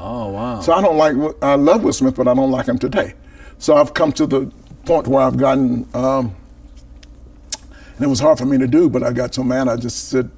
[0.00, 0.60] Oh wow.
[0.60, 1.14] So I don't like.
[1.42, 3.14] I love Will Smith, but I don't like him today.
[3.58, 4.50] So I've come to the
[4.86, 5.86] point where I've gotten.
[5.94, 6.34] Um,
[7.96, 10.08] and it was hard for me to do, but I got so mad I just
[10.08, 10.30] said,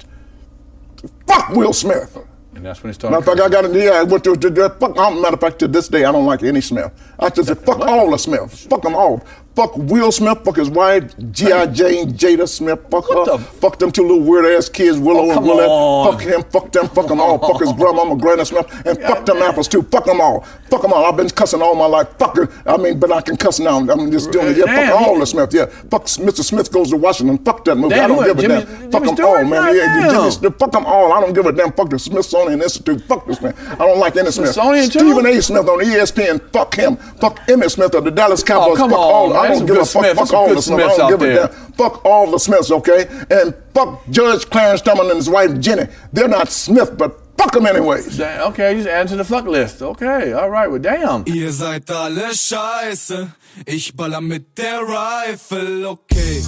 [1.26, 2.18] "Fuck Will Smith."
[2.54, 3.18] and that's when he started.
[3.18, 3.82] Matter of fact, I got it.
[3.82, 4.94] Yeah, went to, to, to fuck.
[4.94, 6.92] Matter of fact, to this day, I don't like any Smith.
[7.18, 8.66] I just said, fuck all the Smiths.
[8.66, 9.24] Fuck them all.
[9.54, 10.38] Fuck Will Smith.
[10.44, 11.66] Fuck his wife, G.I.
[11.66, 12.80] Jane, Jada Smith.
[12.90, 13.36] Fuck What her.
[13.36, 15.68] the- fuck them two little weird ass kids, Willow Oh, and Willette.
[15.68, 16.12] on.
[16.12, 16.42] Fuck him.
[16.50, 16.88] Fuck them.
[16.88, 17.38] Fuck them all.
[17.38, 19.82] Fuck his grandmama, Granny Smith, and fuck them apples too.
[19.82, 20.40] Fuck them all.
[20.70, 21.04] Fuck them all.
[21.04, 22.08] I've been cussing all my life.
[22.18, 22.48] Fuck it.
[22.66, 23.78] I mean, but I can cuss now.
[23.78, 24.56] I'm just doing it.
[24.56, 25.52] Yeah, Damn, fuck all the Smith.
[25.52, 26.42] Yeah, fuck Mr.
[26.42, 27.38] Smith goes to Washington.
[27.44, 27.94] Fuck that movie.
[27.94, 28.66] Damn, I don't what, give a Jimmy- damn.
[28.78, 29.38] Jimmy Fuck them Stewart?
[29.38, 29.76] all, man.
[29.76, 30.30] Yeah.
[30.30, 31.12] Jimmy Fuck them all.
[31.12, 31.72] I don't give a damn.
[31.72, 33.02] Fuck the Smithsonian Institute.
[33.02, 33.54] Fuck this man.
[33.72, 34.52] I don't like any Smith.
[34.52, 35.42] Stephen A.
[35.42, 36.40] Smith on ESPN.
[36.52, 36.96] Fuck him.
[36.96, 38.78] Fuck Emmett Smith of the Dallas oh, Cowboys.
[38.80, 39.41] Oh, fuck on, all.
[39.42, 39.52] Man.
[39.52, 40.04] I don't give a fuck.
[40.04, 40.20] Smiths.
[40.20, 40.84] Fuck all the Smiths.
[40.94, 41.48] I don't out give a there.
[41.48, 41.72] damn.
[41.72, 43.06] Fuck all the Smiths, okay?
[43.30, 45.86] And fuck Judge Clarence Thurman and his wife Jenny.
[46.12, 48.16] They're not Smith, but fuck them anyways.
[48.18, 49.82] Damn, Okay, just add to the fuck list.
[49.82, 50.68] Okay, all right.
[50.70, 51.24] Well, damn.
[51.26, 53.28] Ihr seid alle scheiße,
[53.66, 56.42] ich baller mit der Rifle, okay.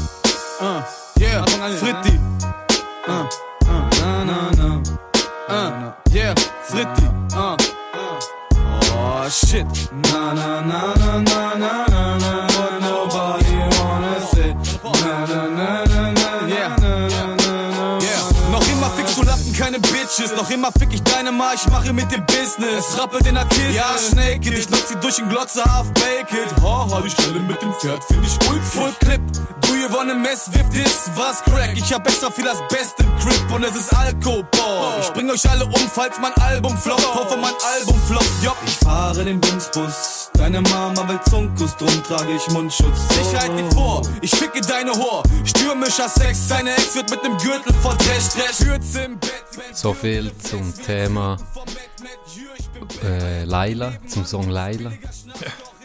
[0.61, 0.83] Uh,
[1.19, 1.45] yeah,
[1.81, 2.19] Fritti.
[3.07, 3.27] Uh,
[3.67, 4.83] uh, na, na, na.
[5.49, 7.05] Uh, yeah, Fritti.
[7.35, 7.57] Uh.
[8.97, 9.67] Oh shit.
[10.13, 11.94] Na, na, na, na, na, na, na, na.
[19.75, 20.37] Lappen, keine Bitches.
[20.37, 22.99] Noch immer fick ich deine Ma, ich mache mit dem Business.
[22.99, 23.71] Rappelt in der Kiste.
[23.73, 24.59] Ja, Snake it.
[24.59, 26.63] Ich nutz sie durch den Glotzer, half baked.
[26.63, 28.63] Haha, die Stelle mit dem Pferd find ich ulf.
[28.73, 29.21] Full Clip.
[29.63, 31.11] Do you wanna mess with this?
[31.17, 31.71] Was crack?
[31.75, 34.45] Ich hab extra viel das Beste im Crip und es ist Alkohol.
[35.01, 37.03] Ich bring euch alle um, falls mein Album floppt.
[37.15, 38.31] Hoffe mein Album floppt.
[38.43, 38.57] Jopp.
[38.67, 40.31] Ich fahre den Bumsbus.
[40.35, 42.99] Deine Mama will Zunkus, drum trage ich Mundschutz.
[43.09, 44.03] Sicherheit geht vor.
[44.21, 45.23] Ich ficke deine Whore.
[45.45, 46.49] Stürmischer Sex.
[46.49, 48.33] Deine Ex wird mit nem Gürtel verdrescht.
[48.53, 49.31] Führt's im Bett.
[49.57, 51.37] wenn- So viel zum Thema
[53.05, 54.93] äh, Laila, zum Song Laila.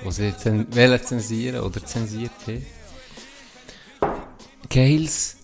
[0.03, 2.65] Wo sie zen zensieren oder zensiert haben.
[4.67, 5.37] Geiles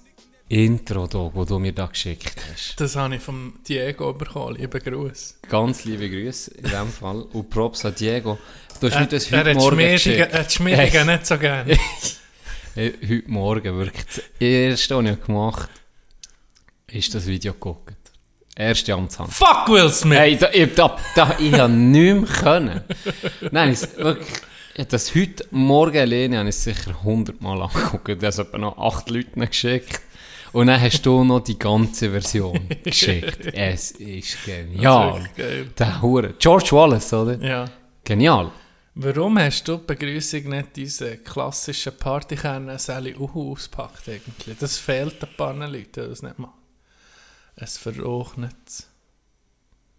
[0.49, 2.81] Intro, da, wo du mir da geschickt hast.
[2.81, 4.55] Das habe ich vom Diego bekommen.
[4.55, 5.37] Liebe Gruß.
[5.47, 7.21] Ganz liebe Grüße in dem Fall.
[7.21, 8.39] Und Props an Diego.
[8.81, 10.31] Du hast Er, mir das er heute hat Morgen geschickt.
[10.33, 11.77] er hat Schmiedigen nicht so gerne.
[12.75, 14.05] Heute Morgen wirklich.
[14.05, 15.69] Das erste, was ich gemacht
[16.87, 17.94] habe, ist das Video geguckt.
[18.57, 19.33] Erste Amtshand.
[19.33, 20.17] Fuck Will Smith!
[20.17, 22.81] Hey, da, ich, da, da, ich habe nichts können.
[23.51, 24.27] Nein, wirklich,
[24.73, 28.23] ich hab das heute Morgen alleine habe ich es sicher 100 Mal angeguckt.
[28.23, 29.99] Das hat etwa noch 8 Leuten geschickt.
[30.53, 33.45] Und dann hast du noch die ganze Version geschickt.
[33.53, 35.29] Es ist genial.
[35.35, 35.77] Ist.
[35.77, 36.33] Der Hure.
[36.39, 37.37] George Wallace, oder?
[37.45, 37.65] Ja.
[38.05, 38.51] Genial.
[38.93, 44.57] Warum hast du die Begrüßung nicht diese klassischen Partykerne Sally Uhu auspackt eigentlich?
[44.57, 46.53] Das fehlt ein paar Leuten, die das nicht machen.
[47.55, 48.53] Es verrochnet.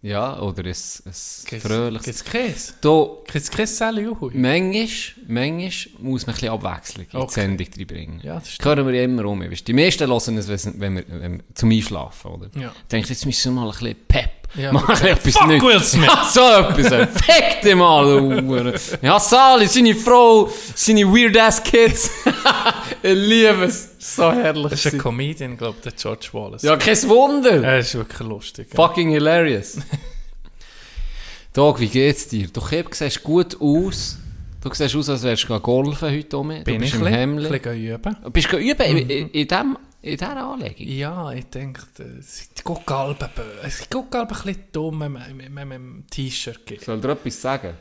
[0.03, 0.75] Ja, oder ein,
[1.07, 2.23] ein fröhliches.
[2.25, 2.75] Käse?
[2.81, 4.31] Da, Gibt's Käse Sally Uhu?
[4.35, 7.41] manchmal, manchmal muss man ein bisschen Abwechslung in die Okay.
[7.41, 8.21] Sendung reinbringen.
[8.23, 8.67] Ja, das stimmt.
[8.67, 9.41] hören wir immer um.
[9.51, 12.51] Die meisten hören es, wenn wir, wenn wir zum Einschlafen, oder?
[12.61, 12.73] Ja.
[12.93, 14.31] Denke jetzt müssen wir mal ein bisschen Pep.
[14.55, 15.63] Ja, ein bisschen etwas Fuck Neues.
[15.63, 16.07] Will Smith!
[16.07, 17.09] Ja, so etwas.
[17.25, 18.73] Fick dich mal, du.
[19.03, 22.11] Ja, Sally, seine Frau, seine weird-ass Kids.
[23.03, 23.91] ich liebe es.
[23.99, 24.71] So herrlich.
[24.71, 24.99] Das ist ein.
[24.99, 26.63] Comedian, glaube ich, der George Wallace.
[26.63, 27.63] Ja, kein Wunder.
[27.63, 28.69] Er ist wirklich lustig.
[28.71, 28.77] ja.
[28.77, 29.79] Fucking hilarious.
[31.53, 32.49] Dog, wie geht's dir?
[32.49, 34.19] Du siehst gut aus.
[34.61, 36.51] Du siehst aus, als wärst du golfen heute um.
[36.51, 38.17] Du Bin bist ich im ein bisschen üben?
[38.23, 40.87] Du bist geübt in, in, in, dem, in dieser Anlegung.
[40.87, 43.83] Ja, ich denke, die Guckalben böse.
[43.85, 46.85] Die Guckalben ein bisschen dumm, wenn man wenn man mit dem T-Shirt geht.
[46.85, 47.75] Soll dir etwas sagen?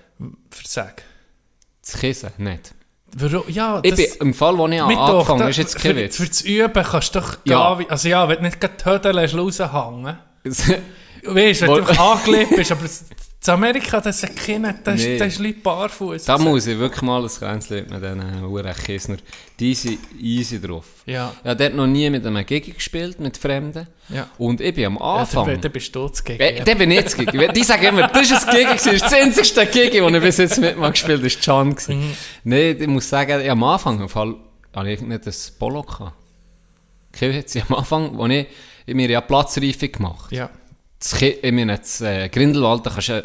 [0.50, 1.03] Versag.
[1.81, 2.74] Das Kissen, nicht.
[3.18, 3.44] Warum?
[3.47, 4.18] Ja, Ich das...
[4.18, 6.18] bin, im Fall, wo ich Mit angefangen habe, ist jetzt kein für, Witz.
[6.18, 7.75] für das Üben kannst du doch Ja.
[7.75, 10.18] gehen, also ja, wenn du nicht gerade die Hödel lässt raushängen.
[10.44, 12.86] Weißt du, wenn du einfach angelegt bist, aber
[13.47, 15.17] in Amerika, das ist keiner, das Nee.
[15.17, 16.25] das ist Leute barfuß.
[16.25, 19.17] da muss ich wirklich mal ein Grenzlied mit diesen Uhren Kissner.
[19.59, 20.85] Die sind easy drauf.
[21.06, 21.33] Ja.
[21.44, 23.88] Ich habe dort noch nie mit einem Gigi gespielt, mit Fremden.
[24.09, 24.29] Ja.
[24.38, 25.47] Und ich bin am Ja, Anfang...
[25.47, 26.39] dann, dann bist du zu gegen.
[26.41, 27.47] Äh, der bin ich jetzt Gigi.
[27.53, 28.69] Die sagen immer, das ist ein gewesen.
[28.75, 31.69] das ist das einzigste Gigi, das ich bis jetzt mit mal gespielt habe, ist Can.
[31.69, 32.12] Mhm.
[32.44, 34.36] Nein, ich muss sagen, ich, am Anfang im Fall,
[34.75, 36.13] hatte ich nicht das Polo gehabt.
[37.13, 38.45] Okay, jetzt am Anfang, wo ich,
[38.86, 40.31] ich mir ja Platzreife gemacht.
[40.31, 40.50] Ja.
[41.12, 43.24] Das Ki- Ich meine, das äh, Grindelwald, da kannst du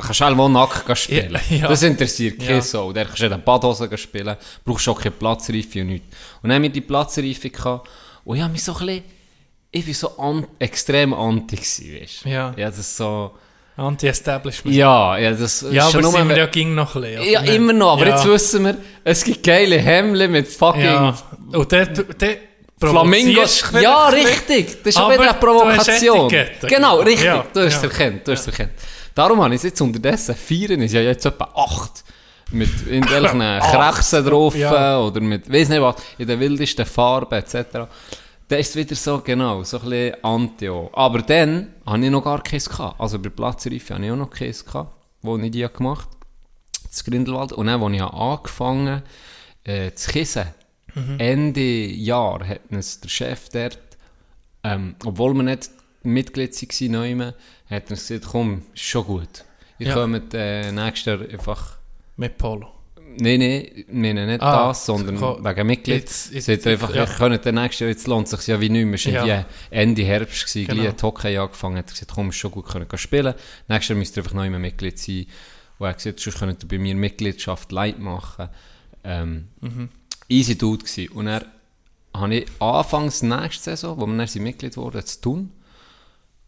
[0.00, 1.38] kannst du auch nackt spielen.
[1.50, 1.68] Ja, ja.
[1.68, 2.60] Das interessiert keine Ja.
[2.62, 2.92] Sau.
[2.92, 6.06] Da kannst du in der Badhose gehen spielen, brauchst auch keine Platzreife und nichts.
[6.42, 7.88] Und dann haben wir die Platzreife gehabt,
[8.24, 9.02] und ich habe mich so ein bisschen,
[9.72, 12.28] ich war so an, extrem anti gewesen, weißt du.
[12.28, 12.54] Ja.
[12.56, 13.32] Ja, das ist so,
[13.76, 14.76] Anti-Establishment.
[14.76, 17.22] ja, ja, das Ja, ist aber nur, sind wir ja ging noch ein bisschen.
[17.30, 17.54] ja, nicht?
[17.54, 21.14] immer noch, aber jetzt wissen wir, es gibt geile Hemden mit fucking.
[21.52, 22.36] Und der, der
[22.90, 23.64] Flamingos.
[23.80, 24.82] Ja, richtig.
[24.82, 26.28] Das ist Aber wieder eine Provokation.
[26.62, 27.24] Genau, richtig.
[27.24, 27.88] Ja, du hast es ja.
[27.88, 28.26] erkannt.
[28.26, 28.72] Du hast es erkannt.
[29.14, 32.04] Darum habe ich es jetzt unterdessen feiern, ist ja jetzt etwa acht.
[32.50, 34.98] Mit irgendwelchen Krebsen drauf ja.
[34.98, 37.88] oder mit, weiß nicht was, in der wildesten Farbe etc.
[38.48, 40.90] Dann ist es wieder so, genau, so ein bisschen anti -O.
[40.92, 43.00] Aber dann habe ich noch gar keins gehabt.
[43.00, 44.92] Also bei Platzreife habe ich auch noch keins gehabt,
[45.22, 46.16] wo ich die gemacht habe.
[46.90, 47.52] Das Grindelwald.
[47.54, 49.02] Und dann, als ich habe angefangen
[49.64, 50.44] äh, zu kissen,
[51.18, 53.78] Ende Jahr hat uns der Chef dort,
[54.64, 55.70] ähm, obwohl wir nicht
[56.02, 57.34] Mitglied waren, mehr,
[57.70, 59.44] hat uns gesagt, komm, ist schon gut.
[59.78, 59.94] Ihr Ja.
[59.94, 61.78] kommt äh, nächstes Jahr einfach...
[62.16, 62.68] Mit Polo.
[63.18, 66.08] Nein, nein, nein, nein, nicht Ah, das, sondern ko- wegen Mitglied.
[66.08, 67.04] Seid ihr einfach, ja.
[67.04, 69.26] könnt dann nächstes Jahr, jetzt lohnt es sich ja wie nicht mehr.
[69.26, 69.44] Ja.
[69.70, 70.82] Ende Herbst, gewesen, Genau.
[70.82, 73.34] gleich Hockey angefangen, hat gesagt, komm, ist schon gut, können spielen.
[73.68, 75.26] Nächstes Jahr müsst ihr einfach neu mehr Mitglied sein.
[75.78, 78.48] Und er hat gesagt, sonst könnt ihr bei mir Mitgliedschaft light machen.
[79.04, 79.88] Ähm, Mhm.
[80.32, 81.12] Easy Dude gewesen.
[81.12, 81.44] Und er
[82.14, 85.50] habe ich anfangs nächste Saison, wo wir dann sind Mitglied wurden, zu tun.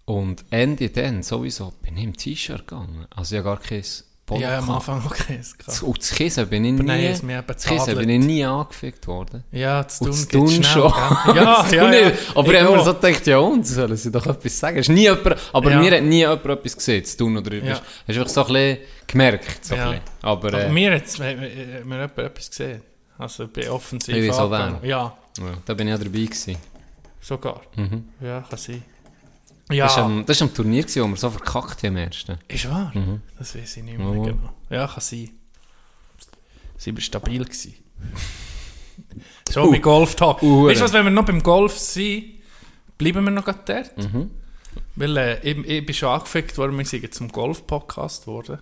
[0.07, 3.07] Und Ende dann sowieso bin ich im T-Shirt gegangen.
[3.15, 3.83] Also ich habe gar kein
[4.27, 4.71] Polo Ja, am.
[4.71, 5.03] Anfang
[5.39, 5.83] es gehabt.
[5.83, 7.21] Und zu Kissen bin ich nie, nein,
[7.59, 9.45] Kissen bin ich nie angefickt worden.
[9.53, 10.93] Ja, zu tun tun schnell, schon.
[11.35, 11.91] Ja, ja, ja.
[11.91, 12.15] nicht.
[12.35, 12.85] Aber Ich habe mir auch.
[12.85, 14.79] so gedacht, ja und, sollen sie doch etwas sagen.
[14.79, 15.79] Ist nie jemand, aber Ja.
[15.81, 17.37] mir hat nie jemand etwas gesehen, zu tun.
[17.37, 17.73] Oder Ja.
[17.73, 19.65] hast, hast einfach so ein bisschen gemerkt.
[19.65, 19.89] So Ja.
[19.91, 20.03] bisschen.
[20.23, 21.49] Aber, Aber äh, mir hat mir
[21.81, 22.83] jemand etwas gesehen.
[23.19, 24.51] Also bei offensiv Ich weiß auch.
[24.83, 26.57] Ja, ja, da bin ich auch dabei gewesen.
[27.21, 27.63] sogar.
[27.77, 28.09] Mhm.
[28.21, 28.83] Ja, kann sein.
[29.69, 31.97] Das Ja, war am, das war am Turnier, gewesen, wo wir so verkackt haben am
[31.97, 32.39] ersten.
[32.49, 32.93] ist wahr.
[32.95, 33.21] Mhm.
[33.39, 34.23] Das weiß ich nicht mehr Ja.
[34.25, 34.55] genau.
[34.71, 35.31] Ja, kann sein.
[36.77, 37.45] Sie war stabil.
[37.45, 37.75] Gewesen.
[39.49, 39.71] So, Uh.
[39.71, 40.43] mit Golf Talk.
[40.43, 42.25] Uh, weißt du was, wenn wir noch beim Golf sind,
[42.99, 44.13] bleiben wir noch gerade dort.
[44.13, 44.31] Mhm.
[44.97, 48.59] Weil äh, ich, ich bin schon angefickt worden, wir sind zum Golf-Podcast geworden.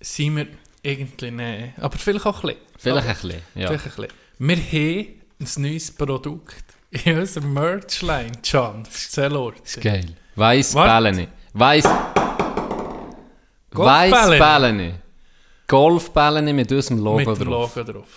[0.00, 0.46] Sind wir
[0.82, 1.78] irgendwie nicht.
[1.78, 2.62] Aber vielleicht auch ein bisschen.
[2.78, 3.66] Vielleicht ein bisschen, ja.
[3.68, 4.12] Vielleicht ein bisschen.
[4.38, 5.06] Wir haben
[5.40, 8.32] ein neues Produkt in unserem Merchline.
[8.42, 9.78] Can, erzähl uns.
[9.80, 10.06] Geil.
[10.36, 10.74] Weiss.
[10.74, 11.28] Bälleni.
[11.52, 11.84] Weiss...
[13.72, 14.94] Weiss Bälleni.
[15.68, 17.38] Golfbälleni mit unserem Logo Mit drauf.
[17.38, 18.08] dem Logo drauf.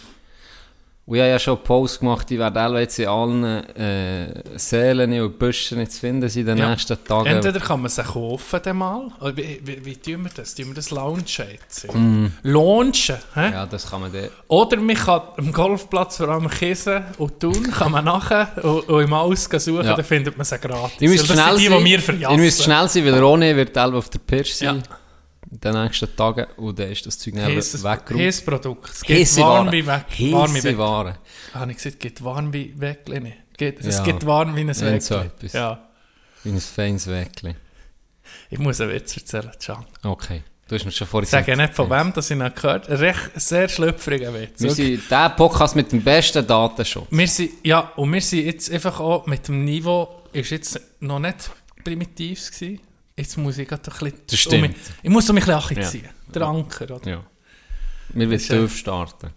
[1.05, 3.43] Und ich habe ja schon Post gemacht, die werden alle jetzt in allen
[3.75, 6.69] äh, Seelen und Büschen zu finden in den Ja.
[6.69, 7.25] nächsten Tagen.
[7.25, 9.11] Entweder kann man sie kaufen, dann mal.
[9.19, 10.55] Oder Wie, wie, wie tun wir das?
[10.55, 11.93] Tun wir das launchen jetzt?
[11.93, 12.31] Mhm.
[12.43, 13.51] Launchen, hä?
[13.51, 14.29] Ja, das kann man dann...
[14.47, 19.03] Oder man kann am Golfplatz vor allem Kissen und tun, kann man nachher und, und
[19.03, 19.95] im Aus gehen suchen, Ja.
[19.97, 21.01] dann findet man sie gratis.
[21.01, 21.79] Weil das schnell die, sein.
[21.79, 22.37] die wir verjassen.
[22.37, 24.81] müsst schnell sein, weil Ronny wird selber auf der Pirsch sein.
[24.89, 24.97] Ja.
[25.53, 26.45] In den nächsten Tagen.
[26.57, 28.23] Und dann ist das Zeug Heißes weggeräumt.
[28.25, 28.89] heißes Produkt.
[28.89, 29.75] Es geht Heisse warm Ware.
[29.77, 30.05] wie weg.
[30.09, 30.77] Heisse weg.
[30.77, 31.17] Ware.
[31.53, 33.33] Habe ich gesagt, geht warm wie Weckli.
[33.55, 34.03] Geht, es Ja.
[34.03, 34.99] geht warm wie ein Weckli.
[34.99, 35.53] So etwas.
[35.53, 35.87] Ja.
[36.43, 37.55] Wie ein feines Wäckchen.
[38.49, 39.85] Ich muss einen Witz erzählen, Can.
[40.03, 40.43] Okay.
[40.67, 42.99] Du hast mir schon vorhin Ich sage nicht von wem, das ich ihn gehört habe.
[42.99, 44.59] Recht, sehr schlüpfriger Witz.
[44.61, 44.99] Wir Wirklich.
[45.01, 47.07] sind der Podcast mit dem besten Datenschutz.
[47.11, 51.19] Wir sind, ja, und wir sind jetzt einfach auch mit dem Niveau, ist jetzt noch
[51.19, 51.51] nicht
[51.83, 52.79] primitiv gewesen.
[53.15, 54.21] Jetzt muss ich gerade ein bisschen...
[54.27, 54.75] Das stimmt.
[54.75, 55.89] um ich muss mich ein bisschen Ja.
[55.89, 56.09] ziehen.
[56.33, 57.09] Der Anker, oder?
[57.09, 57.25] Ja.
[58.09, 59.29] Wir wollen ja- tief starten.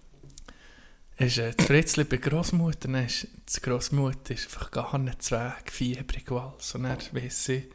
[1.18, 5.70] Ist äh, das Fritzli bei Grossmutter, dann ist die Grossmutter ist einfach gar nicht zweig,
[5.72, 6.74] fiebrig, alles.
[6.74, 7.70] Und dann weiss sie,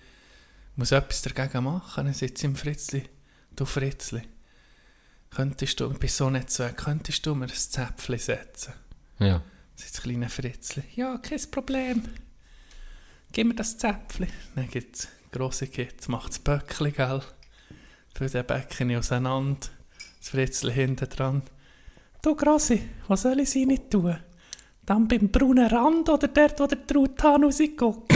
[0.76, 2.06] muss etwas dagegen machen.
[2.06, 3.04] Dann sagt sie im Fritzli,
[3.56, 4.22] du Fritzli,
[5.32, 8.74] könntest du, ich bin so nicht zweig, könntest du mir ein Zäpfchen setzen?
[9.18, 9.42] Ja.
[9.76, 12.04] Sagt das kleine Fritzli, ja, kein Problem.
[13.32, 14.28] Gib mir das Zäpfchen.
[14.56, 17.22] Dann gibt grosse Kids, macht das Böckchen, gell?
[18.14, 19.68] Für den Becken auseinander.
[20.20, 21.42] Das Fritzli hinten dran.
[22.22, 24.18] Du Grossi, was soll ich sie nicht tun?
[24.86, 28.14] Dann beim braunen Rand oder dort, wo der Truthahn rausguckt?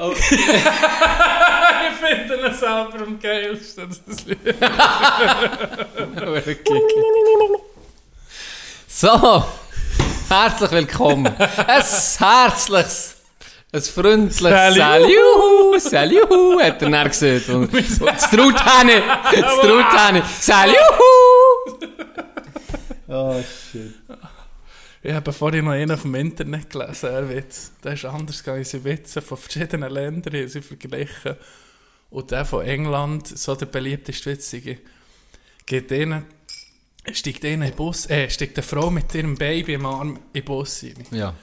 [0.00, 3.88] ich finde ihn selber am geilsten.
[3.88, 4.19] Das Lied.
[8.86, 9.44] So,
[10.28, 11.26] herzlich willkommen.
[11.26, 13.16] Ein herzliches,
[13.72, 17.48] ein freundliches Saljuhu, Saljuhu, hat er dann gesagt.
[17.48, 20.74] Und und das Truthähne, das Truthäne, Saljuhu.
[23.08, 23.94] Oh, shit.
[25.02, 27.72] Ich habe vorhin noch einen auf dem Internet gelesen, ein Witz.
[27.82, 28.64] Der ist anders gegangen.
[28.64, 31.36] Sie Witze von verschiedenen Ländern sie verglichen.
[32.10, 34.78] Und der von England, so der beliebteste Witz, sei,
[35.66, 36.24] geht denen,
[37.12, 40.40] steigt ihnen in den Bus, äh, steigt eine Frau mit ihrem Baby im Arm in
[40.40, 40.94] den Bus rein.
[41.12, 41.34] Ja.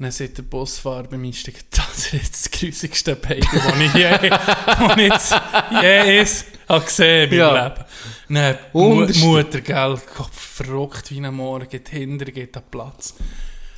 [0.00, 4.28] Dann sagt der Busfahrer beim Einstieg, das ist jetzt das grusigste Baby, das ich je,
[4.30, 5.34] das ich jetzt
[5.70, 7.66] je ist, habe gesehen in meinem Ja.
[7.66, 7.84] Leben.
[8.28, 9.06] Dann Mu.
[9.06, 9.96] Mutter, gell,
[10.30, 13.14] verrückt wie ein Morgen, geht hinter, geht an Platz.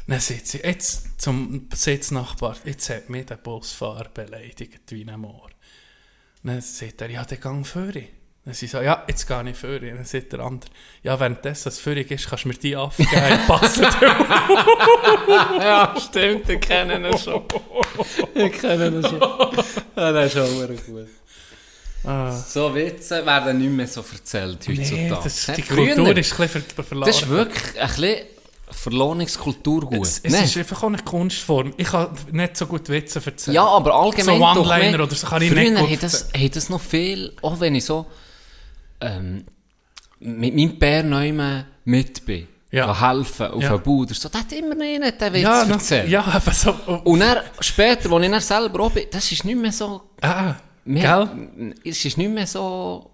[0.07, 5.49] Dann sagt sie, jetzt zum Sitznachbar, jetzt hat mich der Busfahrer beleidigt wie ein Moor.
[6.43, 8.07] Dann sagt er, ja, der gang führen.
[8.45, 9.95] Dann sie so, ja, jetzt gehe ich führen.
[9.97, 10.71] Dann sagt der andere,
[11.03, 13.83] ja, währenddessen das Führung ist, kannst du mir die abgeben, passen
[15.59, 17.43] ja, stimmt, ich kenne ihn schon.
[18.35, 19.21] Ich kenne ihn schon.
[19.97, 21.09] Ja, das ist auch gut.
[22.05, 22.33] ah.
[22.33, 24.95] So Witze werden nicht mehr so erzählt heutzutage.
[24.95, 27.07] Nee, das, die Kultur ist ein bisschen ver verloren.
[27.09, 28.40] Das ist wirklich ein bisschen
[28.71, 30.01] Verlohnungskulturgut.
[30.07, 30.45] Es, es Nee.
[30.45, 31.73] ist einfach auch eine Kunstform.
[31.77, 33.55] Ich kann nicht so gut Witze erzählen.
[33.57, 36.69] Ja, aber allgemein So One-Liner oder so kann ich nicht gut hat das, hat das
[36.69, 38.07] noch viel, auch wenn ich so
[39.01, 39.45] ähm,
[40.21, 41.33] mit meinem Bär neu
[41.85, 42.87] mit bin, Ja.
[42.87, 43.71] kann helfen auf Ja.
[43.75, 46.09] einen Bau oder so, der hat immer einen den Witz ja, erzählt.
[46.09, 46.73] ja, aber so.
[47.05, 50.55] Und dann, später, als ich dann selber auch bin, das ist nicht mehr so, ah,
[50.85, 51.75] mehr, gell?
[51.85, 53.10] es ist nicht mehr so,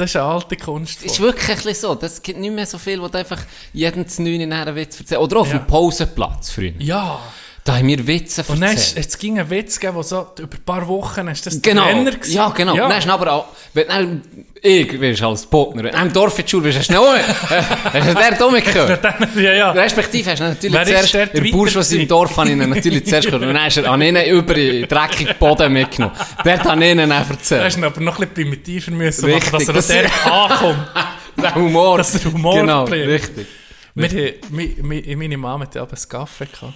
[0.00, 1.06] Das ist eine alte Kunstform.
[1.10, 3.42] ist wirklich ein bisschen so, das gibt nicht mehr so viel, wo du einfach
[3.74, 5.20] jeden zu neun in einen Witz erzählt.
[5.20, 5.58] Oder auch auf Ja.
[5.58, 6.72] dem Pausenplatz früher.
[6.78, 7.20] ja.
[7.64, 8.96] Da haben wir Witze Und dann erzählt.
[9.04, 12.10] jetzt ging ein Witz gegeben, wo so über ein paar Wochen ist das Genau, Trainer
[12.12, 12.32] gewesen.
[12.34, 12.74] ja genau.
[12.74, 12.88] Ja.
[12.88, 14.20] Dann hast du aber auch, wenn du
[14.62, 17.14] ich wirst als Partner, du im Dorf in die Schule bist, hast du noch,
[17.92, 19.04] hast du der dumme gehört.
[19.36, 19.70] ja, ja.
[19.72, 22.08] Respektive hast du natürlich Wer zuerst, dort der weiter Burschus im?
[22.08, 24.88] Dorf habe ich ihn natürlich zuerst gehört, und dann hast du an ihnen über den
[24.88, 26.14] dreckigen Boden mitgenommen.
[26.44, 27.64] Dort habe ich ihnen auch Da erzählt.
[27.64, 30.78] hast du aber noch ein bisschen primitiver müssen Richtig, machen, dass er das- der ankommt.
[31.40, 31.96] Der Humor.
[31.98, 33.06] Dass der Humor Genau, bleibt.
[33.08, 33.46] richtig.
[33.94, 36.74] Wir, haben- mi- mi- meine Mama hatte aber einen Kaffee gehabt.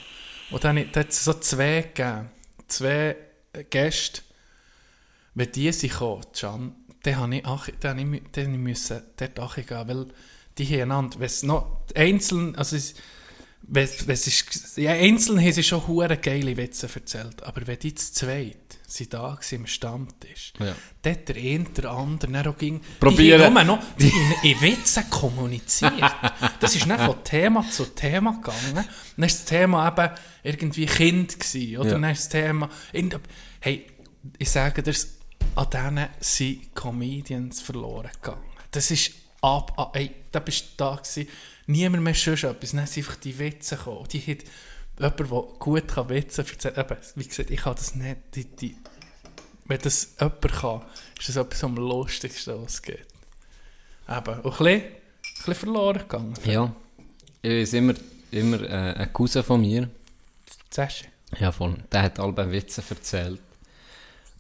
[0.51, 2.31] Und dann da hat es so zwei gegeben.
[2.69, 3.17] Zwei
[3.71, 4.23] Gäste.
[5.35, 6.25] Wenn die sind gekommen,
[7.03, 10.07] dann habe ich, ach, dann habe ich, dann habe ich dort angehen, weil
[10.59, 12.95] die haben einander, wenn es noch einzeln, also es,
[13.63, 17.79] wenn, wenn es ist, ja, einzeln haben sie schon hure geile Witze erzählt, aber wenn
[17.79, 20.75] die zu zweit sind da im Stammtisch, Ja.
[21.03, 23.41] dort der eine, der andere, auch ging, Probieren.
[23.41, 24.11] die haben noch in,
[24.43, 25.93] in Witzen kommuniziert.
[26.61, 28.75] Das ist nicht von Thema zu Thema gegangen.
[28.75, 28.85] Dann
[29.17, 30.11] war das Thema eben
[30.43, 31.89] irgendwie Kind gewesen, oder?
[31.89, 31.99] Ja.
[31.99, 32.71] Dann ist das Thema,
[33.61, 33.87] hey,
[34.39, 34.95] ich sage dir,
[35.57, 38.43] an denen sind Comedians verloren gegangen.
[38.71, 41.29] Das ist ab, ab ey, da bist du da gewesen,
[41.67, 44.07] niemand mehr schon etwas, dann sind einfach die Witze gekommen.
[44.13, 44.39] Die hat
[44.99, 48.77] jemand, der gut kann Witze erzählen kann, wie gesagt, ich kann das nicht, die, die,
[49.67, 50.83] wenn das jemand kann,
[51.19, 53.07] ist das etwas am lustigsten, was es gibt.
[54.09, 54.83] Eben, und ein bisschen, ein
[55.37, 56.35] bisschen verloren gegangen.
[56.45, 56.75] Ja.
[57.43, 57.95] Ich weiß immer,
[58.31, 59.89] immer äh, ein Cousin von mir,
[60.71, 61.07] Zesche.
[61.39, 63.41] ja, voll, der hat alle Witze erzählt.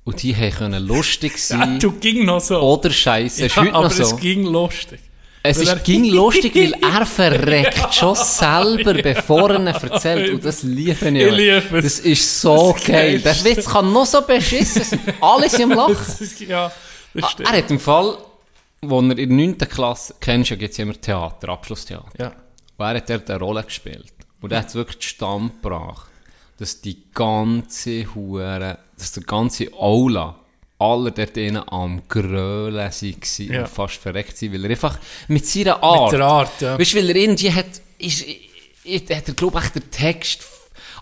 [0.04, 2.60] Und die können lustig Ja, sein du ging noch so.
[2.60, 3.46] oder scheiße.
[3.46, 4.02] ist ja, heute aber noch so.
[4.02, 5.00] es ging lustig.
[5.46, 10.32] Es Weil ist, ging lustig, weil er verreckt schon selber, bevor er ihn erzählt.
[10.32, 11.14] Und das liebe ich.
[11.26, 11.84] Ich liebe es.
[11.84, 13.18] Das ist so Das geil.
[13.20, 13.44] Der.
[13.44, 15.00] Witz kann noch so beschissen sein.
[15.20, 16.24] Alle sind am Lachen.
[16.24, 16.72] Ist, ja,
[17.20, 17.30] Ah.
[17.44, 18.16] Er hat im Fall,
[18.80, 19.58] wo er in der 9.
[19.58, 22.08] Klasse, kennst du ja, gibt es immer Theater, Abschlusstheater.
[22.18, 22.32] ja.
[22.76, 24.12] Und er hat dort eine Rolle gespielt.
[24.40, 26.10] Und er hat wirklich zustande gebracht,
[26.58, 30.34] dass die ganze Hure, dass der ganze Aula,
[30.78, 33.60] alle dort drinnen am Grölen waren Ja.
[33.60, 36.78] und fast verreckt sind, weil er einfach mit seiner Art, Mit der Art, ja.
[36.78, 37.66] weißt du, weil er irgendwie hat,
[37.98, 40.42] ist, hat er, glaube ich, den Text,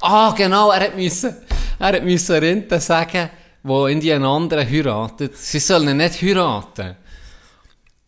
[0.02, 1.35] ah, genau, er hat müssen,
[1.79, 3.31] er hat müssen Rente sagen,
[3.62, 6.97] wo irgendwie einen anderen heiratet, sie sollen nicht heiraten.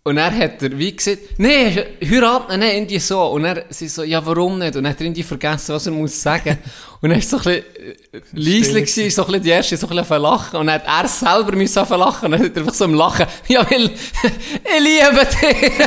[0.06, 3.23] Und er hat er wie gesagt, nee, heiraten ihn nicht, irgendwie so.
[3.23, 4.76] Und er sie so, ja, warum nicht?
[4.76, 6.58] Und er hat er irgendwie vergessen, was er muss sagen.
[7.00, 7.64] Und er ist so ein bisschen
[8.12, 10.58] äh, leise gewesen, so ein bisschen die erste, so ein bisschen Lachen.
[10.58, 12.26] Und dann hat er selber müssen auf lachen.
[12.26, 15.73] Und dann hat er einfach so im Lachen, ja, weil, ich liebe dich.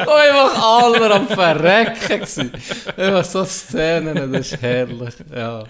[0.00, 2.52] Und einfach alle am Verrecken gewesen.
[2.96, 5.64] Einfach so Szenen, das ist herrlich, ja.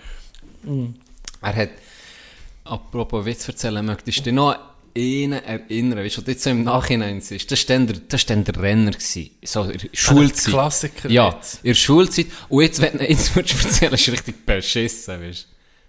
[1.40, 1.70] Er hat,
[2.64, 7.50] apropos Witz erzählen, möchtest du noch einen erinnern, weißt du, jetzt so im Nachhinein ist?
[7.50, 10.52] Das war dann der, das war dann der Renner, gewesen, so in der Schulzeit.
[10.52, 11.10] Klassiker.
[11.10, 11.56] Ja, jetzt.
[11.62, 12.26] in der Schulzeit.
[12.48, 15.46] Und jetzt, wenn du jetzt erzählen, ist richtig beschissen, weißt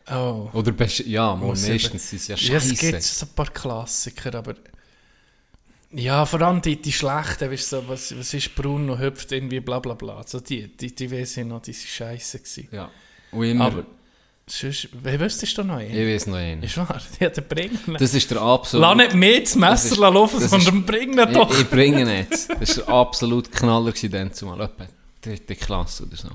[0.09, 0.49] Oh.
[0.51, 0.57] du.
[0.59, 2.91] Oder besch ja, Muss meistens sind es ja Ja, es scheiße.
[2.91, 4.55] gibt so ein paar Klassiker, aber...
[5.93, 9.59] Ja, vor allem die, die schlechten, weißt du, so, was, was ist Bruno, hüpft irgendwie
[9.59, 10.17] bla bla bla.
[10.17, 12.67] Also die, die, die weiss ich noch, die sind scheiße gewesen.
[12.71, 12.89] Ja.
[13.31, 13.85] Und immer, Aber,
[14.51, 15.91] sonst, wer wüsstest du noch einen?
[15.95, 16.61] ich weiß noch einen.
[16.63, 17.79] Ist wahr, die hat den bringen.
[17.99, 18.81] Das ist der absolut...
[18.87, 21.51] Lass nicht mehr das Das ist- Messer laufen, das sondern bring ihn doch.
[21.53, 22.49] Ich, ich bringe ihn jetzt.
[22.59, 24.61] Das war absolut Knaller gewesen, dann zumal.
[24.61, 24.85] Etwa
[25.21, 26.29] dritte Klasse oder so.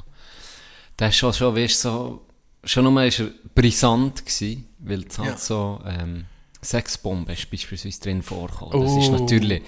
[0.98, 2.22] Der ist schon, schon, weißt, so,
[2.64, 5.36] schon nur ist er brisant gewesen, weil es halt Ja.
[5.36, 6.24] so, ähm,
[6.62, 8.80] Sexbombe ist beispielsweise drin vorgekommen.
[8.82, 9.18] Das ist Oh.
[9.20, 9.62] natürlich,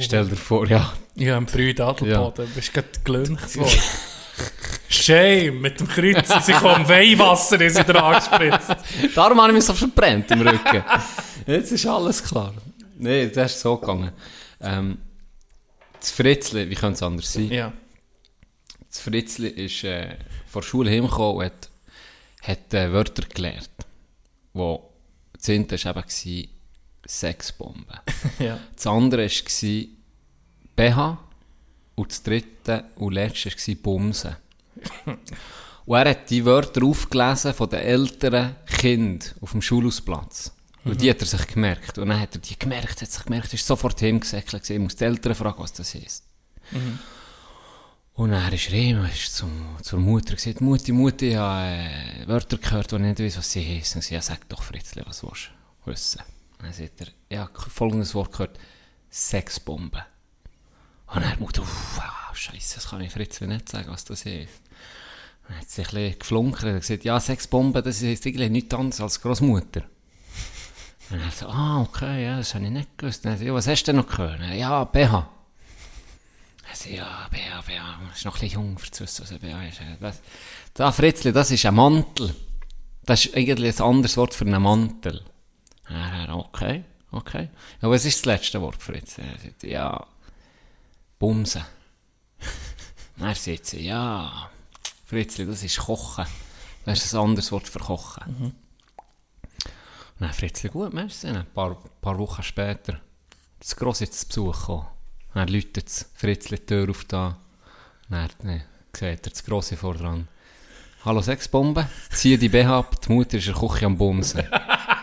[0.00, 3.70] stell dir vor, ja, Ja, im Brüd Adelboden, du bist gerade gelüncht worden.
[4.88, 8.76] Shame, mit dem Kreuz, sie kommen Weihwasser, ist sie dran gespritzt.
[9.14, 10.84] darum habe ich mich so verbrennt im Rücken.
[11.46, 12.52] Jetzt ist alles klar.
[12.98, 14.12] Nee, das ist so gegangen.
[14.60, 14.98] Ähm,
[15.98, 17.50] das Fritzli, wie könnte es anders sein?
[17.50, 17.72] Ja.
[18.88, 21.70] Das Fritzli ist äh, vor der Schule heimgekommen und hat,
[22.42, 23.70] hat äh, Wörter gelernt.
[24.52, 24.92] Wo
[25.32, 26.48] das eine war eben
[27.06, 28.00] Sexbombe.
[28.38, 28.58] Ja.
[28.74, 29.86] Das andere war
[30.76, 31.18] BH.
[31.94, 34.36] Und das dritte und letzte war Bumsen.
[35.84, 40.52] Und er hat die Wörter aufgelesen von den älteren Kindern auf dem Schulhausplatz.
[40.84, 41.98] Und die hat er sich gemerkt.
[41.98, 44.68] Und dann hat er die gemerkt, hat sich gemerkt, ist sofort hingesäckelt.
[44.68, 46.24] Ich muss die Eltern fragen, was das ist.
[48.14, 52.28] Und dann ist er ihm, ist zum, zur Mutter gesagt, Mutti, Mutti, ich habe äh,
[52.28, 53.98] Wörter gehört, die ich nicht weiß, was sie heißen.
[53.98, 55.50] Und sie hat sag doch, Fritzli, was willst
[55.84, 56.22] du wissen?
[56.58, 58.58] Und dann sagt er, habe folgendes Wort gehört,
[59.10, 60.04] Sexbombe.
[61.14, 64.04] Und dann hat die Mutter, uff, ah, Scheiße, das kann ich Fritzli nicht sagen, was
[64.04, 64.48] das ist.
[65.46, 69.00] Dann hat sie ein bisschen geflunkert und gesagt, ja, Sexbombe, das ist eigentlich nichts anderes
[69.00, 69.82] als Großmutter.
[71.10, 73.24] Und er so, ah, okay, ja, das habe ich nicht gewusst.
[73.24, 74.40] Dann hat sie, ja, was hast du denn noch gehört?
[74.54, 75.28] Ja, BH.
[76.70, 79.32] Er so, ja, BH, BH, das ist noch ein bisschen jung für zu wissen, was
[79.32, 79.80] ein BH ist.
[80.00, 80.22] Das,
[80.72, 82.34] da, Fritzli, das ist ein Mantel.
[83.04, 85.22] Das ist eigentlich ein anderes Wort für einen Mantel.
[85.90, 87.50] Ja, okay, okay.
[87.82, 89.18] Ja, was ist das letzte Wort, Fritz?
[89.18, 90.06] Er sagt, ja,
[91.22, 91.62] Bumsen.
[93.16, 94.50] Dann sagt sie, ja,
[95.04, 96.26] Fritzli, das ist Kochen.
[96.84, 98.24] Das ist ein anderes Wort für Kochen.
[98.26, 98.54] Und
[100.18, 101.28] dann Fritzli, gut, merci.
[101.28, 103.00] Ein paar, paar Wochen später,
[103.60, 104.86] das Grosse zu Besuch gekommen.
[105.32, 107.38] Dann läutet das Fritzli die Tür auf da.
[108.08, 110.26] Dann ne, sieht er das Grosse vor dran.
[111.04, 114.42] Hallo Sexbombe, zieh die BH ab, die Mutter ist in der Küche am Bumsen.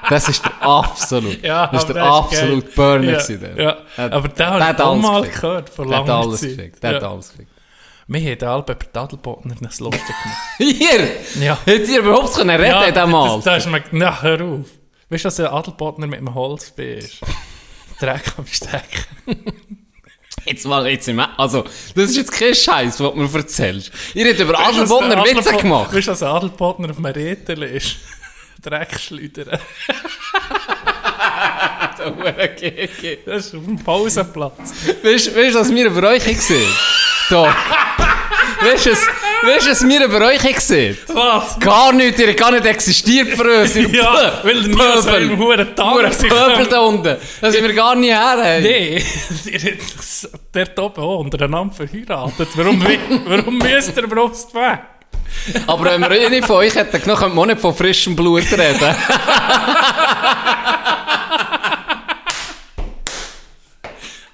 [0.09, 2.73] Das ist der absolut, Ja, das ist der das ist absolut geil.
[2.75, 3.77] Burner Ja, gewesen, ja.
[3.97, 5.41] Der- Aber der ich hat auch mal gekriegt.
[5.41, 6.49] gehört, vor Der hat langer alles Zeit.
[6.49, 7.11] gekriegt, der hat Ja.
[7.11, 7.51] alles gekriegt.
[8.07, 10.37] Wir haben alle bei Tadelbotner das lustig gemacht.
[10.57, 11.43] Hier!
[11.45, 11.57] Ja.
[11.65, 13.41] Hättet ihr überhaupt können reden in diesem das, Alter?
[13.51, 14.65] da ist mir, na, hör auf.
[15.09, 17.17] Weißt du, dass ein Adelbotner mit einem Holzbein ist?
[17.99, 19.05] Dreck am Stecken.
[20.45, 21.63] Jetzt mal, jetzt im Also,
[21.95, 23.91] das ist jetzt kein Scheiß, was du mir erzählst.
[24.15, 25.93] Ihr habt über der Witze gemacht.
[25.93, 27.97] Weißt du, dass ein Adelbotner auf einem Rätel ist?
[28.61, 29.59] Dreck schleudern.
[33.25, 34.73] Das ist auf dem Pausenplatz.
[35.03, 36.69] Weißt du, was wir über euch gesehen
[37.29, 37.47] Doch.
[38.61, 41.59] Weißt du, was- wir über euch gesehen Was?
[41.59, 43.75] Gar nicht, ihr gar nicht existiert für uns.
[43.75, 47.15] ihr Ja, weil nie so im hohen Nur Tag ein Pöbel da unten.
[47.41, 48.37] Das sind wir gar nicht her.
[48.41, 48.61] Hey.
[48.61, 49.03] Nee,
[49.51, 52.49] ihr habt sich dort oben auch untereinander verheiratet.
[52.55, 52.83] Warum,
[53.27, 54.79] warum müsst ihr Brust weg?
[55.67, 58.43] Aber wenn wir eine von euch hätten genommen, könnte man auch nicht von frischem Blut
[58.51, 58.95] reden.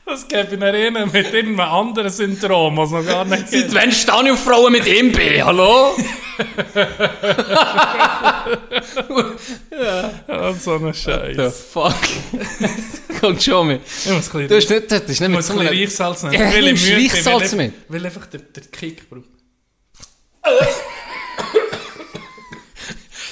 [0.05, 4.23] Das gäbe in einer mit irgendeinem anderen Syndrom, was noch gar nicht Seit wann stehe
[4.25, 5.17] ich auf Frauen mit MB?
[5.43, 5.95] Hallo?
[10.27, 11.65] Ah, so ein The Scheiß.
[11.73, 11.95] fuck?
[13.19, 13.81] Kommt schon mit.
[14.05, 16.23] Ich muss ein Du hast bisschen, nicht, das ist nicht ich muss ein bisschen Reichsalz
[16.23, 16.33] nehmen.
[16.35, 17.73] Ja, ich Reichsalz ich- mit.
[17.89, 19.23] Weil einfach der, der Kick braucht.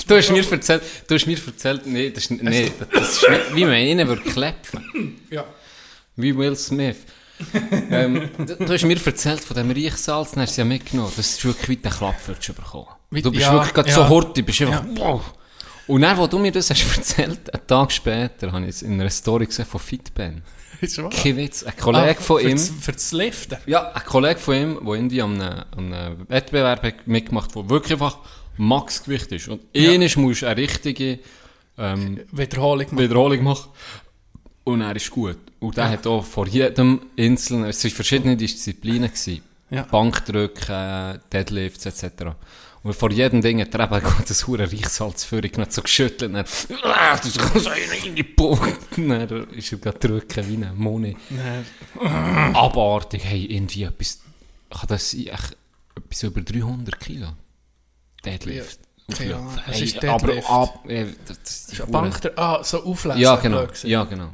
[0.08, 3.56] Du hast mir erzählt, du hast mir erzählt, nee, das ist, nee, das ist nicht,
[3.56, 5.22] wie man ihnen würde klepfen.
[5.30, 5.46] Ja.
[6.16, 6.98] Wie Will Smith.
[7.90, 11.12] ähm, du, du hast mir erzählt von dem Reichsalz, dann hast du ja mitgenommen.
[11.16, 12.88] Das ist wirklich wie der bekommen.
[13.12, 13.96] Du bist ja, wirklich gerade ja.
[13.96, 15.22] so hart, du bist einfach, wow.
[15.88, 19.00] Und dann, wo du mir das hast erzählt, einen Tag später, habe ich es in
[19.00, 20.44] einer Story gesehen von Fitben.
[20.84, 21.12] Ist wahr?
[21.12, 22.58] Ein Kollege von Ah, für ihm.
[22.58, 23.58] Für das Liften.
[23.66, 27.70] Ja, ein Kollege von ihm, der irgendwie an einem, an einem Wettbewerb mitgemacht hat, der
[27.70, 28.18] wirklich einfach
[28.58, 29.48] Maxgewicht ist.
[29.48, 29.92] Und Ja.
[29.92, 30.10] ja.
[30.18, 31.20] musst du eine richtige
[31.78, 32.98] ähm, Wiederholung machen.
[33.00, 33.70] Wiederholung machen.
[34.66, 35.38] Und er ist gut.
[35.60, 39.10] Und der hat auch vor jedem Inseln, es waren verschiedene Disziplinen.
[39.10, 39.42] Gewesen.
[39.70, 39.84] Ja.
[39.84, 42.36] Bankdrücken, Deadlifts etc.
[42.84, 46.24] Und vor jedem Ding hat er eben das hure Reichsalz für ihn so geschüttelt.
[46.24, 46.46] Und dann,
[46.84, 47.70] ah, das ist so
[48.06, 48.98] in die Punkt.
[48.98, 51.16] Und dann ist er gerade drücken wie ein Moni.
[52.54, 54.20] Abartig, hey, irgendwie etwas,
[54.70, 57.28] kann das sein, etwas über 300 Kilo?
[58.26, 58.80] Deadlift.
[59.20, 59.60] Ja, Auflauf.
[59.68, 60.50] was ist Aber Deadlift?
[60.50, 63.22] ab, äh, das ist Bank der, ah, so auflesen.
[63.22, 64.34] Ja, genau, ja, genau.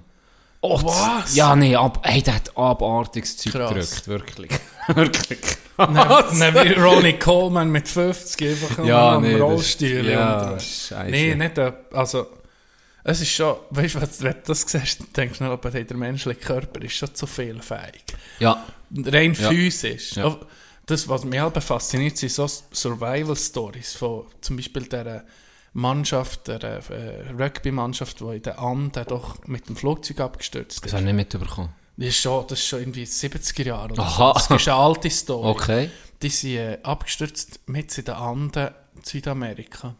[0.62, 1.36] Oh, Was?
[1.36, 4.52] Ja, nee, ab, hey, der hat abartiges Zeug gedrückt, wirklich.
[4.88, 5.40] wirklich.
[5.88, 10.06] Nein, nein, wie Ronnie Coleman mit 50 einfach ja, am nee, das- Rollstuhl.
[10.10, 10.58] Ja.
[11.08, 11.60] Nee, nicht,
[11.94, 12.28] also,
[13.04, 16.40] es ist schon, weißt du, wenn du das siehst, denkst du schnell, aber der menschliche
[16.40, 18.04] Körper ist schon zu viel fähig.
[18.40, 18.66] Ja,
[19.06, 19.50] Rein Ja.
[19.50, 20.16] physisch.
[20.16, 20.38] Ja.
[20.86, 25.24] Das, was mich halt fasziniert, sind so Survival-Stories von zum Beispiel der
[25.74, 30.94] Mannschaft, der äh, Rugby-Mannschaft, die in den Anden doch mit dem Flugzeug abgestürzt das ist.
[30.94, 31.70] habe ich nicht mitbekommen.
[32.00, 34.34] Das ist schon, das ist schon irgendwie 70er Jahre oder Aha.
[34.40, 34.54] so.
[34.54, 35.50] Das ist eine alte Story.
[35.50, 35.90] Okay.
[36.22, 38.70] Die sind äh, abgestürzt mit in den Anden
[39.04, 39.96] Südamerika.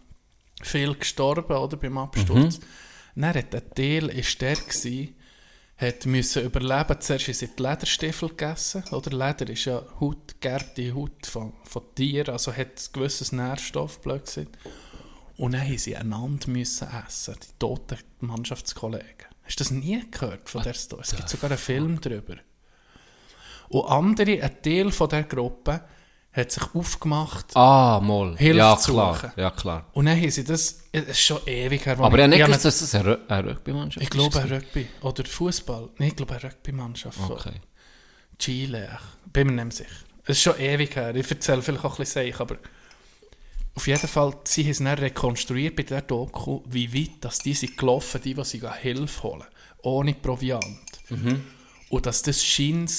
[0.62, 2.60] Viel gestorben oder, beim Absturz.
[2.60, 3.22] Mhm.
[3.22, 5.16] Dann hat ein Teil ist der gewesen,
[5.76, 7.02] hat müssen überleben.
[7.02, 8.84] Zuerst haben sie die Lederstiefel gegessen.
[8.92, 14.00] Oder Leder ist ja Haut, gärte Haut von, von Tieren, also hat ein gewisses Nährstoff,
[14.00, 14.58] blöd gesagt.
[15.36, 19.29] Und dann haben sie einander müssen essen, die toten Mannschaftskollegen.
[19.50, 21.02] Hast du das nie gehört von der Story?
[21.04, 22.36] Es gibt sogar einen Film darüber.
[23.70, 25.82] Und andere, ein Teil von der Gruppe,
[26.32, 27.56] hat sich aufgemacht.
[27.56, 28.38] Ah, mal.
[28.38, 29.16] Hilfe ja, zu klar.
[29.16, 29.32] suchen.
[29.36, 29.88] Ja, klar.
[29.94, 31.98] Und dann haben sie das, es ist schon ewig her.
[32.00, 34.46] Aber ich nicht ich nicht- dass das eine, eine Rugby-Mannschaft Ich glaube, ist.
[34.46, 34.88] ein Rugby.
[35.02, 35.90] Oder Fußball.
[35.98, 37.18] Nein, ich glaube, eine Rugby-Mannschaft.
[37.18, 37.54] von Okay.
[38.38, 39.00] Chile.
[39.26, 39.90] Ich bin mir nicht sicher.
[40.26, 41.16] Es ist schon ewig her.
[41.16, 42.58] Ich erzähle vielleicht auch ein bisschen Seich, aber
[43.80, 47.54] auf jeden Fall, sie haben es dann rekonstruiert bei der Doku, wie weit dass die
[47.54, 49.46] sind gelaufen, die, die sie Hilfe holen,
[49.84, 50.66] ohne Proviant.
[51.90, 52.92] Und dass das scheint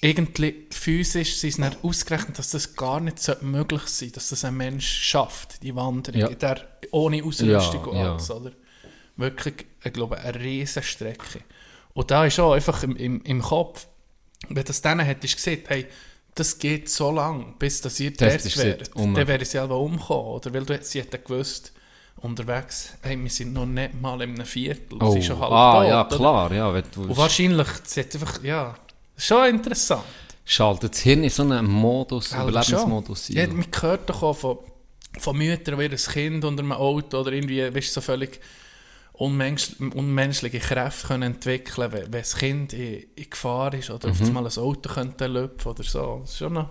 [0.00, 4.56] irgendwie physisch sie dann ausgerechnet, dass das gar nicht so möglich sein dass das ein
[4.56, 6.28] Mensch schafft, die Wanderung, Ja.
[6.28, 8.12] der, ohne Ausrüstung Ja, und ja.
[8.12, 8.52] alles, oder?
[9.16, 11.40] Wirklich, ich glaube, eine riesige Strecke.
[11.92, 13.88] Und da ist auch einfach im, im, im Kopf,
[14.48, 15.86] wenn das denen hättest gesehen, hey,
[16.36, 19.14] das geht so lang, bis dass ihr ist wärt, um.
[19.14, 20.52] dann wäre ich selber umgekommen, oder?
[20.52, 21.72] Weil du, sie hätten gewusst,
[22.16, 25.50] unterwegs, hey, wir sind noch nicht mal in einem Viertel, Oh, sie ist schon halb
[25.50, 26.52] ah, tot, ja, klar.
[26.52, 28.74] Ja, wenn du Und wahrscheinlich, sie hat einfach, ja,
[29.16, 30.04] schon interessant.
[30.44, 33.36] schaltet das Hirn in so einen Modus, Selber Überlebensmodus schon.
[33.36, 33.56] Ja, ein.
[33.56, 34.58] man hört doch auch von,
[35.18, 38.40] von Müttern, die ihr Kind unter einem Auto oder irgendwie, weißt, du, so völlig
[39.18, 44.20] unmensch, unmenschliche Kräfte können entwickeln wenn, wenn das Kind in, in Gefahr ist oder auf
[44.20, 46.18] einmal ein Auto könnte lüpfen oder so.
[46.20, 46.70] Das ist schon noch,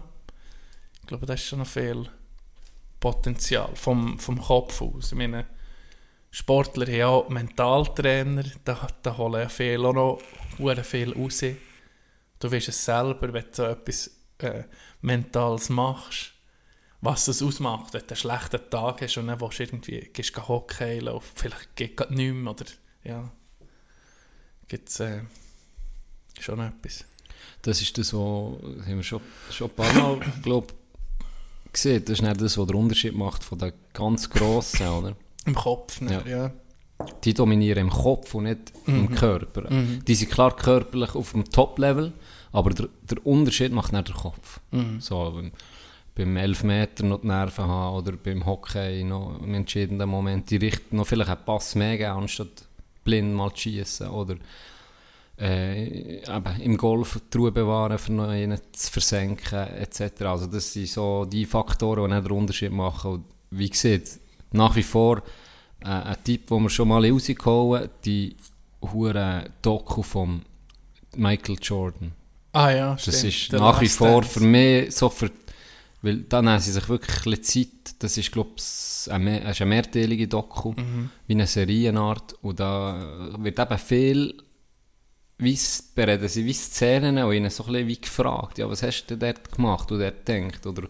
[1.02, 2.08] ich glaube, das ist schon noch viel
[3.00, 5.12] Potenzial vom, vom Kopf aus.
[5.12, 5.46] Ich meine,
[6.32, 10.20] Sportler haben ja auch Mentaltrainer, da, da holen ja viel auch noch
[10.84, 11.44] viel raus.
[12.40, 14.64] Du weißt es selber, wenn du so etwas äh,
[15.02, 16.35] Mentales machst,
[17.06, 20.36] was das ausmacht, wenn du einen schlechten Tag hast und dann willst du irgendwie gehst
[20.36, 22.66] du Hockey laufen, vielleicht geht es nicht mehr, oder
[23.04, 23.32] ja,
[24.68, 25.22] gibt es äh,
[26.40, 27.06] schon etwas.
[27.62, 30.74] Das ist das, was haben wir schon, schon ein paar Mal, glaub,
[31.72, 32.04] gesehen.
[32.06, 35.16] Das ist nicht das, was den Unterschied macht von den ganz Grossen, oder?
[35.46, 36.24] Im Kopf, ne?
[36.26, 36.30] Ja.
[36.30, 36.52] ja.
[37.24, 39.70] Die dominieren im Kopf und nicht im Körper.
[39.70, 42.14] Die sind klar körperlich auf dem Top-Level,
[42.54, 44.62] aber der, der Unterschied macht nicht der Kopf.
[45.00, 45.44] So,
[46.16, 50.98] beim, Elfmeter noch die Nerven haben oder beim Hockey noch im entscheidenden Moment die richten
[50.98, 52.66] noch vielleicht einen Pass mehr geben, anstatt
[53.04, 54.36] blind mal zu schießen oder
[55.40, 60.22] äh, eben, im Golf die Ruhe bewahren, für einen zu versenken etc.
[60.22, 63.12] Also das sind so die Faktoren, die den Unterschied machen.
[63.12, 64.20] Und wie gesagt,
[64.52, 65.22] nach wie vor
[65.84, 68.36] äh, ein Tipp, den wir schon mal rausgehauen haben, die
[68.82, 70.42] hure Doku von
[71.16, 72.12] Michael Jordan.
[72.54, 73.24] Ah ja, Das stimmt.
[73.24, 75.30] ist Der nach wie vor für mich so für,
[76.02, 80.28] weil da nehmen sie sich wirklich ein Zeit, das ist glaube ich eine, eine mehrteilige
[80.28, 81.10] Doku, Mhm.
[81.28, 84.38] wie eine Serienart und da wird eben viel
[85.38, 89.06] weiss, bereden sie wie Szenen und ihnen so ein bisschen wie gefragt, ja was hast
[89.08, 90.88] du dort gemacht und dort gedacht oder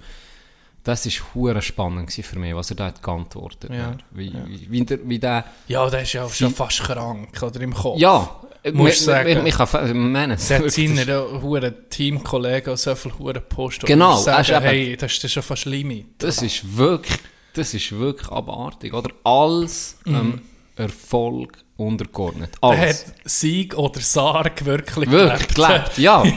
[0.83, 4.03] das war hure spannend für mich, was er da hat geantwortet Ja, hat.
[4.11, 7.73] Wie, wie, wie, der, wie der, Ja, der ist ja schon fast krank, oder im
[7.73, 7.99] Kopf.
[7.99, 8.29] ja,
[8.73, 9.29] Musst ich- sagen.
[9.29, 13.81] ich- ich kann fa- meinen, Der hat das- seine huren Teamkollegen so viel huren Post
[13.85, 16.07] Genau, und sagen, er eben- hey, das ist schon fast Limit.
[16.17, 17.17] Das ist wirklich,
[17.53, 19.09] das ist wirklich abartig, oder?
[19.23, 20.41] Alles ähm,
[20.75, 22.51] Erfolg untergeordnet.
[22.61, 23.05] Er Alles.
[23.07, 25.55] hat Sieg oder Sarg wirklich, Wirklich gelebt.
[25.55, 26.23] gelebt, ja.
[26.23, 26.31] Ich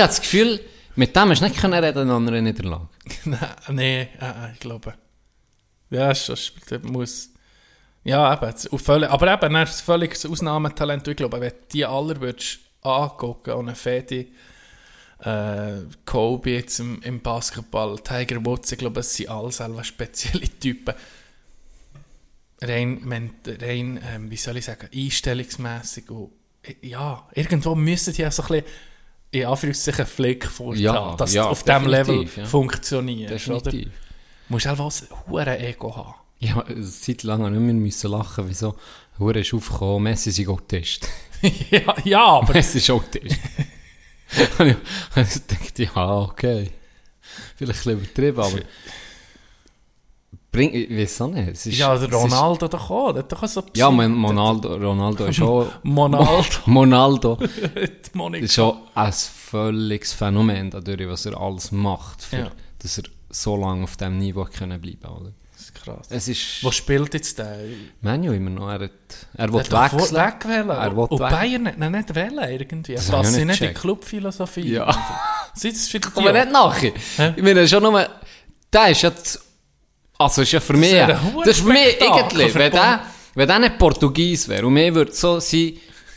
[0.00, 0.60] habe das Gefühl,
[0.96, 2.88] mit dem hast du nicht können reden an einer Niederlage.
[3.24, 3.38] Nein,
[3.70, 4.94] nee, äh, äh, ich glaube.
[5.90, 7.30] Ja, das muss.
[8.04, 8.78] Ja, eben.
[8.78, 11.08] Völlig, aber eben, er ist ein völliges Ausnahmetalent.
[11.08, 14.30] Ich glaube, wenn du die alle würdest angucken und einen Fedi,
[15.20, 20.48] äh, Kobe jetzt im, im Basketball, Tiger Woods, ich glaube, es sind alle selber spezielle
[20.60, 20.94] Typen.
[22.60, 26.10] Rein, rein ähm, wie soll ich sagen, einstellungsmässig.
[26.10, 26.30] Und,
[26.62, 28.64] äh, ja, irgendwo müssen die ja so ein bisschen
[29.30, 32.44] in Anführungszeichen Flick vorstellen, Ja, dass ja, auf diesem Level ja.
[32.44, 33.62] funktionierst, oder?
[33.62, 33.92] Definitiv.
[34.46, 36.14] Du musst einfach ein hohes Ego haben.
[36.42, 38.74] Habe eine Zeit lang nicht mehr müssen lachen, wieso
[39.18, 41.08] Hure ist aufgekommen, Messi ist Autist.
[41.70, 43.36] ja, ja, aber Messi ist Autist.
[44.58, 44.76] Und ich
[45.16, 46.70] ich dachte, ja, okay.
[47.56, 48.58] Vielleicht ein bisschen übertrieben, aber...
[50.50, 51.48] Bring, ich weiß auch nicht.
[51.48, 53.12] Es ist, ja, der ist- Ronaldo doch auch.
[53.12, 55.66] Der hat doch auch so Ja, Ronaldo, Ronaldo ist auch...
[55.82, 56.44] Monaldo.
[56.66, 57.38] Monaldo
[58.34, 62.50] ist schon ein völliges Phänomen dadurch, was er alles macht, für, Ja.
[62.78, 65.32] dass er so lange auf diesem Niveau können bleiben oder?
[65.84, 66.06] Das ist krass.
[66.10, 66.64] Es ist...
[66.64, 67.58] Wo spielt jetzt der?
[68.00, 68.90] Manu immer noch, er, hat,
[69.36, 70.16] er Er will hat doch wechseln.
[70.16, 70.70] wegwählen.
[70.70, 72.94] Er will Und weg- Bayern hat ihn nicht wählen irgendwie.
[72.94, 73.74] Das Das passt nicht nicht in die.
[73.74, 74.72] Clubphilosophie.
[74.72, 74.96] Ja.
[75.54, 76.92] Sieht es für die Aber nicht nachher.
[77.36, 78.08] Ich meine, schon nur...
[78.72, 79.40] Der ist jetzt...
[80.18, 80.92] Also ist ja für mich...
[80.92, 81.96] Das, ein ist für mich
[82.52, 83.00] für wenn der,
[83.34, 85.74] wenn der nicht Portugies wäre und mir würde so sein...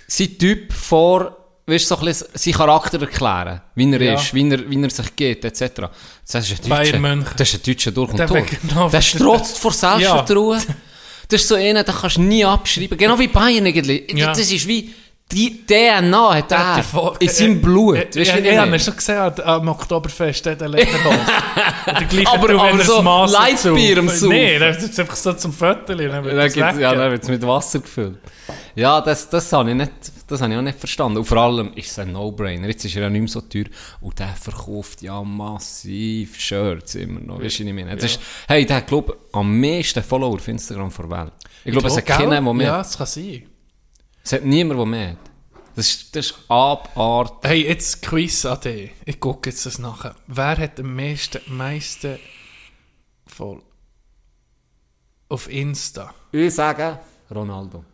[0.07, 1.36] sein Typ vor,
[1.67, 4.13] weißt du, so ein bisschen seinen Charakter erklären, wie er Ja.
[4.15, 5.61] ist, wie er, wie er sich geht, etc.
[6.31, 7.25] Das ist ein Deutscher.
[7.37, 8.91] Das ist ein Deutscher durch und durch.
[8.91, 10.61] Der strotzt vor Selbstvertrauen.
[11.29, 12.97] Das ist so einer, den kannst du nie abschreiben.
[12.97, 14.13] Genau wie Bayern eigentlich.
[14.13, 14.27] Ja.
[14.27, 14.93] Das ist wie,
[15.31, 16.83] die DNA hat er
[17.19, 17.97] in seinem Blut.
[17.97, 21.19] Äh, Weißt du, ja, ja, schon gesehen am- Oktoberfest, der hat Lederhose.
[21.85, 24.29] Oder gleich Aber- wenn er aber das so Lightbier am Saufen.
[24.29, 26.01] Nee, das ist einfach so zum Viertel.
[26.01, 28.19] Ja, dann wird es mit Wasser gefüllt.
[28.75, 29.91] Ja, das, das habe ich, nicht,
[30.27, 31.17] das habe ich auch nicht verstanden.
[31.17, 32.67] Und vor allem ist es ein No-Brainer.
[32.69, 33.65] Jetzt ist er ja nicht mehr so teuer.
[33.99, 37.41] Und der verkauft ja massiv Shirts immer noch.
[37.41, 37.95] Weißt du, was ich meine?
[37.95, 41.31] Das ist, hey, der hat, glaube am meisten Follower auf Instagram der Welt.
[41.65, 43.43] Ich glaube, es hat keinen, der mehr Ja, das kann sein.
[44.27, 45.17] Es hat niemand, der mehr hat.
[45.73, 47.49] Das ist, das ist abartig.
[47.49, 48.91] Hey, jetzt Quiz an dich.
[49.05, 50.17] Ich gucke jetzt das nachher.
[50.27, 52.19] Wer hat am meisten, meisten
[53.25, 53.63] voll
[55.29, 56.13] auf Insta?
[56.33, 56.99] Ich sage
[57.31, 57.85] Ronaldo.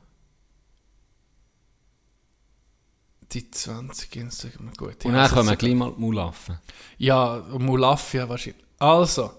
[3.31, 5.05] Die 20 Instagram, gut.
[5.05, 6.57] Und dann kommen also- gleich mal Mulaffen.
[6.97, 8.65] Ja, Mulafia wahrscheinlich.
[8.79, 9.33] Also.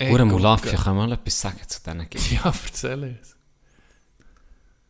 [0.00, 0.24] Ure gucke.
[0.24, 2.30] Mulafia, kann man mal etwas sagen zu diesen Gegend?
[2.32, 3.35] Ja, erzähl es.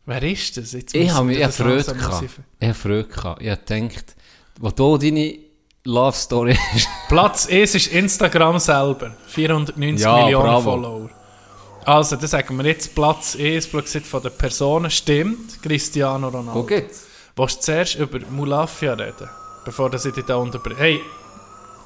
[0.07, 0.71] Wer ist das?
[0.71, 2.45] Jetzt Ich habe mich wir ich aussieben.
[2.59, 4.15] Ich habe gedacht,
[4.59, 5.37] wo du deine
[5.83, 9.13] Love Story ist, Platz 1 ist Instagram selber.
[9.27, 10.71] 490 Ja, Millionen bravo.
[10.71, 11.09] Follower.
[11.83, 15.61] Also, das sagen wir jetzt Platz 1 Prozent von den Personen stimmt.
[15.61, 16.63] Cristiano wo Ronaldo.
[16.63, 17.05] geht's?
[17.35, 19.29] Willst du zuerst über Mulafia reden?
[19.65, 20.79] Bevor ich dich da unterbreche.
[20.79, 21.01] Hey,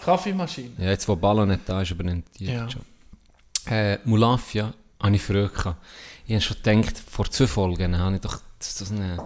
[0.06, 0.72] Kaffeemaschine.
[0.78, 2.66] Ja, jetzt wo Ballo nicht da ist, übernimmt die Ja.
[2.68, 2.84] Job.
[3.66, 5.78] Äh, Mulafia habe ich Freude gehabt.
[6.26, 9.18] Ich habe schon gedacht, vor zwei Folgen habe ich doch so eine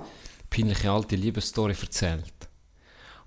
[0.50, 2.34] peinliche alte Liebesstory erzählt.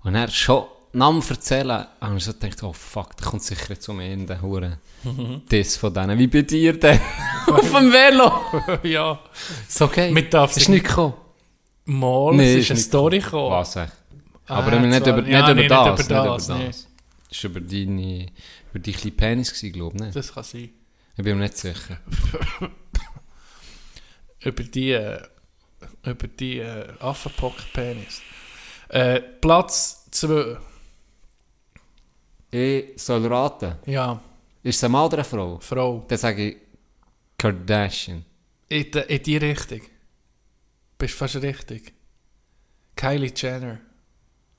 [0.03, 3.87] Und er schon dem Erzählen habe ich so gedacht, oh fuck, da kommt sicher jetzt
[3.89, 4.79] um Ende Hure
[5.49, 6.17] das von denen.
[6.17, 6.99] Wie bei dir denn?
[7.47, 8.79] Auf dem Velo!
[8.83, 9.19] ja.
[9.67, 10.11] Ist okay.
[10.11, 11.13] Mit darf ist nicht gekommen.
[11.85, 13.51] Mal, Nee, es ist ist eine nicht Story gekommen.
[13.51, 13.93] Was echt?
[14.47, 15.85] Ah, Aber wir nicht über, nicht ja, über nee, nicht das.
[15.85, 16.67] über Nicht das, über nee.
[16.67, 16.87] das.
[17.29, 18.25] Das war über deine,
[18.71, 20.01] über deine kleine Penis, glaube ich.
[20.01, 20.15] Nicht?
[20.15, 20.69] Das kann sein.
[21.17, 21.99] Ich bin mir nicht sicher.
[24.41, 25.21] Über die, äh,
[26.05, 28.21] über die äh, Affenpock-Penis.
[28.89, 30.57] Äh, Platz 2.
[32.51, 33.75] Ich soll raten.
[33.85, 34.21] Ja,
[34.63, 35.59] Ist es eine Mann oder eine Frau?
[35.59, 36.05] Frau.
[36.07, 36.57] Dann sage ich
[37.37, 38.25] Kardashian.
[38.69, 39.81] In, de, in die Richtung.
[40.97, 41.93] Bist fast richtig.
[42.95, 43.79] Kylie Jenner.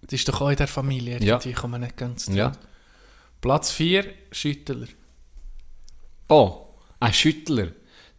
[0.02, 1.18] Die ist doch auch in der Familie.
[1.20, 1.38] Ja.
[1.38, 2.52] Die kommen nicht ganz Ja.
[3.40, 4.86] Platz 4, Schüttler.
[6.28, 6.66] Oh,
[7.00, 7.72] ein Schüttler.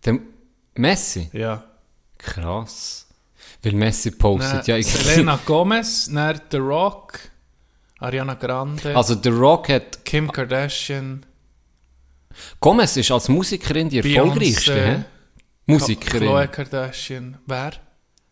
[0.06, 0.20] Der
[0.82, 1.30] Messi.
[1.34, 1.64] Ja.
[2.18, 3.08] Krass.
[3.64, 7.20] Weil Messi postet ja irgendwie- Selena Gomez, dann The Rock,
[8.00, 10.04] Ariana Grande, Also der Rock hat...
[10.06, 11.26] Kim Kardashian,
[12.60, 14.74] Gomez ist als Musikerin die erfolgreichste.
[14.98, 15.04] Hä?
[15.68, 16.22] Musikerin.
[16.22, 17.38] Chloe Kardashian.
[17.46, 17.72] Wer?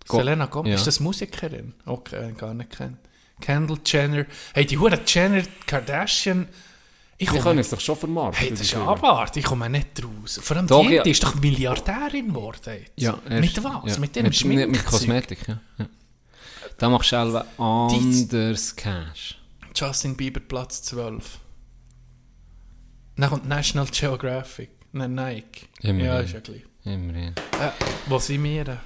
[0.08, 0.70] Go- Selena Gomez.
[0.70, 0.76] ja.
[0.76, 1.74] Ist das Musikerin?
[1.86, 2.98] Okay, gar nicht kennen.
[3.42, 4.26] Kendall Jenner.
[4.54, 6.48] Hey, die Hure Jenner Kardashian.
[7.21, 8.39] Ich Die komme, können es doch schon vermarkten.
[8.39, 9.36] hey, das ist die abart.
[9.36, 10.39] Ich komme nicht raus.
[10.41, 11.03] Vor allem Doch, die, ja.
[11.03, 12.86] die ist doch Milliardärin geworden.
[12.95, 13.93] Ja, mit was?
[13.93, 13.99] ja.
[13.99, 14.71] Mit dem mit, Schminkzeug?
[14.71, 15.60] mit Kosmetik, ja.
[15.79, 15.86] ja.
[16.77, 19.38] Da machst du selber anders Cash.
[19.75, 21.39] Justin Bieber Platz 12.
[23.17, 24.69] Dann kommt National Geographic.
[24.93, 25.67] Nein, Nike.
[25.82, 26.05] Immerhin.
[26.05, 26.63] Ja, ist ja gleich.
[26.86, 27.34] Immerhin.
[27.60, 27.71] Äh,
[28.08, 28.77] wo sind wir denn?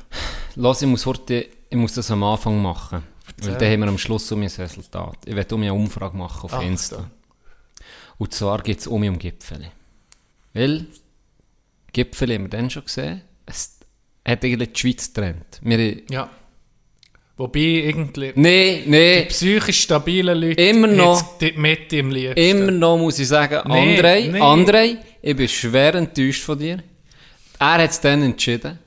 [0.55, 3.03] Lass, ich muss, heute, ich muss das am Anfang machen.
[3.43, 5.17] Weil dann haben wir am Schluss um ein Resultat.
[5.25, 7.09] Ich werde um eine Umfrage machen auf Ach, Insta.
[8.17, 9.67] Und zwar geht es um um Gipfeli.
[10.53, 10.85] Weil,
[11.91, 13.77] Gipfeli haben wir dann schon gesehen, es
[14.25, 15.59] hat eigentlich die Schweiz getrennt.
[15.61, 16.29] Wir, Ja.
[17.35, 21.39] Wobei irgendwie nee, nee, psychisch stabile Leute Immer noch.
[21.39, 22.39] die Mitte im liebsten.
[22.39, 24.39] immer noch muss ich sagen, Nee, André, nee.
[24.39, 26.77] André, ich bin schwer enttäuscht von dir.
[27.57, 28.77] Er hat es dann entschieden.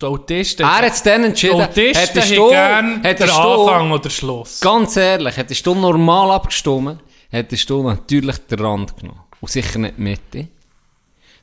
[0.00, 1.60] Die Autisten, Er hat es dann die entschieden.
[1.60, 4.60] Autisten Hättest hätten du, gerne den Anfang oder Schluss.
[4.60, 9.20] Ganz ehrlich, hättest du normal abgestimmt, hättest du natürlich den Rand genommen.
[9.40, 10.48] Und sicher nicht die Mitte.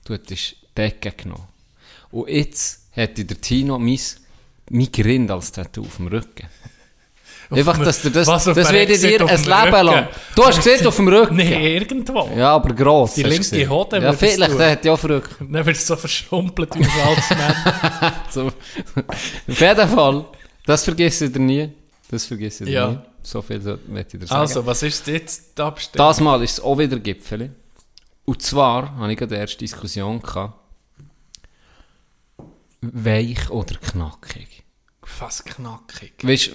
[0.03, 1.47] Du hättest die Decke genommen.
[2.11, 3.99] Und jetzt hätte der Tino mein,
[4.69, 6.47] mein Grind als Tattoo auf dem Rücken.
[7.51, 9.85] Einfach, dass du das, auf das werde dir auf ein Leben Rücken?
[9.85, 10.07] lang.
[10.35, 11.35] Du hast gesehen auf dem Rücken.
[11.35, 12.27] Nee, irgendwo.
[12.35, 13.13] Ja, aber gross.
[13.13, 13.69] Die linke.
[13.69, 15.53] Hoden Ja, vielleicht, der hat ja auf dem Rücken.
[15.53, 18.13] Dann wird es so verschrumpelt wie ein altes Mann.
[18.31, 18.47] So.
[18.47, 20.25] Auf jeden Fall,
[20.65, 21.69] das vergesse ich dir nie.
[22.09, 22.87] Das vergesse ich dir Ja.
[22.89, 22.97] nie.
[23.25, 24.41] So viel möchte ich dir sagen.
[24.41, 26.07] Also, was ist jetzt die Abstimmung?
[26.07, 27.49] Das Mal ist es auch wieder Gipfeli.
[28.25, 30.53] Und zwar hatte ich gerade erst Diskussion gehabt.
[32.81, 34.63] Weich oder knackig?
[35.03, 36.13] Fast knackig.
[36.21, 36.51] Weißt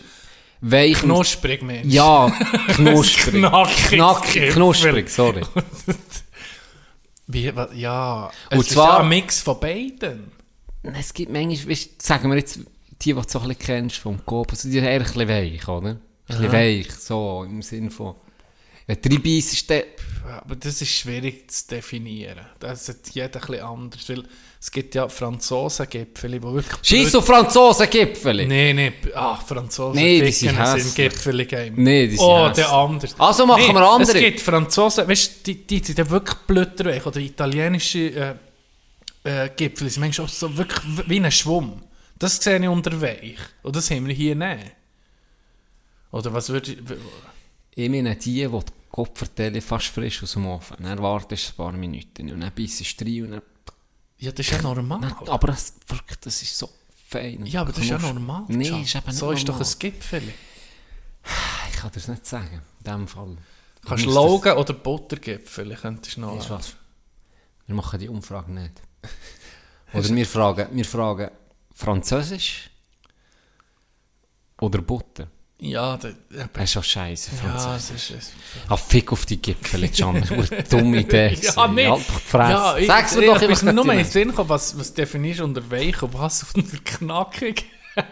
[0.60, 1.00] weich.
[1.00, 1.92] Knusprig, Mensch.
[1.92, 2.28] Ja,
[2.68, 3.34] knusprig.
[3.34, 3.86] Knackig.
[3.88, 5.42] knackig, knusprig, sorry.
[7.26, 8.30] Wie, wa- ja.
[8.50, 10.30] Und es zwar- ist ja ein Mix von beiden.
[10.82, 12.60] Es gibt manchmal, weißt, sagen wir jetzt,
[13.02, 15.68] die du so ein bisschen kennst vom Coop, also die sind eher ein bisschen weich,
[15.68, 15.96] oder?
[16.36, 18.14] Ein bisschen weich, so im Sinne von,
[18.86, 19.82] wenn du reinbeissst, dann,
[20.42, 22.40] Aber das ist schwierig zu definieren.
[22.58, 24.08] Das hat jeder ein bisschen anders.
[24.08, 24.24] Weil
[24.60, 26.78] es gibt ja Franzosengipfel, die wirklich...
[26.82, 28.46] scheiss auf Franzosengipfel!
[28.46, 30.94] Nein, nein, ah, Franzosen Nee, die sind.
[30.94, 31.74] Gipfel game.
[31.76, 33.10] Nee, die sind Oh, der andere.
[33.18, 34.18] Also machen Nee, wir andere.
[34.18, 37.06] Es gibt Franzosen, weißt du, die, die sind ja wirklich blöderweich.
[37.06, 38.36] Oder italienische
[39.24, 41.82] äh, äh, Gipfel sind manchmal auch so wirklich wie ein Schwamm.
[42.18, 43.38] Das sehe ich unter weich.
[43.62, 44.72] Und das haben wir hier nicht.
[46.10, 46.78] Oder was würde ich...
[47.72, 50.76] Ich meine die, die die Kopfverteile fast frisch aus dem Ofen.
[50.80, 53.42] Dann wartest du ein paar Minuten und dann beißt du rein und dann...
[54.18, 55.00] Ja, das ist ja normal.
[55.00, 56.68] dann aber das, wirklich, das ist so
[57.08, 57.46] fein.
[57.46, 58.44] Ja, aber das ist ja normal.
[58.48, 59.72] Nee, ist eben nicht So ist doch normal.
[59.72, 60.22] ein Gipfel.
[61.70, 63.36] Ich kann dir das nicht sagen, in dem Fall.
[63.86, 66.36] Kannst Du Logan oder Buttergipfel, könntest du noch...
[66.36, 66.76] Weißt was?
[67.66, 68.82] Wir machen die Umfrage nicht.
[69.92, 71.30] Oder wir fragen, wir fragen
[71.74, 72.70] Französisch
[74.60, 75.28] oder Butter.
[75.62, 78.08] Ja, da, ja, Das ist schon scheiße, ja, Französisch.
[78.08, 78.32] das ist...
[78.68, 80.20] Ah, fick auf die Gipfel, Can.
[80.20, 81.36] Das ist eine dumme Idee.
[81.42, 81.86] Ja, nee.
[81.86, 82.02] Halt.
[82.32, 85.44] Ja, ich, Sag's mir doch, ich, mir nur den Sinn gekommen, was, was definierst du
[85.44, 87.66] unter weich und was unter knackig?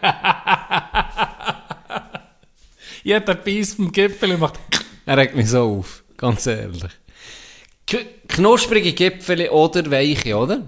[3.03, 4.59] Jeder Biss vom Gipfel macht...
[5.07, 6.83] Er regt mich so auf, ganz ehrlich.
[7.87, 10.61] K knusprige Gipfel oder weiche, oder?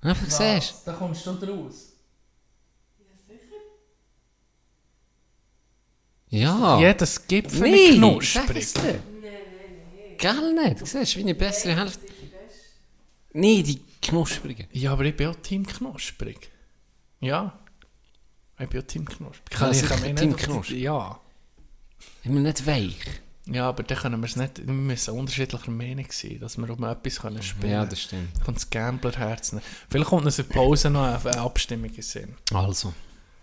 [0.00, 1.91] Einfach siehst Da kommst du draus.
[6.32, 6.80] Ja.
[6.80, 8.56] Jedes Gipfel Nee, knusprig.
[8.56, 9.00] es dir.
[10.16, 10.80] Gell nicht?
[10.80, 12.00] Du siehst, wie eine bessere Hälfte.
[13.34, 14.66] Nee, die knusprigen.
[14.72, 16.50] Ja, aber ich bin auch Team knusprig.
[17.20, 17.58] Ja.
[18.58, 19.60] Ich bin auch Team knusprig.
[19.60, 20.80] Ja, ich sicher, mich Team knusprig.
[20.80, 21.20] Ja.
[22.22, 22.96] Ich bin nicht weich.
[23.46, 24.64] Ja, aber dann können wir es nicht...
[24.66, 28.40] Wir müssen unterschiedlicher Meinung sein, dass wir um etwas können spielen Ja, das stimmt.
[28.42, 29.66] Kommt das Gamblerherz nicht.
[29.90, 32.36] Vielleicht kommt uns in der Pause noch eine, eine Abstimmung in Sinn.
[32.54, 32.94] Also.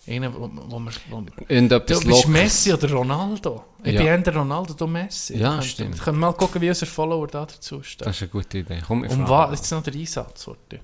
[0.09, 0.91] Einer, wo, wo wir...
[1.09, 2.27] Wo wir Und Du bist Lockeres.
[2.27, 3.63] Messi oder Ronaldo?
[3.83, 3.99] Ich Ja.
[3.99, 5.37] bin eher der Ronaldo, du Messi.
[5.37, 5.97] Ja, Könnt- stimmt.
[5.97, 8.07] Wir können mal gucken, wie unser Follower da dazu steht.
[8.07, 8.81] Das ist eine gute Idee.
[8.85, 9.29] Komm, ich frage.
[9.29, 9.59] was?
[9.59, 10.47] Jetzt noch der Einsatz.
[10.47, 10.79] Warte.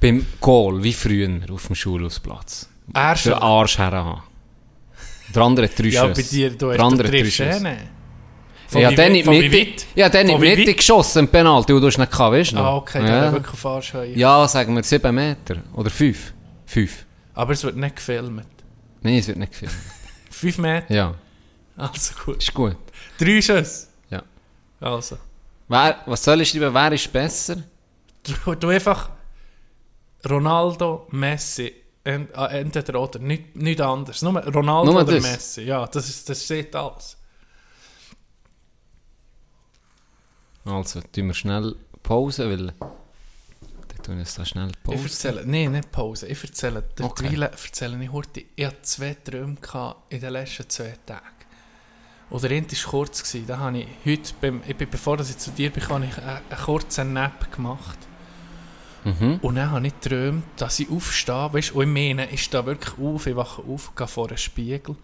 [0.00, 2.68] Beim Goal, wie früher auf dem Schulhausplatz.
[2.94, 3.32] Er Den schon.
[3.34, 4.22] Arsch herhaben.
[5.34, 7.60] Der andere hat drei Ja, bei dir, du, Der hast, andere drei Schüsse.
[7.62, 7.80] nicht.
[8.72, 9.28] Ja, dann Mitte.
[9.30, 9.86] weit?
[9.94, 10.76] Ja, dann Mitte weit?
[10.76, 12.64] geschossen, im Penalty, und du hast nicht gehabt, weißt du noch?
[12.64, 13.24] Ah, okay, dann ja.
[13.26, 13.32] ja.
[13.32, 14.16] wirklich auf Arschhöhe.
[14.16, 15.56] ja, sagen wir 7 Meter.
[15.74, 16.32] Oder 5.
[16.66, 17.06] 5.
[17.34, 18.46] Aber es wird nicht gefilmt.
[19.02, 19.74] Nein, es wird nicht gefilmt.
[20.30, 20.92] 5 Meter?
[20.94, 21.14] Ja,
[21.76, 22.38] Also gut.
[22.42, 22.76] ist gut.
[23.18, 23.88] Drei Schüsse?
[24.10, 24.22] Ja.
[24.80, 25.18] Also.
[25.68, 26.72] Wer, was soll ich schreiben?
[26.74, 27.62] Wer ist besser?
[28.22, 29.10] Du, du einfach
[30.28, 31.72] Ronaldo, Messi,
[32.34, 34.22] ah, entweder oder, nicht, nicht anders.
[34.22, 35.22] Nur Ronaldo Nur oder das?
[35.22, 35.62] Messi.
[35.62, 37.16] Ja, das, ist, das sieht alles.
[40.64, 42.72] Also, tun wir schnell Pause, weil...
[44.06, 45.02] Tun jetzt da schnell Ich Pause.
[45.02, 46.28] erzähle, nein, nicht Pause.
[46.28, 47.28] Ich erzähle, Okay.
[47.28, 49.56] derweil erzähle ich heute, ich hatte zwei Träume
[50.10, 51.26] in den letzten zwei Tagen.
[52.30, 53.22] Und der eine war kurz.
[53.22, 53.46] Gewesen.
[53.48, 56.28] Da habe ich heute, beim, ich bin, bevor ich zu dir bin, habe ich einen,
[56.48, 57.98] einen kurzen Nap gemacht.
[59.04, 59.38] Mhm.
[59.42, 62.98] Und dann habe ich geträumt, dass ich aufstehe, weißt, und ich meine, ich stehe wirklich
[62.98, 64.96] auf, ich wache auf, gehe vor einen Spiegel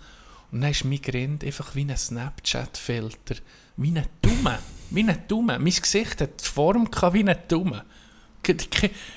[0.50, 3.36] und dann ist mein Grind einfach wie ein Snapchat-Filter,
[3.76, 4.58] wie ein Dumme,
[4.90, 5.58] wie ein Dumme.
[5.58, 7.84] Mein Gesicht hat die Form gehabt wie ein Dumme.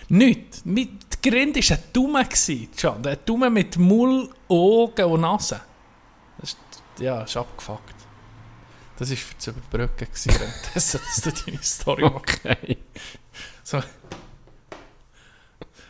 [0.10, 0.64] Nichts.
[0.66, 2.26] Der Grind war ein Dumme,
[2.78, 3.06] Can.
[3.06, 5.62] ein Dumme mit Maul, Augen und Nase.
[6.38, 6.58] Das ist,
[7.00, 7.96] ja, das ist abgefuckt.
[8.98, 12.04] Das war für zu überbrücken, währenddessen, dass du deine Story.
[12.04, 12.78] Okay.
[13.64, 13.82] So.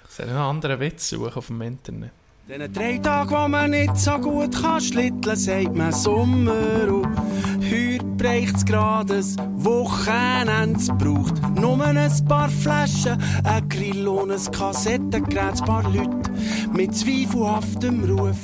[0.09, 2.11] Soll ich noch einen anderen Witz suchen auf dem Internet?
[2.47, 6.87] Den drei Tagen, wo man nicht so gut kann schlitteln, sagt man Sommer.
[6.87, 7.17] Und
[7.59, 10.77] heute bräucht's gerade ein Wochenende.
[10.77, 16.31] Es braucht nur ein paar Flaschen, ein Grill und ein Kassettengerät, ein paar Leute
[16.71, 18.37] mit zweifelhaftem Ruf.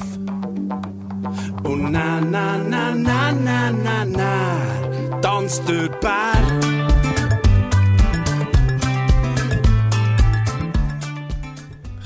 [1.64, 6.42] Und na, na, na, na, na, na, na, tanzt der Bär.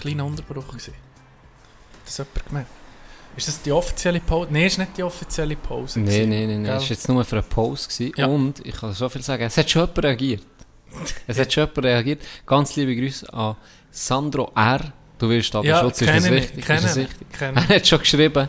[0.01, 1.04] Kleiner Unterbruch gewesen.
[2.05, 2.69] Das jemand gemerkt?
[3.37, 4.47] Ist das die offizielle Pause?
[4.51, 5.99] Nein, ist nicht die offizielle Pause.
[5.99, 6.63] Nein, nein, nein.
[6.63, 6.75] Gell?
[6.75, 7.89] Es war jetzt nur für eine Pause.
[7.89, 8.13] Gewesen.
[8.15, 8.27] Ja.
[8.27, 10.43] Und ich kann so viel sagen, es hat schon jemand reagiert.
[11.27, 12.21] Es hat schon jemand reagiert.
[12.45, 13.57] Ganz liebe Grüße an
[13.91, 14.93] Sandro R.
[15.17, 16.65] Du wirst da Ja, Schutz, ist das wichtig?
[16.65, 17.27] kenne ist das ich, wichtig?
[17.31, 18.47] kenne Er hat schon geschrieben.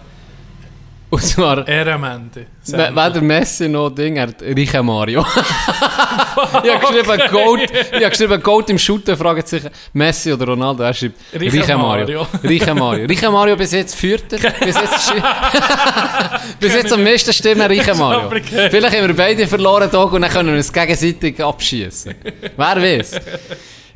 [1.09, 2.47] Und zwar, Er am Ende.
[2.67, 5.21] we- weder Messi noch Ding, er hat Reiche Mario.
[6.65, 10.83] ich habe geschrieben, Gold, ich habe geschrieben, Gold im Shooter, fragt sich Messi oder Ronaldo.
[10.83, 12.27] Er schreibt, Reiche Mario.
[12.43, 13.07] Reiche Mario.
[13.07, 14.51] Reiche Mario bis jetzt führt er.
[14.51, 15.13] Bis jetzt,
[16.61, 18.29] bis jetzt am meisten Stimmen Reiche Mario.
[18.71, 22.15] Vielleicht haben wir beide verloren Tag und dann können wir uns gegenseitig abschießen.
[22.57, 23.21] Wer weiß.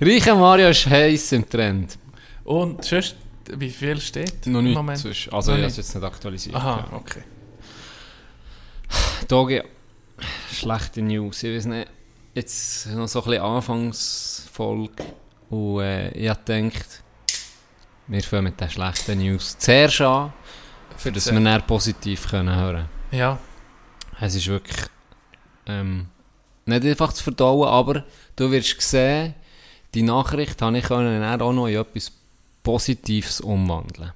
[0.00, 1.98] Reiche Mario ist heiß im Trend.
[2.44, 3.16] Und sonst,
[3.56, 4.98] wie viel steht Noch im nicht Moment?
[4.98, 5.32] zwischen.
[5.32, 6.56] Also Noch ich habe es jetzt nicht aktualisiert.
[6.56, 6.96] Aha, ja.
[6.96, 7.22] okay.
[9.28, 9.62] Dogi,
[10.52, 11.42] schlechte News.
[11.42, 11.88] Ich weiß nicht,
[12.34, 15.04] jetzt noch so ein bisschen Anfangsfolge.
[15.50, 17.02] Und äh, ich habe gedacht,
[18.06, 20.32] wir fangen mit den schlechten News zuerst an,
[20.96, 23.38] für dass wir dann positiv können hören Ja,
[24.20, 24.78] Es ist wirklich
[25.66, 26.06] ähm,
[26.66, 28.04] nicht einfach zu verdauen, aber
[28.36, 29.34] du wirst sehen,
[29.94, 32.12] die Nachricht habe ich können auch noch in etwas
[32.62, 34.12] Positives umwandeln.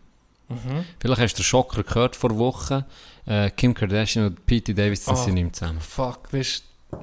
[0.49, 0.85] mhm.
[1.01, 2.85] Vielleicht hast du den Schocker gehört vor Wochen.
[3.27, 5.17] Äh, Kim Kardashian und Pete Davidson Ah.
[5.17, 5.81] sind nicht mehr zusammen.
[5.81, 6.99] fuck, weißt du,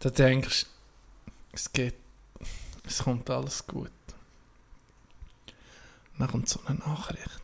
[0.00, 0.66] da denkst
[1.52, 1.94] es geht,
[2.84, 3.90] es kommt alles gut.
[6.18, 7.40] Dann kommt so eine Nachricht,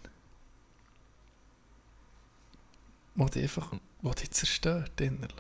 [3.14, 5.30] wo die einfach, wo die zerstört innerlich.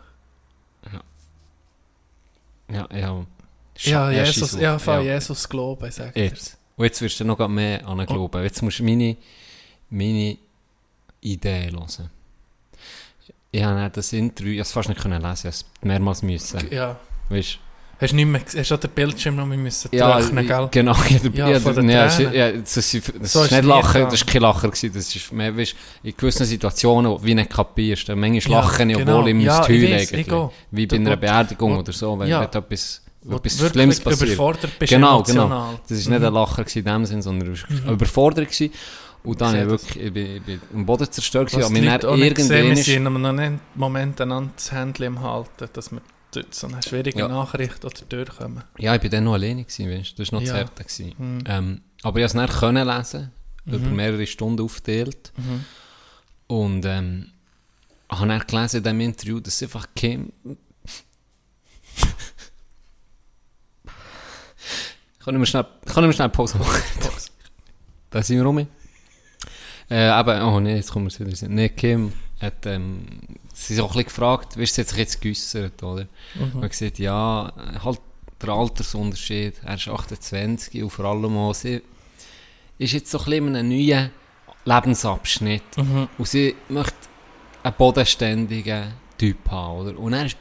[2.70, 3.26] Ja, ja.
[3.76, 6.24] Ja, Scha- Jesus, Schiss- ja, von Jesus glauben, sag ich dir.
[6.26, 6.58] Jetzt.
[6.76, 8.42] Und jetzt wirst du noch mehr an glauben.
[8.42, 9.16] Jetzt musst du meine,
[9.90, 10.36] meine
[11.20, 12.10] Idee hören.
[13.52, 16.60] Ich habe das Interview, ich es fast nicht können lesen, ich mehrmals müssen.
[16.72, 16.96] Ja.
[17.28, 17.58] Weißt,
[18.00, 20.68] Hast du nicht mehr, hast du auch den Bildschirm noch müssen ja, rechnen, gell?
[20.72, 20.96] genau.
[21.08, 24.20] Ja, Ja, ja, von ja, ja, das, ist- das So ist ist nicht Lachen, das
[24.26, 24.68] war kein Lacher.
[24.68, 28.08] Gewesen, das ist mehr, weißt, in gewissen Situationen, wo du nicht kapierst.
[28.08, 29.18] Manchmal Ja, lache ich, genau.
[29.18, 30.52] obwohl ich Ja, muss ich heulen weiss, ich auch.
[30.72, 32.40] Wie bei einer Beerdigung oder so, wenn, ja.
[32.40, 34.28] wenn etwas, etwas du Schlimmes passiert.
[34.30, 35.48] überfordert bist Genau, emotional.
[35.48, 35.80] genau.
[35.88, 38.46] Das war nicht ein Lacher in dem Sinn, sondern es war überfordert.
[38.50, 38.72] Gewesen.
[39.22, 39.70] Und dann Ich das.
[39.70, 43.04] wirklich, ich bin, ich bin am Boden zerstört Was aber wir sind nicht im
[43.74, 46.00] Moment einander das Händchen im Halten, dass wir
[46.50, 47.28] so eine schwierige Ja.
[47.28, 48.64] Nachricht oder durchkommen.
[48.76, 50.22] ja, ich bin dann noch alleine gewesen, weißt, du.
[50.22, 50.54] das war noch Ja.
[50.56, 51.14] hart gewesen.
[51.16, 51.44] Mhm.
[51.46, 53.30] Ähm, aber ich konnte es dann lesen,
[53.66, 55.32] über mehrere Stunden aufgeteilt.
[55.36, 55.64] Mhm.
[56.48, 57.28] Und ähm,
[58.10, 60.32] habe dann gelesen in diesem Interview, dass einfach Kim...
[65.24, 66.82] Können wir schnell, können wir schnell Pause machen?
[68.10, 68.66] da sind wir rum.
[69.90, 71.48] Äh, eben, oh nee, jetzt kommen wir wieder.
[71.48, 73.06] Nee, Kim hat, ähm,
[73.52, 76.06] sie ist auch ein bisschen gefragt, weißt du, sich jetzt geäussert, oder?
[76.34, 76.60] Mhm.
[76.60, 77.52] Man sieht, ja,
[77.82, 78.00] halt
[78.42, 81.80] der Altersunterschied, er ist 28 und vor allem auch, sie
[82.78, 84.10] ist jetzt so ein bisschen in einem neuen
[84.64, 86.08] Lebensabschnitt Mhm.
[86.18, 86.94] und sie möchte
[87.62, 89.98] einen bodenständigen Typ haben, oder?
[89.98, 90.36] Und dann ist,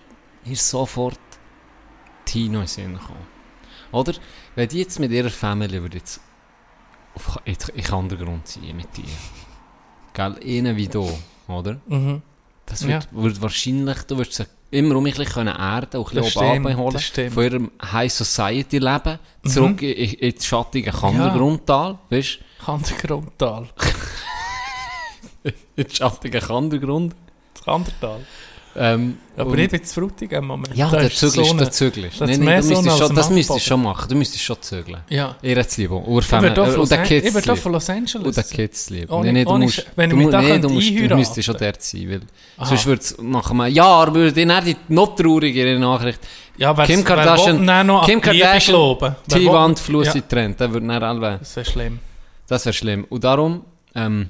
[0.45, 1.19] ist sofort
[2.25, 3.32] Tino in den Sinn gekommen.
[3.93, 4.13] Oder?
[4.55, 6.19] Wenn die jetzt mit ihrer Familie würde jetzt
[7.15, 9.03] auf, jetzt den Untergrund ziehen mit dir.
[10.13, 10.35] Gell?
[10.43, 11.09] Ihnen wie du,
[11.47, 11.79] oder?
[11.87, 12.21] Mhm.
[12.65, 12.87] Das Ja.
[12.89, 16.59] wird, wird wahrscheinlich, du wirst sie immer um ein bisschen können erden und ein bisschen
[16.59, 23.69] abholen von ihrem High Society Leben zurück in, in, ins schattige Kandergrundtal, weißt Kandergrundtal.
[25.43, 25.51] du?
[25.75, 27.15] Ins schattige Kandergrund.
[27.53, 28.25] Das Kandertal.
[28.75, 30.75] Ähm, Aber nicht mit Frutigen im Moment.
[30.75, 32.21] Ja, Da der so zügelst, eine- der zügelst.
[32.21, 34.09] das Nee, nee, so müsstest schon, das müsstest du schon machen.
[34.09, 34.97] Du müsstest schon zügeln.
[35.09, 35.35] Ja.
[35.43, 36.49] Ich Urfamily.
[36.49, 37.57] werde auch von Und den Kids ich lieben.
[37.57, 38.15] von Los Angeles.
[38.25, 39.11] Und den Kids zu lieben.
[39.11, 41.81] Ohne- nee, nee, du ohne musst, wenn du, nee, du, musst, du müsstest schon dort
[41.83, 42.09] sein.
[42.09, 42.21] Weil
[42.57, 42.65] Aha.
[42.65, 46.19] sonst würde es nach einem Jahr würde ich dann die noch traurigere Nachricht.
[46.57, 47.57] Ja, Kim Kardashian,
[48.05, 50.21] Kim Kardashian, die will- Wand Fluss Ja, ja.
[50.21, 51.37] trennt, dann würde dann alle.
[51.39, 51.99] Das wäre schlimm.
[52.47, 53.05] Das wäre schlimm.
[53.09, 53.65] Und darum
[53.95, 54.29] ähm,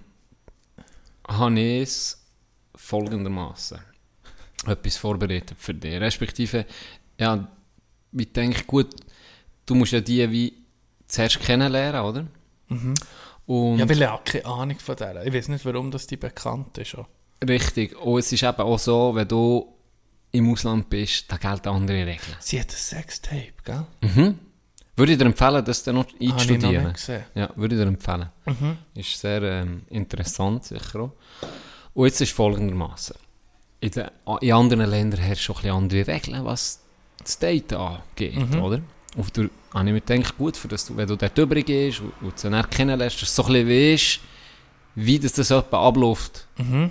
[1.27, 2.21] habe ich es
[2.75, 3.77] folgendermaßen
[4.67, 5.99] etwas vorbereitet für dich.
[5.99, 6.65] Respektive,
[7.19, 7.47] ja,
[8.11, 8.89] ich denke, gut,
[9.65, 10.53] du musst ja die wie
[11.07, 12.25] zuerst kennenlernen, oder?
[13.45, 15.25] Und Ja, weil ich habe keine Ahnung von der.
[15.25, 16.95] Ich weiß nicht, warum das die bekannt ist.
[16.95, 17.07] auch.
[17.47, 17.95] richtig.
[18.01, 19.67] Und es ist eben auch so, wenn du
[20.31, 22.35] im Ausland bist, da gelten andere Regeln.
[22.39, 23.85] Sie hat ein Sextape, gell?
[24.01, 24.39] Mhm.
[24.95, 26.93] Würde ich dir empfehlen, das dann noch ich noch einzustudieren?
[26.93, 27.23] gesehen.
[27.35, 28.29] Ja, würde ich dir empfehlen.
[28.45, 28.77] Mhm.
[28.95, 31.11] Ist sehr ähm, interessant, sicher auch.
[31.93, 33.15] Und jetzt ist folgendermaßen:
[33.83, 34.09] in, den-
[34.41, 36.79] in anderen Ländern herrschen schon ein bisschen andere Regeln, was
[37.21, 38.61] das Daten angeht, Mhm.
[38.61, 38.79] oder?
[39.15, 39.41] Und da
[39.73, 42.39] habe ich mir gedacht, gut, für das, du- wenn du dort drüber gehst und, und
[42.39, 44.19] sie dann kennenlernst, dass du so ein bisschen weißt,
[44.95, 46.89] wie das, das etwa abläuft, Mhm.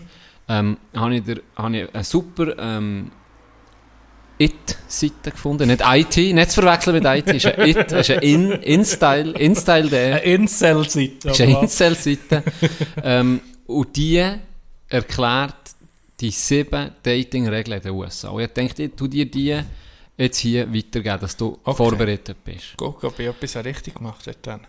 [0.48, 3.10] ähm, habe ich, der, habe ich eine super ähm,
[4.38, 5.68] It-Seite gefunden.
[5.68, 10.06] Nicht IT, nicht zu verwechseln mit IT, ist ein It, ist ein In, InStyle, InStyle.de.
[10.12, 11.30] Eine Incel-Seite.
[11.30, 12.42] ist eine Incel-Seite.
[13.04, 14.24] ähm, und die
[14.88, 15.54] erklärt
[16.22, 18.28] die sieben Dating-Regeln in den USA.
[18.28, 19.60] Und ich denke, ich tu dir die
[20.16, 21.76] jetzt hier weitergeben, dass du Okay.
[21.76, 22.74] vorbereitet bist.
[22.76, 24.36] Guck, ob ich etwas richtig gemacht habe.
[24.40, 24.60] Dann.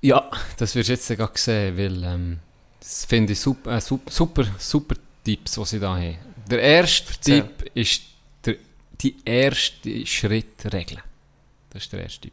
[0.00, 2.38] Ja, das wirst du jetzt gerade sehen, weil ähm,
[2.80, 6.16] das finde ich super, äh, super, super, super Tipps, die sie da haben.
[6.50, 7.42] Der erste Erzähl.
[7.42, 8.02] Tipp ist
[8.46, 8.56] der,
[9.00, 10.98] die erste Schrittregel.
[11.70, 12.32] Das ist der erste Tipp.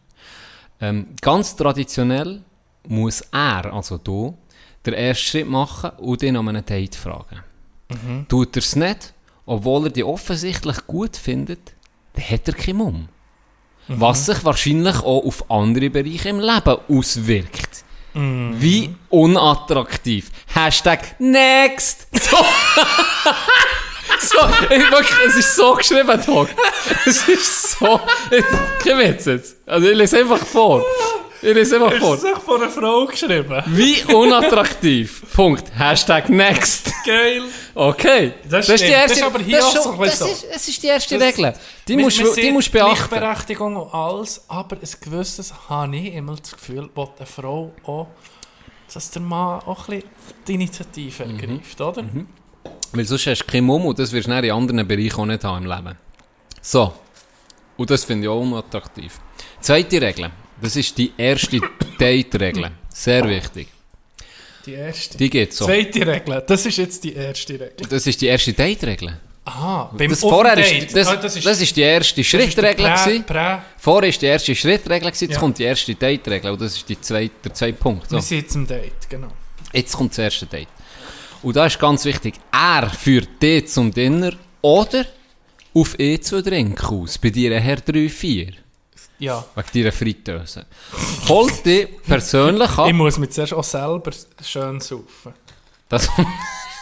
[0.80, 2.42] Ähm, ganz traditionell
[2.88, 4.38] muss er, also du,
[4.86, 7.42] den ersten Schritt machen und ihn um einen Date fragen.
[7.90, 8.26] Mhm.
[8.28, 9.14] Tut er es nicht,
[9.46, 11.74] obwohl er die offensichtlich gut findet,
[12.14, 13.10] dann hat er keinen Mumm.
[13.88, 14.02] Mhm.
[14.02, 17.84] Was sich wahrscheinlich auch auf andere Bereiche im Leben auswirkt.
[18.18, 20.32] Wie unattraktiv.
[20.54, 22.08] Hashtag next.
[24.20, 24.40] So.
[24.40, 26.48] so, ich, wirklich, es ist so geschrieben, Tag.
[27.06, 28.00] Es ist so.
[28.84, 29.58] Kein Witz jetzt.
[29.66, 30.82] Also ich lese einfach vor.
[31.48, 32.16] Ich lese einfach vor.
[32.16, 33.62] Ist das von einer Frau geschrieben?
[33.68, 35.24] Wie unattraktiv.
[35.34, 35.64] Punkt.
[35.78, 36.92] Hashtag next.
[37.06, 37.44] Geil.
[37.76, 38.34] Okay.
[38.50, 40.68] Das ist die erste, Das ist aber hier das ist so schon- das ist, es
[40.68, 41.54] ist die erste Das- Regel.
[41.88, 43.10] Die musst, du- musst beachten.
[43.10, 48.08] Gleichberechtigung und alles, aber ein gewisses habe ich immer das Gefühl, wo eine Frau auch,
[48.94, 50.10] dass der Mann auch ein bisschen
[50.48, 51.40] die Initiative Mhm.
[51.40, 52.04] ergreift, oder?
[52.92, 55.44] Weil sonst hast du keinen Mumm und das wirst du in anderen Bereichen auch nicht
[55.44, 55.96] haben im Leben.
[56.62, 56.94] So.
[57.78, 59.20] Und das finde ich auch unattraktiv.
[59.60, 60.32] Zweite Regel.
[60.62, 61.60] Das ist die erste
[62.00, 62.72] Date-Regel.
[62.90, 63.68] Sehr wichtig.
[64.66, 65.18] Die erste.
[65.18, 65.66] Die geht so.
[65.66, 67.88] Zweite Regel, das ist jetzt die erste Regel.
[67.90, 69.20] Das ist die erste Date-Regel.
[69.48, 73.24] Aha, beim Das vorher ist, das, Ah, das, ist, die erste Schrittregel.
[73.78, 75.38] Vorher ist die erste Schrittregel, jetzt Ja.
[75.40, 76.52] kommt die erste Date-Regel.
[76.52, 78.10] Und das ist die zweite, der zweite Punkt.
[78.10, 78.16] So.
[78.16, 79.28] wir sind jetzt im Date, genau.
[79.72, 80.68] Jetzt kommt das erste Date.
[81.44, 85.06] Und da ist ganz wichtig, er führt dich zum Dinner oder
[85.76, 88.54] auf eh zu Drink aus, bei dir Herr 3, 4.
[89.20, 90.66] Ja, Wegen deiner Fritteuse.
[91.30, 92.94] Holt dich persönlich ich ab.
[92.94, 94.12] muss mich zuerst auch selber
[94.44, 95.34] schön saufen.
[95.88, 96.10] Das,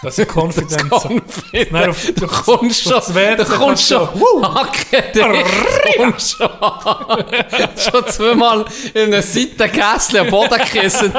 [0.04, 0.90] Das ist Konfidenz.
[0.90, 1.72] Confident.
[1.72, 6.50] Nein, auf- du kommst das schon, du kommst schon, kannst Hacke dich, kommst schon,
[7.78, 11.14] schon zweimal in einer Seitengässli am Boden gekissen.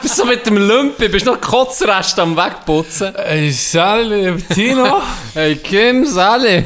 [0.00, 3.14] Bist so mit dem Lümpi, bist noch Kotzrest am Wegputzen.
[3.16, 5.00] Ey, Sally, Tino.
[5.34, 6.64] Hey Kim, Sally.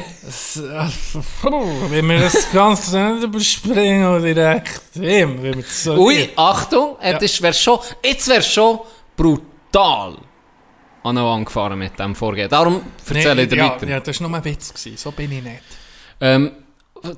[1.89, 7.79] Wenn wir das Ganze nicht überspringen direkt das so Ui, Achtung, äh, das wär schon,
[8.03, 8.79] jetzt wär schon
[9.17, 10.15] brutal
[11.03, 12.49] an den Wand gefahren mit dem Vorgehen.
[12.49, 13.87] Darum erzähle ich dir ja, weiter.
[13.87, 14.97] Ja, das war nur ein Witz, gewesen.
[14.97, 15.61] so bin ich nicht.
[16.21, 16.51] Ähm,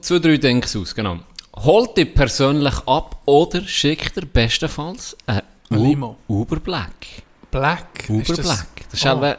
[0.02, 1.20] zwei, drei Denks aus, genau.
[1.58, 6.18] Holt dich persönlich ab oder schickt dir bestenfalls ein Limo.
[6.28, 6.92] Uber Black.
[7.52, 8.06] Black.
[8.10, 8.68] Uber ist das- Black.
[8.92, 9.10] Das ist Oh.
[9.10, 9.38] etwa-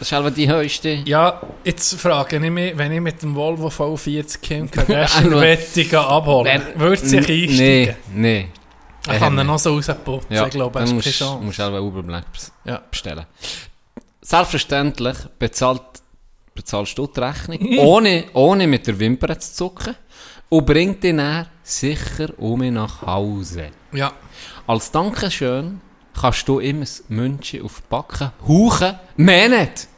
[0.00, 0.88] das ist etwa die höchste.
[1.06, 6.62] Ja, jetzt frage ich mich, wenn ich mit dem Volvo V40 Kim Kardashian wette abholen,
[6.76, 7.56] würde sich einsteigen?
[7.56, 8.48] Nee, nee.
[9.12, 11.44] Ich kann ihn noch so rausputzen, Ja, ich glaube, hast musst keine du Chance.
[11.44, 12.24] musst selber Uber Black
[12.64, 12.80] Ja.
[12.90, 13.26] bestellen.
[14.22, 15.82] Selbstverständlich bezahlt,
[16.54, 19.94] bezahlst du die Rechnung, ohne, ohne mit der Wimper zu zucken
[20.48, 23.70] und bringt dich dann sicher um mich nach Hause.
[23.92, 24.12] Ja.
[24.66, 25.80] Als Dankeschön
[26.18, 28.98] kannst du ihm ein München auf die Backen hauchen.
[29.16, 29.88] Mehr nicht.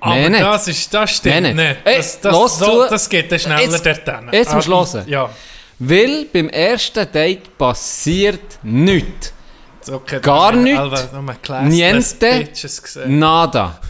[0.00, 0.42] Aber Mehr nicht.
[0.42, 1.56] das, ist, das stimmt Mehr nicht.
[1.56, 1.76] nicht.
[1.84, 2.90] Ey, Das, das, los so, zu.
[2.90, 4.28] das geht dann schneller Jetzt- dort hin.
[4.30, 5.08] jetzt musst du Aber- hören.
[5.08, 5.30] Ja.
[5.78, 9.32] Weil beim ersten Date passiert nichts.
[9.90, 11.08] Okay, Gar nichts.
[11.64, 12.38] Niente.
[12.44, 13.18] Bitches gesehen.
[13.18, 13.80] Nada.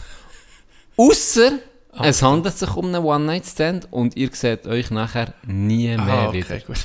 [0.95, 1.53] Ausser,
[2.01, 6.45] es handelt sich um einen One-Night-Stand und ihr seht euch nachher nie mehr Ah, wieder.
[6.55, 6.77] okay, gut.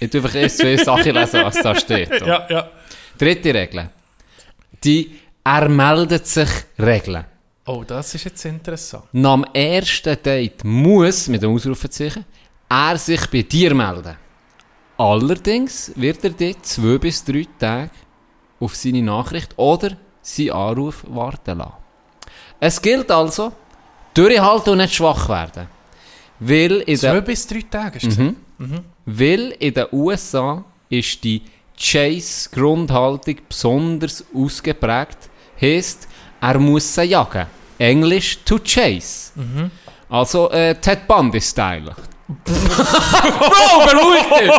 [0.00, 2.10] Ich tue einfach erst zwei Sachen lesen, was da steht.
[2.26, 2.68] Ja, ja.
[3.16, 3.88] Dritte Regel.
[4.82, 7.24] Die Er meldet sich Regeln.
[7.66, 9.04] Oh, das ist jetzt interessant.
[9.12, 12.24] Nach dem ersten Date muss, mit dem Ausrufezeichen,
[12.68, 14.16] er sich bei dir melden.
[14.96, 17.90] Allerdings wird er dir zwei bis drei Tage
[18.60, 21.72] auf seine Nachricht oder seinen Anruf warten lassen.
[22.60, 23.52] Es gilt also,
[24.14, 25.66] durchhalten und nicht schwach werden.
[26.38, 28.26] Weil in Zwei bis drei Tage ist das.
[29.06, 31.42] weil in den USA ist die
[31.76, 35.18] Chase-Grundhaltung besonders ausgeprägt.
[35.60, 36.08] Heißt,
[36.40, 37.46] er muss sie jagen.
[37.78, 39.32] Englisch to chase.
[40.08, 41.94] Also äh, Ted Bundy-Style.
[42.26, 44.50] Bro, beruhig dich!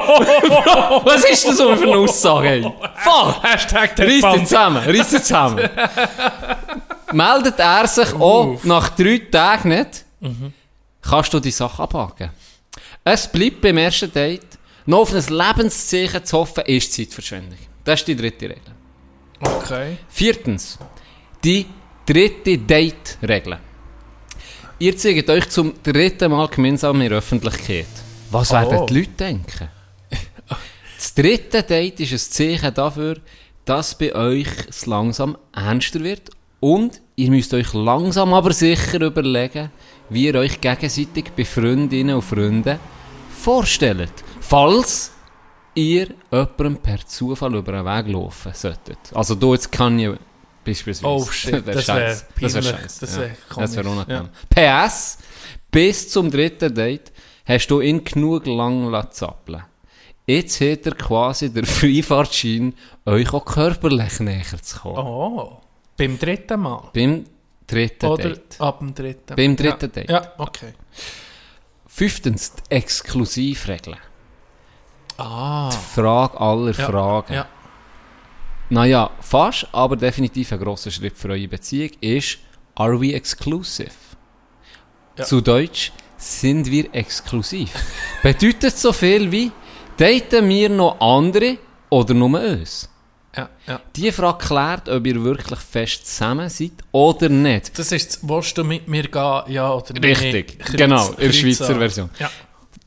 [0.63, 2.47] Bro, was ist das so für eine Aussage?
[2.47, 2.61] Ey?
[2.97, 3.43] Fuck!
[3.43, 5.70] Hashtag der Reiss dich zusammen, reiss dich zusammen.
[7.11, 10.05] Meldet er sich auch nach drei Tagen nicht,
[11.01, 12.30] kannst du die Sache abhaken.
[13.03, 17.57] Es bleibt beim ersten Date, noch auf ein Lebenszeichen zu hoffen, ist Zeitverschwendung.
[17.84, 18.74] Das ist die dritte Regel.
[19.41, 19.97] Okay.
[20.09, 20.78] Viertens,
[21.43, 21.66] die
[22.05, 23.57] dritte Date-Regel.
[24.80, 27.88] Ihr zeigt euch zum dritten Mal gemeinsam in der Öffentlichkeit.
[28.32, 28.55] Was Oh.
[28.55, 29.69] werden die Leute denken?
[30.97, 33.17] Das dritte Date ist ein Zeichen dafür,
[33.63, 39.71] dass bei euch es langsam ernster wird und ihr müsst euch langsam aber sicher überlegen,
[40.09, 42.80] wie ihr euch gegenseitig bei Freundinnen und Freunden
[43.30, 44.11] vorstellt.
[44.41, 45.11] Falls
[45.73, 48.97] ihr jemandem per Zufall über den Weg laufen solltet.
[49.13, 50.09] Also du jetzt kann ich
[50.66, 51.07] beispielsweise.
[51.07, 52.26] Oh, shit, das wär scheiße.
[52.41, 52.99] Das wäre scheiße.
[53.01, 53.22] Das ja.
[53.22, 54.30] wär Das wäre unangenehm.
[54.49, 55.18] PS,
[55.72, 57.11] bis zum dritten Date
[57.45, 59.63] hast du ihn genug lang zappeln.
[60.28, 62.74] Jetzt hat er quasi der Freifahrtschein,
[63.05, 64.97] euch auch körperlich näher zu kommen.
[64.97, 65.61] Oh.
[65.97, 66.89] Beim dritten Mal.
[66.93, 67.26] Beim
[67.68, 68.59] dritten Oder Date.
[68.59, 69.88] ab dem dritten Beim dritten ja.
[69.88, 70.09] Date.
[70.09, 70.74] Ja, okay.
[71.88, 73.97] Fünftens, die Exklusivregeln.
[75.18, 75.70] Ah.
[75.72, 77.34] Frage aller Ja, Fragen.
[77.34, 77.47] ja.
[78.70, 82.39] Naja, fast, aber definitiv ein grosser Schritt für eure Beziehung ist,
[82.76, 83.91] are we exclusive?
[85.22, 87.70] Zu Deutsch, sind wir exklusiv?
[88.24, 89.51] Bedeutet so viel wie,
[89.97, 91.57] daten wir noch andere
[91.89, 92.89] oder nur uns?
[93.36, 93.82] Ja, ja.
[93.95, 97.78] Die Frage klärt, ob ihr wirklich fest zusammen seid oder nicht.
[97.78, 100.03] Das ist, willst du mit mir gehen, ja oder nein?
[100.03, 101.76] Richtig, Kreuz- genau, in der Schweizer.
[101.76, 102.09] Version.
[102.18, 102.32] Ja.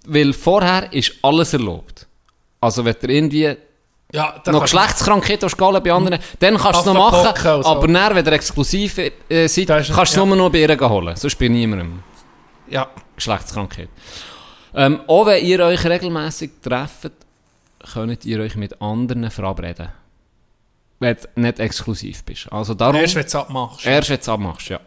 [0.07, 2.07] Weil vorher ist alles erlaubt.
[2.61, 3.57] Also wenn ihr irgendwie
[4.13, 7.87] Ja, noch du- Geschlechtskrankheit hast, gehen bei anderen, dann kannst du es noch machen, aber
[7.89, 10.25] dann, wenn ihr exklusiv äh, seid, kannst du es ja.
[10.25, 11.15] nur noch bei ihr holen.
[11.15, 12.03] Sonst bei niemandem.
[12.71, 13.91] Ja, Geschlechtskrankheit.
[14.75, 17.13] Ähm, auch wenn ihr euch regelmäßig trefft,
[17.93, 19.89] könnt ihr euch mit anderen verabreden.
[21.01, 22.51] Wenn du nicht exklusiv bist.
[22.51, 23.87] Also darum, erst wenn du es abmachst.
[23.87, 24.81] erst wenn du es abmachst, ja.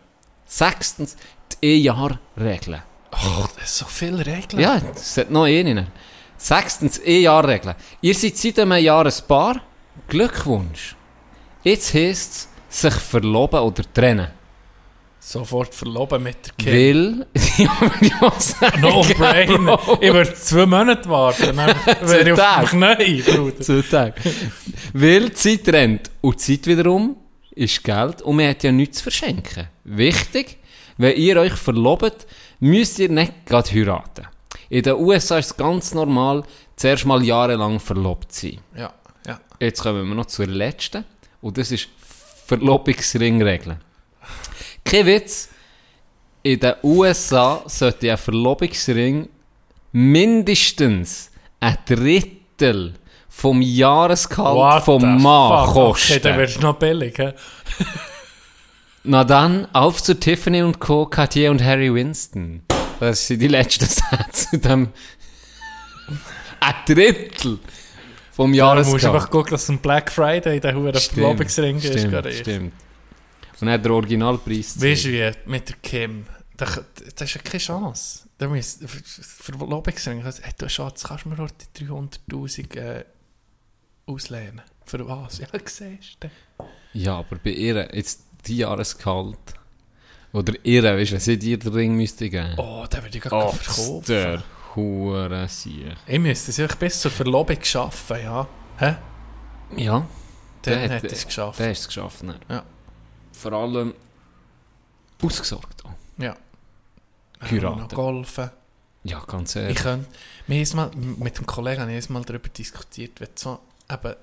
[0.46, 1.16] Sechstens,
[1.62, 2.82] die Ehejahrregeln.
[3.12, 4.62] Oh, das ist so viele Regeln.
[4.62, 5.88] Ja, es hat noch eine.
[6.42, 7.76] Sechstens, Ehejahrregeln.
[8.02, 9.62] Ihr seid seit einem Jahr ein Paar.
[10.08, 10.96] Glückwunsch.
[11.64, 14.28] Jetzt heisst es, sich verloben oder trennen.
[15.20, 17.24] Sofort verloben mit der Kim.
[17.24, 17.28] Weil,
[17.58, 19.78] ja, mal sagen, No brainer.
[19.78, 20.00] Bro.
[20.02, 21.56] Ich würde zwei Monate warten.
[21.56, 21.76] Dann
[22.10, 23.60] wäre ich auf Knie, Bruder.
[23.62, 24.16] Zwei Tage.
[24.94, 26.10] Weil die Zeit rennt.
[26.22, 27.18] Und die Zeit wiederum
[27.52, 29.68] ist Geld und man hat ja nichts zu verschenken.
[29.84, 30.58] Wichtig,
[30.98, 32.26] wenn ihr euch verlobt,
[32.60, 34.26] müsst ihr nicht gerade heiraten.
[34.72, 36.44] In den USA ist es ganz normal,
[36.78, 38.60] zuerst mal jahrelang verlobt zu sein.
[38.74, 38.94] Ja,
[39.28, 39.38] ja.
[39.60, 41.04] Jetzt kommen wir noch zur letzten.
[41.42, 41.90] Und das ist
[42.46, 43.82] Verlobungsringregeln.
[44.86, 45.50] Kein Witz.
[46.44, 49.28] In den USA sollte ein Verlobungsring
[49.92, 52.94] mindestens ein Drittel
[53.28, 55.74] vom Jahresgehalt What vom Mann fuck?
[55.74, 56.14] kosten.
[56.14, 57.34] Okay, dann wirst du noch billig, hä?
[59.04, 62.64] Na dann, auf zu Tiffany und Co., Cartier und Harry Winston.
[63.02, 64.90] Das sind die letzten Sätze zu dem...
[66.60, 67.58] ein Drittel
[68.32, 71.88] vom Du musst einfach gucken, dass ein Black Friday der Huren Verlobungsring ist.
[71.88, 72.74] stimmt, stimmt.
[73.60, 74.80] Und dann der Originalpreis.
[74.80, 78.28] Weißt du wie, mit der Kim, da, das ist ja keine Chance.
[78.38, 78.80] Da muss,
[79.40, 83.06] Verlobungsring, also, hey, du Schatz, kannst du mir heute die 300'000 äh,
[84.06, 84.62] auslehnen?
[84.86, 85.40] Für was?
[85.40, 86.30] Ja, siehst du.
[86.94, 89.38] Ja, aber bei ihr, jetzt die Jahresgehalt.
[90.34, 92.54] Oder ihr, weißt du, wenn sie dir den Ring müsste geben.
[92.58, 94.06] Oh, den würde ich gar Oh, nicht verkaufen.
[94.08, 94.44] der
[94.76, 95.96] hure Sieg.
[96.08, 98.48] Ich müsste es euch bis zur Verlobung schaffen, ja.
[98.78, 98.96] Hä?
[99.76, 100.08] Ja,
[100.64, 101.60] Dann Der hat- hätte ich es geschafft.
[101.60, 102.24] der hat es geschafft.
[102.24, 102.40] Ne?
[102.50, 102.64] Ja.
[103.34, 103.94] Vor allem
[105.22, 105.84] ausgesorgt.
[105.86, 105.92] auch.
[106.18, 106.36] Ja.
[107.42, 107.80] Heiraten.
[107.80, 108.52] Noch golfen.
[109.04, 109.78] Ja, ganz Ich ehrlich.
[109.80, 110.06] könnte,
[110.48, 113.60] wir haben mal, mit dem Kollegen habe ich mal darüber diskutiert, wenn du so
[113.92, 114.16] eben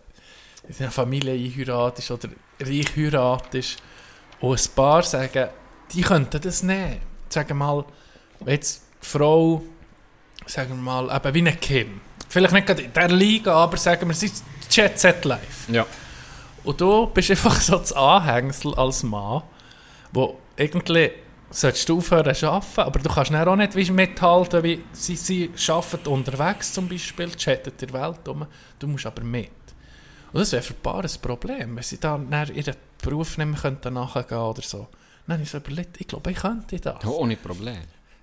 [0.69, 2.29] in einer Familie einheiratest oder
[2.61, 3.83] reich heiratest
[4.41, 5.49] und ein Paar sagen,
[5.93, 7.01] die könnten das nehmen.
[7.29, 7.85] Sagen wir mal,
[8.47, 9.63] jetzt die Frau,
[10.47, 14.09] sagen wir mal, eben wie eine Kim, vielleicht nicht gerade in der Liga, aber sagen
[14.09, 15.73] wir, sie ist Jet Set Life.
[15.73, 15.87] Ja.
[16.65, 19.43] Und du bist einfach so das Anhängsel als Mann,
[20.13, 21.11] wo irgendwie
[21.51, 25.51] solltest du aufhören zu arbeiten, aber du kannst auch nicht wie mithalten, wie sie, sie
[25.69, 28.47] arbeiten unterwegs zum Beispiel, chatten die Welt um,
[28.79, 29.51] du musst aber mit.
[30.33, 33.59] Und das wäre für ein Paar ein Problem, wenn sie dann ihren Beruf nicht mehr
[33.59, 34.89] könnten nachgehen oder so.
[35.29, 36.97] Dann habe ich so überlegt, ich glaube, ich könnte das.
[37.03, 37.77] Ja, ohne Problem.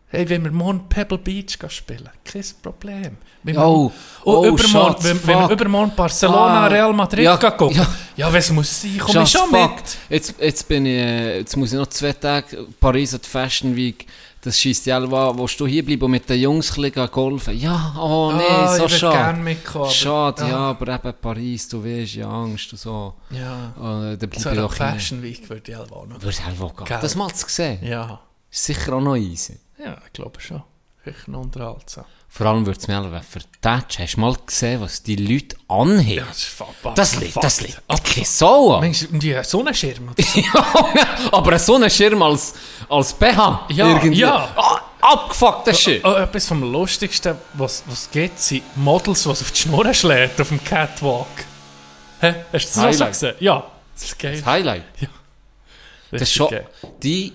[0.07, 3.17] Hey, wenn wir morgen Pebble Beach spielen, kein Problem.
[3.43, 3.93] Wenn Oh, wir,
[4.27, 7.87] oh, übermorgen, Schatz, wenn, wenn wir übermorgen Barcelona, Ah, Real Madrid ja, gehen gucken, ja.
[8.17, 9.75] ja, wenn es muss sein, komm ich schon fuck.
[9.75, 9.97] mit.
[10.09, 13.75] Jetzt, jetzt bin ich, äh, jetzt muss ich noch zwei Tage Paris an die Fashion
[13.75, 14.07] Week.
[14.45, 17.57] Das schießt ja an, willst du hierbleiben und mit den Jungs ein golfen?
[17.57, 19.17] Ja, oh nee, Ah, so ich würde schade.
[19.17, 19.89] gerne mitkommen.
[19.91, 20.57] Schade, ja.
[20.57, 23.15] aber eben Paris, du weißt, ja, Angst und so.
[23.31, 23.69] Ja.
[24.11, 24.69] Äh, dann bleib So ich eine hier.
[24.69, 26.21] Fashion Week würde ich auch noch.
[26.21, 26.97] Würde halt auch gehen.
[27.01, 27.79] Das mal zu sehen.
[27.83, 28.19] Ja.
[28.51, 29.57] Ist sicher auch noch easy.
[29.83, 30.61] Ja, ich glaube schon.
[31.03, 32.05] Vielleicht noch unterhaltsam.
[32.38, 34.03] Vor allem würde es mich alle vertatschen.
[34.03, 36.17] Hast du mal gesehen, was die Leute anheben?
[36.17, 36.97] Ja, das ist fast.
[36.97, 37.81] das liegt, das liegt
[38.27, 38.81] Sau an.
[38.81, 40.13] Meinst du, die Sonnenschirm?
[40.19, 40.39] so?
[40.41, 42.53] ja, aber so ein Schirm als,
[42.89, 43.67] als BH.
[43.69, 44.49] Ja, ja.
[44.53, 46.03] Ah, abgefuckter Shit.
[46.03, 50.41] Oh, etwas vom Lustigsten, was es gibt, sind Models, die es auf die Schnur schlägt,
[50.41, 51.27] auf dem Catwalk.
[52.19, 52.36] Hä?
[52.51, 53.11] Hast du das schon Highlight.
[53.13, 53.36] gesehen?
[53.39, 53.63] Ja.
[53.93, 54.36] Das ist geil.
[54.36, 54.83] Das Highlight.
[54.99, 55.07] Ja.
[56.11, 56.67] Das ist Richtig schon, geil.
[57.01, 57.31] die,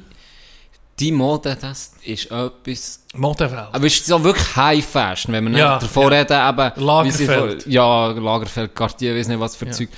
[1.00, 3.00] die Mode, das ist etwas...
[3.14, 3.68] Modewelt.
[3.72, 6.20] Aber ist so wirklich High Fashion, wenn wir Ja, nicht davor ja.
[6.20, 6.84] reden, eben...
[6.86, 7.62] Lagerfeld.
[7.62, 9.72] sie- Ja, Lagerfeld, Cartier, weiß nicht was für Ja.
[9.72, 9.88] Zeug.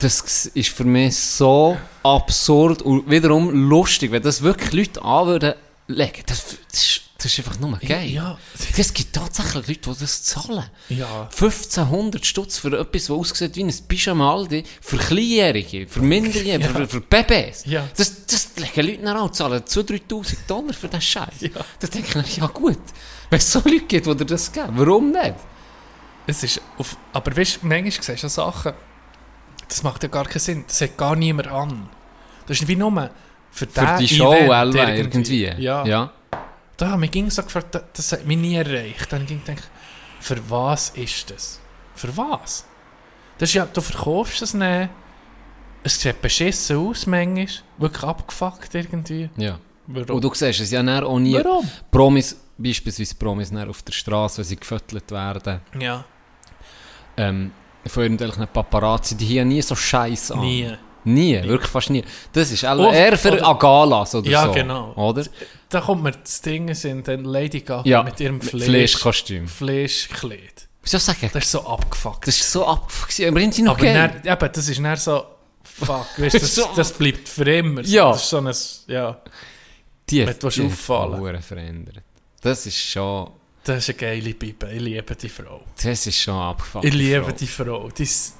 [0.00, 5.54] Das ist für mich so absurd und wiederum lustig, wenn das wirklich Leute an würden
[5.88, 6.22] legen.
[6.26, 8.08] Das, das, ist, das ist einfach nur geil.
[8.10, 8.38] Ja.
[8.76, 10.64] Es gibt tatsächlich Leute, die das zahlen.
[10.88, 11.22] Ja.
[11.22, 16.86] 1500 Stutz für etwas, das aussieht wie ein Pyjama Aldi, für Kleinjährige, für Minderjährige, für,
[16.86, 17.64] für Babys.
[17.66, 17.88] Ja.
[17.96, 21.40] Das, das legen Leute nach an, zahlen 2'000, 3'000 Dollar für den Scheiß.
[21.40, 21.50] Ja.
[21.80, 22.78] Da denke ich, ja gut,
[23.30, 25.34] wenn es so Leute gibt, die dir das geben, warum nicht?
[26.28, 28.74] Es ist auf, aber weißt du, manchmal siehst du Sachen,
[29.68, 30.64] das macht ja gar keinen Sinn.
[30.68, 31.88] Das hat gar niemand an.
[32.46, 33.10] Das ist wie nur
[33.50, 35.46] für, Für die Show Event Elva irgendwie.
[35.58, 35.84] Ja.
[35.84, 36.12] ja.
[36.78, 39.12] Da haben wir ging so gefragt, das- das hat mich nie erreicht.
[39.12, 39.68] Dann ging ich gedacht,
[40.20, 41.60] für was ist das?
[41.94, 42.64] Für was?
[43.36, 44.88] Das ist ja, du verkaufst es nicht.
[45.82, 47.46] Es sieht beschissen aus, manchmal.
[47.78, 49.28] Wirklich abgefuckt irgendwie.
[49.36, 49.58] ja.
[49.90, 50.16] Warum?
[50.16, 51.32] Und du siehst es ja dann auch nie.
[51.34, 51.66] Warum?
[51.90, 56.04] Promis, beispielsweise Promis dann auf der Straße, wenn sie gefüttert werden, Ja,
[57.16, 57.52] ähm,
[57.86, 60.40] von irgendwelchen Paparazzi, die hier nie so Scheiß an.
[60.40, 60.70] nie.
[61.04, 62.04] Nie, wirklich fast nie.
[62.34, 64.52] Das ist auch eher für oder- Agalas oder Ja, so.
[64.52, 64.92] genau.
[64.94, 65.24] Oder?
[65.70, 69.46] Da kommt mir das Ding in den Lady Gaga Ja, mit ihrem Fleisch, Fleischkostüm.
[69.46, 70.68] Fleischkleid.
[70.82, 71.28] Wieso sagen?
[71.32, 72.26] Das ist so abgefuckt.
[72.26, 73.20] Das ist so abgefuckt.
[73.20, 75.24] Aber sind sie noch Aber dann, eben, das ist dann so,
[75.62, 77.82] fuck, weißt, du, das, So- das bleibt für immer.
[77.84, 78.12] Ja.
[78.12, 78.54] Das ist so ein,
[78.86, 79.20] ja,
[80.08, 81.42] Die, Wenn du die auffallen.
[81.42, 82.02] Verändert.
[82.40, 83.30] Das ist schon...
[83.64, 84.72] das ist eine geile Bibel.
[84.72, 85.62] Ich liebe die Frau.
[85.82, 86.86] Das ist schon abgefuckt.
[86.86, 87.90] Ich liebe die Frau.
[87.90, 88.36] Die, ist-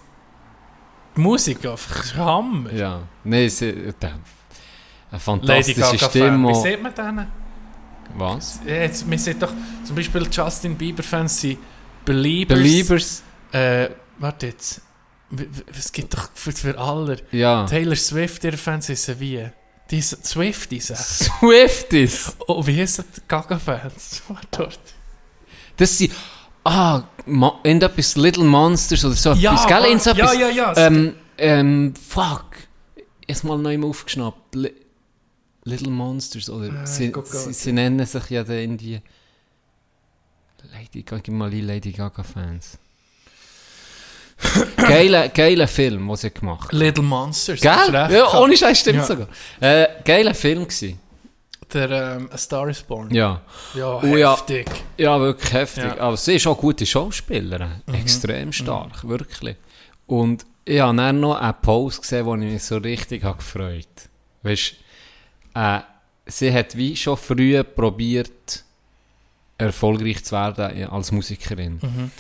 [1.15, 2.73] die Musik einfach Hammer.
[2.73, 3.03] Ja.
[3.25, 3.93] Nein, sie...
[5.11, 5.99] Eine fantastische.
[5.99, 6.51] Stimme.
[6.51, 7.27] Wie sieht man denen?
[8.17, 8.61] Was?
[8.67, 9.53] Jetzt, man sieht doch,
[9.85, 11.59] zum Beispiel Justin Bieber Fans sind
[12.05, 12.59] Beliebers.
[12.59, 13.23] Beliebers?
[13.53, 14.81] Äh, warte jetzt.
[15.79, 17.19] Es gibt doch für, für alle.
[17.33, 17.67] Ja.
[17.67, 19.49] Taylor Swift, ihre Fans sind wie?
[19.91, 20.91] Die ist Swifties.
[20.91, 20.97] äh.
[20.97, 22.37] Swifties.
[22.47, 23.07] Oh, wie ist das?
[23.27, 24.23] Gaga-Fans?
[24.51, 24.79] Dort.
[25.77, 26.13] Das sind...
[26.65, 29.33] Ah, Ma irgendetwas Little Monsters oder so.
[29.33, 29.67] Ja, etwas,
[30.05, 30.17] gell?
[30.19, 30.77] ja, ja, ja.
[30.77, 32.47] Ähm, ähm, fuck.
[33.27, 34.57] Jetzt mal neu aufgeschnappt.
[35.69, 36.83] Li Little Monsters, oder?
[36.83, 37.55] Äh, sie, guck, sie, guck.
[37.55, 39.01] sie nennen sich ja dann die...
[40.73, 42.79] Lady Gaga, mal Lady Gaga-Fans.
[44.77, 46.79] geiler, geiler Film, den sie gemacht haben.
[46.79, 47.61] Little Monsters.
[47.61, 47.93] Gell?
[47.93, 49.05] Ja, ohne Scheiß stimmt Ja.
[49.05, 49.29] sogar.
[49.61, 50.97] Äh, geiler Film gsi.
[51.73, 53.13] Der ähm, A Star is Born.
[53.15, 53.43] Ja.
[53.75, 54.33] Ja, Oh, ja.
[54.33, 54.67] heftig.
[54.97, 55.85] Ja, wirklich heftig.
[55.85, 55.95] Ja.
[55.95, 56.01] Mhm.
[56.01, 57.83] Aber sie ist auch eine gute Schauspielerin.
[57.93, 59.57] Extrem stark, wirklich.
[60.07, 63.87] Und ich habe dann noch einen Post gesehen, wo ich mich so richtig habe gefreut
[64.43, 64.75] Weißt
[65.55, 65.79] äh,
[66.27, 68.65] sie hat wie schon früh probiert,
[69.57, 71.81] erfolgreich zu werden als Musikerin.
[71.83, 72.11] Mhm.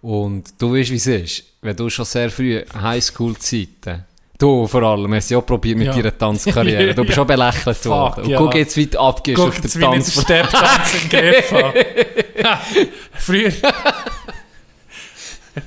[0.00, 1.44] Und du weißt, wie es ist.
[1.60, 4.04] Wenn du schon sehr früh Highschool-Zeiten,
[4.38, 5.92] du vor allem, hast ja auch probiert mit Ja.
[5.94, 6.94] deiner Tanzkarriere.
[6.94, 7.14] Du bist Ja.
[7.16, 8.24] schon belächelt Fuck, worden.
[8.24, 8.38] Und ja.
[8.38, 10.48] guck jetzt, wie du abgehst Guck auf der jetzt, wie ich den Tanzfläche.
[10.48, 11.54] Stepptanz im Griff
[13.18, 13.52] Früher...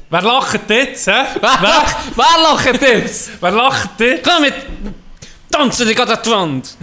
[0.10, 1.12] Wer lacht jetzt, hä?
[1.42, 3.32] Wer, wer lacht jetzt?
[3.42, 4.24] Wer lacht jetzt?
[4.30, 4.54] Komm mit!
[5.52, 6.78] Tanzen dich an die Wand!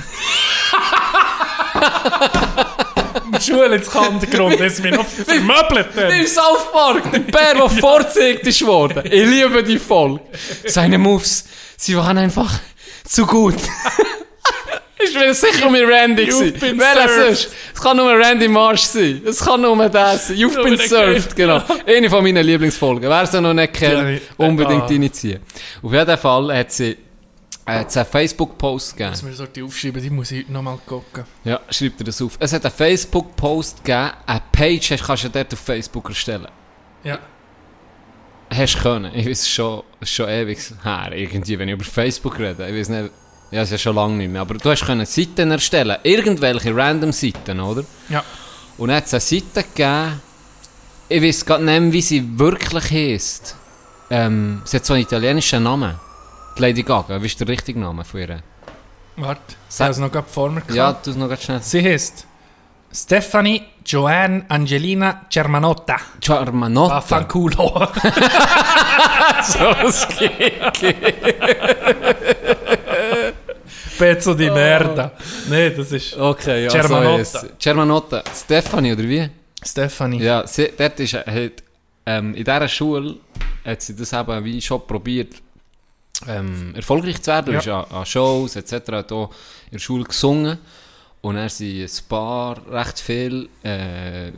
[3.44, 5.88] Schule ins Kantengrund, ist mir noch vermöbelt.
[5.94, 6.26] Dann.
[6.26, 9.02] South Park, der Bär, der vorzieht ist worden.
[9.04, 10.20] Ich liebe die Folge.
[10.66, 11.44] Seine Moves,
[11.76, 12.52] sie waren einfach
[13.04, 13.56] zu gut.
[15.00, 16.60] Ich will sicher mit Randy gewesen.
[16.60, 17.26] Welcher served.
[17.26, 17.50] sonst?
[17.74, 19.22] Es kann nur Randy Marsh sein.
[19.24, 20.36] Es kann nur das sein.
[20.36, 21.62] You've been served, genau.
[21.86, 23.08] Eine von meinen Lieblingsfolgen.
[23.08, 24.90] Wer sie noch nicht kennt, unbedingt ah.
[24.90, 25.42] initiieren.
[25.82, 26.96] Auf jeden Fall hat sie,
[27.68, 29.10] äh, hat sie einen Facebook-Post gegeben.
[29.10, 31.24] Muss mir so die aufschreiben, die muss ich heute nochmal gucken.
[31.44, 32.36] Ja, schreib dir das auf.
[32.38, 36.48] Es hat einen Facebook-Post gegeben, eine Page hast, kannst du dort auf Facebook erstellen.
[37.04, 37.18] Ja.
[38.50, 39.14] Hast du können.
[39.14, 42.66] Ich weiß es schon, es schon ewig her, irgendwie, wenn ich über Facebook rede.
[42.68, 43.10] Ich weiß nicht,
[43.50, 44.40] ja, es ist ja schon lange nicht mehr.
[44.40, 45.96] Aber du hast können Seiten erstellen.
[46.02, 47.84] Irgendwelche random Seiten, oder?
[48.08, 48.24] Ja.
[48.76, 50.20] Und dann hat es eine Seite gegeben,
[51.10, 53.56] ich weiß gar nicht mehr, wie sie wirklich heisst.
[54.10, 55.94] Ähm, sie hat so einen italienischen Namen.
[56.58, 58.40] Lady Gaga, wie ist der richtige Name von ihr?
[59.16, 59.40] Warte,
[59.70, 60.74] ich habe es noch gerade vor mir gehabt.
[60.74, 61.62] Ja, tu es noch ganz schnell.
[61.62, 62.26] Sie heißt
[62.92, 65.96] Stephanie Joanne Angelina Germanotta.
[66.20, 66.96] Germanotta.
[66.96, 67.88] Vaffanculo.
[69.44, 69.74] so,
[73.98, 75.12] Pezzo di merda.
[75.48, 77.24] Nee, das ist Okay, ja, Germanotta.
[77.24, 78.22] so ist- Germanotta.
[78.34, 79.28] Stefanie, oder wie?
[79.64, 80.22] Stephanie.
[80.22, 81.26] Ja, sie, dort ist, hat,
[82.06, 83.16] ähm, in dieser Schule
[83.64, 85.34] hat sie das eben wie schon probiert,
[86.26, 87.54] ähm, erfolgreich zu werden.
[87.54, 87.60] Ja.
[87.60, 87.80] Ja.
[87.82, 88.92] Ist an, an Shows etc.
[88.92, 89.30] hat auch
[89.66, 90.58] in der Schule gesungen.
[91.20, 94.32] Und er sind ein paar, recht viele äh,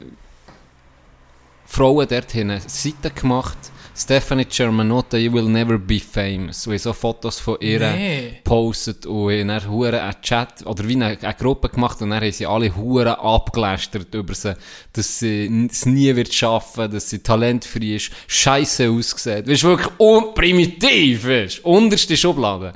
[1.66, 3.59] Frauen dort haben eine Seite gemacht.
[4.01, 6.66] Stephanie Germanotta, you will never be famous.
[6.66, 8.40] Und ich so Fotos von ihr Nee.
[8.42, 12.22] gepostet und haben dann hure einen Chat oder wie eine, eine Gruppe gemacht und dann
[12.22, 14.57] haben sie alle hure abgelästert über sie,
[14.94, 19.46] dass sie es nie wird schaffen, dass sie talentfrei ist, scheiße aussieht.
[19.46, 22.72] Weißt wirklich un primitiv, weißt du, unterste Schublade.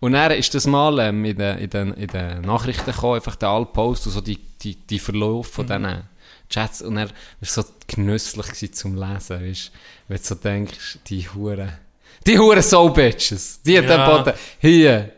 [0.00, 3.36] Und dann ist das mal ähm, in, den, in, den, in den Nachrichten gekommen, einfach
[3.36, 6.02] der alle Post und so die, die, die Verlauf von diesen
[6.48, 9.78] Chats und er war so genüsslich zum Lesen, weißt du,
[10.08, 11.78] wenn du so denkst, die Hure,
[12.26, 13.96] die Hure So-Bitches, die hat Ja.
[14.08, 15.12] den Boden, hier,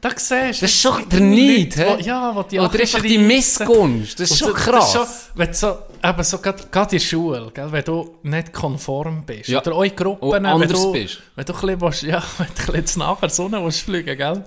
[0.00, 0.46] Da siehst du.
[0.46, 2.02] Das ist schon der Neid, hä?
[2.02, 4.18] Ja, wo die Oder einfach die Missgunst.
[4.18, 4.92] Das ist schon so- krass.
[4.92, 8.52] Das ist schon, wenn so, eben so gerade, in der Schule, gell, wenn du nicht
[8.52, 9.60] konform bist, Ja.
[9.60, 11.18] oder auch in Gruppen, Und wenn du, bist.
[11.36, 12.22] wenn du ein bisschen, ja,
[12.72, 14.44] wenn du nachher Sonne fliegen, gell,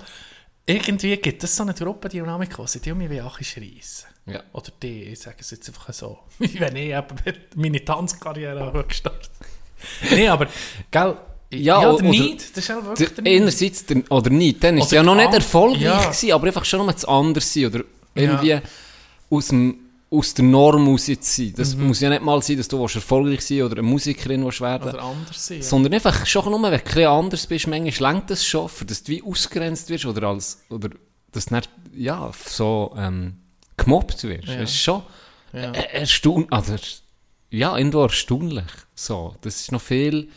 [0.66, 2.50] irgendwie gibt es so eine Gruppendynamik,
[2.84, 4.08] die um mich wie Achi schreissen.
[4.28, 4.42] Ja.
[4.54, 6.18] Oder die, ich sage es jetzt einfach so.
[6.40, 7.06] wenn ich eben
[7.56, 9.30] meine Tanzkarriere habe gestartet.
[10.12, 10.48] nee, aber,
[10.90, 11.16] gell,
[11.52, 14.78] Ja, ja, oder- Neid, das ist halt wirklich Der, der einerseits, der, oder nicht, dann
[14.80, 16.02] ist es ja noch nicht erfolgreich ja.
[16.06, 17.82] gewesen, aber einfach schon noch das anders sein oder
[18.16, 18.60] irgendwie
[19.30, 19.78] aus, dem,
[20.10, 21.54] aus der Norm raus jetzt sein.
[21.56, 24.90] Das muss ja nicht mal sein, dass du erfolgreich sein oder eine Musikerin willst werden
[24.90, 25.58] Oder anders sein.
[25.58, 25.64] ja.
[25.64, 29.04] sondern einfach schon nur, wenn du ein bisschen anders bist, manchmal lenkt das schon, dass
[29.04, 30.90] du wie ausgrenzt wirst oder, als, oder
[31.32, 33.36] dass du nicht, ja, so ähm,
[33.78, 34.48] gemobbt wirst.
[34.48, 34.56] Ja.
[34.62, 35.04] Das ist schon
[35.54, 35.72] Ja.
[35.72, 36.76] erstaunlich, also,
[37.50, 38.66] ja, irgendwo erstaunlich.
[38.96, 40.30] So, das ist noch viel,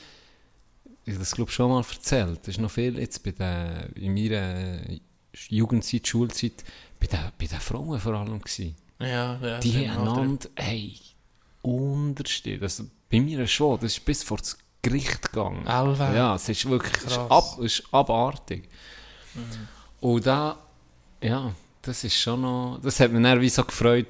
[1.05, 3.89] ich habe das glaube ich schon mal erzählt, das ist noch viel jetzt bei der,
[3.97, 4.80] in meiner
[5.49, 6.64] Jugendzeit, Schulzeit,
[7.01, 8.76] bei den, bei den Frauen vor allem gewesen.
[9.01, 10.99] Ja, ja, Die einander, hey,
[11.62, 12.62] unterstehen.
[12.62, 15.66] Also bei mir schon, das ist bis vor das Gericht gegangen.
[15.66, 16.03] Alve.
[16.14, 18.68] Ja, es ist wirklich es ist ab, es ist abartig.
[20.01, 20.59] Und da,
[21.22, 21.53] ja,
[21.89, 24.07] das ist schon noch, das hat mich dann wie so gefreut,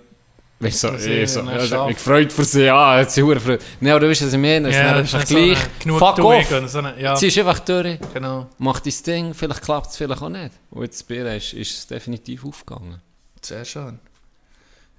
[0.60, 3.12] Weißt du, so, ich so, dann ja, das hat mich gefreut für sie, ja, hat
[3.12, 3.60] sie hure gefreut.
[3.80, 5.44] Nein, aber du weißt, was ich meine, es ist Ja, das einfach ist nicht so
[5.46, 7.14] gleich, eine fuck off, und so eine- ja.
[7.14, 8.48] ziehst einfach durch, Genau.
[8.58, 10.50] mach dein Ding, vielleicht klappt es, vielleicht auch nicht.
[10.70, 13.00] Und jetzt bei ihr ist, ist es definitiv aufgegangen.
[13.40, 14.00] Sehr schön.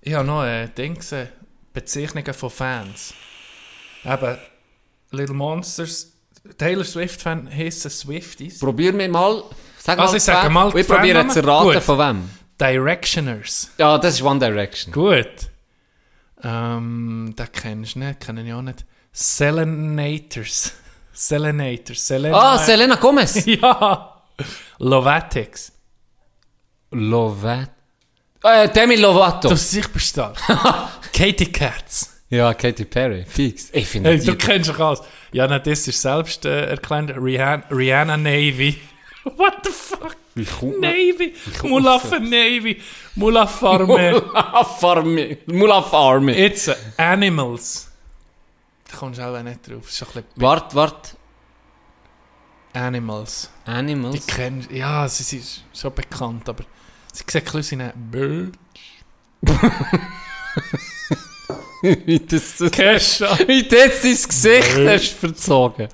[0.01, 1.27] Ich habe noch ein Ding gesehen.
[1.73, 3.13] Bezeichnungen von Fans.
[4.05, 4.37] Eben,
[5.11, 6.13] Little Monsters.
[6.57, 8.59] Taylor Swift-Fan heissen Swifties.
[8.59, 9.43] Probier mir mal,
[9.77, 11.49] sag Also mal, ich sage mal ich probiere zu Fannamen.
[11.67, 11.83] raten, Gut.
[11.83, 12.29] von wem.
[12.59, 13.71] Directioners.
[13.77, 14.93] Ja, das ist One Direction.
[14.93, 15.27] Gut.
[16.43, 18.85] Ähm, den kennst du nicht, kenne ich auch nicht.
[19.11, 20.73] Selenators.
[21.13, 22.07] Selenators.
[22.07, 22.37] Selena.
[22.37, 23.45] Ah, Selena Gomez.
[23.45, 24.21] Ja.
[24.79, 25.71] Lovatics.
[26.91, 27.71] Lovato.
[28.43, 29.49] Äh, Demi Lovato.
[29.49, 30.33] Du siehst da.
[31.13, 32.21] Katie Katz.
[32.29, 33.25] ja, Katy Perry.
[33.25, 33.69] Fix.
[33.73, 35.01] Ich finde Hey, du kennst doch alles.
[35.33, 37.11] Ja, nein, das ist selbst äh, erklärt.
[37.17, 38.79] Rihanna, Rihanna Navy.
[39.23, 40.15] What the fuck?
[40.35, 41.33] Wie kommt Navy.
[41.59, 42.81] kommt Mulaf Navy.
[43.15, 44.21] Mulaf Arme.
[44.21, 45.37] Mulaf Army.
[45.47, 46.33] Mulaf Army.
[46.33, 47.91] Jetzt Animals.
[48.89, 49.81] Da kommst du auch nicht drauf.
[49.81, 51.15] Das ist schon ein bisschen Wart, wart.
[52.73, 53.49] Animals.
[53.65, 54.27] Die Animals.
[54.27, 56.63] kennst Ja, sie sind schon bekannt, aber
[57.11, 58.51] sie sehen ein bisschen aus wie
[62.05, 62.57] Wie das.
[62.71, 63.37] Kesha.
[63.47, 65.87] Wie das dein Gesicht hast verzogen.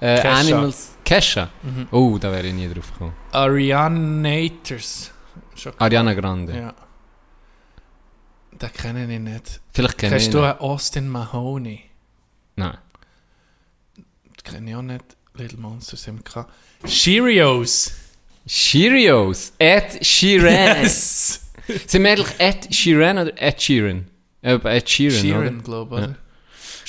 [0.00, 0.32] Äh, Kesha.
[0.34, 0.90] Animals.
[1.04, 1.50] Kesha?
[1.90, 3.14] Oh, da wäre ich nie drauf gekommen.
[3.34, 5.10] Arianators.
[5.78, 6.56] Ariana Grande.
[6.56, 6.74] Ja.
[8.52, 9.60] Den kenne ich nicht.
[9.72, 10.40] Vielleicht kenne ich Kennst ihn.
[10.40, 11.82] du einen Austin Mahoney?
[12.56, 12.78] Nein.
[14.36, 15.04] Das kenne ich auch nicht.
[15.34, 16.52] Little Monsters gehabt.
[16.86, 17.92] Cheerios.
[18.46, 19.52] Cheerios.
[19.58, 20.82] Ed Sheeran.
[20.82, 21.40] Yes.
[21.86, 24.06] Sind wir eigentlich Ed Sheeran oder Ed Sheeran?
[24.42, 26.16] Äh, Ed Sheeran, Sheeran, glaube ich, oder?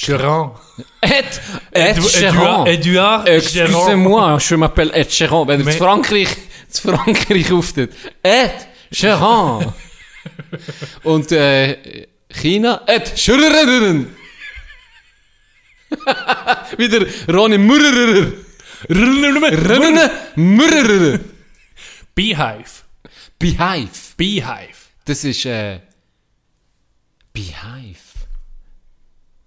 [0.09, 0.59] Oder?
[1.01, 1.41] Ed,
[1.71, 1.97] Ed.
[1.97, 2.65] Edouard Sheeran.
[3.25, 5.47] Excusez-moi, je m'appelle Ed Sheeran.
[5.47, 6.27] Wenn Mais- zu Frankreich,
[6.69, 7.93] zu Frankreich auftritt.
[8.21, 9.73] Ed Sheeran.
[11.03, 14.07] Und äh, China, Ed Sheeran.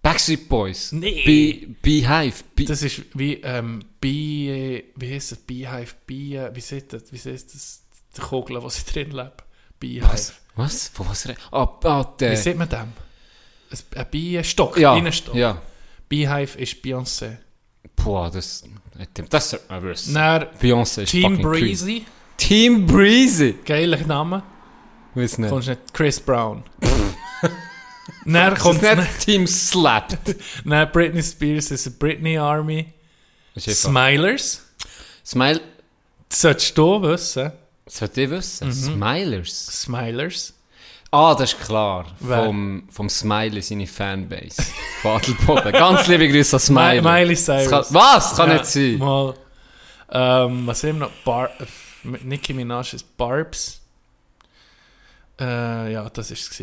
[0.08, 0.92] Backstreet Boys.
[0.92, 1.22] Nee.
[1.24, 2.42] Be Beehive.
[2.54, 5.38] Be Das ist wie, ähm, Bee, wie heißt das?
[5.40, 7.82] Beehive, Bee, wie sieht das, wie sieht das,
[8.16, 9.44] die Kugel, wo sie drin lebt?
[9.78, 10.08] Beehive.
[10.08, 10.32] was?
[10.56, 10.88] Was?
[10.88, 11.28] Von was?
[11.28, 12.36] re- Ah, ah, Wie der.
[12.36, 12.92] sieht man dem?
[13.94, 15.34] Ein, Bienenstock, Ja, Bienenstock.
[15.34, 15.60] ja.
[16.08, 17.36] Beehive ist Beyoncé.
[17.96, 18.64] Boah, das.
[19.28, 20.14] Das sollte man wissen.
[20.14, 21.40] Dann Beyoncé ist Team.
[21.42, 22.06] Breezy,
[22.38, 23.56] Team Breezy.
[23.64, 24.42] geiler Name.
[25.14, 25.50] Weiß nicht.
[25.50, 26.64] Kommst nicht Chris Brown.
[28.32, 30.36] Dann kommt nicht Team Slapped.
[30.64, 32.86] dann Britney Spears ist eine Britney Army.
[33.54, 34.62] Einfach- Smilers.
[35.24, 35.60] Smile.
[36.28, 37.52] Das solltest du wissen.
[37.84, 38.68] Das sollte ich wissen.
[38.68, 38.72] Mhm.
[38.72, 39.66] Smilers.
[39.82, 40.54] Smilers.
[41.10, 42.04] Ah, das ist klar.
[42.20, 42.44] Wer?
[42.44, 44.62] Vom, vom Smiley seine Fanbase.
[45.00, 45.72] Von Adelboden.
[45.72, 47.00] Ganz liebe Grüße an Smiley.
[47.00, 47.70] Mi- Miley Das Cyrus.
[47.70, 48.36] kann, was?
[48.36, 48.98] Kann Ja, nicht sein.
[48.98, 49.34] Mal.
[50.10, 51.10] Ähm, was haben wir noch?
[51.24, 51.50] Bar
[52.04, 53.80] Nicki Minaj ist Barbs.
[55.40, 56.60] Äh, ja, das war es.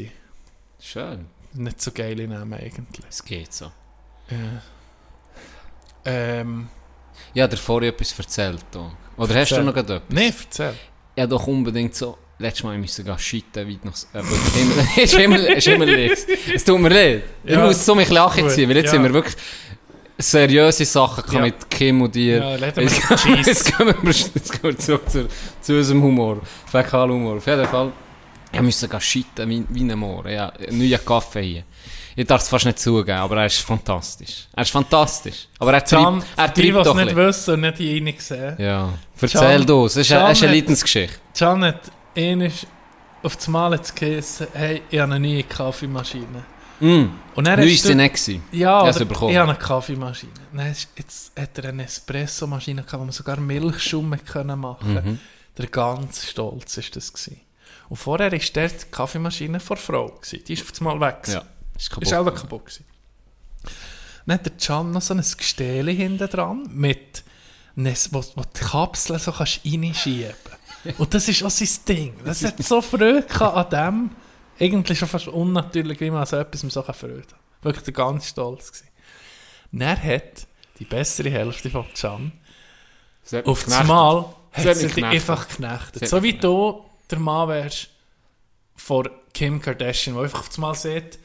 [0.79, 1.25] Schön.
[1.55, 3.05] Nicht so geile Namen eigentlich.
[3.09, 3.65] Es geht so.
[4.29, 4.61] Ja.
[6.05, 6.67] Ähm,
[7.37, 8.63] habe dir vorher etwas erzählt.
[9.17, 9.59] Oder hast Erzähl.
[9.59, 10.01] du noch etwas?
[10.09, 10.73] nee, erzähl.
[11.17, 12.17] Habe doch unbedingt so...
[12.37, 13.93] Letztes Mal musste ich sogar shitten, weit noch...
[14.13, 16.25] Äh, ist immer, ist immer links.
[16.53, 17.23] Es tut mir leid.
[17.45, 17.65] Ich Ja.
[17.65, 18.91] muss so mich lachen ziehen, weil jetzt ja.
[18.91, 19.35] sind wir wirklich...
[20.17, 21.41] seriöse Sachen kann Ja.
[21.43, 22.37] mit Kim und dir.
[22.37, 25.27] Ja, wir jetzt, jetzt, gehen wir, jetzt gehen wir zurück zu,
[25.61, 26.41] zu unserem Humor.
[26.69, 27.37] Fäkalhumor.
[27.37, 27.91] Auf jeden Fall.
[28.55, 30.27] Ich musste gar shitten wie, wie ein Moor.
[30.29, 31.63] Ja, einen neuen Kaffee hier.
[32.17, 34.47] Ich darf es fast nicht zugeben, aber er ist fantastisch.
[34.55, 35.47] Er ist fantastisch.
[35.59, 37.97] Aber er Can, treibt, er die, die treibt es doch nicht wissen und nicht die
[37.97, 38.55] rein sehen.
[38.57, 38.93] Ja.
[39.19, 41.19] Erzähl du, es ist, eine, ist eine Leidensgeschichte.
[41.37, 41.81] Can hat
[42.15, 42.51] einmal
[43.21, 46.45] auf das Mal geheißen, hey, ich habe eine neue Kaffeemaschine.
[46.79, 47.05] Mm.
[47.35, 48.43] Und er ist ist sie nicht gewesen.
[48.51, 50.31] Ja, Ich ich habe eine Kaffeemaschine.
[50.53, 54.93] Dann ist, jetzt hat er eine Espresso-Maschine gehabt, wo man sogar Milchschaum hat können machen
[54.93, 55.19] Mhm.
[55.57, 57.39] Der ganz stolz ist das gewesen.
[57.89, 60.07] Und vorher war dort die Kaffeemaschine vor Frau.
[60.07, 60.43] Gewesen.
[60.45, 61.23] Die ist auf das Mal weg.
[61.23, 61.41] gewesen.
[61.41, 61.45] Ja,
[61.77, 62.03] ist kaputt.
[62.03, 62.85] Ist auch kaputt gewesen.
[64.25, 67.23] Dann hat der Can noch so ein Gestell hinten dran, mit,
[67.75, 70.33] wo, wo die Kapseln so kannst reinschieben
[70.97, 72.13] Und das ist auch sein Ding.
[72.23, 74.11] Das hat so Freude an dem.
[74.57, 77.35] Irgendwie schon fast unnatürlich, wie man so etwas so Freude hat.
[77.61, 78.87] Wirklich ganz stolz gewesen.
[79.71, 80.47] Dann hat
[80.79, 82.31] die bessere Hälfte von Can
[83.23, 83.83] Sie auf das.
[83.85, 84.25] Mal
[84.55, 85.29] Sie hat sie dich geknechtet.
[85.29, 86.07] einfach Sie geknechtet.
[86.07, 87.89] So wie du der Mann wärst
[88.75, 91.19] vor Kim Kardashian, der einfach auf das Mal sieht,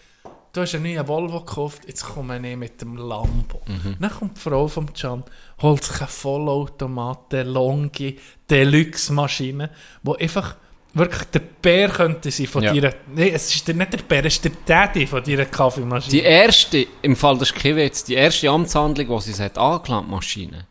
[0.52, 3.60] du hast einen neuen Volvo gekauft, jetzt komme ich mit dem Lambo.
[3.66, 3.96] Mhm.
[4.00, 5.24] Dann kommt die Frau von Can,
[5.62, 8.18] holt sich eine Vollautomat, Longi,
[8.48, 9.70] Deluxe-Maschine,
[10.02, 10.56] wo einfach
[10.92, 12.72] wirklich der Bär könnte sein von Ja.
[12.72, 12.94] dir.
[13.14, 16.10] Nein, es ist nicht der Bär, es ist der Daddy von deiner Kaffeemaschine.
[16.10, 20.66] Die erste, im Fall des Kiewitz, die erste Amtshandlung, die sie hat angelangt, Maschine,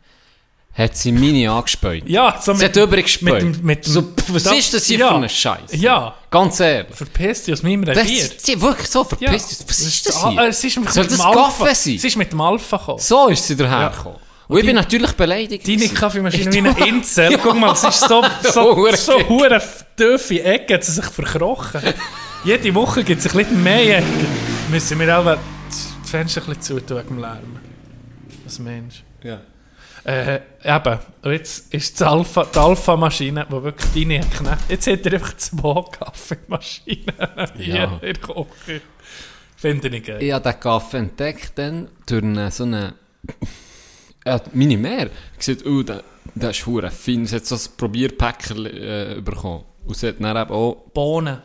[0.80, 2.02] hat sie meine angespäut.
[2.06, 3.42] ja, so Sie hat übrig gespäut.
[3.42, 5.08] mit dem- mit so, was das- ist das hier ja.
[5.08, 5.60] für ein Scheiß?
[5.72, 6.14] Ja.
[6.30, 6.94] Ganz ehrlich.
[6.94, 8.18] Verpiss dich aus meinem Das Revier.
[8.22, 9.04] ist sie wirklich so Ja.
[9.30, 9.64] verpisst.
[9.68, 10.40] Was ist das hier?
[10.42, 11.42] Es ist mit Soll mit das dem Alpha.
[11.64, 11.94] Kaffee sein?
[11.96, 12.98] Es ist mit dem Alpha gekommen.
[13.00, 14.18] So ist sie dahergekommen.
[14.48, 15.66] Und ich bin natürlich beleidigt.
[15.68, 15.88] Deine.
[15.88, 17.38] Kaffeemaschine Ich wie eine Insel.
[17.42, 18.22] Guck mal, es ist so,
[18.52, 19.28] so, so Kick.
[19.28, 19.62] hure
[19.96, 21.80] tiefe Ecke, hat sie sich verkrochen.
[22.44, 24.26] Jede Woche gibt es ein bisschen mehr Ecken.
[24.70, 25.38] Müssen wir auch das
[26.10, 27.56] Fenster ein bisschen zutun wegen dem Lärm.
[28.44, 29.40] Was meinst Ja.
[30.04, 34.70] Äh, eben, und jetzt ist die Alpha- die Alpha-Maschine, die wirklich deine knackt.
[34.70, 37.14] Jetzt hat er einfach zwei Kaffeemaschinen
[37.56, 37.84] hier Ja.
[37.94, 38.80] in der Küche.
[39.56, 40.22] Finde ich geil.
[40.22, 42.94] Ich habe den Kaffee entdeckt dann durch eine, so eine...
[44.26, 46.02] Ja, meine Mehr gesagt, oh, der,
[46.34, 47.26] der ist hure fein.
[47.26, 49.64] Sie hat so ein Probierpäckchen äh, bekommen.
[49.86, 50.76] Und sie hat dann eben auch...
[50.94, 51.42] Bohnen.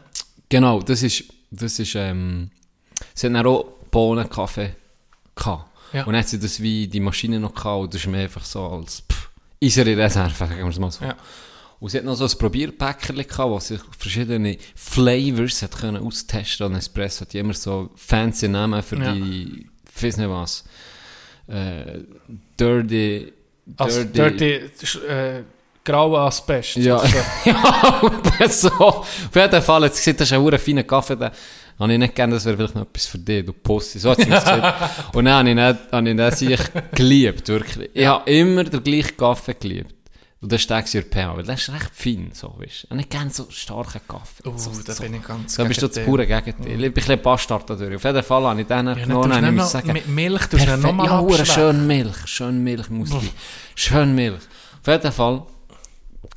[0.49, 1.25] Genau, das ist...
[1.51, 2.51] Das ist ähm,
[3.13, 4.75] sie hat dann auch Bohnenkaffee
[5.35, 5.69] gehabt.
[5.95, 6.03] Ja.
[6.03, 7.81] Und dann hat sie das wie die Maschine noch gehabt.
[7.83, 9.01] Und das ist mir einfach so als...
[9.09, 9.29] Pff,
[9.59, 11.05] Isere Reserve, sagen wir es mal so.
[11.05, 11.15] Ja.
[11.79, 16.67] Und sie hat noch so ein Probierpäckchen gehabt, wo sie verschiedene Flavors hat können austesten
[16.67, 19.13] Und Espresso hat die immer so fancy Namen für Ja.
[19.13, 20.65] die, ich weiß nicht was,
[21.47, 21.99] äh,
[22.59, 23.31] Dirty,
[23.77, 24.59] Also, dirty,
[25.07, 25.43] äh,
[25.83, 26.75] graue Asbest.
[26.77, 28.69] Ja, Also, ja, so.
[28.71, 31.31] Auf jeden Fall, jetzt gesagt, das ist ein feiner Kaffee, den
[31.79, 33.99] habe ich nicht gerne, das wäre vielleicht noch etwas für dich, du Pussy.
[33.99, 35.13] So hat sie gesagt.
[35.15, 37.89] Und dann habe ich nicht, habe ich das geliebt, wirklich.
[37.93, 39.95] Ich habe immer den gleichen Kaffee geliebt.
[40.45, 42.95] Und das ist der gewesen, Europäer, weil der ist recht fein, so, weißt du.
[42.95, 44.47] Nicht gerne so starken Kaffee.
[44.47, 45.01] Oh, so, da so.
[45.01, 46.83] bin ich ganz Da bist du das pure Gegenteil.
[46.83, 47.95] Ich bin ein Bastard dadurch.
[47.95, 50.57] Auf jeden Fall habe ich den Ja, genommen ich muss du sagen, mit Milch du
[50.57, 50.83] Perfekt.
[50.83, 52.27] nochmal Ja, hure schön Milch.
[52.27, 53.29] Schön Milch muss sein.
[53.73, 54.41] Schön Milch.
[54.81, 55.43] Auf jeden Fall,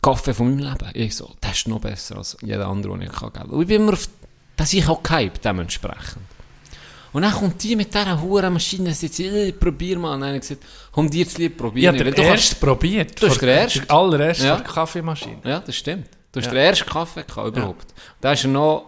[0.00, 0.90] Kaffee von meinem Leben.
[0.94, 3.50] Ich so, das ist noch besser als jeder andere, den ich kann geben.
[3.50, 4.08] Und ich bin immer auf,
[4.58, 6.22] dass ich auch gehypt, dementsprechend.
[7.12, 10.12] Und dann kommt die mit dieser hohen Maschine, sie sagt, äh, probier mal.
[10.14, 12.06] Und dann habe ich gesagt, komm dir zu lieb, Ich probier habe nicht.
[12.06, 13.22] den Weil du kannst- erst probiert.
[13.22, 13.80] Du hast den ersten?
[13.86, 14.56] Der allererste Ja.
[14.56, 15.38] der Kaffeemaschine.
[15.44, 16.06] Ja, das stimmt.
[16.32, 16.52] Du hast Ja.
[16.52, 17.86] den ersten Kaffee gehabt, überhaupt.
[18.20, 18.84] Da ist er noch,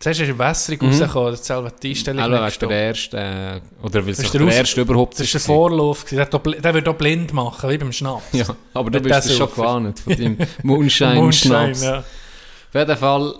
[0.00, 3.60] Zuerst ist er wässrig rausgekommen, das selber die Einstellung also, nicht du, der erste, äh,
[3.84, 5.46] oder weil es Das der, der erste überhaupt Das ist der war.
[5.56, 6.04] Vorlauf.
[6.04, 8.22] Der, auch bl- der wird auch blind machen, wie beim Schnaps.
[8.32, 11.82] Ja, aber du bist der das schon gewarnt von deinem Moonshine, Moonshine, Schnaps.
[11.82, 11.98] ja.
[11.98, 13.34] Auf jeden Fall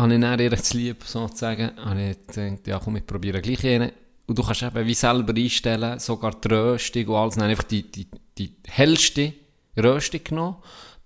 [0.00, 3.64] habe ich dann ihr zu lieb, sozusagen, habe ich gedacht, ja komm, ich probiere gleich
[3.66, 3.92] eine.
[4.26, 7.34] Und du kannst eben wie selber einstellen, sogar die Röstung und alles.
[7.36, 9.32] Dann ich einfach die, die, die hellste
[9.76, 10.56] Röstung genommen,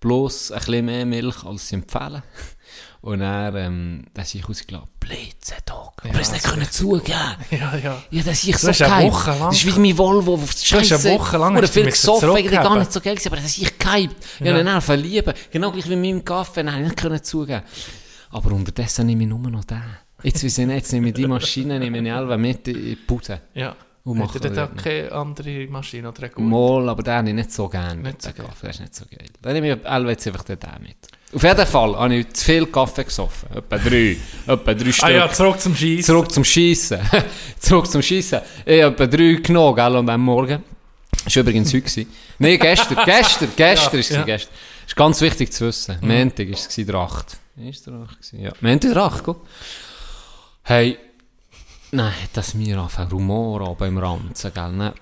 [0.00, 2.22] bloß ein bisschen mehr Milch, als sie empfehlen.
[3.02, 5.94] Und dann, ähm, dann habe ich rausgelassen, Blitze, Dog.
[6.08, 7.18] Aber es nicht können zugeben.
[7.50, 8.00] Ja, ja.
[8.12, 11.08] Ja, das ich so lang- Das ist wie mein Volvo, wo das Du hast Scheisse...
[11.08, 13.58] eine Woche lang Oder viel gesoffen, eigentlich gar nicht so geil gewesen, aber das ist
[13.58, 14.14] ich gehypt.
[14.38, 14.62] Ja, Ja.
[14.62, 15.34] dann verlieben.
[15.50, 17.62] Genau gleich wie mit meinem Kaffee, nein, nicht können zugeben.
[18.32, 19.82] Aber unterdessen nehme ich nur noch den.
[20.22, 23.40] Jetzt ich jetzt nehme ich die Maschine, nehme ich alle mit in die Putte.
[23.54, 23.74] ja.
[24.04, 24.58] Und mache das.
[24.58, 26.40] auch keine andere Maschine oder gute?
[26.40, 28.02] Mal, aber den habe ich nicht so gerne.
[28.02, 28.46] Nicht so den.
[28.46, 29.28] Kaffee, ist nicht so geil.
[29.40, 30.96] Dann nehme ich alle jetzt einfach den mit.
[31.32, 33.48] Auf jeden Fall habe ich zu viel Kaffee gesoffen.
[33.54, 34.16] Etwa drei.
[34.46, 35.04] Etwa drei Stück.
[35.04, 36.04] Ah ja, zurück zum Schießen.
[36.04, 36.98] Zurück zum Schiessen.
[37.60, 38.40] Zurück zum Schiessen.
[38.66, 40.64] Ich habe etwa drei genommen, gell, an diesem Morgen.
[41.24, 42.06] Das war übrigens heute.
[42.38, 44.22] Nein, gestern, gestern, gestern ist es ja.
[44.24, 44.52] gestern.
[44.52, 45.96] Das ist ganz wichtig zu wissen.
[46.00, 47.38] Montag war es der 8.
[47.56, 48.40] Ist der 8 gewesen?
[48.40, 48.52] Ja.
[48.60, 49.46] Montag der 8, guck.
[50.62, 50.96] Hey,
[51.90, 54.94] nein, hat das mir angefangen, Rumor an beim Ranzen, gell, ne?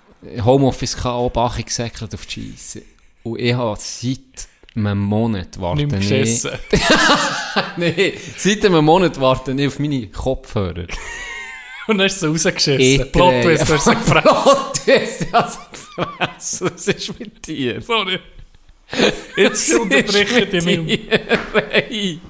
[0.45, 2.83] Homeoffice auch Bach gesäckelt auf die Scheisse.
[3.23, 6.51] Und ich habe seit einem Monat warten ich- geschissen.
[7.77, 10.87] nee, seit einem Monat warte ich auf meine Kopfhörer.
[11.87, 13.13] Und dann hast du sie rausgeschissen.
[13.13, 14.23] Plot Twist, du hast sie gefressen.
[14.23, 15.59] Plot Twist, ich habe sie
[15.97, 16.71] gefressen.
[16.75, 17.81] Was ist mit dir?
[17.81, 18.19] Sorry.
[19.37, 21.21] Jetzt unterbreche ich dich nicht mehr.
[21.71, 22.21] Hey.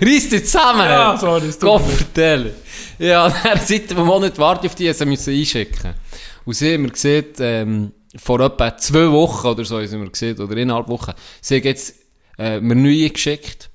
[0.00, 0.80] Reiss dich zusammen!
[0.80, 1.80] Ja, sorry, es tut
[2.16, 2.52] mir.
[2.98, 5.94] Ja, dann seit einem Monat warte ich auf die, sie müssen einschicken.
[6.44, 10.38] Und sie haben mir gesehen, ähm, vor etwa zwei Wochen oder so, haben wir gesehen,
[10.38, 11.94] oder innerhalb Wochen, sie haben jetzt
[12.38, 13.70] äh, mir neue geschickt.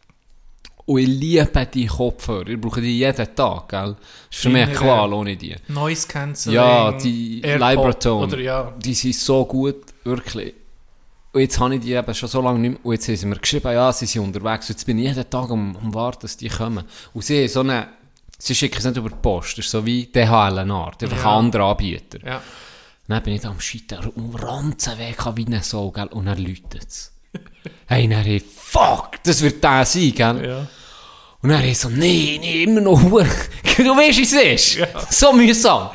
[0.86, 2.48] Und ich liebe die Kopfhörer.
[2.48, 3.96] Ich brauche die jeden Tag, gell?
[3.96, 5.56] Das ist für mich eine Qual ohne die.
[5.68, 6.56] Noise Cancelling.
[6.56, 8.74] Ja, die AirPod Libratone, Oder ja.
[8.78, 10.54] die sind so gut, wirklich.
[11.36, 13.26] Und jetzt habe ich die eben schon so lange nicht mehr, und jetzt haben sie
[13.26, 16.20] mir geschrieben, ja, sie sind unterwegs, und jetzt bin ich jeden Tag am, am warten,
[16.22, 16.86] dass die kommen.
[17.14, 17.90] Und sie haben so eine,
[18.40, 21.18] sie schicken es nicht über die Post, das ist so wie DHL eine Art, einfach
[21.18, 21.32] Ja.
[21.34, 22.26] ein anderer Anbieter.
[22.26, 22.42] Ja.
[23.10, 26.38] Dann bin ich da am Scheitern, um ranzen weg wie eine Sau, gell, und dann
[26.38, 27.12] läutet es.
[27.88, 30.48] hey, dann hey, fuck, das wird der sein, gell.
[30.48, 30.68] Ja.
[31.42, 33.02] Und dann ich so, nee, nee, immer noch.
[33.78, 34.22] Du weißt, wie
[34.56, 34.88] es ist.
[35.10, 35.90] So mühsam.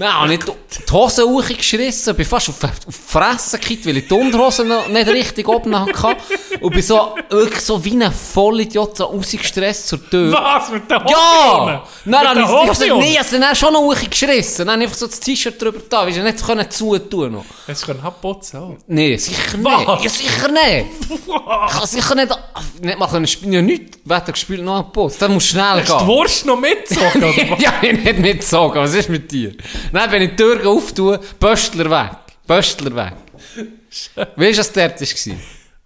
[0.00, 0.52] Dann habe ich die
[0.88, 5.08] die Hose hochgeschissen, bin fast auf, die Fresse gekippt, weil ich die Unterhose noch nicht
[5.08, 6.16] richtig oben hatte.
[6.60, 10.32] Und bin so, wirklich so wie ein Vollidiot so rausgestresst zur Tür.
[10.32, 10.70] Was?
[10.70, 11.84] Mit der Hose Ja!
[12.04, 14.66] Nein, dann habe ich ich- nee, also dann schon noch hochgeschissen.
[14.66, 17.44] Dann einfach so das T-Shirt drüber da, weil ich nicht können zutun noch.
[17.68, 18.76] Hast du können abputzen auch?
[18.86, 19.64] Nee, sicher nicht.
[19.86, 20.02] Was?
[20.04, 20.86] Ja, sicher nicht.
[21.10, 22.38] Ich kann sicher nicht,
[22.80, 23.52] nicht mal können spielen.
[23.52, 23.98] Ja, nichts.
[24.04, 25.20] Wetter gespielt noch einen Post.
[25.20, 26.06] Das muss schnell Hast du die gehen.
[26.08, 27.22] Wurst noch mitgezogen?
[27.24, 27.62] oder was?
[27.62, 28.80] ja, ich nicht mitgezogen.
[28.82, 29.54] Was ist mit dir?
[29.92, 32.10] Dann, wenn ich die Tür auftue, Böstler weg.
[32.46, 33.12] Böstler weg.
[34.36, 35.36] Weißt du, was dort war?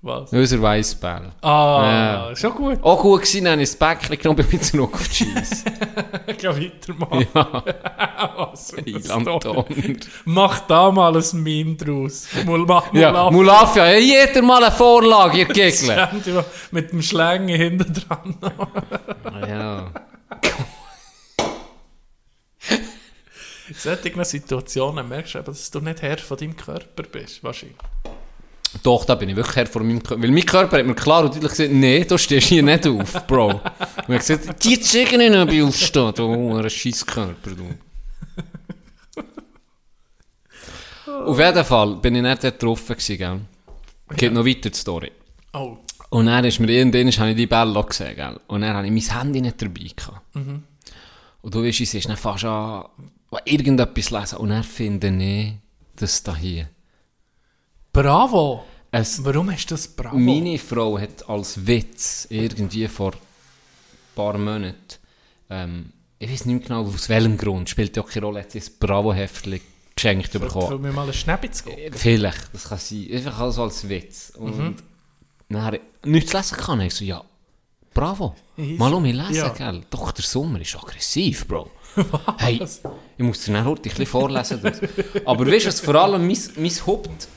[0.07, 0.31] Was?
[0.35, 1.33] Unser Weissball.
[1.41, 2.37] Ah, Ja.
[2.37, 2.79] schon gut.
[2.83, 5.65] Auch gut gewesen, dann ich das Päckchen genommen bin wieder zurück auf die Scheisse.
[6.27, 7.27] Ich kann weitermachen.
[7.33, 8.81] Was für.
[8.87, 9.65] Eilantoner.
[10.27, 12.27] Mach da mal ein Meme draus.
[12.45, 13.31] Mul mach mal Ja.
[13.31, 16.11] Mulafia, ja, jeder mal eine Vorlage, ihr Gegner.
[16.71, 18.37] Mit dem Schlänger hinten dran.
[19.49, 19.87] Ja.
[23.69, 27.43] In solchen Situationen merkst du eben, dass du nicht Herr von deinem Körper bist.
[27.43, 27.79] Wahrscheinlich.
[28.83, 30.23] Doch, da bin ich wirklich Herr von meinem Körper.
[30.23, 33.27] Weil mein Körper hat mir klar und deutlich gesagt, nee, du stehst hier nicht auf,
[33.27, 33.49] Bro.
[33.49, 33.63] Und
[34.09, 37.71] er hat gesagt, die zeigen nicht, ob ich aufstehe, du ein Scheisskörper, du.
[41.27, 43.41] Auf jeden Fall bin ich nicht dort getroffen gewesen, gell.
[44.17, 45.13] Geht noch weiter die Story.
[45.55, 45.79] Oh.
[46.11, 48.41] Und dann ist mir irgendwann, habe ich die Bella gesehen, gell.
[48.49, 50.21] Und dann habe ich mein Handy nicht dabei gehabt.
[50.35, 52.85] Und du weißt, es ist dann fast an
[53.45, 54.39] irgendetwas lesen.
[54.39, 55.53] Und dann finde ich
[55.97, 56.69] das da hier.
[57.93, 58.65] Bravo!
[58.91, 60.17] Es Warum hast du das Bravo?
[60.17, 63.19] Meine Frau hat als Witz irgendwie vor ein
[64.15, 64.77] paar Monaten,
[65.51, 68.61] ähm, ich weiß nicht mehr genau aus welchem Grund, spielt ja auch keine Rolle, sie
[68.61, 69.61] ein Bravo-Heftchen
[69.97, 70.81] geschenkt Für bekommen.
[70.83, 71.93] mir mal einen Schnäppi zu gehen.
[71.93, 73.09] Vielleicht, das kann sein.
[73.13, 74.33] Einfach also als Witz.
[74.37, 74.77] Und
[75.55, 76.81] habe ich nichts lesen kann.
[76.81, 77.25] Ich so, ja,
[77.93, 78.35] bravo.
[78.57, 79.49] Mal um mich lesen, Ja.
[79.51, 79.83] gell.
[79.91, 81.71] Doch, der Sommer ist aggressiv, Bro.
[82.39, 82.61] Hey,
[83.17, 84.61] ich muss dir dann heute ein bisschen vorlesen.
[84.63, 84.79] daraus.
[85.25, 87.29] Aber weißt du, was vor allem mein, mein Haupt...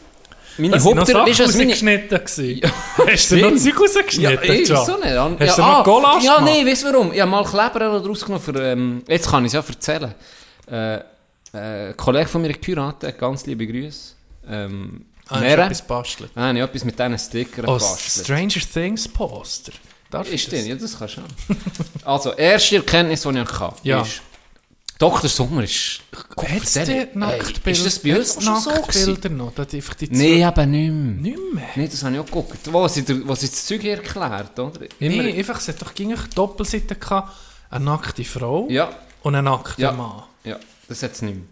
[0.60, 1.72] Meine Das sind noch Weißt du, was meine...
[1.72, 2.72] rausgeschnitten gewesen.
[3.12, 3.56] Hast du noch.
[3.56, 4.22] Zeug rausgeschnitten?
[4.24, 5.06] Ja, ich weiß so nicht.
[5.16, 6.54] An- Hast ja, du noch ah, Gulasch Ja, gemacht?
[6.56, 7.14] nein, weißt du warum?
[7.14, 10.16] Ich habe mal Kleber noch rausgenommen für, ähm, jetzt kann ich es ja erzählen.
[10.70, 11.02] Äh, äh,
[11.90, 14.14] ein Kollege von mir hat geheiratet, ganz liebe Grüße.
[14.50, 15.66] Ähm, Ah, Mera.
[15.66, 16.32] etwas bastelt.
[16.36, 18.26] Ah, ich habe etwas mit diesen Stickern Oh, gebastelt.
[18.26, 19.74] Stranger Things Poster.
[20.10, 20.66] Darf ich Ist das?
[20.66, 22.14] Ja, das kannst du auch.
[22.14, 24.02] Also, erste Erkenntnis, die ich hatte, Ja.
[24.04, 24.22] ist,
[25.00, 25.30] Dr.
[25.30, 26.02] Sommer ist...
[26.38, 27.78] Hat es Erzähl- dort Nacktbilder?
[27.80, 28.70] Ist das bei uns Hat's schon so?
[28.72, 29.54] Nacktbilder noch?
[29.54, 31.34] Da hat einfach die Nein, eben nicht mehr.
[31.38, 31.68] Nicht mehr?
[31.76, 32.60] Nein, das habe ich auch geguckt.
[32.72, 34.82] Wo sie, der- wo sie das Zeug erklärt, oder?
[35.00, 37.32] Immer, Nee, einfach, es hat doch ging Doppelseite gehabt.
[37.70, 38.90] Eine nackte Frau Ja,
[39.24, 39.92] und einen nackten Ja.
[39.92, 40.24] Mann.
[40.44, 40.58] ja,
[40.88, 41.46] das hat es nicht mehr.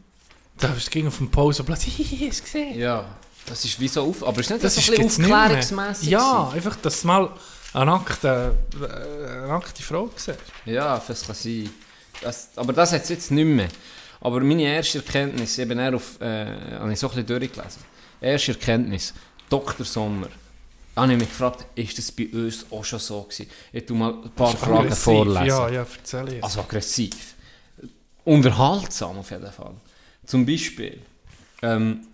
[0.58, 2.80] Da ging auf dem Pausenplatz, hihi, hast du gesehen?
[2.80, 3.06] Ja,
[3.46, 4.26] das ist wie so auf...
[4.26, 6.10] Aber ist nicht Das das ist so ein bisschen aufklärungsmässig?
[6.10, 7.30] Ja, einfach, dass mal
[7.74, 10.40] eine nackte, äh, eine nackte Frau siehst.
[10.66, 11.70] Ja, das kann sein.
[12.22, 13.68] Das, aber das hat es jetzt nicht mehr.
[14.22, 16.46] Aber meine erste Erkenntnis, eben eher auf, äh,
[16.80, 17.82] habe ich so ein bisschen durchgelesen.
[18.22, 19.14] Erste Erkenntnis,
[19.50, 19.86] Dr.
[19.86, 20.28] Sommer.
[20.96, 23.48] Habe ich mich gefragt, ist das bei uns auch schon so gewesen?
[23.74, 25.04] Ich tu mal ein paar Fragen Aggressiv.
[25.04, 25.46] vorlesen.
[25.46, 26.44] Ja, ja, erzähl jetzt.
[26.44, 27.36] Also aggressiv.
[28.24, 29.74] Unterhaltsam auf jeden Fall.
[30.26, 31.00] Zum Beispiel,
[31.62, 32.08] ähm,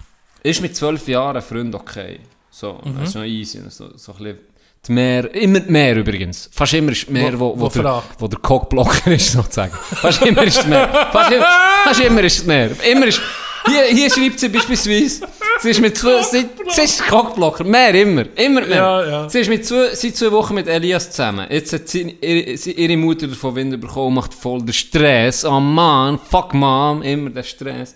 [0.43, 2.19] ist mit zwölf Jahren ein Freund okay.
[2.49, 2.95] So, Mhm.
[2.99, 3.61] das ist noch easy.
[3.69, 4.39] So, so ein bisschen
[4.87, 6.49] die Mehr, immer die Mehr übrigens.
[6.51, 9.73] Fast immer ist die Mehr, Wo- wo, wo, der, wo der Cockblocker ist, sozusagen.
[9.73, 11.09] Fast immer ist die Mehr.
[11.11, 11.45] Fast, immer,
[11.83, 12.69] fast immer ist die Mehr.
[12.91, 13.21] Immer ist,
[13.67, 15.27] hier, hier schreibt sie beispielsweise,
[15.61, 17.63] sie ist mit zwei, sie, sie ist Cockblocker.
[17.63, 18.25] Mehr, immer.
[18.35, 18.75] Immer mehr.
[18.75, 19.29] Ja, ja.
[19.29, 21.45] Sie ist mit zwei, seit zwei Wochen mit Elias zusammen.
[21.49, 25.45] Jetzt hat sie, ihre, sie, ihre Mutter davon Wind bekommen und macht voll den Stress.
[25.45, 27.93] Oh Mann, fuck Mom, immer der Stress.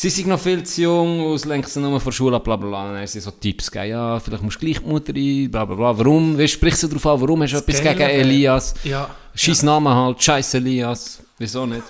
[0.00, 2.84] Sie sind noch viel zu jung, lenkt sie nur von der Schule bla bla bla.
[2.88, 5.64] Dann haben sie so Tipps gegeben, ja, vielleicht musst du gleich die Mutter ein, bla
[5.66, 5.98] bla bla.
[5.98, 6.38] Warum?
[6.38, 7.20] Wie sprichst du darauf an?
[7.20, 8.74] Warum hast du etwas gegen Elias?
[8.84, 9.10] Ja.
[9.34, 11.22] Scheiß Name halt, scheiß Elias.
[11.38, 11.82] Wieso nicht?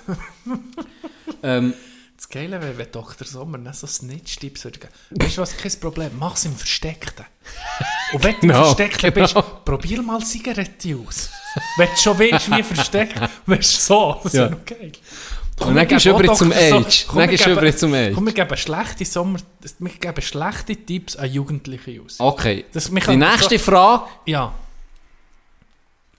[1.43, 1.73] ähm,
[2.17, 3.25] Das Geile wäre, wenn Dr.
[3.25, 4.93] Sommer nicht so Snitch-Tipps würde geben.
[5.11, 7.25] Weißt du was, kein Problem, mach es im Versteckten.
[8.13, 9.45] Und wenn du im Genau, Versteckten bist, genau.
[9.65, 11.29] probier mal Zigarette aus.
[11.77, 14.19] Wenn du schon weißt, wie versteckt, weißt du so.
[14.23, 14.39] Das Ja.
[14.41, 14.91] wäre noch geil.
[15.65, 17.05] Und dann gehst du über zum Age.
[17.13, 18.13] Dann gehst du über zum Age.
[18.13, 19.39] Komm, wir geben schlechte Sommer,
[19.79, 22.19] wir geben schlechte Tipps an Jugendliche aus.
[22.19, 22.65] okay.
[22.73, 24.53] Das- Die nächste so- Frage Ja,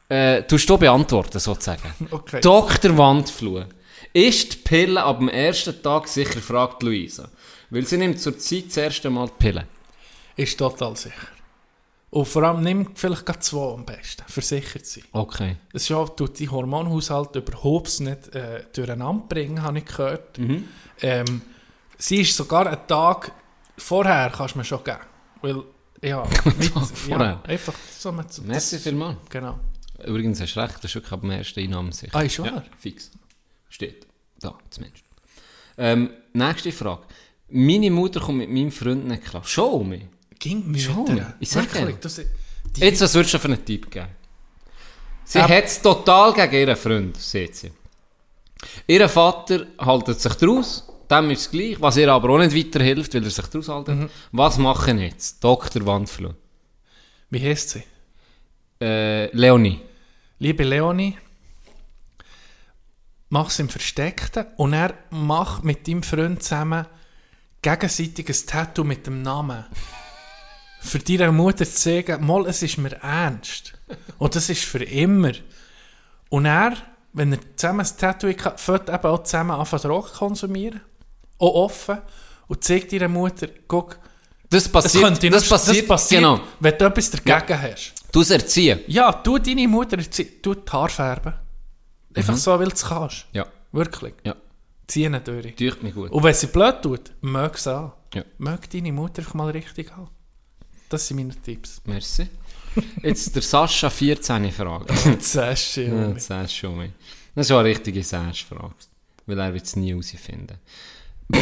[0.08, 1.82] äh, tust du beantworten, sozusagen.
[2.10, 2.40] okay.
[2.40, 2.96] Dr.
[2.96, 3.66] Wandflur.
[4.12, 7.28] Ist die Pille ab dem ersten Tag sicher, fragt Luisa.
[7.70, 9.66] Weil sie nimmt zur Zeit das erste Mal die Pille.
[10.36, 11.28] Ist total sicher.
[12.12, 15.04] Und vor allem nimm vielleicht gerade zwei am besten, versichert sein.
[15.12, 15.56] Okay.
[15.72, 20.38] Es ja, tut die Hormonhaushalt überhaupt nicht äh, durcheinander bringen, habe ich gehört.
[20.38, 20.68] Mhm.
[21.00, 21.40] Ähm,
[21.96, 23.32] sie ist sogar einen Tag
[23.78, 24.98] vorher, kannst du mir schon geben.
[25.40, 25.62] Weil,
[26.02, 27.26] ja, mit, vorher?
[27.26, 29.16] ja einfach so mit, das, Merci vielmals.
[29.30, 29.58] Genau.
[30.04, 32.14] Übrigens hast du recht, das ist wirklich ab dem ersten Einnahmen sicher.
[32.14, 32.46] Ah, ist wahr?
[32.46, 33.10] Ja, fix.
[33.70, 34.06] Steht.
[34.38, 35.04] Da, zumindest.
[35.78, 37.04] Ähm, nächste Frage.
[37.48, 39.44] Meine Mutter kommt mit meinem Freund nicht klar.
[39.44, 40.02] Schon mich.
[40.42, 41.34] Ging mir Schon, wieder.
[41.38, 42.20] ich sag Wirklich, das,
[42.76, 44.08] Jetzt, was würdest du für einen Tipp geben?
[45.24, 45.48] Sie Ähm.
[45.48, 47.70] hat es total gegen ihren Freund, sieht sie.
[48.88, 53.14] Ihr Vater haltet sich daraus, dem ist es gleich, was ihr aber auch nicht weiterhilft,
[53.14, 53.96] weil er sich daraus haltet.
[53.96, 54.08] Mhm.
[54.32, 55.42] Was machen jetzt?
[55.44, 55.86] Dr.
[55.86, 56.34] Wandflur.
[57.30, 57.82] wie heißt sie?
[58.80, 59.80] Äh, Leonie.
[60.40, 61.16] Liebe Leonie,
[63.28, 66.86] mach es im Versteckten und er macht mit deinem Freund zusammen
[67.62, 69.66] gegenseitig ein Tattoo mit dem Namen.
[70.84, 73.72] Für deine Mutter zu sagen, mal, es ist mir ernst.
[74.18, 75.32] Und das ist für immer.
[76.28, 76.74] Und er,
[77.12, 80.80] wenn er zusammen ein Tattoo hat, fängt eben auch zusammen anfangen Drogen konsumieren.
[81.38, 81.98] Auch offen.
[82.48, 83.98] Und zeigt deiner Mutter, guck,
[84.50, 86.40] Das das, passiert, das, noch- passiert, das passiert, genau.
[86.60, 87.94] wenn du etwas dagegen hast.
[88.10, 88.80] Du es erziehen.
[88.88, 91.34] Ja, du deine Mutter, erzie- du die Haare färben.
[92.14, 93.26] Einfach so, weil du es kannst.
[93.32, 94.14] Ja, Wirklich.
[94.24, 94.34] ja.
[94.86, 95.54] Ziehen durch.
[95.56, 96.10] Tut mich gut.
[96.10, 97.92] Und wenn sie blöd tut, mög es an.
[98.12, 98.24] Ja.
[98.38, 100.08] Mög deine Mutter einfach mal richtig an.
[100.92, 101.80] Das sind meine Tipps.
[101.86, 102.28] Merci.
[103.02, 104.94] Jetzt der Sascha 14 Frage.
[105.56, 106.18] Schön.
[106.18, 106.90] Ja, mal.
[107.34, 108.74] Das ist auch eine richtige Sash-Frage.
[109.24, 110.58] Weil er wird es nie herausfinden.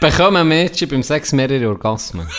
[0.00, 2.28] Bekommen Mädchen beim Sex mehrere Orgasmen?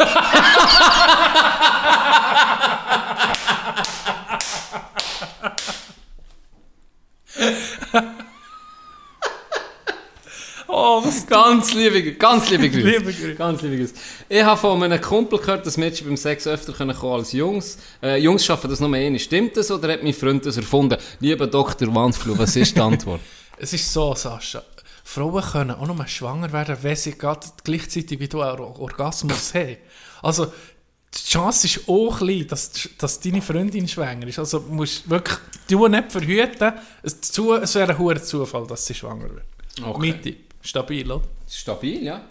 [10.76, 12.88] Oh, das Ganz liebe, ganz liebe Grüße.
[12.88, 13.36] Liebe Grüße.
[13.36, 13.94] Ganz liebe Grüße.
[14.28, 17.78] Ich habe von einem Kumpel gehört, dass Mädchen beim Sex öfter können kommen als Jungs.
[18.02, 19.20] Äh, Jungs schaffen das nur eine.
[19.20, 20.98] Stimmt das oder hat mein Freund das erfunden?
[21.20, 21.94] Lieber Dr.
[21.94, 23.22] Wandflur, was ist die Antwort?
[23.56, 24.64] Es ist so, Sascha.
[25.04, 29.54] Frauen können auch nur schwanger werden, wenn sie gerade gleichzeitig wie du einen Or- Orgasmus
[29.54, 29.78] haben.
[30.24, 34.40] Also, die Chance ist auch klein, dass, dass deine Freundin schwanger ist.
[34.40, 35.38] Also, du musst wirklich
[35.70, 36.74] du nicht verhüten.
[37.04, 39.44] Es, zu, es wäre ein hoher Zufall, dass sie schwanger wird.
[39.86, 40.10] Okay.
[40.12, 40.53] Mein Tipp.
[40.64, 41.24] Stabil, oder?
[41.50, 42.22] Stabil, ja.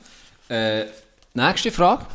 [0.49, 0.87] Äh,
[1.35, 2.07] nächste Frage.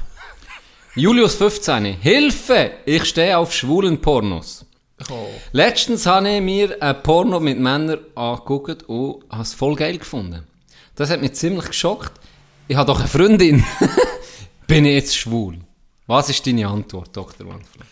[0.95, 1.85] Julius 15.
[2.01, 2.71] Hilfe!
[2.85, 4.65] Ich stehe auf schwulen Pornos.
[5.11, 5.29] Oh.
[5.51, 10.41] Letztens habe ich mir ein Porno mit Männern angeguckt und habe es voll geil gefunden.
[10.95, 12.19] Das hat mich ziemlich geschockt.
[12.67, 13.63] Ich habe doch eine Freundin.
[14.67, 15.59] Bin ich jetzt schwul?
[16.07, 17.47] Was ist deine Antwort, Dr.
[17.47, 17.85] Wandflur?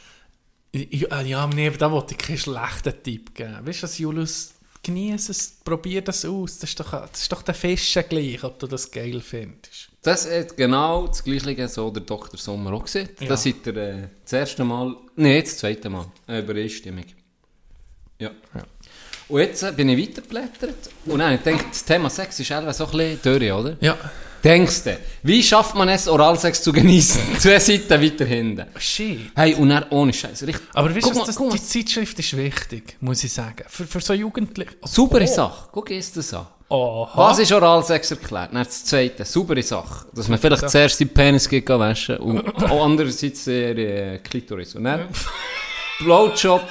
[0.73, 3.59] Ja, ja nee, da wollte ich keinen schlechten Tipp geben.
[3.61, 4.54] Weißt du was, Julius?
[4.85, 6.59] Genieß es, probier das aus.
[6.59, 9.89] Das ist doch, das ist doch der Fischen gleich, ob du das geil findest.
[10.03, 12.37] Das hat genau das Gleiche so der Dr.
[12.39, 13.09] Sommer auch gesehen.
[13.19, 13.29] Ja.
[13.29, 17.05] Das seid ihr äh, das erste Mal, nein, das zweite Mal, eine Übereinstimmung.
[18.19, 18.29] Ja.
[19.27, 22.75] Und jetzt äh, bin ich weitergeblättert und dann, ich denke, das Thema Sex ist einfach
[22.75, 23.77] so ein bisschen durch, oder?
[23.81, 23.97] Ja.
[24.45, 27.19] Denkst du, wie schafft man es, Oralsex zu genießen?
[27.39, 28.67] Zwei Seiten weiter hinten.
[28.77, 29.31] Shit.
[29.35, 30.45] Hey, und dann ohne Scheiß.
[30.73, 33.63] Aber weißt du, mal, das, die Zeitschrift ist wichtig, muss ich sagen.
[33.67, 34.69] Für, für so Jugendliche.
[34.83, 35.69] Saubere Sache.
[35.71, 36.45] Guck jetzt das an.
[36.69, 37.11] Aha.
[37.15, 38.53] Was ist Oralsex erklärt?
[38.53, 40.05] Dann das zweite, saubere Sache.
[40.13, 44.75] Dass man vielleicht zuerst die Penis geht waschen und auch andererseits ihre Klitoris.
[44.75, 45.07] Und dann
[45.99, 46.61] Blowjob.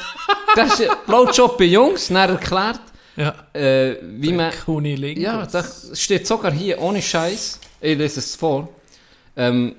[0.55, 2.81] Das ist Blowjob bei Jungs, dann erklärt,
[3.17, 3.35] Ja.
[3.53, 4.53] äh, wie man...
[4.65, 5.23] Kunilingus.
[5.25, 7.59] Ja, das steht sogar hier, ohne Scheiß.
[7.85, 8.71] Ich lese es vor.
[9.37, 9.75] Ähm,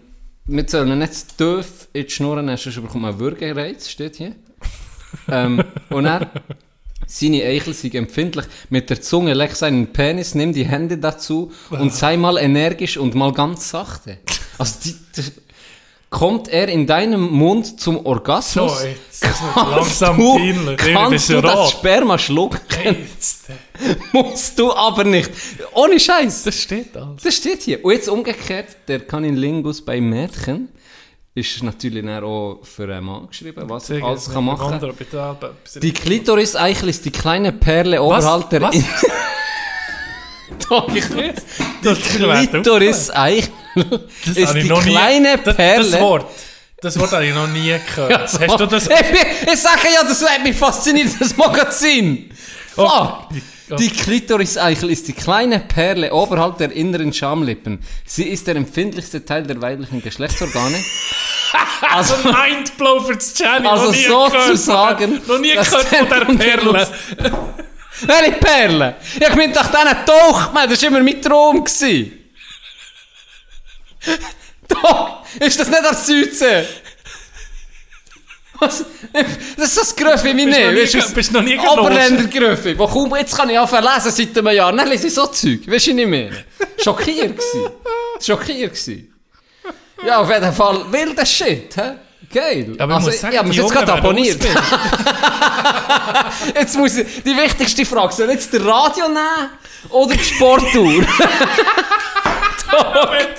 [0.45, 4.17] wir sollen nicht zu tief in die Schnur nehmen, sonst bekommt man einen Würgereiz, steht
[4.17, 4.35] hier.
[5.27, 6.29] ähm, und dann,
[7.07, 8.45] seine Eichel sind empfindlich.
[8.69, 13.15] Mit der Zunge leck seinen Penis, nimm die Hände dazu und sei mal energisch und
[13.15, 14.19] mal ganz sachte.
[14.59, 15.23] Also, die, die,
[16.15, 19.21] kommt er in deinem Mund zum So, Orgasmus, jetzt.
[19.21, 20.77] Das wird kannst langsam du, peinlich.
[20.77, 21.71] Kannst du das.
[21.71, 23.49] Sperma schlucken, Jetzt.
[23.49, 25.29] äh, musst du aber nicht.
[25.73, 26.43] Ohne Scheiß.
[26.43, 27.21] Das steht alles.
[27.21, 27.83] Das steht hier.
[27.83, 30.69] Und jetzt umgekehrt, der Kanilingus bei Mädchen
[31.33, 34.95] ist natürlich auch für einen Mann geschrieben, was er alles kann machen kann.
[35.81, 38.61] Die Klitoris-Eichel ist die kleine Perle oberhalb der...
[38.61, 38.75] Was?
[40.69, 41.35] Doch, ich weiß.
[41.83, 42.03] Das Die
[44.41, 45.89] ist die nie- kleine das, Perle...
[45.91, 46.25] Das Wort.
[46.81, 48.21] Das Wort habe ich noch nie gehört.
[48.21, 48.87] Hast du das?
[48.87, 52.29] Ich, sage ja, das hat mich fasziniert, das Magazin.
[52.75, 52.91] Fuck.
[52.91, 53.11] Oh,
[53.77, 57.79] Die Klitoris-Eichel ist die kleine Perle oberhalb der inneren Schamlippen.
[58.05, 60.83] Sie ist der empfindlichste Teil der weiblichen Geschlechtsorgane.
[61.89, 63.67] Also, Mindblow für das Jenny.
[63.67, 66.87] Also sozusagen, Noch nie gehört von der Perle.
[68.01, 68.95] welche Perle?
[69.19, 71.63] Ja, ich meine, nach denen taucht man, das war immer mein Traum.
[74.67, 76.65] Doch, ist das nicht als Südsee?
[78.59, 78.85] Was?
[79.57, 81.13] Das ist das Gröffi wie Bist noch nie nicht.
[81.13, 81.59] bist noch nie?
[81.59, 82.77] Oberländer Gröffi.
[82.77, 84.71] Wo kaum, jetzt kann ich anfangen lesen seit einem Jahr.
[84.71, 85.69] Dann lese ich so Zeug.
[85.69, 86.31] Weißt du nicht mehr?
[86.81, 87.67] Schockiert gsi.
[88.25, 89.11] Schockiert gsi.
[90.05, 91.91] Ja, auf jeden Fall wilder Shit, hä?
[92.35, 92.75] Geil.
[92.77, 94.45] Aber ich muss sagen, habe die mich jetzt gerade abonniert.
[96.53, 99.51] Jetzt muss ich, die wichtigste Frage, soll ich jetzt der Radio nehmen
[99.89, 100.23] oder die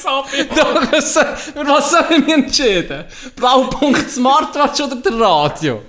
[0.07, 0.27] ab.
[0.57, 3.05] Doch, was, soll ich mich entschieden?
[3.35, 5.83] Blaupunkt Smartwatch oder der Radio?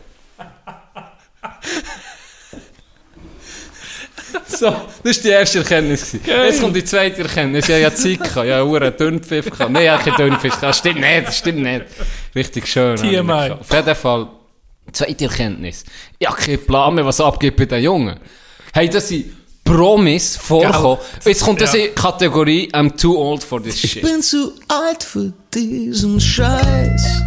[4.47, 6.11] So, das war die erste Erkenntnis.
[6.11, 6.21] gewesen.
[6.45, 7.67] Jetzt kommt die zweite Erkenntnis.
[7.67, 8.47] Ja, ja, Zeit gehabt.
[8.47, 9.71] Ja, Uhren Dünnpfiff gehabt.
[9.71, 10.75] Nein, ja, kein Dünnpfiff gehabt.
[10.75, 11.85] Stimmt nicht, das stimmt nicht.
[12.35, 12.97] Richtig schön.
[12.97, 13.51] habe ich TMI.
[13.51, 14.27] Auf jeden Fall,
[14.91, 15.83] zweite Erkenntnis.
[16.19, 18.19] Ja, kein Plan mehr, was abgeht bei den Jungen.
[18.73, 19.25] Hey, das sind
[19.63, 20.97] Promis vorkommen.
[21.25, 21.67] Jetzt kommt Ja.
[21.73, 24.01] in die Kategorie I'm too old for this shit.
[24.01, 27.21] bin zu alt für diesen Scheiß.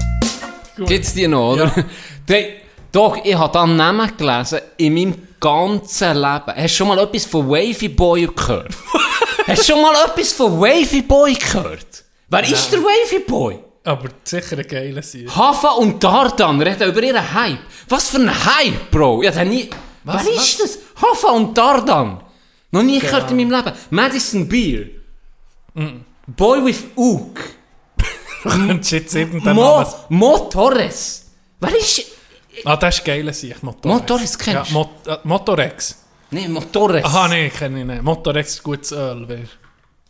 [0.86, 1.72] Gibt's die noch, oder?
[2.28, 2.46] Die,
[2.92, 6.54] doch, ich habe dann Namen gelesen in meinem ganzen Leben.
[6.54, 8.74] Hast du schon mal etwas von Wavy Boy gehört?
[9.46, 12.04] Hast du schon mal etwas von Wavy Boy gehört?
[12.28, 13.58] Wer ist der Wavy Boy?
[13.82, 15.34] Aber sicher ein geiler Sieg.
[15.34, 17.58] Hafa und Dardan reden über ihren Hype.
[17.88, 19.22] Was für ein Hype, Bro?
[19.22, 19.70] Ich hab nie...
[20.04, 20.78] Was, Wer ist das?
[21.02, 22.22] Hafa und Dardan.
[22.70, 23.72] Noch nie gehört in meinem Leben.
[23.90, 24.86] Madison Beer.
[26.26, 27.40] Boy with Ook.
[29.54, 29.84] Mo.
[30.08, 31.26] Mo Torres.
[31.58, 32.19] Wer ist...
[32.64, 33.62] Ah, das ist ein geiler Sieg.
[33.62, 34.00] Motorex.
[34.00, 35.96] Motorex kennst ja, Mot äh, Motorex.
[36.30, 37.04] Nee, Mo Torres.
[37.04, 38.02] Aha, nee, kenne ich nicht.
[38.02, 39.24] Motorex ist gutes Öl.
[39.26, 39.40] Wer?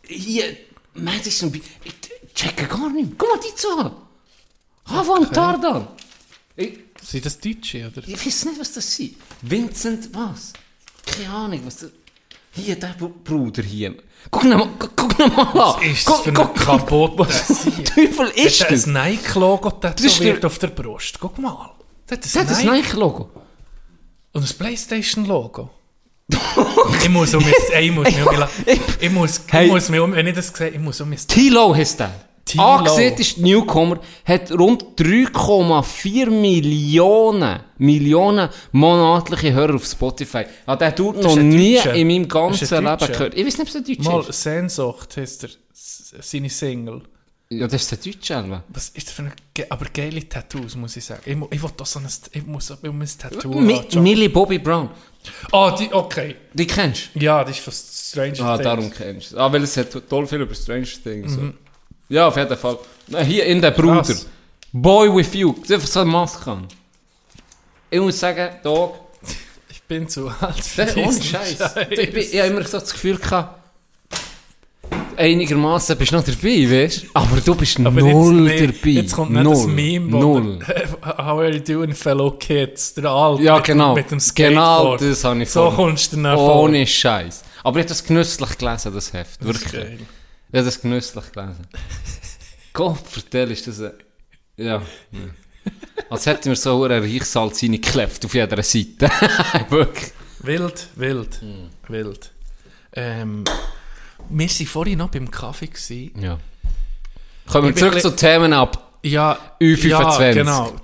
[0.07, 0.55] Hier,
[0.93, 1.61] Madison Beer.
[1.83, 3.11] Ich checke gar nicht.
[3.17, 3.91] Guck mal die zu an.
[4.85, 5.87] Hafa und Dardan.
[6.55, 8.07] Ich, Sind das Deutsche, oder?
[8.07, 9.13] ich weiß nicht, was das ist.
[9.41, 10.53] Vincent was?
[11.05, 11.89] Keine Ahnung, was das...
[12.53, 13.95] Hier, der Br- Bruder hier.
[14.29, 15.77] Guck noch mal, gu- guck noch mal an.
[15.79, 18.85] Was ist das Guck- für ein kaputter Was Teufel ist Hat das?
[18.85, 21.19] ein Nike-Logo ist tätowiert der- auf der Brust.
[21.19, 21.71] Guck mal.
[22.19, 23.29] Das Das hat das Nike-Logo.
[24.33, 25.69] Und ein Playstation-Logo.
[27.03, 27.43] ich muss um
[27.73, 28.47] ey, ich muss mich um mein,
[28.99, 29.65] ich muss, Hey.
[29.65, 32.11] ich muss mich um, wenn ich das sehe, ich muss um mein, Tilo heisst der.
[32.57, 40.43] Angesehen ist Newcomer, hat rund 3,4 Millionen, Millionen monatliche Hörer auf Spotify.
[40.65, 43.33] Ah, der tut noch nie in meinem Das ganzen Leben gehört.
[43.35, 44.43] Ich weiß nicht, ob es ein Deutscher mal ist.
[44.43, 47.03] Sehnsucht heisst er, seine Single.
[47.53, 48.63] Ja, das ist der Deutsche, Alter.
[48.69, 51.21] Was ist das für eine, ge- aber geile Tattoos, muss ich sagen.
[51.25, 54.01] Ich, mu- ich will da so ein, ich muss um ein Tattoo Mi haben.
[54.03, 54.89] Millie Bobby Brown.
[55.51, 56.35] Ah, die, okay.
[56.53, 57.19] Die kennst du?
[57.19, 58.63] Ja, das ist von Stranger Ah, Things.
[58.63, 61.33] darum kennst du Ah, weil es hat toll viel über Strange Things.
[61.33, 61.51] So.
[62.07, 62.77] Ja, auf jeden Fall.
[63.07, 64.01] Na, Hier in der Bruder.
[64.03, 64.25] Krass.
[64.71, 65.51] Boy with you.
[65.53, 66.57] Das ist einfach so eine Maske.
[67.89, 68.97] Ich muss sagen, Dog,
[69.69, 71.57] Ich bin zu alt für Das, ohne diesen Scheiß.
[71.57, 71.75] Scheiß.
[71.89, 73.60] Ich, bin- ich habe immer so das Gefühl gehabt,
[75.17, 76.39] einigermaßen bist du noch dabei,
[76.69, 77.07] weißt du?
[77.13, 78.89] Aber du bist Aber null jetzt, nicht- dabei.
[78.91, 79.53] Jetzt kommt nicht null.
[79.55, 80.59] das Meme, wo Null.
[80.59, 82.93] der- How are you doing, fellow kids?
[82.95, 83.95] Der Alte Ja, mit, genau.
[83.95, 84.19] mit dem Genau,
[84.79, 85.01] Skateboard.
[85.01, 86.37] das habe ich So kommst du dann.
[86.37, 87.43] Ohne Scheiß.
[87.63, 89.41] Aber ich habe das genüsslich gelesen, das Heft.
[89.41, 89.71] Das ist Wirklich.
[89.71, 89.99] geil.
[90.51, 91.67] Ich habe das genüsslich gelesen.
[92.73, 93.91] Gott, vertell, ist das ein...
[94.57, 94.81] Ja.
[96.09, 99.09] Als hätten wir so eine Reichsalz reingeklebt auf jeder Seite.
[99.69, 100.11] Wirklich.
[100.39, 101.69] Wild, wild, Hm.
[101.87, 102.31] wild.
[102.93, 103.43] Ähm,
[104.31, 105.67] wir waren vorhin noch beim Kaffee.
[105.67, 106.21] Gewesen.
[106.21, 106.39] Ja.
[107.47, 108.99] Kommen wir zurück zu Themen ab.
[109.03, 110.21] Ja, Ü25.
[110.21, 110.75] ja, genau.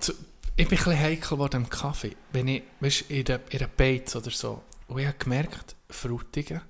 [0.56, 2.16] Ich bin ein bisschen heikel geworden im Kaffee.
[2.34, 4.64] Wenn ich, weißt, in der, in der Beiz oder so.
[4.88, 6.62] Und ich habe gemerkt, Frutigen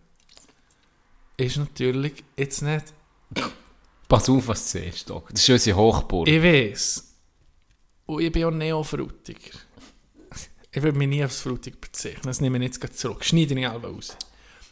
[1.37, 2.93] ist natürlich jetzt nicht...
[4.09, 5.29] Pass auf, was du siehst, Doc.
[5.31, 6.27] Das ist unsere Hochburg.
[6.27, 7.03] Ich weiß.
[8.07, 9.59] Und ich bin auch Neo-Frutiger.
[10.71, 12.23] Ich würde mich nie aufs Frutig bezeichnen.
[12.23, 13.23] Das nehme ich jetzt zurück.
[13.23, 14.15] Schneide ich alle aus.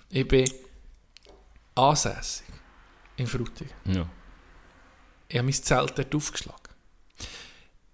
[0.10, 0.46] Ich bin
[1.76, 2.46] ansässig
[3.18, 3.74] in Frutigen.
[3.86, 4.10] Ja.
[5.28, 6.74] Ich habe mein Zelt dort aufgeschlagen.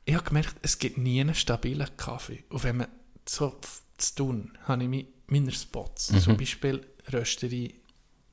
[0.06, 2.44] ich habe gemerkt, es gibt nie einen stabilen Kaffee.
[2.50, 2.88] Und wenn man
[3.28, 3.60] so
[3.98, 6.08] zu tun, habe ich meine Spots.
[6.08, 7.74] Zum Beispiel Rösterei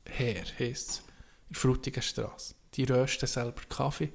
[0.04, 1.02] Her, heisst es,
[1.50, 2.54] in Frutigen Straße.
[2.74, 4.12] Die rösten selber Kaffee.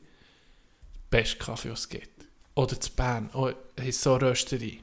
[1.10, 2.26] Best Kaffee, was es gibt.
[2.56, 4.80] Oder zu Bern, oh, heisst so Rösterei.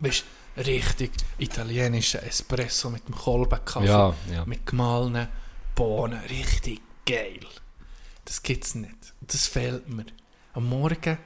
[0.00, 0.24] Weißt
[0.56, 3.86] richtig italienischer Espresso mit dem Kolbenkaffee.
[3.86, 4.44] Ja, ja.
[4.44, 5.28] Mit gemahlenen
[5.76, 6.18] Bohnen.
[6.28, 7.38] Richtig geil.
[8.24, 9.14] Das gibt es nicht.
[9.20, 10.06] Das fehlt mir.
[10.54, 11.18] Am Morgen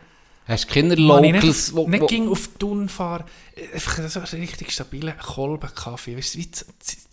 [0.47, 1.33] Hast du keine Locals,
[1.69, 3.25] nicht, wo, nicht wo, ging auf die Thun fahren,
[3.73, 6.17] einfach so einen richtig stabilen Kolbenkaffee.
[6.17, 6.67] Weißt du, wie z-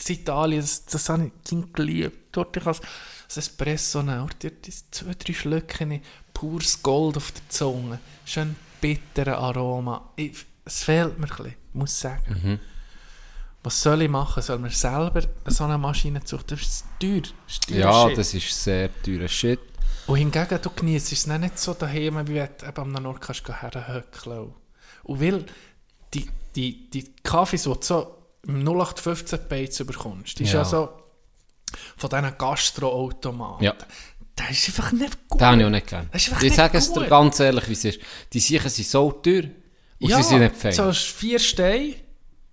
[0.10, 2.18] Italien, das, das habe ich geliebt.
[2.32, 2.82] Dort ich als
[3.28, 4.54] das Espresso nehmen, dort
[4.92, 6.02] zwei, drei Schlückchen,
[6.34, 10.10] pures Gold auf der Zunge, schön bitterer Aroma.
[10.16, 12.42] Ich, es fehlt mir ein bisschen, muss ich sagen.
[12.44, 12.60] Mhm.
[13.68, 14.42] Was soll ich machen?
[14.42, 16.46] Soll man selber so eine Maschine suchen?
[16.48, 17.20] Das ist teuer.
[17.20, 18.18] Das ist teurer ja, Shit.
[18.18, 19.60] das ist sehr teurer Shit.
[20.06, 24.54] Und hingegen, du genießt es nicht so daheim, wie wenn du am Ort kannst herhöckeln.
[25.04, 25.46] Und weil
[26.14, 28.16] die, die, die Kaffees, die du so
[28.48, 30.60] im 0815 Beiz bekommst, die ist Ja.
[30.60, 30.88] ja so
[31.98, 33.66] von diesen Gastroautomaten.
[33.66, 33.76] Ja.
[34.34, 35.42] Das ist einfach nicht gut.
[35.42, 36.08] Das habe ich auch nicht gern.
[36.14, 38.00] Das ist einfach Ich sage es dir ganz ehrlich, wie es ist.
[38.32, 39.44] Die Sicher sind so teuer
[40.00, 40.72] und sie sind nicht fein.
[40.72, 42.07] so hast vier Steine.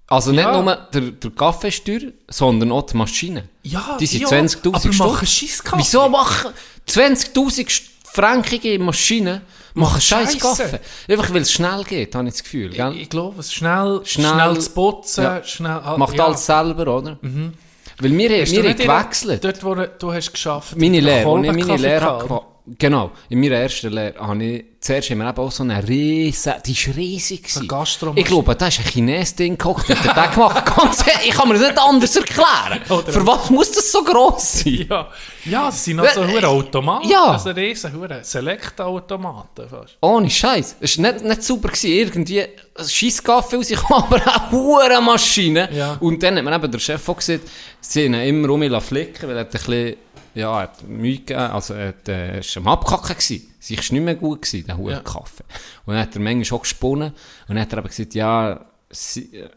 [0.07, 0.61] Also nicht ja.
[0.61, 3.49] nur der, der Kaffee ist teuer, sondern auch die Maschine.
[3.63, 4.99] Ja, die sind ja, 20'000 aber Stutz.
[4.99, 5.79] machen Scheisskaffee.
[5.83, 6.51] Wieso machen
[6.89, 7.83] 20'000
[8.13, 9.41] frankige Maschinen
[9.75, 10.39] machen scheiß.
[10.39, 10.79] Kaffee?
[11.09, 12.71] Einfach weil es schnell geht, habe ich das Gefühl.
[12.71, 12.97] Ich, Gell?
[12.97, 15.43] ich glaube, es schnell, Schnell- schnell, zu putzen, Ja.
[15.45, 15.81] schnell...
[15.85, 17.19] ah, Macht alles selber, oder?
[17.23, 19.45] Weil wir, wir haben nicht gewechselt.
[19.45, 22.43] Dort, wo du, hast geschafft Meine Lehre, ich meine Lehre
[22.79, 26.53] genau, in meiner ersten Lehre habe ich, zuerst haben wir eben auch so eine riesen,
[26.67, 27.67] die ist riesig gewesen.
[27.69, 28.21] Gastromaschine.
[28.21, 30.65] Ich glaube, da ist ein Chines-Ding gekocht, hat er den gemacht.
[30.77, 32.81] Ganz ich kann mir das nicht anders erklären.
[32.91, 34.87] Oder- Für was muss das so gross sein?
[34.89, 35.09] Ja,
[35.47, 37.09] ja, das sind noch so Äh, hure Automaten.
[37.09, 37.39] ja.
[37.39, 39.97] Sind riesen hure Select-Automaten fast.
[40.01, 40.77] Ohne Scheiß.
[40.81, 41.69] Es war nicht, nicht super.
[41.69, 41.91] Gewesen.
[41.91, 45.69] Irgendwie ein scheiß Kaffee rausgekommen, aber auch hure Maschine.
[45.73, 45.97] Ja.
[46.01, 47.49] Und dann hat mir eben der Chef auch gesagt,
[47.81, 49.97] sie haben ihn immer um mich flicken, weil er hat ein bisschen,
[50.35, 53.55] ja, er hat Mühe gegeben, also er hat, äh, war am Abkacken gewesen.
[53.61, 55.01] Sie war nicht mehr gut gewesen, der Ja.
[55.01, 55.45] Kaffee.
[55.87, 59.35] Und dann hat er manchmal schon gesponnen und dann hat er eben gesagt, ja, sie,
[59.37, 59.49] äh,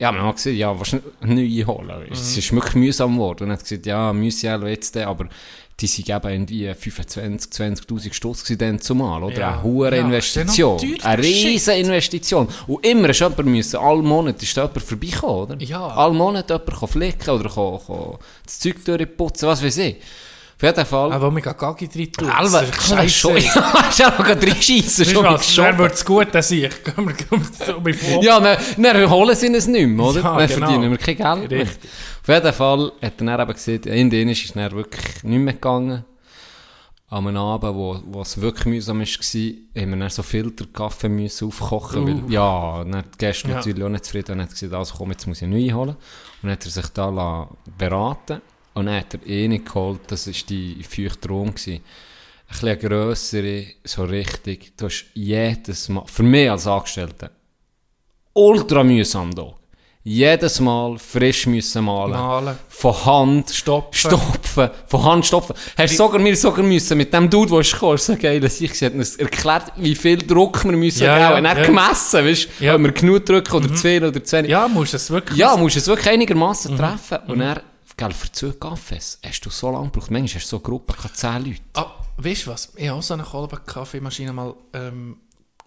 [0.00, 2.06] ja, man hat gesagt, ja, was neu holen.
[2.10, 3.44] Es ist wirklich mühsam geworden.
[3.44, 5.28] Und er hat gesagt, ja, müssen jetzt, dann, aber
[5.80, 9.38] die sind eben irgendwie 25, 20.000 Stutz dann zumal, oder?
[9.38, 9.52] Ja.
[9.52, 10.80] Eine hohe Ja, Investition.
[11.02, 12.48] Eine riesen Investition.
[12.66, 15.56] Und immer ist jemand müssen, alle Monate ist jemand vorbeikommen, oder?
[15.62, 15.86] Ja.
[15.86, 19.96] Alle Monate jemand flicken oder kann, kann das Zeug durchputzen, was weiß ich.
[20.60, 21.12] Auf jeden Fall.
[21.12, 23.36] Aber wenn wir Gagi drin das das ist schon.
[23.36, 25.54] Ja, noch drei Scheissen Weißt du schon was.
[25.54, 26.68] Dann wird es gut, dass ich.
[26.82, 27.14] Gehen wir
[27.64, 28.24] so vor.
[28.24, 30.20] Ja, dann, dann holen sie es nicht mehr, oder?
[30.20, 30.66] Ja, dann genau.
[30.66, 31.66] verdienen wir kein Geld mehr.
[32.28, 35.38] Auf jeden Fall hat er dann eben gesehen, in denen ist es dann wirklich nicht
[35.38, 36.04] mehr gegangen.
[37.08, 41.48] An einem Abend, wo, wo es wirklich mühsam war, haben wir dann so Filterkaffee müssen
[41.48, 43.54] aufkochen weil, ja, dann hat die Gäste Ja.
[43.54, 45.96] natürlich auch nicht zufrieden und hat gesagt, also komm, jetzt muss ich neu holen.
[45.96, 45.96] Und
[46.42, 47.48] dann hat er sich da
[47.78, 48.42] beraten
[48.74, 51.76] und dann hat er eine geholt, das war die feuchte gewesen.
[51.76, 51.80] Ein
[52.48, 57.30] bisschen grössere, so richtig, du hast jedes Mal, für mich als Angestellter,
[58.34, 59.54] ultra mühsam da.
[60.10, 62.12] Jedes Mal frisch müssen malen.
[62.12, 62.56] Malen.
[62.68, 63.94] Von Hand Stopfen.
[64.08, 64.70] stopfen.
[64.86, 65.54] Von Hand stopfen.
[65.76, 68.72] Hast sogar, wir sogar müssen mit dem Dude, der ist gekommen, so geil, dass ich,
[68.72, 71.30] sie hat uns erklärt, wie viel Druck wir müssen Ja, geben.
[71.30, 71.66] ja, Und er ja.
[71.66, 72.74] gemessen, weißt du, Ja.
[72.76, 74.50] ob wir genug drücken oder zu viel oder zu wenig.
[74.50, 77.18] Ja, musst es wirklich Ja, musst es wirklich einigermaßen treffen.
[77.26, 77.60] Und er,
[77.94, 80.10] gell, für zwei Kaffees hast du so lange gebraucht.
[80.10, 81.60] Manchmal hast du so eine Gruppe, zehn Leute.
[81.74, 82.72] Ah, weißt du was?
[82.76, 85.18] Ich hatte auch so eine Kolben-Kaffeemaschine mal ähm,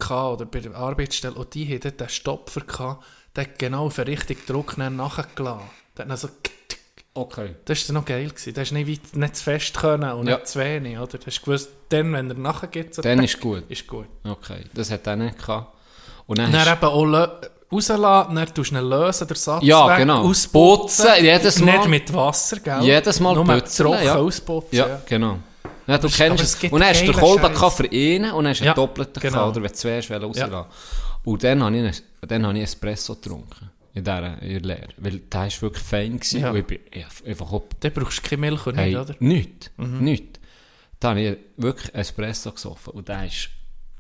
[0.10, 3.04] oder bei der Arbeitsstelle und die hatte den Stopfer gehabt,
[3.36, 5.66] der hat genau auf den richtigen Druck nachgelassen.
[5.98, 6.30] Der hat dann so
[7.14, 7.56] Okay.
[7.66, 8.30] Das war noch geil.
[8.30, 8.54] Gewesen.
[8.54, 10.36] Das hast nicht, weit, nicht zu fest können und Ja.
[10.38, 10.98] nicht zu wenig.
[10.98, 11.18] Oder?
[11.18, 13.64] Du hast gewusst, dann, wenn er nachher geht, so Dann tack, ist gut.
[13.70, 14.06] ist gut.
[14.24, 15.74] Okay, das hat er nicht gehabt.
[16.26, 17.30] Und dann Und dann eben auch
[17.70, 20.24] rauslassen, dann tust du ihn lösen, den Satz Ja, weg, genau.
[20.24, 21.06] ausputzen.
[21.06, 21.78] Putzen, jedes Mal.
[21.80, 22.82] Nicht mit Wasser, gell?
[22.82, 24.16] Jedes Mal Nur putzen, trocken ja.
[24.16, 24.76] ausputzen.
[24.78, 25.02] Ja, Ja.
[25.06, 25.40] genau.
[25.88, 26.56] Ja, du kennst es.
[26.72, 29.22] Und dann hast du den Kolben für einen und dann hast du Ja, einen doppelten
[29.22, 29.34] genau.
[29.34, 30.68] gehabt, oder wenn du zwei hast, rauslassen Ja.
[31.24, 33.70] Und dann habe ich, dann habe ich Espresso getrunken.
[33.94, 34.88] In dieser in der Lehre.
[34.98, 36.14] Weil der war wirklich fein.
[36.18, 36.54] Gewesen, Ja.
[36.54, 39.16] Ich bin ich einfach ob, Dann brauchst du keine Milch und hey, nicht, oder?
[39.20, 39.72] nichts.
[39.78, 40.00] Mhm.
[40.00, 40.40] Nichts.
[41.00, 42.94] Da habe ich wirklich Espresso gesoffen.
[42.94, 43.50] Und der ist,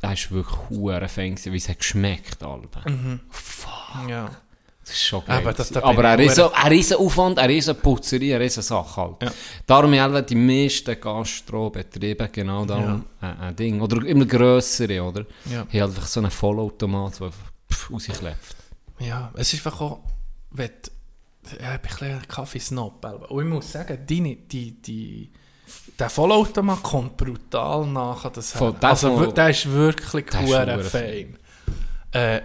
[0.01, 2.41] der ist wirklich fein gewesen, wie es hat geschmeckt.
[2.41, 2.83] Alter.
[4.07, 4.29] Ja.
[4.83, 5.37] Das ist schon geil.
[5.37, 5.73] Aber das- gewesen.
[5.75, 9.21] da bin Aber ein riesen, ein riesen Aufwand, eine riesen Putzerie, eine riesen Sache halt.
[9.23, 9.31] Ja.
[9.65, 13.79] Darum haben die meisten Gastrobetriebe genau darum ein, ein Ding.
[13.79, 15.25] Oder immer grössere, oder?
[15.49, 15.59] Ja.
[15.59, 18.55] Halt einfach so einen Vollautomat, der einfach pff, rausklebt.
[18.99, 19.99] Ja, es ist einfach auch,
[20.51, 20.69] wenn
[21.61, 23.03] ja, ich bin ein bisschen Kaffeesnob.
[23.29, 25.31] Und ich muss sagen, deine, die, die
[25.97, 31.37] der Vollautomat kommt brutal nach das Also, Voll- wir- der ist wirklich hure fein.
[32.11, 32.41] Äh,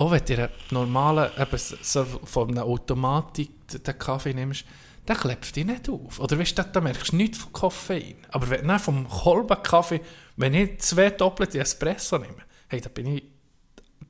[0.00, 4.64] auch wenn du einen normalen, eben so von einer Automatik den Kaffee nimmst,
[5.06, 6.18] der klebt dich nicht auf.
[6.18, 8.14] Oder weißt du, da merkst du nichts von Koffein.
[8.30, 10.00] Aber wenn du vom Kolbenkaffee,
[10.36, 13.24] wenn ich zwei doppelte Espresso nehme, hey, da bin ich,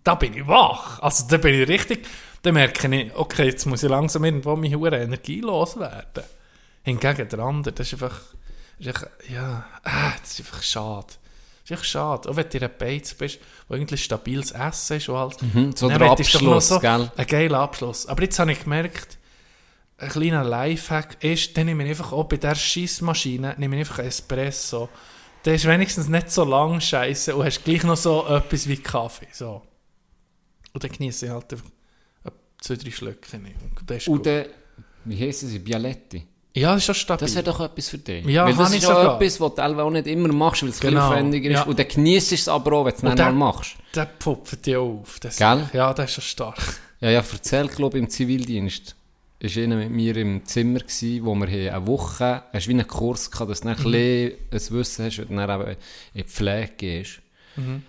[0.05, 1.01] da bin ich wach.
[1.01, 2.07] Also da bin ich richtig,
[2.43, 6.23] da merke ich, okay, jetzt muss ich langsam irgendwo meine hure Energie loswerden.
[6.85, 8.21] Hingegen der andere, das ist einfach,
[8.79, 11.15] das ist einfach ja, ah, das ist einfach schade.
[11.71, 12.29] Das ist einfach schade.
[12.29, 13.39] Auch wenn du in einer Beiz bist,
[13.69, 15.55] wo eigentlich stabiles Essen ist und.
[15.55, 17.11] Mhm, so der Abschluss, gell?
[17.17, 18.07] Ein geiler Abschluss.
[18.07, 19.19] Aber jetzt habe ich gemerkt,
[19.99, 23.99] ein kleiner Lifehack ist, dann nehme ich einfach auch bei der Schissmaschine nehme ich einfach
[23.99, 24.89] einen Espresso.
[25.45, 29.29] Der ist wenigstens nicht so lang scheiße und hast gleich noch so etwas wie Kaffee.
[29.33, 29.63] So.
[30.73, 31.71] Und dann genieße ich halt einfach
[32.61, 33.37] zwei, drei Schlücke.
[33.37, 34.27] Und das ist Und gut.
[34.27, 34.49] der,
[35.05, 36.27] wie heissen sie, Bialetti?
[36.55, 37.27] Ja, das ist schon stabil.
[37.27, 38.25] Das wäre doch etwas für dich.
[38.27, 39.21] Ja, weil das ist auch sogar.
[39.21, 41.57] etwas, was du auch nicht immer machst, weil es Genau, aufwendiger ist.
[41.59, 41.63] ja.
[41.63, 43.77] Und dann genießt es aber auch, wenn du es mal machst.
[43.95, 45.21] Der pupft dich auf.
[45.21, 45.69] Das Gell?
[45.73, 46.59] Ja, das ist schon stark.
[47.01, 48.97] Ja, ja, erzählt, glaube ich, im Zivildienst.
[49.39, 53.31] Ist einer mit mir im Zimmer gsi, wo wir eine Woche, hast wie einen Kurs
[53.31, 53.87] gehabt, dass du dann Mhm.
[53.87, 53.93] ein
[54.51, 55.77] bisschen ein Wissen hast, wenn du dann eben in
[56.15, 57.21] die Pflege gehst.
[57.57, 57.83] Mhm.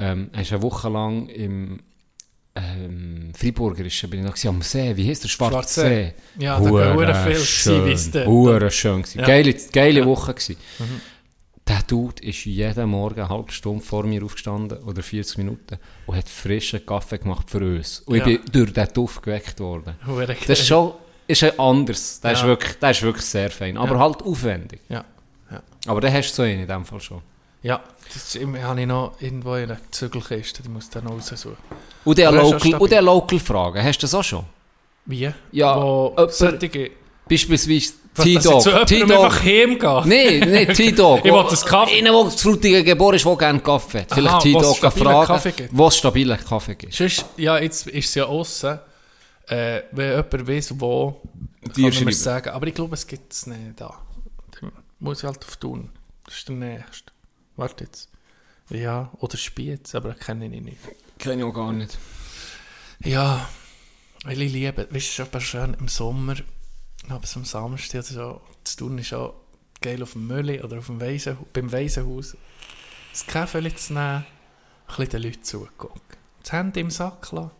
[0.00, 1.80] Ähm, hast eine Woche lang im
[2.56, 3.07] ähm,
[3.38, 5.28] Freiburgerischen bin ich noch gewesen, am See, wie heisst der?
[5.28, 6.14] Schwarze See.
[6.38, 9.04] Ja, da hure viel schön, hure schön.
[9.14, 9.24] Ja.
[9.26, 10.04] Geile, geile Ja.
[10.04, 10.08] Mhm.
[10.10, 10.56] Woche gewesen.
[11.68, 16.16] Der Dude ist jeden Morgen eine halbe Stunde vor mir aufgestanden, oder 40 Minuten, und
[16.16, 18.00] hat frischen Kaffee gemacht für uns.
[18.06, 18.26] Und Ja.
[18.26, 19.94] ich bin durch den Duft geweckt worden.
[20.06, 20.94] Hure Das ist schon
[21.28, 22.20] ist anders.
[22.20, 22.46] Das, ist Ja.
[22.48, 23.76] wirklich, das ist wirklich sehr fein.
[23.76, 24.80] Aber halt aufwendig.
[24.88, 25.04] Ja,
[25.50, 25.62] ja.
[25.86, 27.20] Aber den hast du so einen in dem Fall schon.
[27.62, 27.80] Ja,
[28.12, 31.56] das ist- habe ich noch irgendwo in einer Zügelkiste, die muss ich dann noch raussuchen.
[32.04, 34.44] Und der er Local, und der Local Fragen, hast du das auch schon?
[35.06, 35.30] Wie?
[35.52, 36.90] Ja, Wo jemand- solche...
[37.28, 38.62] Beispielsweise Was, dass ich T-Dog.
[38.62, 40.02] zu jemandem einfach heimgehe?
[40.40, 41.24] Nein, nicht T-Dog.
[41.26, 41.98] Ich will das Kaffee.
[41.98, 44.14] Einer, der zu Frutigen geboren ist, der gerne Kaffee hat.
[44.14, 45.76] Vielleicht T-Dog fragen, Kaffee gibt.
[45.76, 46.94] wo es stabilen Kaffee gibt.
[46.94, 48.78] Sonst, ja, jetzt ist es ja aussen.
[49.46, 51.20] Äh, wenn jemand weiss, wo,
[51.64, 52.12] kann Dir mir schreiben.
[52.12, 52.48] sagen.
[52.50, 53.94] Aber ich glaube, es gibt es nicht da.
[54.60, 55.90] Dann muss ich halt auf tun.
[56.24, 57.12] Das ist der nächste.
[57.58, 58.08] Warte jetzt.
[58.70, 60.78] Ja, oder Spiez, aber das kenne ich nicht.
[61.18, 61.98] Kenne ich auch gar nicht.
[63.00, 63.48] Ja,
[64.24, 66.36] weil ich liebe, weißt du, es ist schön im Sommer,
[67.08, 69.34] aber am Samstag oder so, zu tun ist auch
[69.80, 72.36] geil auf dem Mülli oder auf dem Weisen, beim Waisenhaus.
[73.10, 74.24] Das Kaffee zu nehmen, ein
[74.86, 76.18] bisschen den Leuten zugucken.
[76.42, 77.50] Das Handy im Sack lassen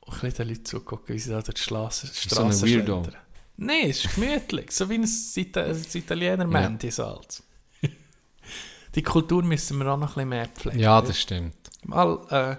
[0.00, 2.06] und ein bisschen den Leuten zugucken, wie sie da durch die Straße,
[2.56, 3.02] so.
[3.58, 7.42] Nein, es ist gemütlich, so wie ein, Ita ein Italiener Mandy Salz.
[8.94, 10.78] Die Kultur müssen wir auch noch ein bisschen mehr pflegen.
[10.78, 11.54] Ja, das stimmt.
[11.84, 12.56] mal äh,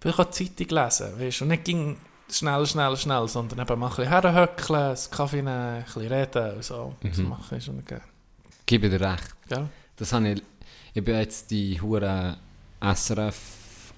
[0.00, 1.96] vielleicht auch Zeitung lesen, weißt, und nicht ging
[2.30, 6.54] schnell, schnell, schnell, sondern eben mal ein bisschen herhöckeln, einen Kaffee nehmen, ein bisschen reden
[6.56, 6.94] und so.
[7.02, 7.28] Das Mhm.
[7.28, 8.02] mache ich schon gerne.
[8.66, 9.24] Gebe dir recht.
[9.48, 9.68] Gell?
[9.96, 10.42] Das habe ich,
[10.94, 12.36] ich bin jetzt die hure
[12.80, 13.36] SRF,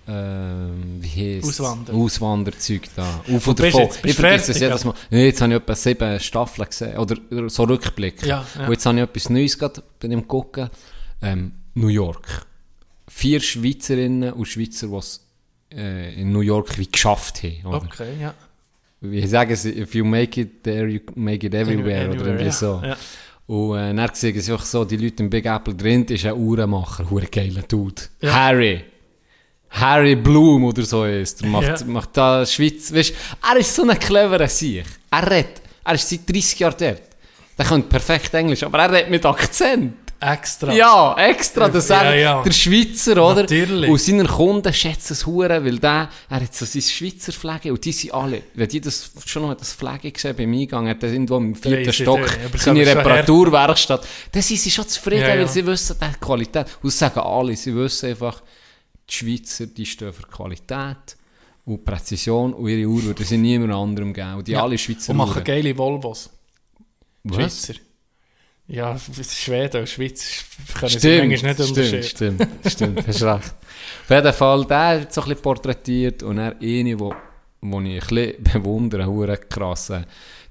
[0.08, 1.94] ähm, wie heisst Auswander.
[1.94, 3.20] Auswanderzeug da.
[3.34, 3.88] Auf und davon.
[4.04, 4.94] Ich vergesse es jedes Mal.
[5.10, 7.16] Nee, jetzt habe ich etwa sieben Staffeln gesehen, oder
[7.48, 8.22] so Rückblick.
[8.24, 8.66] Ja, ja.
[8.66, 10.70] Und jetzt habe ich etwas Neues gerade bei dem gucken.
[11.22, 12.46] Ähm, New York.
[13.08, 15.26] Vier Schweizerinnen und Schweizer, die es
[15.72, 17.64] äh, in New York wie geschafft haben.
[17.64, 17.76] Oder?
[17.78, 18.34] Okay, ja.
[19.00, 22.10] Wie sagen sie, if you make it there, you make it everywhere.
[22.10, 22.52] oder irgendwie ja.
[22.52, 22.80] so.
[22.84, 22.96] Ja.
[23.46, 26.34] Und äh, dann sehen sie einfach so, die Leute im Big Apple drin, ist ein
[26.34, 28.02] Uhrenmacher, ein geiler Dude.
[28.20, 28.32] Ja.
[28.34, 28.84] Harry.
[29.70, 31.48] Harry Bloom oder so ist er.
[31.48, 31.86] Macht, Ja.
[31.86, 33.14] macht da Schweiz, weißt,
[33.50, 34.84] er ist so ein cleverer Sieg.
[35.10, 37.02] Er redet, er ist seit 30 Jahren dort.
[37.58, 39.94] Der kann perfekt Englisch, aber er redet mit Akzent.
[40.22, 40.72] Extra.
[40.72, 42.42] Ja, extra, dass Ja, er, ja.
[42.42, 43.42] der Schweizer, oder?
[43.42, 43.90] Natürlich.
[43.90, 47.84] Und seine Kunden schätzen es hure, weil der, er hat so sein Schweizer Flagge und
[47.84, 51.12] die sind alle, wenn die das, schon noch das Flagge gesehen beim Eingang, hat er
[51.12, 55.40] irgendwo im vierten Stock aber seine Reparaturwerkstatt, dann sind sie schon zufrieden, Ja, ja.
[55.40, 56.66] weil sie wissen, hat Qualität.
[56.82, 58.40] Und das sagen alle, sie wissen einfach,
[59.10, 61.16] die Schweizer, die stehen für Qualität
[61.64, 64.34] und Präzision und ihre Uhr würden sie niemand anderem geben.
[64.34, 64.62] Und die Ja.
[64.62, 65.44] alle Schweizer Und machen Uhren.
[65.44, 66.30] geile Volvos.
[67.24, 67.36] Was?
[67.66, 67.74] Schweizer.
[68.68, 70.44] Ja, Schweden und Schweiz
[70.78, 72.02] können Stimmt, manchmal nicht unterscheiden.
[72.02, 73.54] stimmt, stimmt, stimmt, hast recht.
[74.04, 77.14] Auf jeden Fall, der hat so ein bisschen porträtiert und er eine, wo,
[77.60, 80.02] wo ich ein bisschen bewundere, hure krass, äh,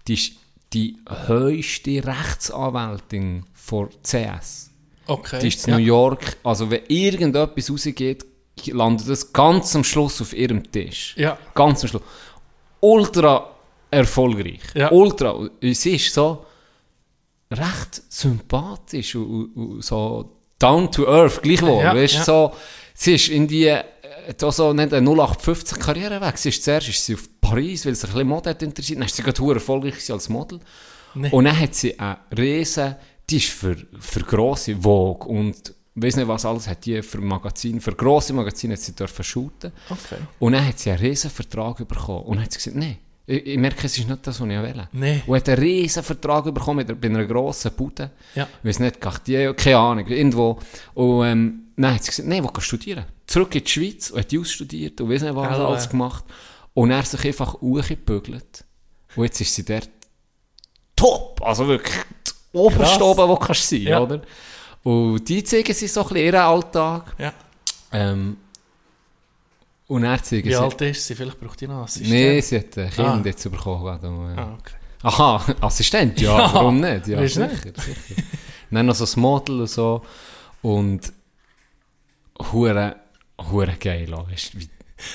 [0.08, 0.34] die ist
[0.74, 0.98] die
[1.28, 4.72] höchste Rechtsanwältin vor CS.
[5.08, 5.40] Okay.
[5.42, 5.80] Die ist in ja.
[5.80, 8.26] New York, also wenn irgendetwas rausgeht,
[8.68, 11.16] landet das ganz am Schluss auf ihrem Tisch.
[11.18, 11.38] Ja.
[11.54, 12.04] Ganz am Schluss.
[12.80, 13.56] Ultra
[13.90, 14.62] erfolgreich.
[14.74, 14.92] Ja.
[14.92, 15.50] Ultra.
[15.62, 16.46] Sie ist so
[17.52, 21.84] recht sympathisch und, und, so down to earth, gleich wohl.
[21.84, 22.24] Ja, weißt, ja.
[22.24, 22.54] so,
[22.94, 23.84] sie ist in die, äh,
[24.38, 26.38] da so nicht eine 0815 Karriere weg.
[26.38, 29.00] Sie ist zuerst ist sie auf Paris, weil sie ein bisschen Mode hat interessiert.
[29.00, 30.60] Dann ist sie gerade erfolgreich als Model.
[31.14, 31.30] Nee.
[31.32, 32.96] Und dann hat sie eine riesen
[33.32, 37.80] die ist für, für grosse Vogue und weiß nicht was alles hat die für Magazine,
[37.80, 39.72] für grosse Magazine hat sie dürfen shooten.
[39.90, 40.18] Okay.
[40.40, 42.24] Und dann hat sie einen riesen Vertrag bekommen.
[42.24, 44.62] Und dann hat sie gesagt, nein, ich, ich merke, es ist nicht das, was ich
[44.62, 44.88] will.
[44.94, 45.22] Nee.
[45.26, 48.12] Und hat einen riesen Vertrag bekommen mit, bei einer grossen Bude.
[48.36, 48.48] Ja.
[48.62, 50.60] Ich weiß nicht, Cartier, keine Ahnung, irgendwo.
[50.94, 53.06] Und ähm, dann hat sie gesagt, nein, ich will studieren.
[53.28, 56.26] Zurück in die Schweiz und hat die ausstudiert und weiß nicht, was Also, alles gemacht.
[56.74, 58.66] Und er hat sich einfach hochgebügelt.
[59.16, 59.90] Und jetzt ist sie dort
[60.96, 61.42] top.
[61.44, 64.00] Also wirklich das oberste oben, wo du kannst sein, Ja.
[64.00, 64.22] oder?
[64.84, 67.14] Und die zeigen sie so ein bisschen ihren Alltag.
[67.18, 67.34] Ja.
[67.92, 68.38] Ähm,
[69.92, 71.16] und er zeigen Wie alt ist sie?
[71.16, 72.12] Vielleicht braucht die noch einen Assistent.
[72.12, 73.22] Nein, sie hat ein Kind Ah.
[73.26, 74.36] jetzt bekommen.
[74.36, 74.44] ja.
[74.44, 74.74] Ah, okay.
[75.04, 77.08] Aha, Assistent, ja, Ja, warum nicht?
[77.08, 78.24] Ja, sicher, sicher.
[78.70, 80.02] Dann noch so das Model und so.
[80.62, 81.12] Und
[82.52, 82.96] hure,
[83.52, 84.70] hure geil weißt wie-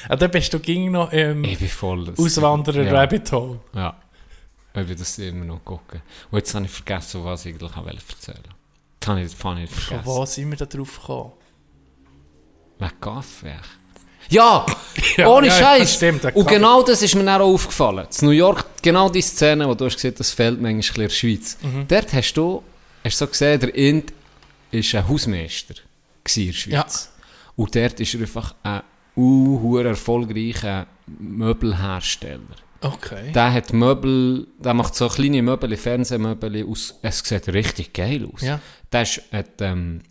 [0.08, 2.06] Ah, dann bist du ging noch im Ich bin voll...
[2.06, 3.60] das- Auswanderer ja, Rabbit Hole.
[3.74, 3.96] Ja.
[4.74, 6.02] Ich will das immer noch gucken.
[6.30, 8.50] Und jetzt habe ich vergessen, was ich eigentlich erzählen wollte.
[9.00, 10.06] Das habe ich, das habe ich Von vergessen.
[10.06, 11.32] wo sind wir da drauf gekommen?
[12.78, 13.56] Wegen Kaffee.
[14.28, 14.66] Ja!
[15.16, 15.94] Ja, Ohne ja, Scheiß!
[15.94, 18.06] stimmt, Und genau das ist mir dann auch aufgefallen.
[18.20, 20.96] In New York, genau die Szene, wo du hast gesehen das fehlt manchmal ein bisschen
[21.02, 21.58] in der Schweiz.
[21.62, 21.88] Mhm.
[21.88, 22.62] Dort hast du,
[23.04, 24.12] hast so gesehen, der Ind
[24.72, 25.74] war ein Hausmeister
[26.34, 27.12] in der Schweiz.
[27.56, 28.82] Und dort ist er einfach ein
[29.16, 32.40] uh, erfolgreicher Möbelhersteller.
[32.80, 33.32] Okay.
[33.32, 36.98] Der hat Möbel, der macht so kleine Möbel, Fernsehmöbel aus.
[37.02, 38.42] Es sieht richtig geil aus.
[38.42, 38.60] Ja.
[38.92, 40.02] Der ist, hat, ähm,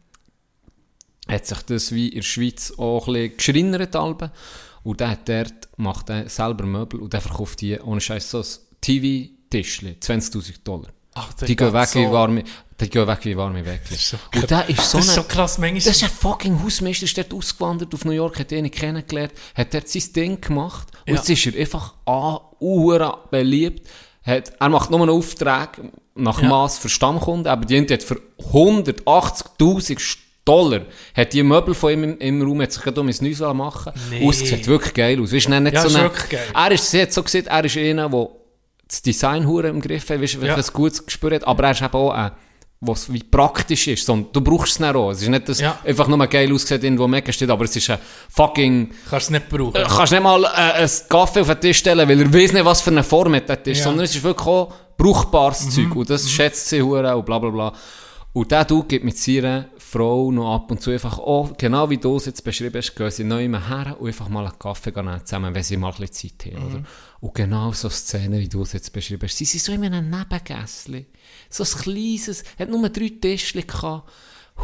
[1.28, 3.96] hat sich das wie in der Schweiz auch ein bisschen geschreinert.
[3.96, 4.32] Alben.
[4.84, 8.40] Und der hat dort, macht er selber Möbel und der verkauft die, ohne Scheiß, so
[8.40, 8.46] ein
[8.82, 10.90] TV-Tischli, 20'000 Dollar.
[11.16, 12.00] Ach, Die gehen, weg so.
[12.00, 12.44] wie warme,
[12.80, 13.96] die gehen weg wie warme Weckli.
[13.98, 15.58] so Und der ist so das ist so krass.
[15.58, 19.32] Manchmal das ist ein fucking Hausmeister, ist dort ausgewandert auf New York, hat ihn kennengelernt,
[19.56, 21.16] hat dort sein Ding gemacht und Ja.
[21.16, 23.88] jetzt ist er einfach an, uhren beliebt.
[24.24, 25.80] Hat, er macht nur einen Auftrag
[26.16, 26.50] nach Ja.
[26.50, 30.00] Maß für Stammkunden, aber die hat für 180.000
[30.46, 30.82] Dollar
[31.16, 33.92] hat die Möbel von ihm im, im Raum, hat sich gerade um ins Neues machen
[34.12, 34.28] Nee.
[34.30, 35.34] Es sieht wirklich geil aus.
[35.34, 36.48] Weißt, nicht Ja, so ist eine- wirklich geil.
[36.54, 38.28] Er ist, sie hat so gesehen, er ist einer, der
[38.88, 40.56] das Design hure im Griff hat, weißt, Ja.
[40.56, 42.32] ein gutes Gespür hat, aber er ist eben auch ein,
[42.82, 44.06] was wie praktisch ist.
[44.06, 45.10] sondern du brauchst es dann auch.
[45.10, 45.80] Es ist nicht, dass Ja.
[45.84, 47.98] einfach nur geil aussieht, irgendwo mega steht, aber es ist ein
[48.30, 48.92] fucking...
[49.10, 49.74] kannst du nicht brauchen.
[49.74, 52.66] Du kannst nicht mal äh, einen Kaffee auf den Tisch stellen, weil er weiß nicht,
[52.66, 53.86] was für eine Form hat der Tisch, Ja.
[53.86, 57.50] sondern es ist wirklich auch brauchbares Zeug und das schätzt sie hure und bla bla
[57.50, 57.74] bla.
[58.34, 59.66] Und der Dude gibt mit seiner
[59.96, 63.12] Frau noch ab und zu einfach, oh, genau wie du es jetzt beschrieben hast, gehen
[63.12, 66.38] sie neu her und einfach mal einen Kaffee nehmen zusammen, wenn sie mal ein bisschen
[66.38, 66.66] Zeit haben.
[66.68, 66.84] Oder?
[67.22, 70.10] Und genau so Szenen, wie du es jetzt beschrieben hast, sie sind so in einem
[70.10, 71.06] Nebengässli.
[71.50, 74.12] So ein kleines, hat nur drei Tischchen gehabt.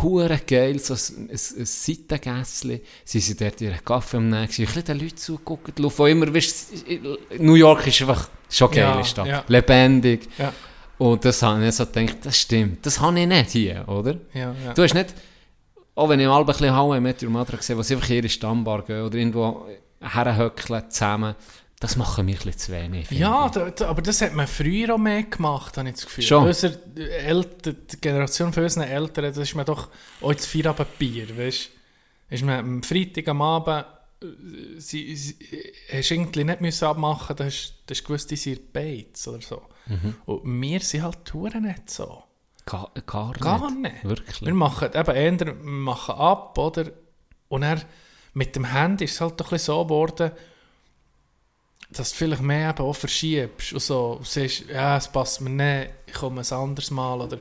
[0.01, 2.81] Hure geil, so ein, ein, ein Seitengässli.
[3.05, 6.73] Sie sind dort ihren Kaffee am Nehmen, ein bisschen den Leuten zugeguckt, von immer, weißt,
[7.39, 9.27] New York ist einfach schon geil, Ja, ist das.
[9.27, 9.43] ja.
[9.47, 10.27] lebendig.
[10.37, 10.53] Ja.
[11.01, 14.17] Und das habe ich so gedacht, das stimmt, das habe ich nicht hier, oder?
[14.35, 14.73] Ja, ja.
[14.75, 15.15] Du hast nicht,
[15.95, 18.07] auch wenn ich mal ein bisschen How I Met Your Mother gesehen wo sie einfach
[18.11, 19.65] in ihre Stammbar gehen oder irgendwo
[19.99, 21.33] herhöckeln zusammen,
[21.79, 23.09] das machen wir ein bisschen zu wenig.
[23.09, 26.23] Ja, da, da, aber das hat man früher auch mehr gemacht, habe ich das Gefühl.
[26.23, 26.45] Schon.
[26.45, 29.89] Unsere Eltern, die Generation von unseren Eltern, das ist man doch
[30.21, 31.69] auch das Feierabendbier, weißt
[32.29, 32.35] du?
[32.35, 33.87] Ist man am Freitag am Abend,
[34.21, 34.27] äh,
[34.77, 38.35] sie, sie, äh, hast irgendwie nicht müssen abmachen, da hast da hast du gewusst, die
[38.35, 39.63] sind Bates oder so.
[39.91, 40.15] Mhm.
[40.25, 42.23] Und wir sind halt Touren nicht so.
[42.65, 43.81] Gar, gar, Gar nicht.
[43.81, 44.03] nicht.
[44.03, 44.41] Wirklich.
[44.41, 46.91] Wir machen eben eher, wir machen ab, oder?
[47.49, 47.81] Und dann
[48.33, 50.31] mit dem Handy ist es halt doch ein bisschen so geworden,
[51.89, 55.49] dass du vielleicht mehr eben auch verschiebst und so und siehst, ja, es passt mir
[55.49, 57.39] nicht, ich komme ein anderes Mal, oder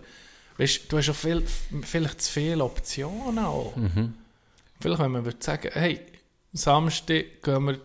[0.56, 1.47] weißt, du hast auch viel,
[1.82, 3.74] vielleicht zu viele Optionen auch.
[4.81, 6.01] Vielleicht, wenn man würde sagen, hey,
[6.52, 7.78] Samstag gehen wir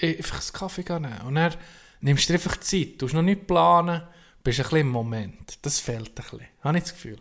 [0.00, 1.54] einfach einen Kaffee nehmen und dann
[2.02, 4.02] nimmst du dir einfach Zeit, du musst noch nicht planen,
[4.44, 5.58] bist ein bisschen im Moment.
[5.62, 7.18] Das fehlt ein bisschen, habe ich das Gefühl.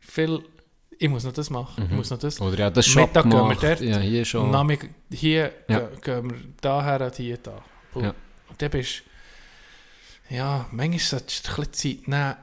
[0.00, 0.42] Viel,
[0.98, 2.40] ich muss noch das machen, ich muss noch das.
[2.40, 3.62] Oder ja, das Shop Mittag gehen wir gemacht.
[3.62, 4.50] dort, Ja, hier schon.
[4.50, 5.80] Nachmittag hier Ja.
[5.80, 7.64] ge- gehen wir daher und hier da.
[7.94, 8.14] Und, Ja.
[8.48, 9.02] und dann bist
[10.30, 12.34] ja, manchmal solltest du ein bisschen Zeit nehmen,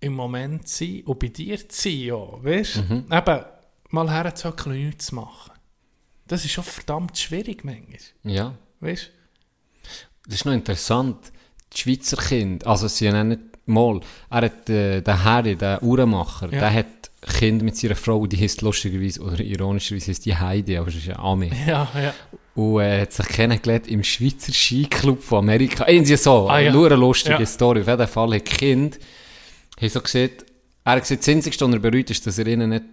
[0.00, 2.80] im Moment zu sein und bei dir zu sein, ja, weißt du?
[2.82, 3.06] Mhm.
[3.10, 3.44] Eben,
[3.90, 5.52] mal herzuhocken und nichts zu machen.
[6.28, 8.54] Das ist schon verdammt schwierig manchmal, Ja.
[8.80, 9.10] weißt
[10.26, 11.16] Das ist noch interessant.
[11.72, 14.00] Die Schweizer Kinder, also sie nennen mal,
[14.30, 16.60] er hat, äh, der Harry, der Uhrenmacher, Ja.
[16.60, 16.86] der hat
[17.38, 21.06] Kind mit seiner Frau, die heißt lustigerweise, oder ironischerweise heißt die Heidi, aber es ist
[21.06, 21.50] ja Ami.
[21.66, 22.14] Ja, ja.
[22.54, 25.86] Und er hat sich kennengelernt im Schweizer Skiclub von Amerika.
[25.88, 26.72] Irgendwie so, Ah, ja.
[26.72, 27.46] nur eine lustige Ja.
[27.46, 27.80] Story.
[27.82, 28.98] Auf jeden Fall hat Kind,
[29.80, 30.46] haben so gesagt,
[30.84, 32.84] er hat gesagt, das Einzige, was er bereut, ist, dass er ihnen nicht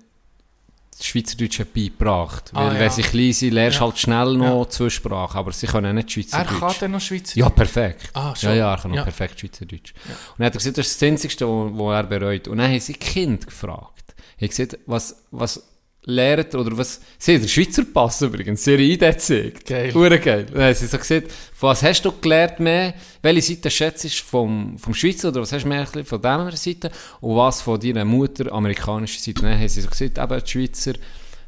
[1.04, 2.52] das Schweizerdeutsche beigebracht.
[2.54, 2.80] Ah, Weil ja.
[2.80, 3.88] wenn sie klein sind, lernst du Ja.
[3.88, 4.70] halt schnell noch Ja.
[4.70, 6.60] zwei Sprachen, aber sie können nicht Er Schweizerdeutsch.
[6.60, 7.38] kann dann noch Schweizer.
[7.40, 8.10] Ja, perfekt.
[8.14, 8.50] Ah, schon.
[8.52, 9.94] ja, ja, er kann noch perfekt Schweizerdeutsch.
[9.94, 12.48] Und dann hat er gesagt, das ist das Einzige, wo er bereut.
[12.48, 14.16] Und dann haben sie Kind gefragt.
[14.38, 15.64] Er hat gesagt, was, was
[16.06, 19.66] lehrt ihr, oder was, sie haben den Schweizer Pass übrigens, ihre ID gezeigt.
[19.66, 19.94] Geil.
[19.94, 20.46] Hure geil.
[20.52, 24.10] Dann haben sie so gesagt, von was hast du gelernt mehr, welche Seite schätzt du
[24.10, 28.06] vom, vom Schweizer, oder was hast du mehr von dieser Seite, und was von deiner
[28.06, 29.42] Mutter, amerikanischer Seite.
[29.42, 30.94] Dann haben sie so gesagt, eben die Schweizer,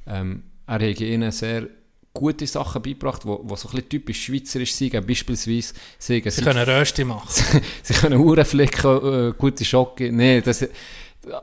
[0.08, 1.68] ähm, er hat ihnen sehr
[2.14, 7.04] gute Sachen beigebracht, wo so ein bisschen typisch schweizerisch sind, beispielsweise, sie, Sie können Rösti
[7.04, 7.30] machen.
[7.84, 10.12] sie können Uhren flicken, äh, gute Schocke.
[10.12, 10.66] Nee, das,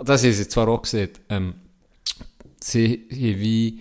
[0.02, 1.10] das haben sie zwar auch gesehen.
[1.28, 1.54] Ähm,
[2.62, 3.80] sie haben wie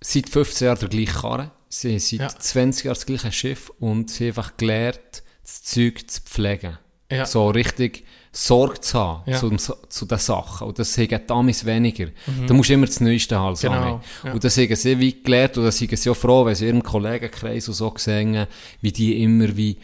[0.00, 1.50] seit 15 Jahren der gleiche Karren.
[1.68, 2.28] Sie haben seit Ja.
[2.28, 6.78] 20 Jahren das gleiche Schiff und sie haben einfach gelernt, das Zeug zu pflegen.
[7.10, 7.26] Ja.
[7.26, 9.38] So richtig Sorge zu haben Ja.
[9.38, 9.50] zu,
[9.88, 10.66] zu den Sachen.
[10.68, 12.08] Und das haben damals weniger.
[12.46, 13.48] Da musst du immer das Neueste haben.
[13.50, 14.32] als Genau, ja.
[14.32, 16.82] Und das haben sie wie gelernt und das sind sie auch froh, wenn sie ihrem
[16.82, 18.46] Kollegenkreis und so gesehen
[18.80, 19.76] wie die immer wie,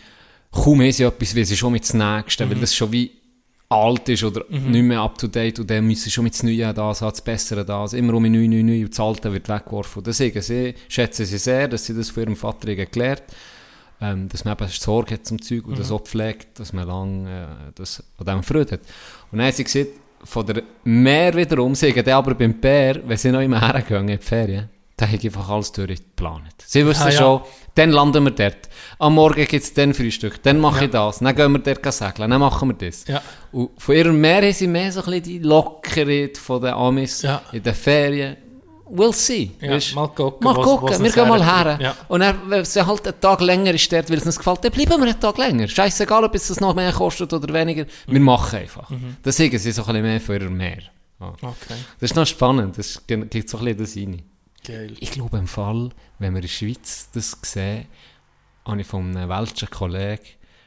[0.51, 2.53] kaum haben sie etwas, wie sie schon mit dem Nächsten, Mhm.
[2.53, 3.13] weil das schon wie
[3.71, 6.49] alt ist oder nicht mehr up to date und dann müssen sie schon mit dem
[6.49, 9.49] Neuen das haben, das Bessere das, immer um neu, neu, neu und das Alte wird
[9.49, 10.03] weggeworfen.
[10.03, 13.25] Deswegen sie, schätzen sie sehr, dass sie das von ihrem Vater gelernt
[14.01, 17.31] ähm, dass man eben Sorge hat zum Zeug und das auch pflegt, dass man lange
[17.69, 18.81] äh, das an dem Freude hat.
[19.31, 19.89] Und dann haben sie gesagt,
[20.25, 24.19] von der Meer wiederum, sie dann aber beim Bär, wenn sie noch immer hergehen in
[24.19, 26.55] die Ferien, dann habe ich einfach alles durchgeplant.
[26.65, 27.19] Sie wissen Ah, ja.
[27.19, 27.41] schon,
[27.75, 28.68] dann landen wir dort.
[29.01, 32.31] Am Morgen gibt es dann Frühstück, dann mache ich das, dann gehen wir dort segeln,
[32.31, 33.07] dann machen wir das.
[33.07, 33.23] Ja.
[33.53, 37.23] Und von ihrem Meer haben sie mehr so ein bisschen die Lockerheit von den Amis
[37.23, 37.41] Ja.
[37.53, 38.37] in den Ferien.
[38.91, 39.51] We'll see.
[39.61, 39.95] Ja, weisst?
[39.95, 41.79] mal gucken, Mal gucken, wo's wir uns gehen mal her.
[41.81, 41.97] Ja.
[42.09, 44.73] Und dann, wenn es halt einen Tag länger ist dort, weil es uns gefällt, dann
[44.73, 45.69] bleiben wir einen Tag länger.
[45.69, 47.85] Scheißegal, ob es noch mehr kostet oder weniger.
[47.85, 48.13] Mhm.
[48.13, 48.91] Wir machen einfach.
[49.23, 50.79] Das sagen sie so ein bisschen mehr für ihr Meer.
[51.21, 51.29] Ja.
[51.29, 51.75] Okay.
[52.01, 54.23] Das ist noch spannend, das gibt so ein bisschen das rein.
[54.67, 54.95] Geil.
[55.01, 57.87] Ich glaube im Fall, wenn wir in der Schweiz das sehen,
[58.69, 60.23] habe ich von einem welschen Kollegen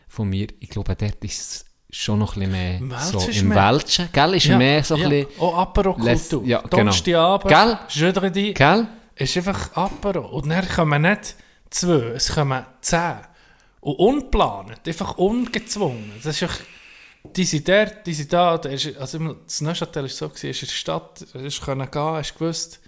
[0.07, 3.47] von mir, ich glaube, dort ist es schon noch ein bisschen mehr Welsch so im
[3.49, 4.33] mehr- Welschen, gell?
[4.35, 6.43] Ist mehr so ein bisschen, Auch Apero-Kultur.
[6.45, 6.69] Ja, genau.
[6.69, 7.79] Donnerstagabend, Gell?
[7.89, 8.87] Jeudi, gell?
[9.15, 10.27] ist einfach Apero.
[10.27, 11.35] Und dann kommen nicht
[11.69, 13.17] zwei, es kommen zehn.
[13.81, 16.11] Und unplanend, einfach ungezwungen.
[16.23, 16.61] Das ist echt,
[17.35, 18.57] die sind dort, die sind da.
[18.57, 22.01] da ist, also das Neuchâtel war so, gewesen, ist in der Stadt, du können gehen,
[22.01, 22.79] hast gewusst,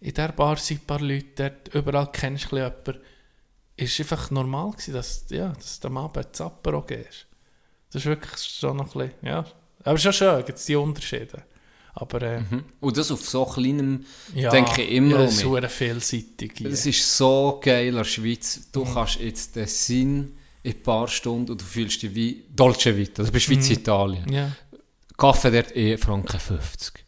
[0.00, 2.98] in dieser Bar sind ein paar Leute, dort, überall kennst du jemanden.
[3.76, 7.26] Es war einfach normal, gewesen, dass, ja, dass du am Abend das Apero gehst.
[7.92, 9.44] Das ist wirklich schon noch ein bisschen, ja.
[9.84, 11.42] Aber schon schön, gibt es die Unterschiede.
[11.96, 12.42] Aber äh,
[12.80, 16.60] Und das auf so kleinem, ja, denke ich immer ja, um es ist vielseitig.
[16.64, 18.68] Es ist so geil in der Schweiz.
[18.72, 18.94] Du Mhm.
[18.94, 23.22] kannst jetzt den Sinn in ein paar Stunden und du fühlst dich wie Dolce Vita.
[23.22, 24.28] Das ist Schweiz, Italien.
[24.32, 24.50] ja.
[25.16, 27.04] Kaffee dort eh Franken 50.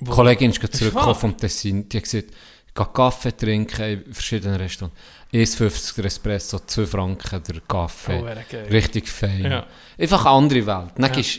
[0.00, 1.88] Die Kollegin ist gerade Ist zurückgekommen vom Tessin.
[1.88, 2.26] Die hat gesagt,
[2.66, 4.94] ich gehe Kaffee trinken in verschiedenen Restaurants.
[5.32, 8.22] 1,50 der Espresso, 2 Franken der Kaffee.
[8.22, 8.72] Oh.
[8.72, 9.42] Richtig fein.
[9.44, 9.66] Ja.
[9.98, 10.90] Einfach eine andere Welt.
[10.96, 11.08] Dann Ja.
[11.08, 11.38] gehst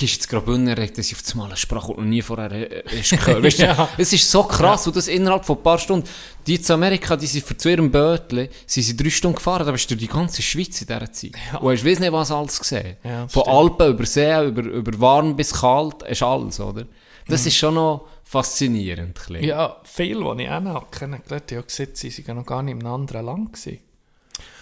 [0.00, 3.10] jetzt Graubünden, regt sie auf das Mal eine Sprache, die noch nie vorher äh, hast
[3.24, 3.42] gehört.
[3.42, 3.88] Weißt du, Ja.
[3.98, 6.08] Es ist so krass, und das innerhalb von ein paar Stunden.
[6.46, 9.72] Die zu Amerika, die sind für zu ihrem Bötli, sie sind drei Stunden gefahren, da
[9.72, 11.32] bist du durch die ganze Schweiz in dieser Zeit.
[11.52, 11.58] Ja.
[11.58, 12.96] Und hast weiss nicht, was alles gesehen.
[13.02, 13.48] Ja, von stimmt.
[13.56, 16.84] Alpen über See, über, über warm bis kalt, ist alles, oder?
[17.26, 17.48] Das Mhm.
[17.48, 19.14] ist schon noch faszinierend.
[19.14, 19.44] bisschen.
[19.44, 22.80] Ja, viele, die ich auch kennengelernt habe, haben gesehen, sie waren noch gar nicht in
[22.84, 23.52] einem anderen Land.
[23.54, 23.80] Gewesen.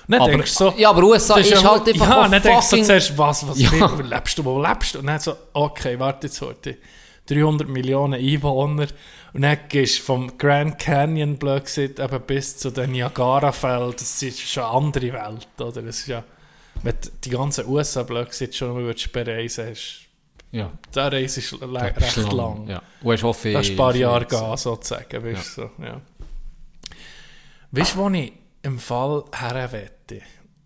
[0.08, 2.70] Dann Aber, denkst so, ja, aber USA ist, ja- halt einfach Ja, dann denkst du
[2.70, 2.84] fucking...
[2.84, 3.70] zuerst, was, was Ja.
[3.98, 4.98] wie, lebst du, wo lebst du?
[4.98, 6.76] Und dann so, okay, warte jetzt heute.
[7.26, 8.88] 300 Millionen Einwohner.
[9.32, 13.92] Und dann gehst du vom Grand Canyon, blöd gesagt, eben bis zu den Niagara-Fällen.
[13.92, 15.82] Das ist schon eine andere Welt, oder?
[15.82, 16.24] Das ist ja,
[16.82, 20.00] wenn du die ganzen USA, blöd gesagt, schon mal würdest bereisen, hast
[20.52, 22.68] ja, der Reise ist recht lang.
[22.68, 22.82] Ja.
[23.02, 23.54] Und hast auch viel...
[23.54, 25.24] Das ist ein paar Jahre gehen, sozusagen.
[25.24, 26.00] Weißt du, so, ja.
[27.70, 30.22] Weißt du, wo ich im Fall her wette?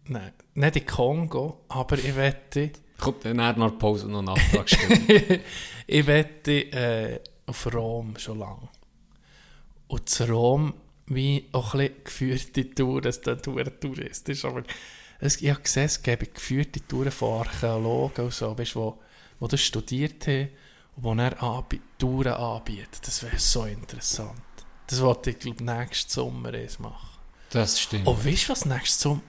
[0.09, 5.41] Nein, nicht in Kongo, aber ich wette, Kommt dann nach der Pause noch stellen.
[5.87, 8.69] ich wette äh, auf Rom schon lange.
[9.89, 10.75] Und zu Rom,
[11.07, 14.63] wie auch ein bisschen geführte Touren, das ist touristisch, aber
[15.21, 18.99] es, ich habe gesehen, es gäbe geführte Touren von Archäologen und so, weißt, du,
[19.39, 20.49] wo, wo das studiert haben
[20.97, 23.01] und wo er anbi Touren anbietet.
[23.07, 24.41] Das wäre so interessant.
[24.87, 27.19] Das wollte ich, glaube nächsten Sommer erst machen.
[27.51, 28.07] Das stimmt.
[28.07, 28.65] Oh, weißt du was?
[28.67, 29.23] Nächsten Sommer,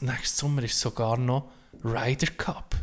[0.00, 1.50] nächsten Sommer ist sogar noch
[1.84, 2.76] Ryder Cup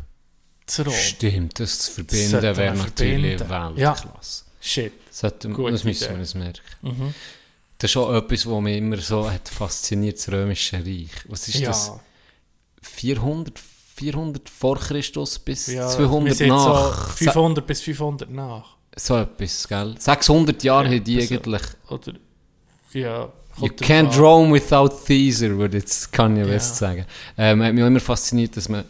[0.66, 0.94] zu Rom.
[0.94, 3.80] Stimmt, das zu verbinden wäre natürlich verbinden.
[3.80, 3.94] Ja.
[3.94, 4.44] Weltklasse.
[4.60, 4.92] Shit.
[5.10, 6.62] Sollte, das müssen wir uns merken.
[6.80, 7.14] Mhm.
[7.78, 11.10] Das ist schon etwas, was mich immer so hat fasziniert, das Römische Reich.
[11.28, 11.68] Was ist ja.
[11.68, 11.92] das?
[12.80, 13.58] 400,
[13.94, 17.08] 400 vor Christus bis Ja, wir 200 sind nach?
[17.10, 18.76] So 500 bis 500 nach.
[18.96, 19.94] So etwas, gell?
[19.98, 21.62] 600 Jahre haben die eigentlich...
[21.88, 22.12] Oder,
[22.92, 23.28] ja,
[23.60, 24.18] You can't an.
[24.20, 26.48] roam without Caesar, würde jetzt Kanye Ja.
[26.48, 27.06] West sagen.
[27.38, 28.84] Ähm, hat mich auch immer fasziniert, dass man,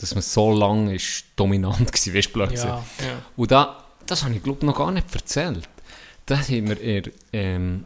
[0.00, 2.84] dass man so lange ist dominant war, weißt du, gesagt.
[3.00, 3.12] Ja, ja.
[3.36, 5.68] Und da, das habe ich glaube noch gar nicht erzählt.
[6.24, 7.02] Das haben wir eher,
[7.32, 7.84] ähm,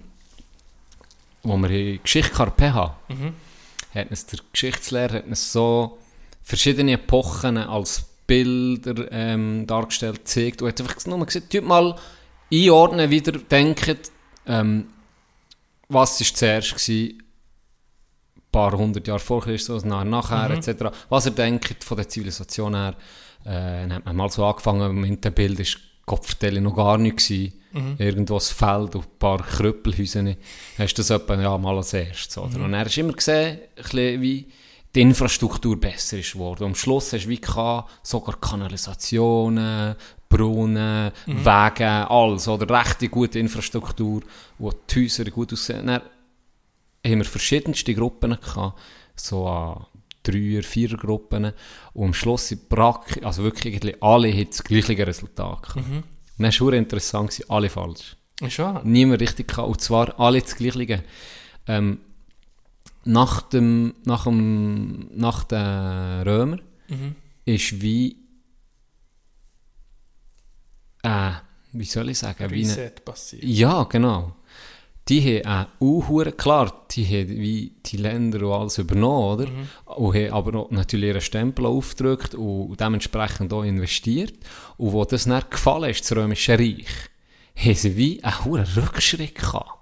[1.43, 3.33] wo wir in Geschichte PH, Mhm.
[3.95, 5.99] hat uns der Geschichtslehrer hat uns so
[6.51, 11.95] verschiedene Epochen als Bilder ähm, dargestellt, gezeigt und hat einfach nur gesagt, tut mal
[12.53, 13.99] einordnen, wieder denken,
[14.47, 14.87] ähm,
[15.89, 17.23] was ist zuerst gewesen,
[18.37, 20.87] ein paar hundert Jahre vor Christus, nachher, nachher etc.
[21.09, 22.97] Was er denkt von der Zivilisation her,
[23.45, 27.19] äh, dann hat man mal so angefangen, mit dem Bild ist Kopfstelle noch gar nicht
[27.19, 27.53] gewesen.
[27.99, 30.35] Irgendwo ein Feld und ein paar Krüppelhäuser.
[30.77, 32.65] Hast du das etwa ja, mal als erstes, oder?
[32.65, 34.49] Und er hast immer gesehen, ein bisschen wie
[34.95, 36.65] die Infrastruktur besser ist geworden.
[36.65, 39.95] Und am Schluss hast du wie gehabt, sogar Kanalisationen,
[40.29, 42.69] Brunnen, Wege, alles, oder?
[42.79, 44.23] Rechte gute Infrastruktur,
[44.59, 45.87] wo die Häuser gut aussehen.
[45.87, 46.03] Dann
[47.07, 48.79] haben wir verschiedenste Gruppen gehabt,
[49.17, 49.87] so an
[50.23, 51.53] Dreier-, Vierer-Gruppen.
[51.95, 55.77] Und am Schluss sind praktisch, also wirklich alle haben das gleiche Resultat gehabt.
[55.77, 56.05] Und
[56.39, 58.17] dann war interessant, alle falsch.
[58.41, 58.83] Wahr?
[58.85, 59.69] Niemand richtig gehabt.
[59.69, 61.05] Und zwar alle das gleiche.
[61.67, 61.99] Ähm,
[63.05, 66.59] nach dem, nach dem, nach den Römer
[67.45, 68.17] ist wie,
[71.03, 71.31] äh,
[71.73, 73.45] wie soll ich sagen, wie eine, Reset passiert.
[73.45, 74.37] ja, genau.
[75.09, 79.51] Die haben auch Uhren, klar, die haben wie die Länder und alles übernommen, oder?
[79.97, 84.35] Und haben aber auch natürlich ihren Stempel aufgedrückt und dementsprechend auch investiert.
[84.77, 86.87] Und wo das dann gefallen ist, das Römische Reich,
[87.57, 89.80] haben sie wie einen hohen Rückschritt gehabt.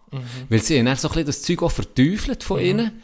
[0.49, 3.03] Weil sie haben dann so ein bisschen das Zeug auch verteufelt von ihnen.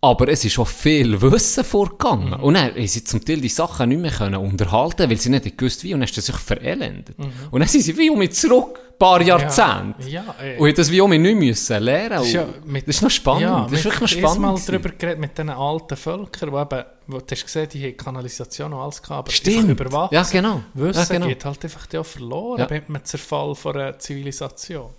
[0.00, 2.34] Aber es ist auch viel Wissen vorgegangen.
[2.34, 5.56] Und dann haben sie zum Teil die Sachen nicht mehr können unterhalten, weil sie nicht
[5.56, 5.94] gewusst wie.
[5.94, 7.16] Und dann ist das sich verelendet.
[7.50, 10.06] Und dann sind sie wie um mich zurück, ein paar Jahrzehnte.
[10.06, 10.58] Ja, ey.
[10.58, 12.10] Und ich das wie um mich nicht müssen lernen.
[12.18, 13.42] Das ist, ja mit, das ist noch spannend.
[13.44, 14.58] Ja, das ist wirklich noch wir haben spannend.
[14.58, 17.96] mal darüber geredet mit diesen alten Völkern, die eben, wo, du hast gesehen, die haben
[17.96, 19.70] Kanalisation und alles gehabt, aber Stimmt.
[19.70, 20.12] überwacht.
[20.12, 20.60] Ja, genau.
[20.74, 21.26] Wissen Ja, genau.
[21.28, 22.66] geht halt einfach auch verloren Ja.
[22.70, 24.90] mit dem Zerfall von einer Zivilisation.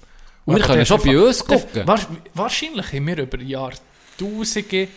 [0.45, 1.83] Und wir können schon bei uns gucken.
[2.33, 4.87] Wahrscheinlich haben wir über Jahrtausende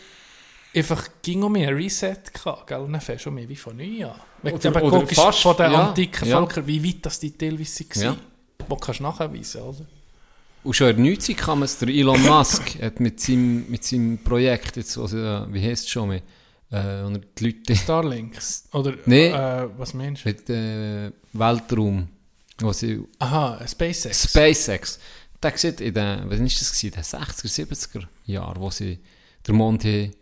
[0.75, 2.87] einfach ging um ein Reset gehabt, gell?
[2.91, 4.20] Dann fängst du mehr wie von neu an.
[4.43, 6.39] Wenn du eben guckst, fast, von den ja, antiken ja.
[6.39, 8.03] Völkern, wie weit das die teilweise waren.
[8.03, 8.16] Ja.
[8.69, 9.87] Wo kannst du nachweisen, oder?
[10.65, 14.19] Und schon in der Neuzeit kam es, der Elon Musk hat mit seinem, mit seinem
[14.19, 15.16] Projekt, jetzt, also,
[15.51, 16.23] wie heisst es schon, mit,
[16.70, 18.65] äh, und die Leute Starlinks.
[18.73, 19.29] Oder, Nee.
[19.29, 20.29] äh, was meinst du?
[20.29, 22.09] mit äh, Weltraum,
[22.61, 24.31] wo sie Aha, SpaceX.
[24.31, 24.99] SpaceX.
[25.43, 27.66] Der sieht in den, was ist das gewesen, den 60er,
[28.02, 28.98] 70er Jahren, wo sie
[29.47, 30.12] den Mond haben,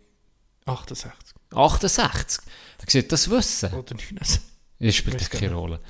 [0.66, 1.14] 68.
[1.52, 2.40] 68.
[2.80, 3.72] Der sieht das Wissen.
[3.72, 4.40] Oder 69.
[4.78, 5.80] Das spielt keine Rolle.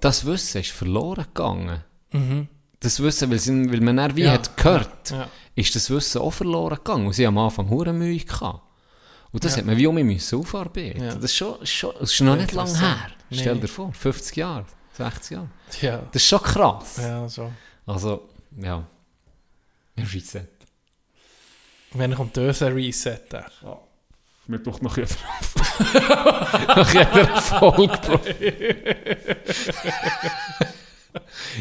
[0.00, 1.84] Das Wissen ist verloren gegangen.
[2.12, 2.48] Mhm.
[2.80, 5.28] Das Wissen, weil, sie, weil man dann wie Ja, hat gehört, Ja.
[5.54, 7.06] ist das Wissen auch verloren gegangen.
[7.06, 8.62] Und sie haben am Anfang hure Mühe gehabt.
[9.32, 9.58] Und das Ja.
[9.58, 11.02] hat man wie um mich aufarbeiten.
[11.02, 11.14] Ja.
[11.14, 13.10] Das ist schon, schon das ist noch nicht lange her.
[13.30, 13.60] Stell Nee.
[13.62, 14.66] dir vor, 50 Jahre,
[14.96, 15.48] 60 Jahre.
[15.80, 15.98] ja.
[16.12, 16.96] Das ist schon krass.
[16.98, 17.52] Ja, so.
[17.86, 18.86] Also, ja.
[19.98, 20.48] Reset.
[21.92, 23.20] Wenn kommt unser Reset?
[23.32, 23.42] ey?
[24.46, 25.08] Mir doch noch jeder
[26.68, 28.20] Nach jeder Folge, Bro.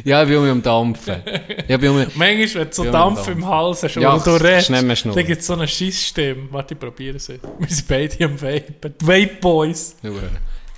[0.03, 1.21] ja, ich bin um Dampfen.
[1.67, 1.97] Ich bin um.
[2.15, 5.41] Manchmal, wenn du so Ja, Dampf im Hals hast, Ja, und du redest, dann gibt
[5.41, 6.47] es so eine Scheissstimme.
[6.51, 7.29] Warte, ich probiere es.
[7.29, 8.95] Wir sind beide am Vapen.
[8.99, 9.95] Die Vape Boys.
[10.01, 10.31] Hure.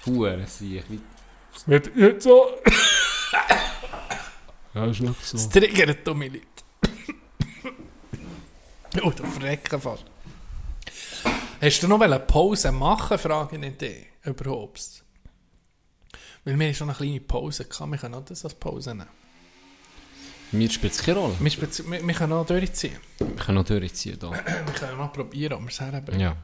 [0.05, 0.83] Hure, sieh.
[1.65, 2.47] Wird nicht so...
[4.73, 5.37] Ja, ist wirklich so.
[5.37, 6.45] Das triggert dumme Leute.
[9.03, 10.05] oh, du verrecken fast.
[11.61, 15.03] Hast du noch eine Pause machen, frage ich dich überhaupt?
[16.43, 19.07] Weil wir haben schon eine kleine Pause gehabt, wir können auch das als Pause nehmen.
[20.51, 21.35] Mir spielt es keine Rolle.
[21.39, 22.97] Wir, wir, wir können auch durchziehen.
[23.17, 24.31] Wir können noch durchziehen hier.
[24.65, 26.19] Wir können noch probieren, ob wir es herhaben.
[26.19, 26.35] Ja.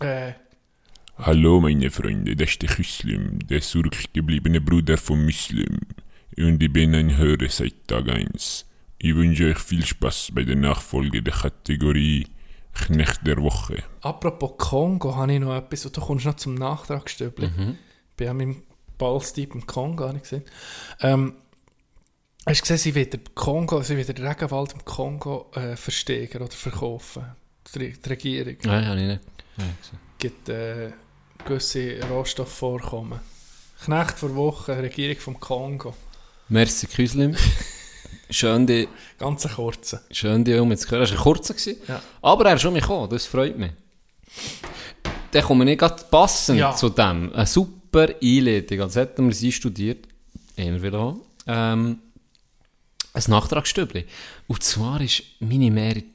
[0.00, 0.34] Äh,
[1.18, 5.80] Hallo meine Freunde, das ist der Muslim, der zurückgebliebene Bruder von Muslim.
[6.36, 8.66] Und ich bin ein Hörer seit Tag 1.
[8.98, 12.26] Ich wünsche euch viel Spaß bei der Nachfolge der Kategorie
[12.72, 13.82] Knecht der Woche.
[14.00, 17.48] apropos Kongo, habe ich noch etwas, und du kommst noch zum Nachtragsstübli.
[17.48, 17.78] Mhm.
[18.10, 18.62] Ich bin ja mit dem
[18.96, 20.44] Ballstieb im Kongo, habe ich gesehen.
[21.00, 21.34] Ähm,
[22.46, 26.42] hast du gesehen, sie wird den Kongo, sie wird den Regenwald im Kongo äh, versteigern
[26.42, 27.24] oder verkaufen?
[27.74, 29.22] Die, die Regierung Nein, habe ich nicht.
[29.56, 29.98] Nein, gesehen.
[30.18, 30.92] gibt äh,
[31.44, 33.20] gewisse Rohstoffvorkommen.
[33.84, 35.94] Knecht vor Woche, Regierung vom Kongo.
[36.50, 37.36] Merci, Küslim.
[38.28, 40.02] Schön, die, Ganz ein kurzer.
[40.10, 41.00] schön, die um zu hören.
[41.00, 41.54] Das war ein kurzer.
[41.54, 41.76] gewesen.
[41.88, 42.02] Ja.
[42.22, 43.72] Aber er ist schon gekommen, das freut mich.
[45.32, 46.74] Dann kommen wir nicht gerade passend Ja.
[46.74, 47.32] zu dem.
[47.32, 50.06] Eine super Einleitung, als hätten wir sie studiert.
[50.56, 51.16] Immer wieder
[51.46, 51.98] ähm,
[53.12, 54.04] ein Nachtragsstübli.
[54.46, 56.10] Und zwar ist meine Mehr in die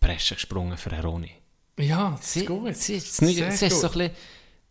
[0.00, 1.30] Bresche gesprungen für Ronny.
[1.78, 2.76] Ja, das Sie, ist gut.
[2.76, 3.96] sie, ist nicht, Sehr sie ist so gut.
[3.96, 4.16] ein bisschen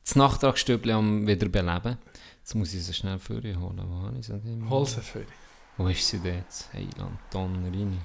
[0.05, 1.97] das Nachtragsstübli am Wiederbeleben.
[2.47, 3.81] Jetzt muss ich sie schnell für holen.
[3.89, 4.69] Wo habe ich sie denn?
[4.69, 5.27] Hol sie für dich.
[5.75, 6.69] Wo ist sie denn jetzt?
[6.71, 7.97] Heiland, Donnerini.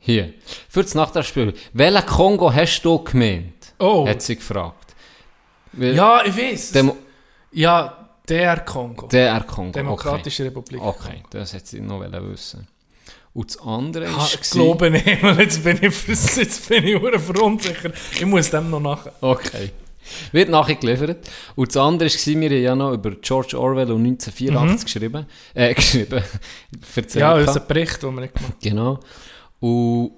[0.00, 0.34] Hier.
[0.68, 1.54] Für das Nachtragsstübli.
[1.72, 3.72] Welchen Kongo hast du gemeint?
[3.78, 4.06] Oh.
[4.06, 4.94] Hat sie gefragt.
[5.72, 6.72] Weil Ja, ich weiß.
[6.72, 6.94] Demo
[7.52, 9.06] ja, der Kongo.
[9.06, 9.72] der Kongo.
[9.72, 10.82] Demokratische Republik.
[10.82, 11.22] Okay, okay.
[11.30, 12.68] das hätte sie noch wissen.
[13.32, 14.34] Und das andere ist...
[14.34, 15.06] ich glaube nicht,
[15.38, 17.00] jetzt bin ich, jetzt bin ich.
[18.12, 19.06] Ich muss dem noch nach.
[19.22, 19.70] Okay.
[20.32, 21.28] Wird nachher geliefert.
[21.54, 25.26] Und das andere war, wir haben ja noch über George Orwell und 1984 geschrieben.
[25.54, 26.22] Äh, geschrieben.
[26.96, 27.20] Erzählt Mhm.
[27.20, 29.00] Ja, unser Bericht, den wir nicht gemacht Genau.
[29.60, 30.12] Und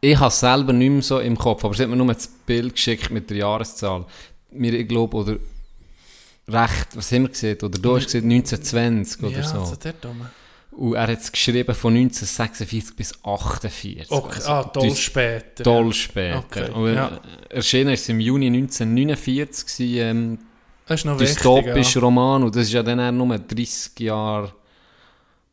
[0.00, 2.28] ich habe es selber nicht mehr so im Kopf, aber sie hat mir nur das
[2.28, 4.06] Bild geschickt mit der Jahreszahl.
[4.50, 5.36] Mir, ich glaube, oder
[6.48, 7.58] recht, was haben wir gesehen?
[7.62, 9.60] Oder du hast gesehen 1920 oder ja, so.
[9.60, 10.30] also der Dumme.
[10.72, 14.10] Und er hat es geschrieben von 1946 bis 1948.
[14.10, 15.64] Okay, Also, ah, toll das- später.
[15.64, 16.38] Toll später.
[16.38, 17.08] Okay, Und, ja.
[17.50, 20.38] äh, Erschienen ist es im Juni 1949, gewesen, ähm,
[20.86, 21.34] Das ist noch wichtig.
[21.36, 24.52] dystopischer Roman, und das ist ja dann eher nur 30 Jahre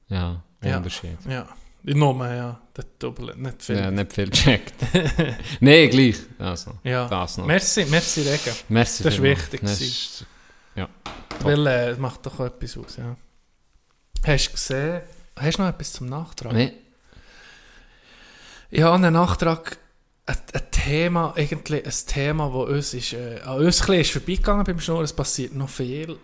[0.10, 0.78] ja, Ja.
[0.78, 1.18] Unterschied.
[1.26, 1.32] Ja.
[1.32, 1.48] ja.
[1.96, 2.62] Nummer, ja.
[2.76, 3.78] Der Doppel, nicht viel.
[3.78, 4.74] Ja, nicht viel gecheckt.
[5.62, 6.18] Nein, gleich.
[6.38, 7.08] Also, Ja.
[7.08, 7.46] das noch.
[7.46, 8.56] Merci, merci Regen.
[8.70, 10.26] Merci Das ist wichtig Das ist-
[10.76, 10.90] Top.
[11.44, 13.16] Weil äh, es macht doch auch etwas aus, ja.
[14.26, 15.02] Hast du gesehen,
[15.36, 16.54] hast du noch etwas zum Nachtrag?
[16.54, 16.74] Nee,
[18.70, 19.78] Ich habe einen Nachtrag,
[20.26, 24.12] ein, ein Thema, irgendwie ein Thema, das uns ist, äh, an uns ein bisschen ist
[24.12, 26.18] vorbeigegangen beim Schnurren, es passiert noch viel.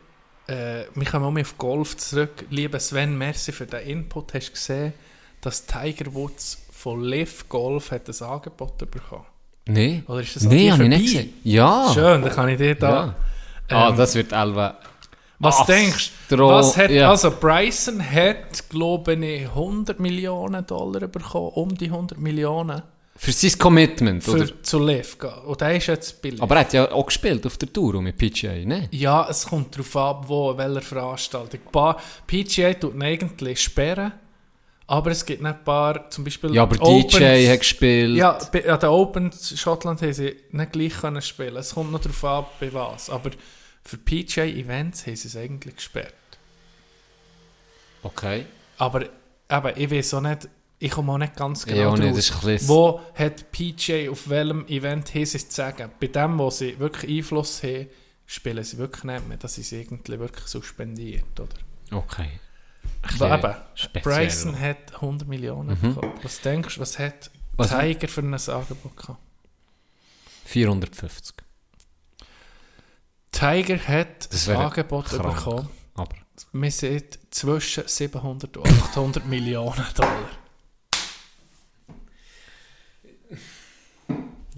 [0.47, 2.45] Äh, wir kommen auch mal auf Golf zurück.
[2.49, 4.33] Lieber Sven, merci für den Input.
[4.33, 4.93] Hast du gesehen,
[5.39, 9.25] dass Tiger Woods von Liv Golf hat ein Angebot bekommen?
[9.65, 10.03] nee.
[10.07, 11.33] Oder ist das dir habe ich nicht gesehen.
[11.43, 11.89] Ja.
[11.93, 13.15] Schön, dann kann ich dir da...
[13.69, 13.77] ja.
[13.77, 14.77] ah, ähm, das wird Elva.
[15.39, 16.37] Was Ach, denkst du?
[16.37, 17.09] Was hat, ja.
[17.09, 22.81] Also Bryson hat, glaube ich, 100 Millionen Dollar bekommen, um die 100 Millionen
[23.15, 24.63] Für sein Commitment, für, oder?
[24.63, 25.33] zu Liv gehen.
[25.45, 26.41] Und der ist jetzt billig.
[26.41, 28.87] Aber er hat ja auch gespielt auf der Tour mit PGA, ne?
[28.91, 31.59] ja, es kommt darauf ab, wo, welcher Veranstaltung.
[31.65, 34.13] Ein paar PGA tut ihn eigentlich sperren,
[34.87, 38.15] aber es gibt nicht ein paar, zum Beispiel Ja, aber Opens- DJ hat gespielt.
[38.15, 41.57] Ja, bei, an den Open Schottland haben sie nicht gleich können spielen.
[41.57, 43.09] Es kommt noch darauf ab, bei was.
[43.09, 43.29] Aber
[43.83, 46.13] für PGA-Events haben sie es eigentlich gesperrt.
[48.01, 48.45] Okay.
[48.77, 50.49] Aber eben, ich weiß auch nicht,
[50.79, 55.13] ich komme auch nicht ganz Ja, genau auch nicht, Wo hat PJ auf welchem Event
[55.13, 55.91] haben sie es zu sagen?
[55.99, 57.87] Bei dem, wo sie wirklich Einfluss haben,
[58.25, 59.37] spielen sie wirklich nicht mehr.
[59.37, 61.97] Das ist irgendwie wirklich suspendiert, oder?
[61.97, 62.29] Okay.
[63.19, 64.03] Aber eben, speziell.
[64.25, 66.13] Bryson hat 100 Millionen bekommen.
[66.21, 69.19] Was denkst du, was hat Was- Tiger für ein Angebot gehabt?
[70.45, 71.35] 450.
[73.33, 75.35] Tiger hat Das ein Angebot krank.
[75.35, 75.69] bekommen.
[75.95, 76.15] Aber
[76.53, 80.29] Wir sind zwischen 700 und 800 Millionen Dollar.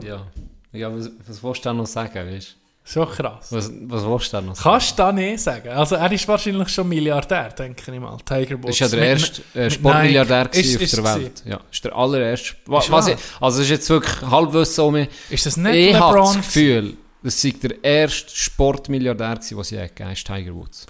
[0.04, 0.28] ja.
[0.72, 2.56] Ja, was, was willst du da noch sagen, weißt
[2.88, 3.48] Schon krass.
[3.52, 4.64] Was, was willst du da noch sagen?
[4.70, 5.70] Kannst du da nicht sagen?
[5.70, 8.16] Also er ist wahrscheinlich schon Milliardär, denke ich mal.
[8.24, 8.70] Tiger Woods.
[8.70, 11.44] ist ja der erste äh, Sportmilliardär Ist- auf ist der es Welt.
[11.48, 12.56] Ja, ist der allererste.
[12.68, 13.08] Was wahr?
[13.10, 15.10] ich, also es ist jetzt wirklich Halbwissen um mich.
[15.32, 16.36] Ist das nicht Ich habe LeBron?
[16.36, 20.86] das Gefühl, das sei der erste Sportmilliardär es je gegeben ist Tiger Woods.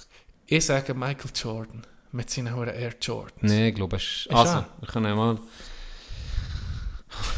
[0.45, 1.88] Ich sage Michael Jordan.
[2.12, 3.41] Mit seinen hohen Air Jordans.
[3.41, 4.32] Nee, ich glaube, es ist...
[4.32, 4.70] Also, er?
[4.80, 5.40] wir können ja mal...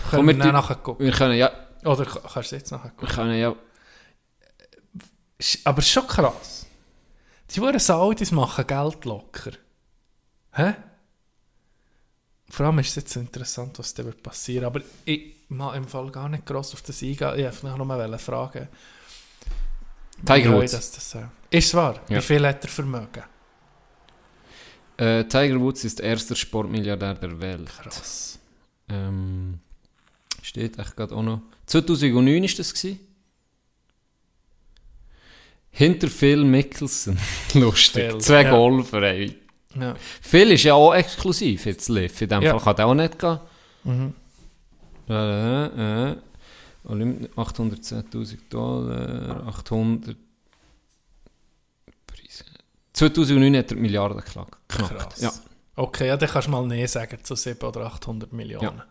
[0.10, 1.06] Können wir wir dann nachher gucken?
[1.06, 1.52] Wir können ja...
[1.84, 3.16] Oder ka- kannst du jetzt nachher Wir gucken?
[3.16, 3.56] können ja...
[5.64, 6.66] Aber ist schon krass.
[7.52, 9.52] Die Huren Saudis machen Geld locker.
[10.54, 10.74] Hä?
[12.50, 14.66] Vor allem ist es jetzt interessant, was da wird passieren.
[14.66, 17.40] Aber ich mag im Fall gar nicht gross auf das eingehen.
[17.40, 18.68] Ich wollte noch mal fragen.
[20.26, 20.72] Tiger Woods.
[20.72, 22.00] Das, das, äh, ist wahr?
[22.10, 22.18] Ja.
[22.18, 23.24] Wie viel hat er Vermögen?
[24.98, 27.68] Äh, Tiger Woods ist der erste Sportmilliardär der Welt.
[27.68, 28.40] Krass.
[28.90, 29.60] Ähm,
[30.42, 31.42] steht echt gerade auch noch.
[31.68, 33.00] 2009 ist das gewesen.
[35.70, 37.18] Hinter Phil Mickelson.
[37.54, 38.12] Lustig.
[38.12, 38.50] Phil, Zwei ja.
[38.50, 39.38] Golfer, ey.
[39.80, 39.96] Ja.
[40.22, 42.20] Phil ist ja auch exklusiv jetzt live.
[42.22, 42.52] In dem Ja.
[42.54, 43.40] Fall kann der auch nicht gehen.
[43.84, 44.14] Mhm.
[45.10, 46.16] Äh, äh,
[46.86, 50.16] Olymp 810.000 Dollar, 800
[52.06, 52.46] Preise.
[52.94, 54.58] 2009 hat er Milliarden geknackt.
[54.68, 55.22] Krass.
[55.22, 55.32] Ja.
[55.76, 58.82] Okay, ja, dann kannst du mal Nein sagen zu 700 oder 800 Millionen.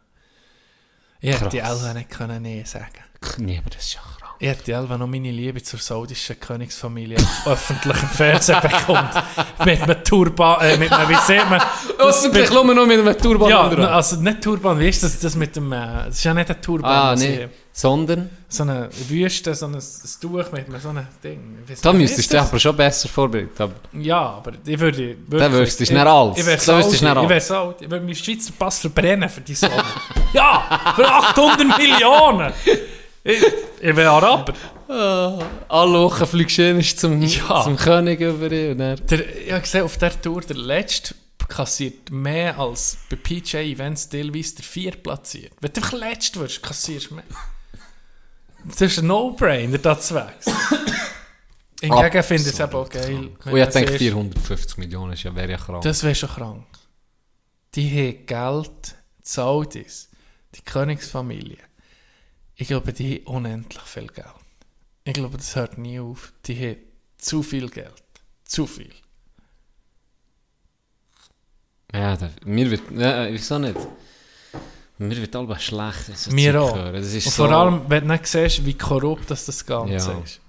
[1.20, 1.82] Ich hätte die Krass.
[1.82, 3.02] Elva nicht können Nein sagen
[3.38, 4.26] Nee, aber das ist ja krank.
[4.38, 9.08] Ich hätte Elva noch meine Liebe zur saudischen Königsfamilie auf öffentlichem Fernsehen bekommen.
[9.64, 11.60] mit einem Turban, äh, mit einem, wie sieht man?
[11.98, 13.86] Öffentlich nur noch mit einem Turban Ja, dran.
[13.86, 16.60] also nicht Turban, wie ist das, das mit dem, äh, das ist ja nicht ein
[16.60, 16.90] Turban.
[16.90, 17.48] Ah, nee.
[17.72, 19.82] Sondern, So eine Wüste, so ein, ein
[20.20, 21.58] Tuch mit so einem Ding.
[21.64, 23.50] Ich weiss da nicht, müsstest du dich aber schon besser vorbereiten.
[23.62, 25.16] Aber Ja, aber ich würde...
[25.28, 26.38] Dann wüsstest du ich- schnell alles.
[26.38, 29.40] Ich Dann wüsstest du schnell Ich wäre so, ich würde meinen Schweizer Pass verbrennen für
[29.42, 29.82] die Sonne.
[30.34, 32.52] ja, für 800 Millionen!
[33.27, 33.43] Ich,
[33.81, 34.55] ich wäre Araber.
[35.69, 37.65] alle Wochen fliegst du zum, Ja.
[37.65, 38.78] zum König über ihn.
[38.78, 41.15] Der, ich habe gesehen, auf der Tour, der letzte
[41.48, 45.53] kassiert mehr als bei PJ Events teilweise der vier platziert.
[45.61, 47.24] Wenn du einfach letzt wirst, kassierst du mehr.
[48.65, 50.57] Das ist ein No-Brainer, da zu wechseln.
[51.81, 53.15] Hingegen finde ich es eben auch geil.
[53.44, 55.82] und ich denke, siehst, 450 Millionen ist ja, wäre ja krank.
[55.82, 56.65] Das wäre schon krank.
[57.74, 60.09] Die haben Geld, die Saudis,
[60.55, 61.59] die Königsfamilie.
[62.57, 64.27] Ich glaube, die haben unendlich viel Geld.
[65.05, 66.33] Ich glaube, das hört nie auf.
[66.47, 66.78] Die haben
[67.19, 68.03] zu viel Geld.
[68.45, 68.93] Zu viel.
[71.93, 73.77] Ja, da, mir wird, ja, wieso nicht?
[74.99, 76.16] Mir wird alles schlecht.
[76.16, 76.74] so Mir auch.
[76.74, 80.19] Und so, vor allem, wenn du nicht siehst, wie korrupt das, das Ganze Ja.
[80.20, 80.41] ist.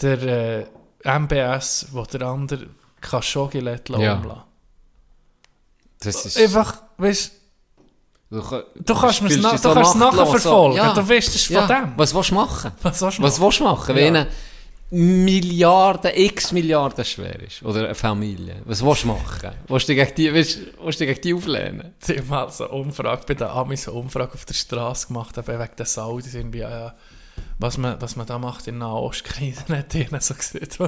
[0.00, 0.66] Der äh,
[1.18, 2.68] MBS, wo der andere
[3.00, 4.14] Khashoggi lässt Ja.
[4.16, 4.42] umlassen.
[5.98, 7.32] das ist, Einfach, weißt
[8.30, 10.76] du, ka- du, kannst spielst na, so es nachverfolgen.
[10.76, 10.94] Ja.
[10.94, 11.66] Du weißt, das ist von ja.
[11.66, 11.92] dem.
[11.96, 12.72] Was willst du machen?
[12.82, 13.40] Was willst du machen?
[13.42, 14.20] willst du machen, wenn Ja.
[14.22, 14.30] einer
[14.92, 17.62] Milliarden, x Milliarden schwer ist?
[17.62, 18.60] Oder eine Familie?
[18.64, 19.50] Was willst du machen?
[19.68, 21.94] Willst du gegen die, willst, willst du dich gegen die auflehnen?
[22.00, 25.38] Sie haben mal so eine Umfrage, bei den Amis eine Umfrage auf der Straße gemacht,
[25.38, 26.90] eben wegen der Saudis irgendwie, äh,
[27.58, 30.78] was, man, was man da macht in Nahostkrise, hat ihnen so gesagt.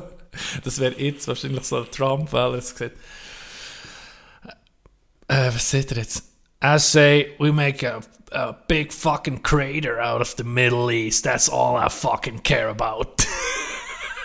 [0.64, 2.96] Das wäre jetzt wahrscheinlich so das gesagt.
[5.28, 6.24] Äh, was seht ihr jetzt?
[6.62, 11.24] I say we make a, a big fucking crater out of the Middle East.
[11.24, 13.26] That's all I fucking care about.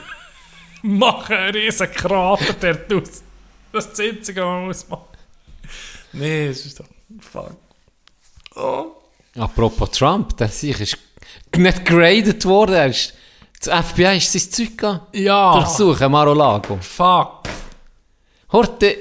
[0.83, 3.23] Machen einen riesen Krater dort aus.
[3.71, 5.17] Das ist das Einzige, was man muss machen.
[6.13, 6.85] Nee, es ist doch.
[7.19, 7.55] Fuck.
[8.55, 8.91] Oh.
[9.37, 10.97] Apropos Trump, der sich ist
[11.55, 12.75] nicht geradet worden.
[12.75, 13.13] Er ist,
[13.63, 15.01] das FBI ist sein Zeug gegangen.
[15.13, 15.53] Ja.
[15.53, 16.77] Durchsuchen, Mar-a-Lago.
[16.81, 17.43] Fuck.
[18.51, 18.97] Horte,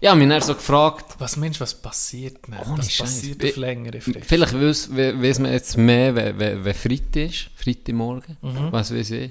[0.00, 2.60] ich habe mich dann so gefragt, Was meinst du, was passiert, man?
[2.66, 2.98] Ohne was Scheiß.
[3.06, 4.18] passiert auf längere Frist?
[4.26, 8.72] Vielleicht weiss, we- weiss man jetzt mehr, wenn, wenn, wenn Freitag ist, Freitagmorgen, Mhm.
[8.72, 9.30] was weiß ich.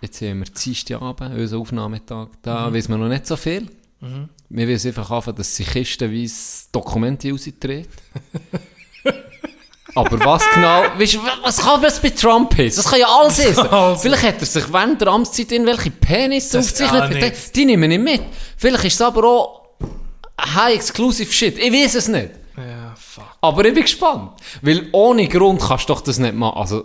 [0.00, 2.74] Jetzt haben wir Dienstagabend, unseren Aufnahmetag, da Mhm.
[2.74, 3.68] weiss man noch nicht so viel.
[4.48, 7.86] Wir wissen einfach anfangen, dass sie kistenweise Dokumente raustreten.
[9.94, 12.66] Aber was genau, weißt, was kann das bei Trump sein?
[12.74, 13.58] Das kann ja alles sein.
[13.58, 14.00] Also.
[14.02, 17.34] Vielleicht hat er sich während der Amtszeit irgendwelche Penis Das- aufgezeichnet.
[17.48, 18.22] die, die nehmen nicht mit.
[18.56, 19.57] Vielleicht ist es aber auch
[20.38, 21.58] high-exclusive Shit.
[21.58, 22.30] Ich weiß es nicht.
[22.56, 23.24] Ja, fuck.
[23.40, 24.32] Aber ich bin gespannt.
[24.62, 26.58] Weil ohne Grund kannst du doch das nicht machen.
[26.58, 26.84] Also,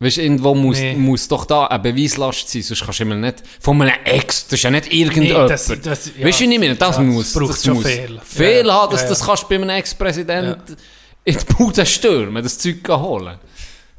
[0.00, 0.94] weißt du, irgendwo muss, Nee.
[0.94, 4.54] muss doch da eine Beweislast sein, sonst kannst du immer nicht von einem Ex, das
[4.54, 5.50] ist ja nicht irgendjemand.
[5.50, 6.26] das- das- ja.
[6.26, 6.74] weißt du, ich meine?
[6.76, 8.20] Das Ja, muss, das das schon muss viel.
[8.24, 10.58] viel Ja, haben, dass ja, das kannst du bei einem Ex-Präsident
[11.24, 13.38] in die Bude stürmen, das Zeug holen.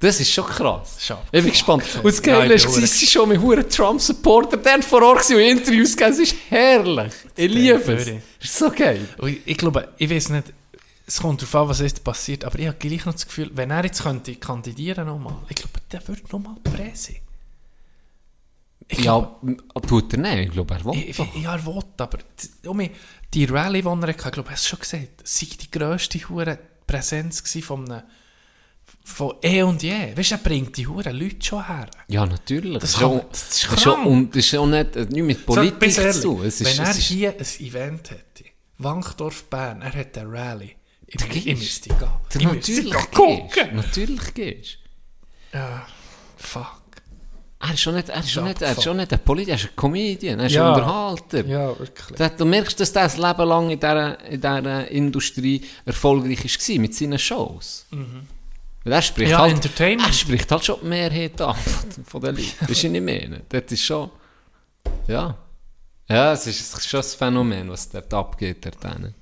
[0.04, 0.98] Das ist schon krass.
[1.00, 1.84] Schon ich bin gespannt.
[2.04, 5.40] Und das Ja, Geile ich ist, sie schon mit huren Trump-Supporter dann vor Ort und
[5.40, 6.12] Interviews gegeben.
[6.12, 7.14] Es ist herrlich.
[7.38, 8.08] Ich liebe es.
[8.08, 9.08] Es ist so geil.
[9.46, 10.52] Ich, glaube, ich weiß nicht,
[11.08, 13.72] es kommt darauf an, was jetzt passiert, aber ich habe gleich noch das Gefühl, wenn
[13.72, 16.56] er jetzt könnte kandidieren nochmal, ich glaube, der würde nochmal.
[18.90, 19.40] Ich Ja,
[19.88, 20.48] tut er nicht.
[20.48, 22.90] Ich glaube, er will ja, er will, aber die, um,
[23.34, 26.20] die Rallye, die er hatte, ich glaube, hast du schon gesagt, sei die grösste
[26.86, 28.04] Präsenz von einem,
[29.04, 30.16] von eh und je.
[30.16, 31.88] Weißt du, er bringt die hure Leute schon her.
[32.08, 32.80] Ja, natürlich.
[32.80, 34.06] Das kann- auch- das ist krank.
[34.06, 36.42] Und das ist auch nicht, nicht mit Politik bis ehrlich, zu.
[36.44, 38.44] Es ist, wenn er hier ein Event hätte,
[38.78, 40.72] Wankdorf Bern, er hätte eine Rallye,
[41.08, 42.08] ich, ich müsste gehen.
[42.40, 43.12] Ich müsste natürlich gehen gehst.
[43.14, 43.76] gucken.
[43.76, 44.78] Natürlich gehst.
[45.54, 45.86] Ja,
[46.38, 46.80] fuck.
[47.60, 49.60] Er ist schon nicht, er ist schon nicht, er ist schon nicht ein Politiker, er
[49.60, 50.66] ist ein Comedian, er ist Ja.
[50.68, 51.46] ein Unterhalter.
[51.46, 52.30] Ja, wirklich.
[52.38, 56.94] Du merkst, dass der das Leben lang in dieser, in dieser Industrie erfolgreich war mit
[56.96, 57.86] seinen Shows.
[58.84, 59.32] Weil er spricht, Mhm.
[59.32, 60.10] Ja, halt, Entertainment.
[60.10, 62.52] er spricht halt schon die Mehrheit an von, von den Leuten.
[62.62, 63.42] Das ist nicht mehr.
[63.50, 64.10] Das ist schon...
[65.08, 65.38] Ja.
[66.10, 68.66] Ja, es ist, es ist schon ein Phänomen, was dort abgeht.
[68.66, 69.16] Dort hinten.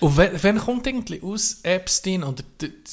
[0.00, 2.42] Und wenn, wenn kommt irgendwie aus Epstein oder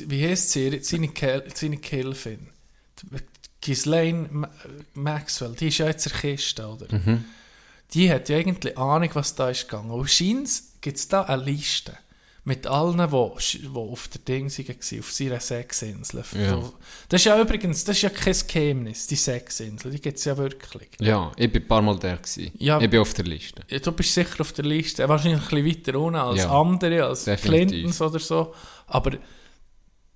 [0.08, 2.48] wie heißt sie, seine, Kel, seine Kelvin?
[3.60, 4.50] Ghislaine Ma-
[4.94, 6.88] Maxwell, die ist ja jetzt in der Kiste, oder?
[7.94, 9.92] Die hat ja eigentlich Ahnung, was da ist gegangen.
[9.92, 10.50] Und scheint
[10.82, 11.98] gibt es da eine Liste
[12.44, 13.38] mit allen, die wo,
[13.70, 16.24] wo auf der Ding waren, auf seiner Sexinsel.
[16.34, 16.60] Ja.
[17.08, 20.36] Das ist ja übrigens, das ist ja kein Geheimnis, die Sexinsel, die gibt es ja
[20.36, 20.90] wirklich.
[21.00, 22.52] Ja, ich bin ein paar Mal der gewesen.
[22.58, 22.80] Ja.
[22.82, 23.62] Ich bin auf der Liste.
[23.70, 27.06] Ja, Du bist sicher auf der Liste, wahrscheinlich ein bisschen weiter unten als Ja, andere,
[27.06, 27.70] als definitiv.
[27.70, 28.56] Clintons oder so.
[28.88, 29.12] Aber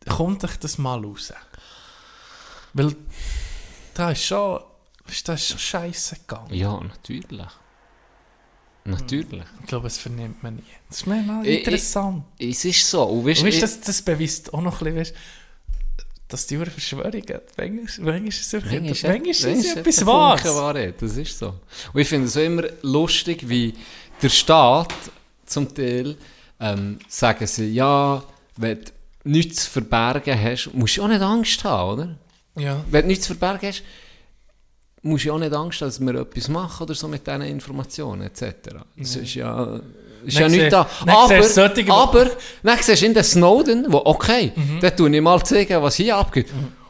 [0.08, 1.32] kommt euch das mal raus.
[2.74, 2.96] Weil
[3.94, 4.62] da ist schon,
[5.06, 6.54] weisst du, da ist schon scheiße gegangen.
[6.54, 7.48] Ja, natürlich.
[8.86, 9.44] Natürlich.
[9.62, 10.64] Ich glaube, das vernimmt man nie.
[10.90, 12.24] Das ist mir Ich- interessant.
[12.40, 13.04] Es ist so.
[13.04, 15.14] Und weißt, Und weißt, ich- das, das beweist auch noch ein bisschen, weißt,
[16.28, 17.24] dass die Uhren Verschwörungen,
[17.58, 21.54] manchmal, manchmal ist es Manchmal manchmal, ist es hat etwas Wahrheit, das ist so.
[21.94, 23.74] Und ich finde es immer lustig, wie
[24.22, 24.94] der Staat
[25.46, 26.16] zum Teil
[26.60, 28.24] ähm, sagen sie, ja,
[28.58, 28.92] wenn du
[29.26, 32.18] nichts zu verbergen hast, musst du auch nicht Angst haben, oder?
[32.58, 32.84] Ja.
[32.90, 33.84] Wenn du nichts zu verbergen hast,
[35.06, 38.24] musst du auch nicht Angst haben, dass wir etwas machen oder so mit diesen Informationen
[38.24, 38.44] etc.
[38.98, 39.80] Das ist ja...
[40.26, 40.88] Ist ja nicht da.
[41.06, 42.26] Aber, solche, aber,
[42.64, 44.80] dann siehst du in den Snowden, wo, okay, Mhm.
[44.82, 46.48] dann tue ich mal zeigen, was hier abgeht.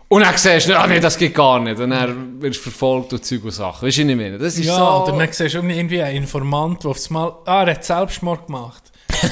[0.08, 1.78] Und dann siehst du, ah, nee, das geht gar nicht.
[1.78, 3.86] Und dann wirst du verfolgt und Zeug und Sachen.
[3.86, 4.38] Weißt du, was ich meine?
[4.38, 5.04] Das ist Ja, so...
[5.12, 8.84] oder dann siehst du irgendwie einen Informant, der aufs Mal, ah, er hat Selbstmord gemacht.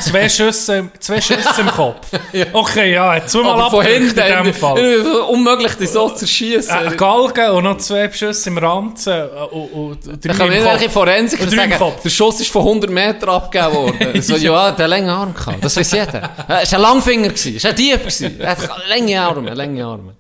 [0.02, 2.08] Zwei Schüsse, zwei Schüsse im Kopf.
[2.54, 5.02] Okay, ja, hat zweimal abgedrückt in dem Fall.
[5.30, 6.94] unmöglich, dich so zu schießen.
[6.94, 10.66] Äh, Galgen und noch zwei Schüsse im Ranzen äh, und, und, und drei kann Kopf.
[10.66, 11.74] welche Forensiker sagen,
[12.04, 14.22] der Schuss ist von 100 Meter abgegeben worden.
[14.22, 15.64] so, ja, der hat langen Arm gehabt.
[15.64, 16.30] Das weiß jeder.
[16.48, 18.40] Er war ein Langfinger, er war ein Dieb.
[18.40, 20.16] Er hat lange Arme, lange Arme.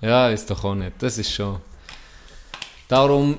[0.00, 0.92] Ja, ist doch auch nicht.
[0.98, 1.60] Das ist schon...
[2.88, 3.38] Darum,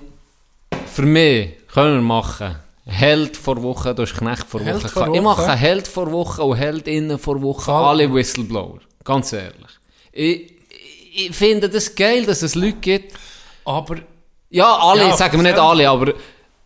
[0.91, 2.55] für mich können wir machen,
[2.85, 4.89] Held vor Woche, du hast Knecht vor Held Woche.
[4.89, 5.21] vor Ich Woche.
[5.21, 7.83] mache Held vor Woche und Heldinnen vor Woche, Fall.
[7.85, 8.79] alle Whistleblower.
[9.03, 9.71] Ganz ehrlich.
[10.11, 10.53] Ich,
[11.15, 13.13] ich finde das geil, dass es Leute gibt,
[13.65, 13.97] Aber
[14.49, 16.13] ja, alle, Ja, sagen wir nicht alle, aber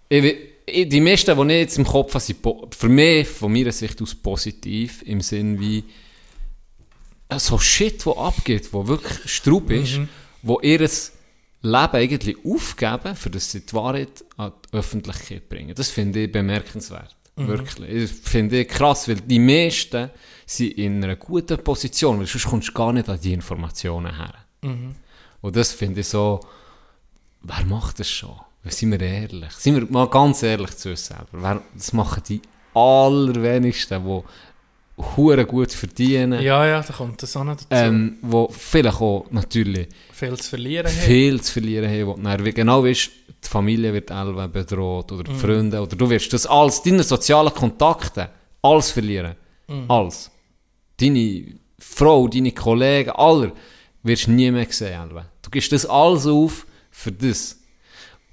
[0.10, 0.36] ich,
[0.66, 2.40] ich, die meisten, die ich jetzt im Kopf habe, sind
[2.78, 5.84] für mich, von meiner Sicht aus, positiv, im Sinn wie
[7.30, 10.00] äh, so Shit, wo abgeht, wo wirklich Strub ist,
[10.42, 10.82] wo ihr
[11.62, 15.76] Leben eigentlich aufgeben, für das sie die Wahrheit an die Öffentlichkeit bringen.
[15.76, 17.16] Das finde ich bemerkenswert.
[17.36, 18.10] Wirklich.
[18.10, 20.10] Das finde ich krass, weil die meisten
[20.46, 24.34] sind in einer guten Position, weil sonst kommst du gar nicht an die Informationen her.
[25.42, 26.42] Und das finde ich so,
[27.42, 28.36] wer macht das schon?
[28.66, 29.52] Sind wir ehrlich?
[29.54, 31.28] Sind wir mal ganz ehrlich zu uns selber?
[31.32, 32.42] Wer, das machen die
[32.74, 34.24] allerwenigsten, die
[35.16, 37.68] hure gut verdienen, ja, ja, da kommt das auch noch dazu.
[37.72, 40.94] ähm, wo vielleicht auch natürlich Viel zu verlieren haben.
[41.00, 43.10] viel zu verlieren haben, wo du dann genau weißt,
[43.44, 47.54] die Familie wird elwe bedroht oder die Freunde oder du wirst das alles, deine sozialen
[47.54, 48.30] Kontakte,
[48.62, 49.36] alles verlieren.
[49.88, 50.30] Alles.
[51.00, 51.46] Deine
[51.78, 53.54] Frau, deine Kollegen, aller
[54.04, 55.00] wirst du nie mehr sehen.
[55.10, 55.26] elwe.
[55.42, 57.58] Du gibst das alles auf für das.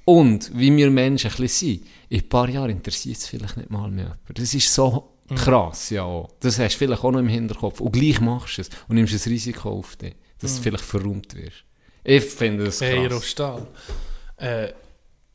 [0.05, 3.71] Und wie wir Menschen ein bisschen sind, in ein paar Jahren interessiert es vielleicht nicht
[3.71, 4.17] mal mehr.
[4.35, 6.03] Das ist so krass, ja.
[6.03, 6.31] auch.
[6.41, 7.81] Das hast du vielleicht auch noch im Hinterkopf.
[7.81, 11.35] Und gleich machst du es und nimmst das Risiko auf dich, dass du vielleicht verräumt
[11.35, 11.65] wirst.
[12.05, 13.29] Ich finde das krass.
[13.29, 13.67] Stahl.
[14.37, 14.73] Äh,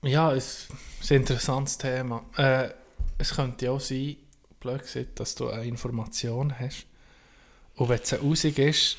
[0.03, 0.67] ja, es
[1.01, 2.23] ist ein interessantes Thema.
[2.37, 2.69] Äh,
[3.17, 4.15] es könnte ja auch sein,
[4.59, 6.85] blöd gesagt, dass du eine Information hast
[7.75, 8.97] und wenn es eine Aussicht ist,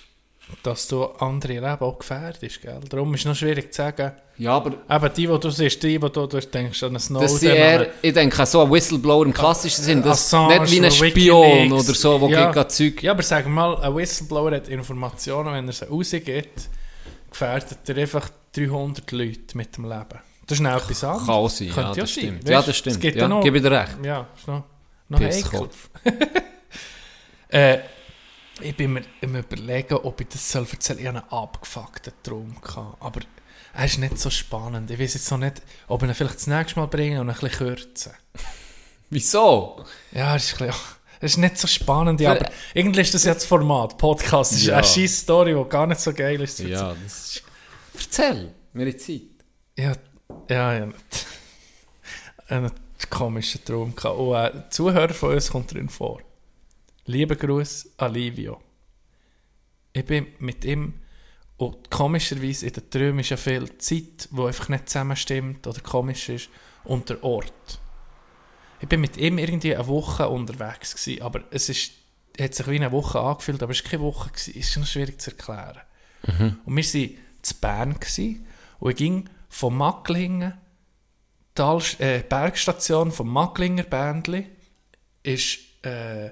[0.62, 2.62] dass du andere Leben auch gefährdest.
[2.62, 2.80] Gell?
[2.88, 5.98] Darum ist es noch schwierig zu sagen, Ja, aber eben die, die du siehst, die,
[5.98, 9.32] die du, du denkst an einen Snowden, das eher, ich denke, so ein Whistleblower im
[9.32, 12.50] klassischen Sinn, das Assange nicht wie ein Spion oder so, wo Ja.
[12.50, 13.02] gegen Zeug...
[13.02, 16.68] Ja, aber wir mal, ein Whistleblower hat Informationen, wenn er sie rausgibt,
[17.30, 20.18] gefährdet er einfach 300 Leute mit dem Leben.
[20.46, 21.26] Das ist noch etwas anderes.
[21.26, 22.38] Kann auch sein, ja, Könnte das sein, stimmt.
[22.42, 22.50] weißt?
[22.50, 23.00] Ja, das Es stimmt.
[23.00, 23.96] gibt Ja, noch, gebe ich dir recht.
[24.04, 24.64] Ja, ist noch,
[25.08, 25.68] noch heikel.
[27.48, 27.78] Äh,
[28.62, 31.00] ich bin mir im Überlegen, ob ich das soll erzählen soll.
[31.00, 32.56] Ich hatte einen abgefuckten Traum.
[32.60, 33.20] Gehabt, aber
[33.74, 34.90] er ist nicht so spannend.
[34.90, 37.34] Ich weiß jetzt noch nicht, ob ich ihn vielleicht das nächste Mal bringen und ein
[37.34, 38.12] bisschen kürzen.
[39.10, 39.84] Wieso?
[40.12, 40.82] Ja, das ist, ein bisschen,
[41.20, 43.98] das ist nicht so spannend, ja, aber irgendwie ist das ja das Format.
[43.98, 44.76] Podcast ist Ja.
[44.76, 46.58] eine scheisse Story, die gar nicht so geil ist.
[46.60, 47.42] Ja, das ist...
[47.94, 49.20] Erzähl, mir die Zeit.
[49.76, 49.92] Ja,
[50.48, 50.88] ja, ja.
[52.48, 52.72] Einen
[53.10, 54.18] komischen Traum gehabt.
[54.18, 56.20] Und äh, ein Zuhörer von uns kommt drin vor.
[57.06, 58.60] Lieber Gruß an Livio.
[59.92, 60.94] Ich bin mit ihm,
[61.56, 66.28] und komischerweise in den Träumen ist ja viel Zeit, die einfach nicht zusammenstimmt oder komisch
[66.28, 66.48] ist,
[66.84, 67.80] und der Ort.
[68.80, 71.92] Ich bin mit ihm irgendwie eine Woche unterwegs gewesen, aber es ist,
[72.40, 74.54] hat sich wie eine Woche angefühlt, aber es war keine Woche, gewesen.
[74.54, 75.80] ist schon schwierig zu erklären.
[76.64, 78.46] Und wir waren zu Bern gewesen,
[78.78, 80.54] und ich ging von Macklingen,
[81.54, 84.46] Tal, äh, Bergstation vom Macklinger Bändli,
[85.22, 86.30] ist, äh,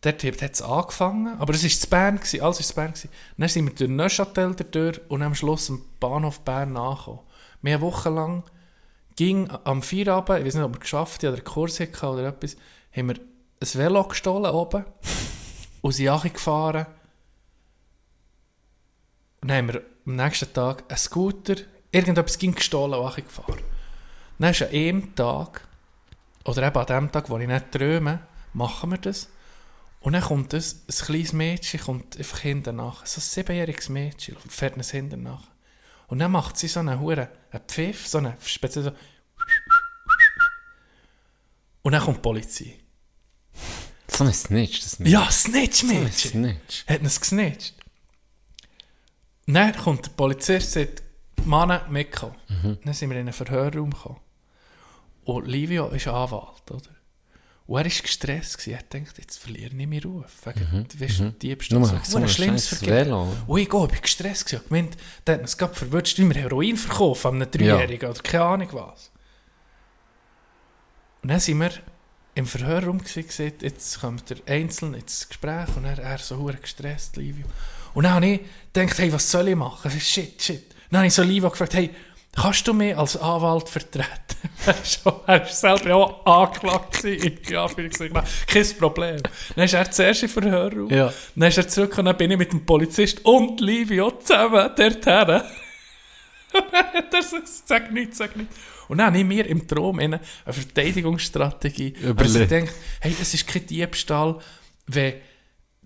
[0.00, 2.92] dort hat es angefangen, aber es war zu Bern, gewesen, alles war zu Bern.
[2.92, 3.10] Gewesen.
[3.36, 7.20] Dann sind wir durch Neuchâtel durch und am Schluss am Bahnhof Bern nachgekommen.
[7.62, 8.44] Wir haben wochenlang
[9.16, 12.28] ging am Feierabend, ich weiß nicht, ob wir geschafft haben oder einen Kurs hatten oder
[12.28, 12.56] etwas,
[12.96, 14.84] haben wir ein Velo gestohlen oben
[15.80, 16.86] und sind gefahren.
[19.40, 21.56] Und dann haben wir am nächsten Tag einen Scooter,
[21.90, 23.58] irgendetwas ging gestohlen und gefahren.
[24.38, 25.66] Dann ist an einem Tag,
[26.44, 28.20] oder eben an dem Tag, wo ich nicht träume,
[28.52, 29.28] machen wir das.
[30.00, 33.04] Und dann kommt ein, ein kleines Mädchen, kommt einfach hinten nach.
[33.04, 35.48] So ein siebenjähriges Mädchen, fährt uns hinten nach.
[36.06, 38.92] Und dann macht sie so einen Huren, einen Pfiff, so einen speziell so.
[41.82, 42.78] Und dann kommt die Polizei.
[44.08, 45.20] So ein Snitch, das Mädchen.
[45.20, 46.12] Ja, Snitch-Mädchen.
[46.12, 46.86] So ein Snitch.
[46.86, 47.74] Hat uns gesnitcht.
[49.46, 51.02] Dann kommt der Polizist und sagt,
[51.46, 52.34] Mann, mitkommen.
[52.48, 52.78] Mhm.
[52.84, 54.20] Dann sind wir in einen Verhörraum gekommen.
[55.24, 56.97] Und Livio ist Anwalt, oder?
[57.68, 58.58] Und er war gestresst.
[58.58, 58.72] gewesen.
[58.72, 60.24] Er dachte, jetzt verliere ich meinen Ruf.
[60.44, 61.78] Wegen, du weißt, Diebstahl.
[61.78, 63.12] Nur So, so ein schlimmes Vergehen.
[63.12, 64.46] Und ich gehe, ich war gestresst.
[64.46, 64.62] gewesen.
[64.62, 64.96] Ich gemeint,
[65.26, 68.68] der hat uns gerade verwünscht, wie wir Heroin verkaufen an einem Dreijährigen oder keine Ahnung
[68.72, 69.10] was.
[71.22, 71.70] Und dann sind wir
[72.34, 77.44] im Verhörraum gesagt, jetzt kommt der Einzelne ins Gespräch und er, er so gestresst, Livio.
[77.92, 78.40] Und dann habe ich
[78.72, 79.90] gedacht, hey, was soll ich machen?
[79.90, 80.74] Shit, shit.
[80.90, 81.90] Dann habe ich so Livio gefragt, hey,
[82.36, 84.06] kannst du mich als Anwalt vertreten?
[84.66, 85.94] er schon- er ist selber
[86.26, 87.02] auch angeklagt.
[87.50, 87.66] Ja,
[88.46, 89.20] kein Problem.
[89.56, 90.88] Dann ist er zuerst im Verhörraum.
[90.90, 91.12] Ja.
[91.34, 95.42] Dann ist er zurück und dann bin ich mit dem Polizist und Livio zusammen dorthin.
[96.54, 98.56] Und dann hat er gesagt, sag nichts, sag nichts.
[98.88, 102.20] Und dann habe ich mir im Traum eine Verteidigungsstrategie Überlegt.
[102.20, 104.38] Also ich denke, hey, es ist kein Diebstahl,
[104.86, 105.14] wenn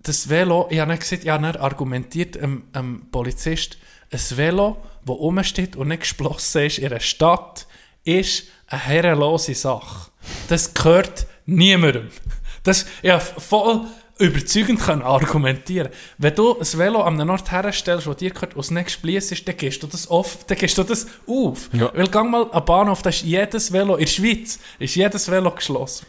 [0.03, 3.77] das Velo, ich habe nicht gesagt, ich habe dann argumentiert einem, einem Polizist,
[4.11, 7.67] ein Velo, das rumsteht und nicht geschlossen ist in einer Stadt,
[8.03, 10.11] ist eine herrenlose Sache.
[10.49, 12.09] Das gehört niemandem.
[12.63, 13.81] Das, ich habe voll
[14.19, 15.89] überzeugend können argumentieren.
[16.17, 19.47] Wenn du ein Velo an einem Ort herstellst, wo dir gehört, aus nicht gespliesst ist,
[19.47, 21.69] dann gehst du das auf, dann gehst du das auf.
[21.73, 21.91] Ja.
[21.93, 25.51] Weil gang mal an Bahnhof, da ist jedes Velo, in der Schweiz, ist jedes Velo
[25.51, 26.05] geschlossen.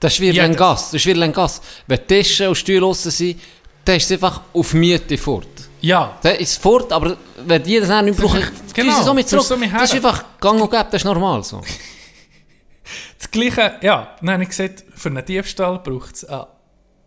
[0.00, 0.90] Das ist wie ein Gas.
[0.90, 1.60] Das ist wie ein Gas.
[1.86, 3.40] Wenn Tische und Stühle draussen sind,
[3.84, 5.48] dann ist es einfach auf Miete fort.
[5.80, 6.18] Ja.
[6.22, 7.16] Dann ist es fort, aber
[7.46, 8.42] wenn die das nicht brauchen,
[8.74, 9.44] Genau, genau, so mit zurück.
[9.44, 11.60] so mit das ist einfach gang und gäbe, das ist normal so.
[13.18, 16.46] Das Gleiche, ja, dann habe ich gesagt, für einen Diebstahl braucht es, ah,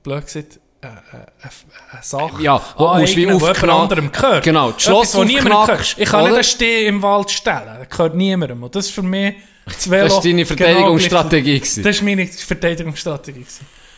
[0.03, 1.49] blöd gesagt, äh, äh, äh,
[1.91, 2.41] eine Sache.
[2.41, 4.43] Ja, wo ah, musst wie anderem gehört.
[4.43, 5.95] Genau, das Schloss Etwas.
[5.97, 6.29] Ich kann oder?
[6.29, 8.63] nicht einen Steh im Wald stellen, das gehört niemandem.
[8.63, 9.35] Und das ist für mich
[9.65, 10.05] das Velo.
[10.05, 11.59] Das war deine genau Verteidigungsstrategie.
[11.59, 11.83] gewesen.
[11.83, 13.45] Das war meine Verteidigungsstrategie.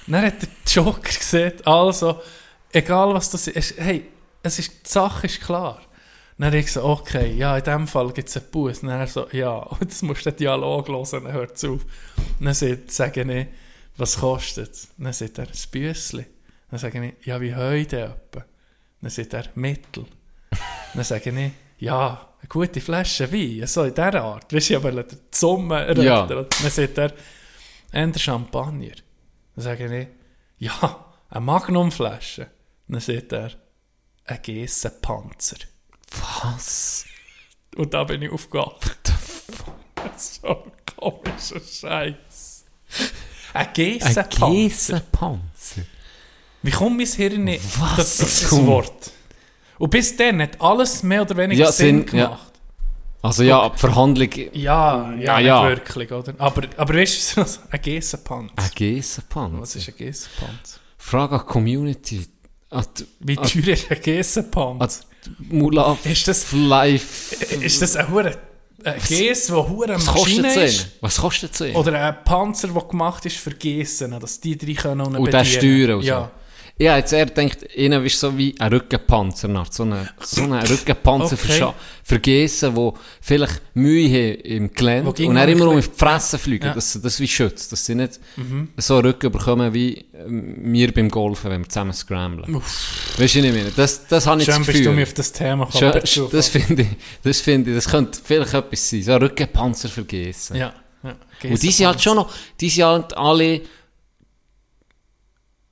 [0.08, 2.20] Dann hat der Joker gesagt, also,
[2.72, 4.06] egal was das ist, hey,
[4.42, 5.82] es ist, die Sache ist klar.
[6.38, 8.82] Dann habe ich gesagt, okay, ja, in dem Fall gibt es einen Bus.
[8.82, 11.82] Dann er so, ja, jetzt musst du den Dialog hören, dann hört es auf.
[12.40, 13.48] Dann sage ich,
[13.96, 14.88] was kostet es?
[14.98, 16.26] Dann sagt er, ein Büssli.
[16.74, 18.44] Dann sage ich, ja, wie heute etwa?
[19.00, 20.08] Dann sagt er, Mittel.
[20.96, 24.52] Dann sage ich, ja, eine gute Flasche Wein, so in dieser Art.
[24.52, 26.26] Weißt du, aber die Summe Ja.
[26.26, 27.14] Dann sagt er,
[27.92, 28.96] eher Champagner.
[29.56, 30.08] Dann sage ich,
[30.58, 32.48] ja, eine Magnumflasche.
[32.88, 33.52] Dann sagt er,
[34.26, 35.58] ein Gessenpanzer.
[36.42, 37.06] Was?
[37.76, 39.14] Und da bin ich aufgewacht.
[40.18, 42.66] So komischer Scheiß.
[43.54, 43.68] Ein
[44.42, 45.84] Ein Gessenpanzer.
[46.64, 49.12] Wie kommt mein Hirn nicht Was das, das, das Wort?
[49.78, 52.26] Und bis dann hat alles mehr oder weniger Ja, Sinn Sinn, ja.
[52.28, 52.52] gemacht.
[53.22, 55.70] Also ja, die Verhandlung, Ja, ja, Ja, nicht ja.
[55.70, 56.34] wirklich, oder?
[56.38, 57.42] Aber, aber weißt du,
[57.72, 58.54] ein Gessenpanzer.
[58.58, 59.62] ein Geissenpanzer.
[59.62, 60.80] Was ist ein Gessenpanzer?
[60.98, 62.28] Frage an die Community.
[62.70, 65.02] An die, Wie teuer ist ein Gessenpanzer?
[65.26, 67.36] die Mula Ist das- Life.
[67.56, 68.38] Ist das ein hure
[68.86, 70.88] ein Gess, der hure Maschine ist?
[71.00, 71.76] Was kostet es einen?
[71.78, 75.46] Oder ein Panzer, der gemacht ist für Gessen, dass die drei können und Und der
[75.46, 76.28] steuern und so.
[76.80, 76.98] Ja.
[76.98, 81.36] Jetzt eher gedacht, ihnen ist so wie ein Rückenpanzer, nach, so ein so eine Rückenpanzer
[81.42, 81.60] Okay.
[81.62, 81.74] Scha-
[82.06, 82.92] für Gessen, die
[83.22, 86.72] vielleicht Mühe haben im Gelände Wo und noch immer um die Fresse fliegen, Ja.
[86.72, 86.76] Mhm.
[86.76, 88.20] dass sie das wie schützt, dass sie nicht
[88.78, 92.54] so einen Rücken bekommen wie ähm, wir beim Golfen, wenn wir zusammen scramblen.
[92.56, 93.72] Weißt du, was ich meine?
[93.76, 94.96] Das, das habe ich Schön das bist du Gefühl.
[94.96, 96.02] mir auf das Thema gekommen.
[96.32, 96.88] das finde ich,
[97.24, 100.58] das finde ich, das könnte vielleicht etwas sein, so ein Rückenpanzer für Gessen.
[100.58, 100.74] Ja.
[101.04, 101.16] ja.
[101.50, 103.62] Und die sind halt schon noch, die sind halt alle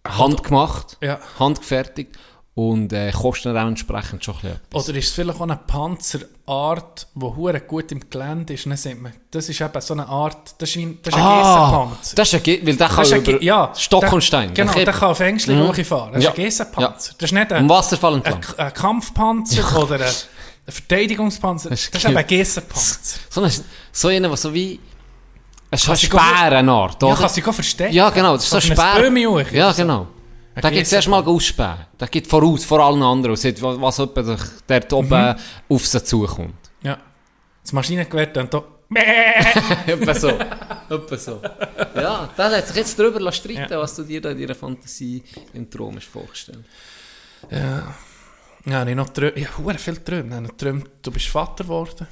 [0.07, 1.19] handgemacht, Ja.
[1.39, 2.15] handgefertigt
[2.53, 4.89] und äh, kosten auch entsprechend schon ein bisschen etwas.
[4.89, 8.65] Oder ist es vielleicht auch eine Panzerart, die hure gut im Gelände ist?
[8.65, 11.25] Dann sagt man, das ist eben so eine Art, das ist, wie, das ist ein.
[11.25, 14.53] Ah, das ist ein, weil der kann ist über Ge- ja, Stock und Stein.
[14.53, 15.67] Genau, der der kann auf Ängstling Mhm.
[15.69, 16.13] hochfahren.
[16.13, 16.31] Das Ja.
[16.31, 17.13] ist ein Gessenpanzer.
[17.17, 18.59] Das ist nicht ein, Wasserfall ein, entlang.
[18.59, 20.11] ein Kampfpanzer oder ein,
[20.67, 21.69] Verteidigungspanzer.
[21.69, 23.19] Das Das ist, ist eben ein ge- Gessenpanzer.
[23.29, 23.51] So, ein,
[23.91, 24.79] so einer, der so wie
[25.71, 27.17] ein sich Spärenart, Ja, oder?
[27.17, 27.93] kann sich auch verstecken.
[27.93, 28.57] Ja, genau, das ist so
[29.27, 30.07] hoch, Ja, genau.
[30.55, 31.35] Da geht es erst mal Gessenpanzer.
[31.71, 31.87] ausspähen.
[31.97, 34.37] Da geht voraus, vor allen anderen, sieht, was, der-
[34.67, 35.35] dort oben Mhm.
[35.69, 36.55] auf sie zukommt.
[36.83, 36.97] Ja.
[37.63, 38.61] Das Maschinengewehr dann da.
[39.87, 40.27] Etwa so.
[40.29, 41.41] Etwa so.
[41.95, 45.23] Ja, da hat sich jetzt darüber streiten, was du dir da in deiner Fantasie
[45.53, 46.65] im Traum hast vorgestellt.
[47.49, 47.93] Ja.
[48.65, 49.37] Ja, habe ich noch geträumt.
[49.37, 50.27] Ich habe viel geträumt.
[50.29, 52.07] Ich habe geträumt, du bist Vater geworden.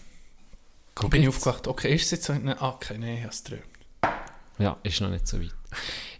[1.01, 1.67] Dann bin ich aufgewacht.
[1.67, 2.33] Okay, ist es jetzt so?
[2.33, 3.63] Nein, Okay, nein, ich habe es geträumt.
[4.57, 5.53] Ja, ist noch nicht so weit.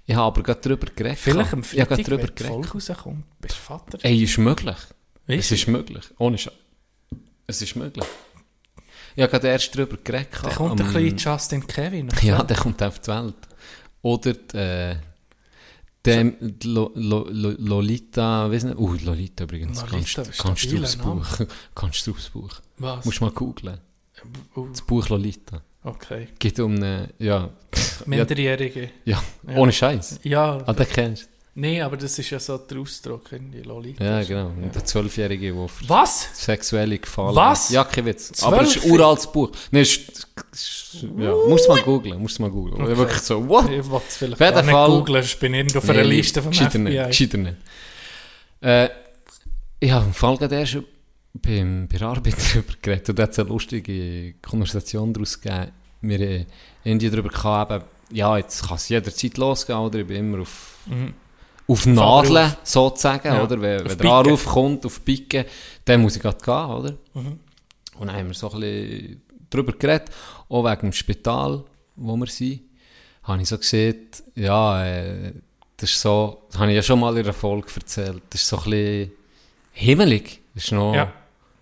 [0.06, 1.20] Ich habe aber gerade darüber geredet.
[1.20, 2.44] Vielleicht am Ich Freitag, gerade darüber wenn die.
[2.44, 3.98] Folge rauskommt, bist du Vater.
[4.02, 4.78] Ey, ist möglich.
[5.28, 6.04] Weißt Es ist möglich.
[6.18, 6.54] Ohne Scheiß.
[7.48, 8.06] Es ist möglich.
[9.16, 10.30] Ich habe gerade erst darüber geredet.
[10.42, 12.10] Dann kommt am- ein kleiner Justin Kevin.
[12.22, 13.36] Ja, der kommt auf die Welt.
[14.02, 14.96] Oder die, äh,
[16.06, 20.96] dem, Lo, Lo, Lo, Lolita, weiss nicht, uh, Lolita übrigens, Lolita, kannst, kannst du aufs.
[20.96, 21.28] Buch,
[21.76, 23.04] kannst du aufs Buch, Was?
[23.04, 23.80] musst mal googlen,
[24.56, 26.28] Uh, das Buch Lolita, okay.
[26.40, 27.50] geht um eine, ja, ja,
[28.06, 28.90] Minderjährige.
[29.06, 29.56] ja, Ja.
[29.58, 30.20] ohne Scheiß.
[30.24, 34.02] Ja, Ah, den kennst nee, aber das ist ja so der Ausdruck in die Lolita.
[34.02, 34.10] du?
[34.10, 36.30] Ja, genau, und der Zwölfjährige, der Was?
[36.34, 37.70] sexuelle Gefallen Was?
[37.70, 38.42] Ja, kein Witz.
[38.44, 39.52] Aber es ist ein uraltes Buch.
[39.72, 42.82] Nee, ist, ist, ja, musst du mal googlen, musst du mal googlen.
[42.82, 42.96] Okay.
[42.98, 43.70] Wirklich so, what?
[43.70, 46.52] Ich wollte es vielleicht gar nicht Fall- googeln, ich bin irgendwo auf einer Liste vom
[46.52, 47.08] gescheiter FBI.
[47.08, 47.56] Nicht, nicht.
[48.62, 48.90] Äh,
[49.82, 50.78] ich habe im Fall gerade erst
[51.34, 55.72] beim, bei der Arbeit darüber geredet und da hat es eine lustige Konversation daraus gegeben.
[56.02, 56.46] Wir haben
[56.84, 60.00] irgendwie darüber gehabt, eben, ja, jetzt kann es jederzeit losgehen, oder?
[60.00, 61.14] Ich bin immer auf, Mhm.
[61.68, 63.62] auf Nadeln, sozusagen, Ja, oder?
[63.62, 64.12] Wenn, wenn der.
[64.12, 65.46] Anruf kommt, auf Picken,
[65.86, 66.92] dann muss ich gerade gehen, oder?
[67.14, 67.40] Mhm.
[68.00, 70.10] Und dann haben wir so ein bisschen darüber geredet,
[70.48, 71.64] auch wegen dem Spital,
[71.98, 72.62] wo wir sind,
[73.24, 75.34] habe ich so gesehen, ja, äh,
[75.78, 78.48] das ist so, das habe ich ja schon mal in der Folge erzählt, das ist
[78.48, 79.12] so ein bisschen
[79.74, 80.42] himmelig.
[80.60, 81.14] Das ist noch Ja.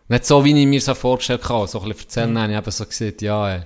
[0.07, 1.67] nicht so, wie ich mir so vorgestellt habe.
[1.67, 3.61] So ein bisschen erzählen, dann habe ich eben so gesehen, ja, äh,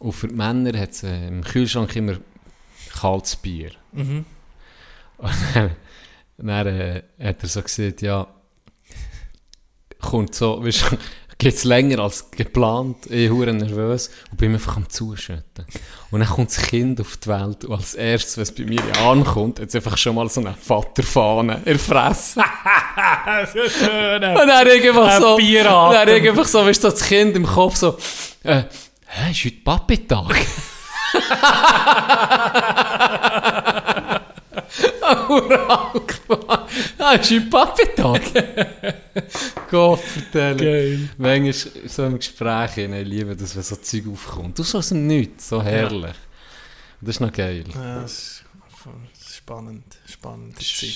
[0.00, 2.18] und für die Männer hat es äh, im Kühlschrank immer
[2.92, 3.70] kaltes Bier.
[3.92, 4.26] Mhm.
[5.16, 5.70] Und dann,
[6.36, 8.26] dann äh, hat er so gesagt, ja,
[9.98, 10.94] kommt so, weißt
[11.38, 15.66] du, geht's länger als geplant, ich hure nervös und bin einfach am Zuschütten.
[16.10, 18.86] Und dann kommt das Kind auf die Welt und als erstes, es bei mir in
[18.86, 22.40] den Arm kommt, hat es einfach schon mal so eine Vaterfahne in der Fresse.
[22.40, 22.48] Und
[24.48, 27.96] dann irgendwann Ein so, dann einfach so, weißt du, so das Kind im Kopf so,
[28.44, 28.62] äh,
[29.06, 30.36] hä, ist heute Papi-Tag?
[35.28, 36.00] Ural
[36.98, 38.22] Ah, ist heute Papi-Tag?
[39.70, 40.58] Gott, vertellen.
[40.58, 41.08] Geil.
[41.18, 44.58] Manchmal so im Gespräch, ich liebe das, wenn so Zeug aufkommt.
[44.58, 46.14] Du so aus dem Nichts, so herrlich.
[47.00, 47.64] Das ist noch geil.
[47.74, 48.44] Ja, das ist
[49.36, 50.94] spannend, spannende Zeit.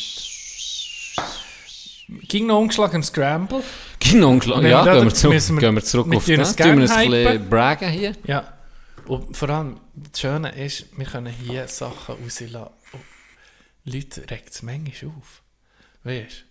[2.28, 3.62] Ging noch umgeschlagen im Scramble.
[4.00, 4.62] Genau, umgeschlagen.
[4.64, 6.56] Wenn Ja, da- gehen wir, zurück, wir gehen wir zurück auf das.
[6.56, 8.12] Tun wir uns ein bisschen braggen hier.
[8.24, 8.52] Ja.
[9.06, 12.66] Und vor allem, das Schöne ist, wir können hier Sachen rauslassen.
[13.84, 15.42] Leute regt es manchmal auf.
[16.04, 16.48] Weißt du?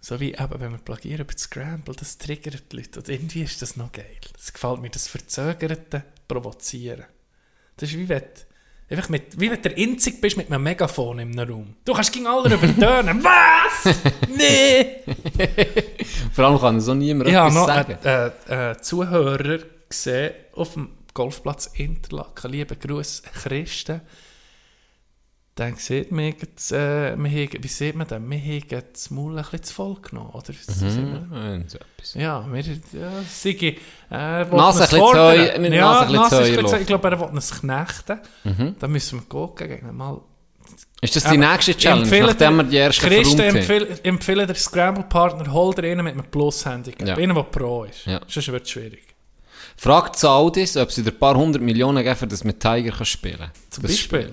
[0.00, 3.00] So wie eben, wenn wir plagieren über das Scramble, das triggert die Leute.
[3.00, 4.16] Und irgendwie ist das noch geil.
[4.32, 7.06] Das gefällt mir, das Verzögerte Provozieren.
[7.76, 8.22] Das ist wie wenn
[8.90, 11.76] einfach mit, wie wenn der Einzige bist mit einem Megafon in einem Raum.
[11.84, 13.22] Du kannst gegen alle übertönen.
[13.24, 13.94] Was?
[14.28, 15.02] Nee!
[16.32, 17.98] Vor allem kann so niemand Ich habe etwas noch sagen.
[18.48, 22.52] äh, äh, Zuhörer gesehen auf dem Golfplatz Interlaken.
[22.52, 24.02] Liebe Grüße, Christen.
[25.58, 28.30] Dann sieht man, jetzt, äh, wir haben, wie sieht man denn?
[28.30, 30.44] Wir haben das Maul ein bisschen zu voll genommen, oder?
[30.70, 31.64] Man- Mhm.
[31.66, 32.14] so etwas.
[32.14, 33.76] Ja, wir, ja, Sigi,
[34.08, 34.14] äh,
[34.48, 36.80] will Nase uns ein bisschen mit ja, Nase ein Nase bisschen-.
[36.82, 38.20] Ich glaube, er will uns knechten.
[38.44, 38.76] Mhm.
[38.78, 40.20] Da müssen wir gucken, mal
[41.00, 43.56] Ist das die Aber nächste Challenge, nachdem wir die erste Christen verräumt haben?
[43.56, 47.08] empfehle, empfehlen der Scramble-Partner, hol dir einen mit einem Plus-Handicap.
[47.08, 47.16] Ja.
[47.16, 48.06] Einen, der Pro ist.
[48.06, 48.20] Ja.
[48.28, 49.02] Sonst wird es schwierig.
[49.76, 53.50] Fragt Saudis, ob sie dir ein paar hundert Millionen geben, für das mit Tiger spielen
[53.70, 54.22] Zum das Beispiel.
[54.22, 54.32] Spiel.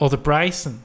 [0.00, 0.82] Oder Bryson.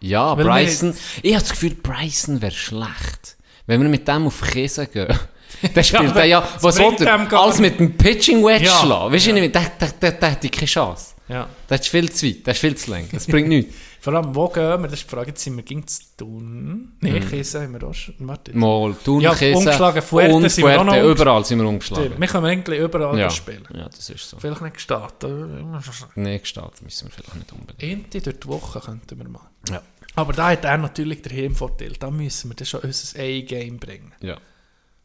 [0.00, 0.94] Ja, Weil Bryson.
[1.22, 3.36] Ich habe das Gefühl, Bryson wäre schlecht.
[3.66, 5.08] Wenn wir mit dem auf Käse gehen.
[5.74, 7.32] Dann spielt ja, das was will er?
[7.32, 8.80] Alles mit dem Pitching Wedge Ja.
[8.80, 9.12] schlagen.
[9.12, 11.14] Weißt du nicht, der, der, der, der hat keine Chance.
[11.28, 11.48] Ja.
[11.68, 13.08] Der ist viel zu weit, der ist viel zu lang.
[13.12, 13.74] Das bringt nichts.
[14.02, 14.88] Vor allem, wo gehen wir?
[14.88, 15.28] Das ist die Frage.
[15.28, 15.84] Jetzt sind wir gegen
[16.16, 16.92] tun.
[17.00, 18.14] Nein, Käse haben wir auch schon.
[18.20, 18.56] Warte.
[18.56, 21.58] Mal, Thun, Ja, Käse umgeschlagen, Fuerte und sind wir auch noch Fuerte, umgesch- überall sind
[21.60, 22.14] wir umgeschlagen.
[22.18, 23.28] Wir können eigentlich überall Ja.
[23.30, 23.68] spielen.
[23.74, 24.38] ja, das ist so.
[24.38, 26.16] Vielleicht nicht gestartet.
[26.16, 27.82] Nächste Stadt müssen wir vielleicht nicht unbedingt.
[27.82, 29.50] Ente durch die Woche könnten wir mal.
[29.70, 29.82] Ja.
[30.16, 31.92] Aber da hat er natürlich den Heimvorteil.
[31.98, 34.12] Da müssen wir dann schon unser A-Game bringen.
[34.22, 34.38] Ja.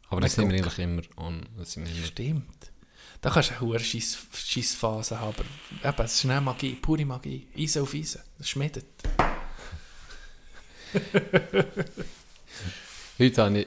[0.08, 1.42] Aber das sind wir eigentlich immer on.
[1.58, 2.06] Das sind wir immer.
[2.06, 2.72] Stimmt.
[3.20, 5.44] Da kannst du eine hohe Scheissphase haben.
[5.82, 7.46] Aber eben, es ist nicht Magie, pure Magie.
[7.56, 8.20] Eisen auf Eisen.
[8.38, 8.86] Das schmiedet.
[13.18, 13.66] Heute habe ich,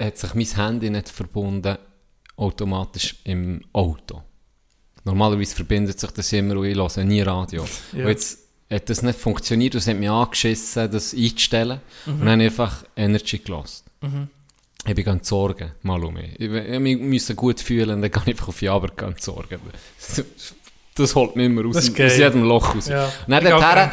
[0.00, 1.78] hat sich mein Handy nicht verbunden
[2.36, 4.22] automatisch im Auto.
[5.04, 7.64] Normalerweise verbindet sich das immer und ich höre nie Radio.
[7.92, 8.04] Ja.
[8.04, 8.38] Und jetzt
[8.70, 11.80] hat das nicht funktioniert und es hat mich angeschissen, das einzustellen.
[12.06, 13.38] Und dann habe ich einfach Energy
[14.84, 14.90] gelassen.
[14.90, 16.38] Ich bin ganz sorgen, mal um mich.
[16.38, 19.58] Ich, ich muss gut fühlen, dann kann ich einfach auf Jaber ganz sorgen.
[20.96, 22.86] Das holt mich immer aus, aus jedem Loch raus.
[22.86, 23.06] Ja.
[23.06, 23.90] Und dann Ich dorthin-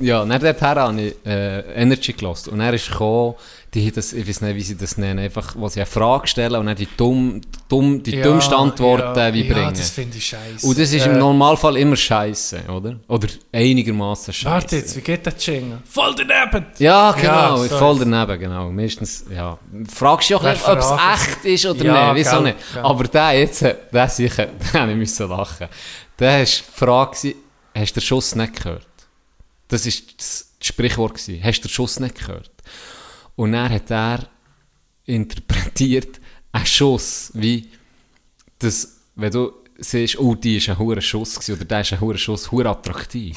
[0.00, 2.50] ja, dann dorthin habe ich äh, Energy gelassen.
[2.50, 3.34] Und er ist gekommen,
[3.74, 6.54] die, das, ich weiß nicht, wie sie das nennen, einfach, wo sie eine Frage stellen
[6.54, 9.74] und dann die, dumm, dumm, die dümmsten Antworten ja, wie ja, bringen.
[9.74, 10.64] das finde ich scheiße.
[10.66, 13.00] und das ist Äh, im Normalfall immer scheiße, oder?
[13.08, 14.54] Oder einigermaßen scheiße.
[14.54, 15.78] Warte jetzt, wie geht der Jingle?
[15.84, 16.66] Voll daneben!
[16.78, 18.70] Ja, genau, Ja, voll daneben, genau.
[18.70, 19.58] Meistens, ja.
[19.92, 22.56] Fragst du auch nicht, ob es echt ist oder Ja, nicht, wieso nicht.
[22.80, 25.66] Aber der jetzt, der sicher, habe ich müssen lachen.
[26.18, 27.34] Der war die Frage,
[27.74, 28.86] hast du den Schuss nicht gehört?
[29.66, 31.14] Das war das Sprichwort.
[31.14, 31.42] Gewesen.
[31.42, 32.53] Hast du den Schuss nicht gehört?
[33.36, 34.28] Und dann hat er
[35.06, 36.20] interpretiert,
[36.52, 37.68] ein Schuss, wie
[38.58, 42.00] das, wenn du siehst, oh, die ist ein hoher Schuss gewesen, oder der ist ein
[42.00, 43.36] hoher Schuss, hure attraktiv.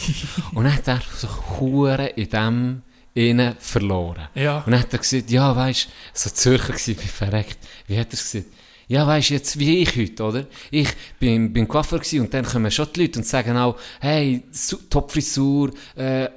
[0.53, 1.29] Und dann hat er sich
[1.59, 2.81] hure in dem
[3.15, 4.27] innen verloren.
[4.35, 4.59] Ja.
[4.59, 7.57] Und dann hat er gesagt, ja, weisst, so Zürcher gsi, bin verreckt.
[7.87, 8.51] Wie hat er es gesagt?
[8.87, 10.45] Ja, weisst, jetzt wie ich heute, oder?
[10.69, 14.43] Ich bin beim Coiffeur gsi und dann kommen schon die Leute und sagen auch, hey,
[14.51, 16.29] Su- Top-Frisur, äh,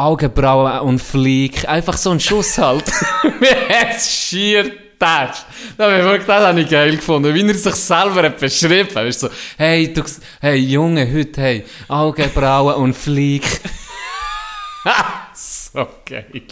[0.00, 2.90] Augenbrauen und Flick, einfach so ein Schuss halt.
[3.68, 4.64] Hat's schier
[4.98, 5.44] tätscht.
[5.76, 8.88] Das habe ich wirklich, das habe ich geil gefunden, wie er sich selber hat beschrieben.
[8.94, 9.28] Du, so,
[9.58, 10.02] hey, du,
[10.40, 13.44] hey, Junge, heute, hey, Augenbrauen und Flick.
[15.34, 16.42] so geil.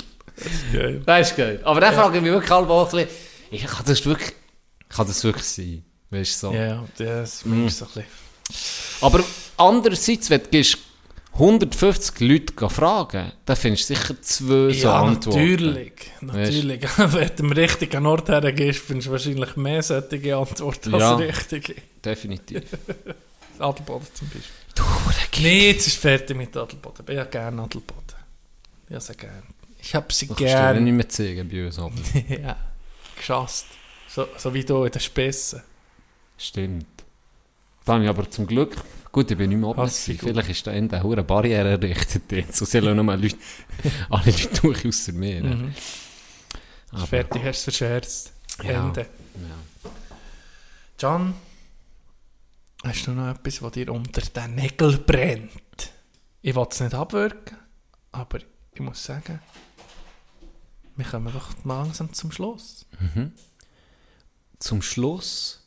[0.71, 1.03] Geil.
[1.07, 1.61] Das ist geil.
[1.65, 3.09] Aber dann frage ich mich wirklich halb auch ein bisschen,
[3.51, 4.33] ich kann das wirklich,
[4.91, 5.85] kann das wirklich sein?
[6.11, 6.53] Weißt du, so.
[6.55, 7.69] Ja, das ist mm.
[7.69, 8.05] so ein bisschen...
[9.01, 9.25] Aber
[9.57, 10.79] andererseits, wenn du gehst
[11.39, 15.39] 150 Leute fragen, dann findest du sicher zwei so Ja, Antworten.
[15.41, 15.93] natürlich.
[16.21, 16.83] Natürlich.
[16.99, 21.17] Wenn du am richtigen Ort hergehst, findest du wahrscheinlich mehr solche Antworten Ja.
[21.17, 21.21] als
[21.53, 21.75] richtige.
[22.05, 22.63] Definitiv.
[23.59, 24.43] Adelboden zum Beispiel.
[24.75, 24.83] Du,
[25.41, 27.05] Nee, jetzt ist fertig mit Adelboden.
[27.09, 28.03] Ich habe gerne Adelboden.
[28.89, 29.43] Ich habe sie gerne.
[29.81, 30.81] Ich habe sie Du kannst gerne.
[30.81, 31.79] nicht mehr zeigen bei uns.
[31.79, 31.93] Aber.
[32.29, 32.57] ja,
[33.17, 33.67] geschasst.
[34.09, 35.63] So, so wie du in den Spissen.
[36.37, 36.87] Stimmt.
[37.85, 38.77] Da habe ich aber zum Glück,
[39.13, 39.89] gut, ich bin nicht mehr oben.
[39.89, 42.57] Vielleicht ist da in der Hure Barriere errichtet jetzt.
[42.57, 43.37] So sollen nur Leute,
[44.11, 45.43] alle Leute durch außer mir.
[45.43, 45.75] Mhm.
[46.93, 48.33] Aber, Fertig, hast du verscherzt.
[48.63, 48.87] Ja.
[48.87, 49.03] Ende.
[49.03, 49.91] ja.
[50.99, 51.35] John,
[52.85, 55.93] hast du noch etwas, was dir unter den Nägeln brennt?
[56.43, 57.57] Ich will es nicht abwürgen,
[58.11, 58.39] aber
[58.73, 59.41] ich muss sagen,
[60.97, 62.87] wir kommen doch langsam zum Schluss.
[64.59, 65.58] Zum Schluss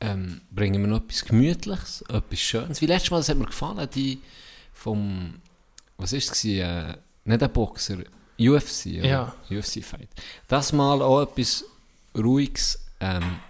[0.00, 2.80] ähm, bringen wir noch etwas Gemütliches, etwas Schönes.
[2.80, 4.20] Wie letztes Mal, das hat mir gefallen, die
[4.72, 5.34] vom,
[5.96, 6.94] was ist es äh,
[7.24, 7.98] nicht ein Boxer,
[8.38, 9.06] UFC, oder?
[9.06, 9.34] Ja.
[9.50, 10.08] UFC-Fight.
[10.48, 11.64] Das Mal auch etwas
[12.16, 13.40] Ruhiges, ähm,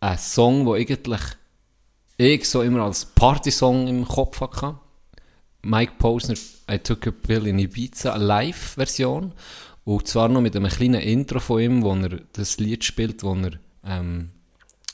[0.00, 1.20] ein Song, der eigentlich
[2.16, 4.78] ich so immer als Partysong im Kopf hatte.
[5.62, 6.36] Mike Posner,
[6.70, 9.32] I Took a Pill in Ibiza, eine Live-Version.
[9.84, 13.34] Und zwar noch mit einem kleinen Intro von ihm, wo er das Lied spielt, wo
[13.34, 13.52] er
[13.84, 14.30] ähm,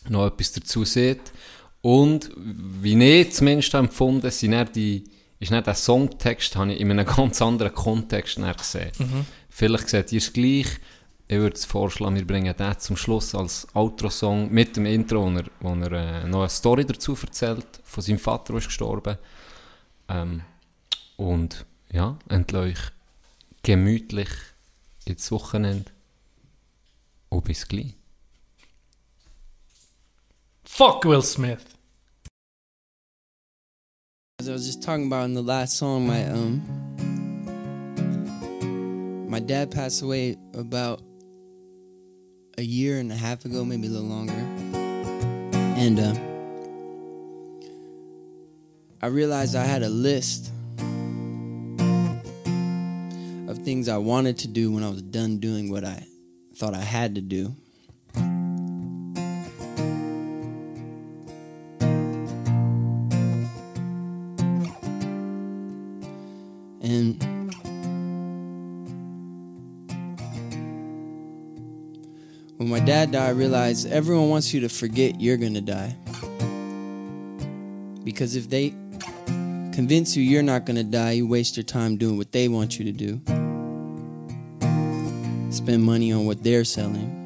[0.09, 1.33] noch etwas dazu sieht.
[1.81, 5.05] Und wie ich zumindest empfunden sind dann die,
[5.41, 8.93] ist nicht der Songtext, habe ich in einem ganz anderen Kontext gesehen.
[9.49, 10.67] Vielleicht seht ihr es gleich.
[11.29, 15.45] Ich würde vorschlagen, wir bringen den zum Schluss als Outro-Song mit dem Intro, wo er,
[15.61, 19.17] wo er äh, noch eine Story dazu erzählt, von seinem Vater, der ist gestorben.
[20.09, 20.43] Ähm,
[21.17, 22.93] und ja, entlasse
[23.63, 24.29] gemütlich
[25.05, 25.91] ins Wochenende.
[27.29, 27.95] Und bis gleich.
[30.73, 31.77] Fuck Will Smith!
[34.41, 36.63] As I was just talking about in the last song, my um,
[39.29, 41.03] my dad passed away about
[42.57, 44.33] a year and a half ago, maybe a little longer,
[45.77, 46.15] and uh,
[49.03, 50.51] I realized I had a list
[53.47, 56.07] of things I wanted to do when I was done doing what I
[56.57, 57.55] thought I had to do.
[72.85, 75.97] Dad died, I realized everyone wants you to forget you're gonna die.
[78.03, 78.71] Because if they
[79.73, 82.85] convince you you're not gonna die, you waste your time doing what they want you
[82.85, 83.21] to do.
[85.51, 87.19] Spend money on what they're selling.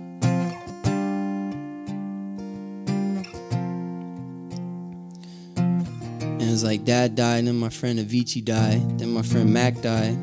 [5.56, 9.80] And it's like dad died, and then my friend Avicii died, then my friend Mac
[9.80, 10.18] died.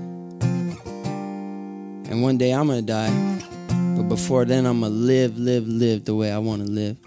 [2.10, 3.49] And one day I'm gonna die.
[4.04, 6.98] But before then, I'm gonna live, live, live the way I wanna live.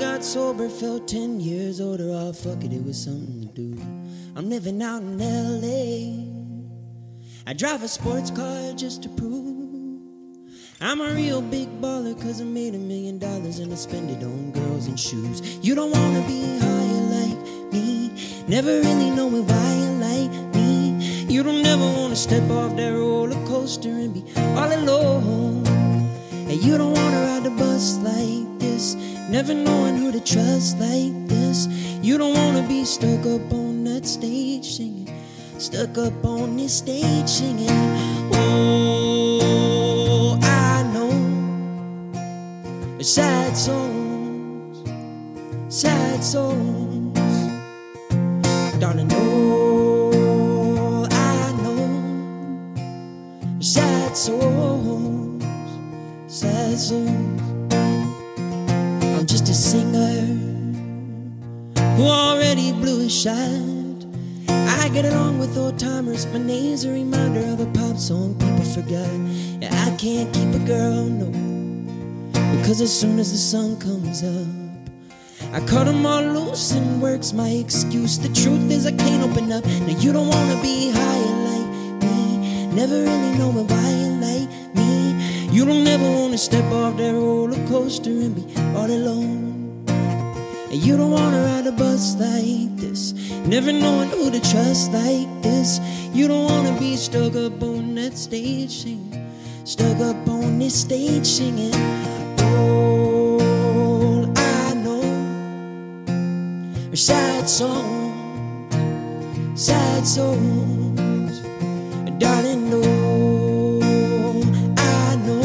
[0.00, 2.10] Got sober, felt 10 years older.
[2.10, 3.78] I oh, fuck it, it was something to do.
[4.34, 6.26] I'm living out in LA.
[7.46, 9.60] I drive a sports car just to prove
[10.82, 14.24] I'm a real big baller, cause I made a million dollars and I spend it
[14.24, 15.42] on girls and shoes.
[15.60, 18.10] You don't wanna be higher like me,
[18.48, 21.24] never really knowing why you like me.
[21.28, 24.24] You don't ever wanna step off that roller coaster and be
[24.56, 25.66] all alone.
[26.48, 28.96] And you don't wanna ride the bus like this,
[29.30, 31.68] never knowing who to trust like this.
[32.02, 35.08] You don't wanna be stuck up on that stage singing,
[35.58, 37.70] stuck up on this stage singing.
[38.32, 38.76] Oh,
[40.42, 41.12] I know
[43.00, 44.78] sad songs,
[45.68, 47.18] sad songs.
[48.80, 55.44] Darling, oh, I know sad songs,
[56.26, 57.49] sad songs.
[59.70, 60.22] Singer
[61.94, 64.04] who already blew a shot.
[64.48, 66.26] I get along with old timers.
[66.32, 69.08] My name's a reminder of a pop song people forgot.
[69.62, 71.30] Yeah, I can't keep a girl, no.
[72.56, 74.48] Because as soon as the sun comes up,
[75.54, 78.18] I cut them all loose and work's my excuse.
[78.18, 79.64] The truth is, I can't open up.
[79.64, 82.66] Now, you don't wanna be higher like me.
[82.74, 85.14] Never really know why you like me.
[85.52, 88.42] You don't ever wanna step off that roller coaster and be
[88.74, 89.49] all alone.
[90.70, 93.12] And you don't wanna ride a bus like this,
[93.44, 95.80] never knowing who to trust like this.
[96.14, 99.34] You don't wanna be stuck up on that stage singing,
[99.64, 101.74] stuck up on this stage singing.
[102.40, 105.02] All I know
[106.92, 108.74] are sad songs,
[109.54, 111.40] sad songs.
[112.20, 112.82] Darling, no,
[114.76, 115.42] I know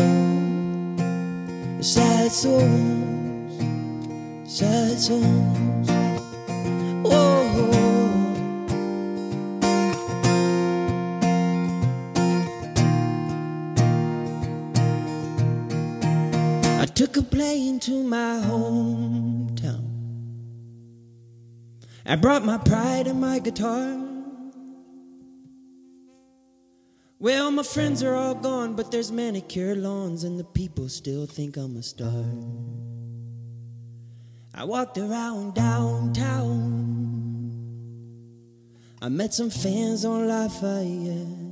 [1.81, 3.05] sad songs,
[4.56, 5.90] sad songs.
[16.80, 19.90] I took a plane to my hometown.
[22.06, 23.99] I brought my pride and my guitar.
[27.19, 31.57] Well, my friends are all gone, but there's manicured lawns, and the people still think
[31.57, 32.23] I'm a star.
[34.57, 36.56] I walked around downtown.
[39.02, 41.45] I met some fans on Lafayette.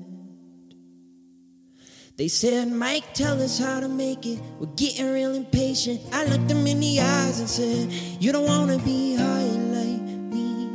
[2.16, 4.40] They said, Mike, tell us how to make it.
[4.58, 6.00] We're getting real impatient.
[6.14, 10.02] I looked them in the eyes and said, You don't want to be high like
[10.02, 10.70] me.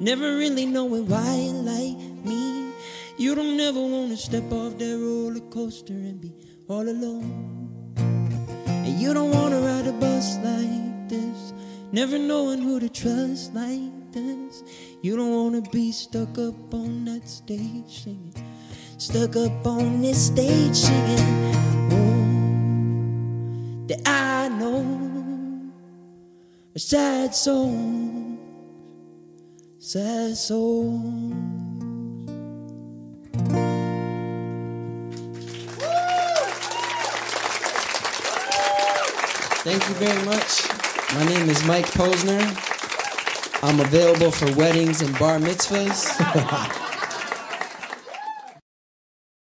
[0.00, 2.72] Never really knowing why you like me.
[3.18, 6.32] You don't never want to step off that roller coaster and be
[6.66, 7.94] all alone.
[8.66, 11.52] And you don't want to ride a bus like this.
[11.90, 14.62] Never knowing who to trust like this.
[15.02, 18.34] You don't want to be stuck up on that stage singing
[18.98, 21.54] stuck up on this stage singing.
[21.92, 25.70] Oh, that I know
[26.74, 28.38] a sad song,
[29.78, 31.34] sad song.
[39.62, 40.77] Thank you very much.
[41.14, 42.42] My name is Mike Posner.
[43.62, 46.84] I'm available for weddings and bar mitzvahs.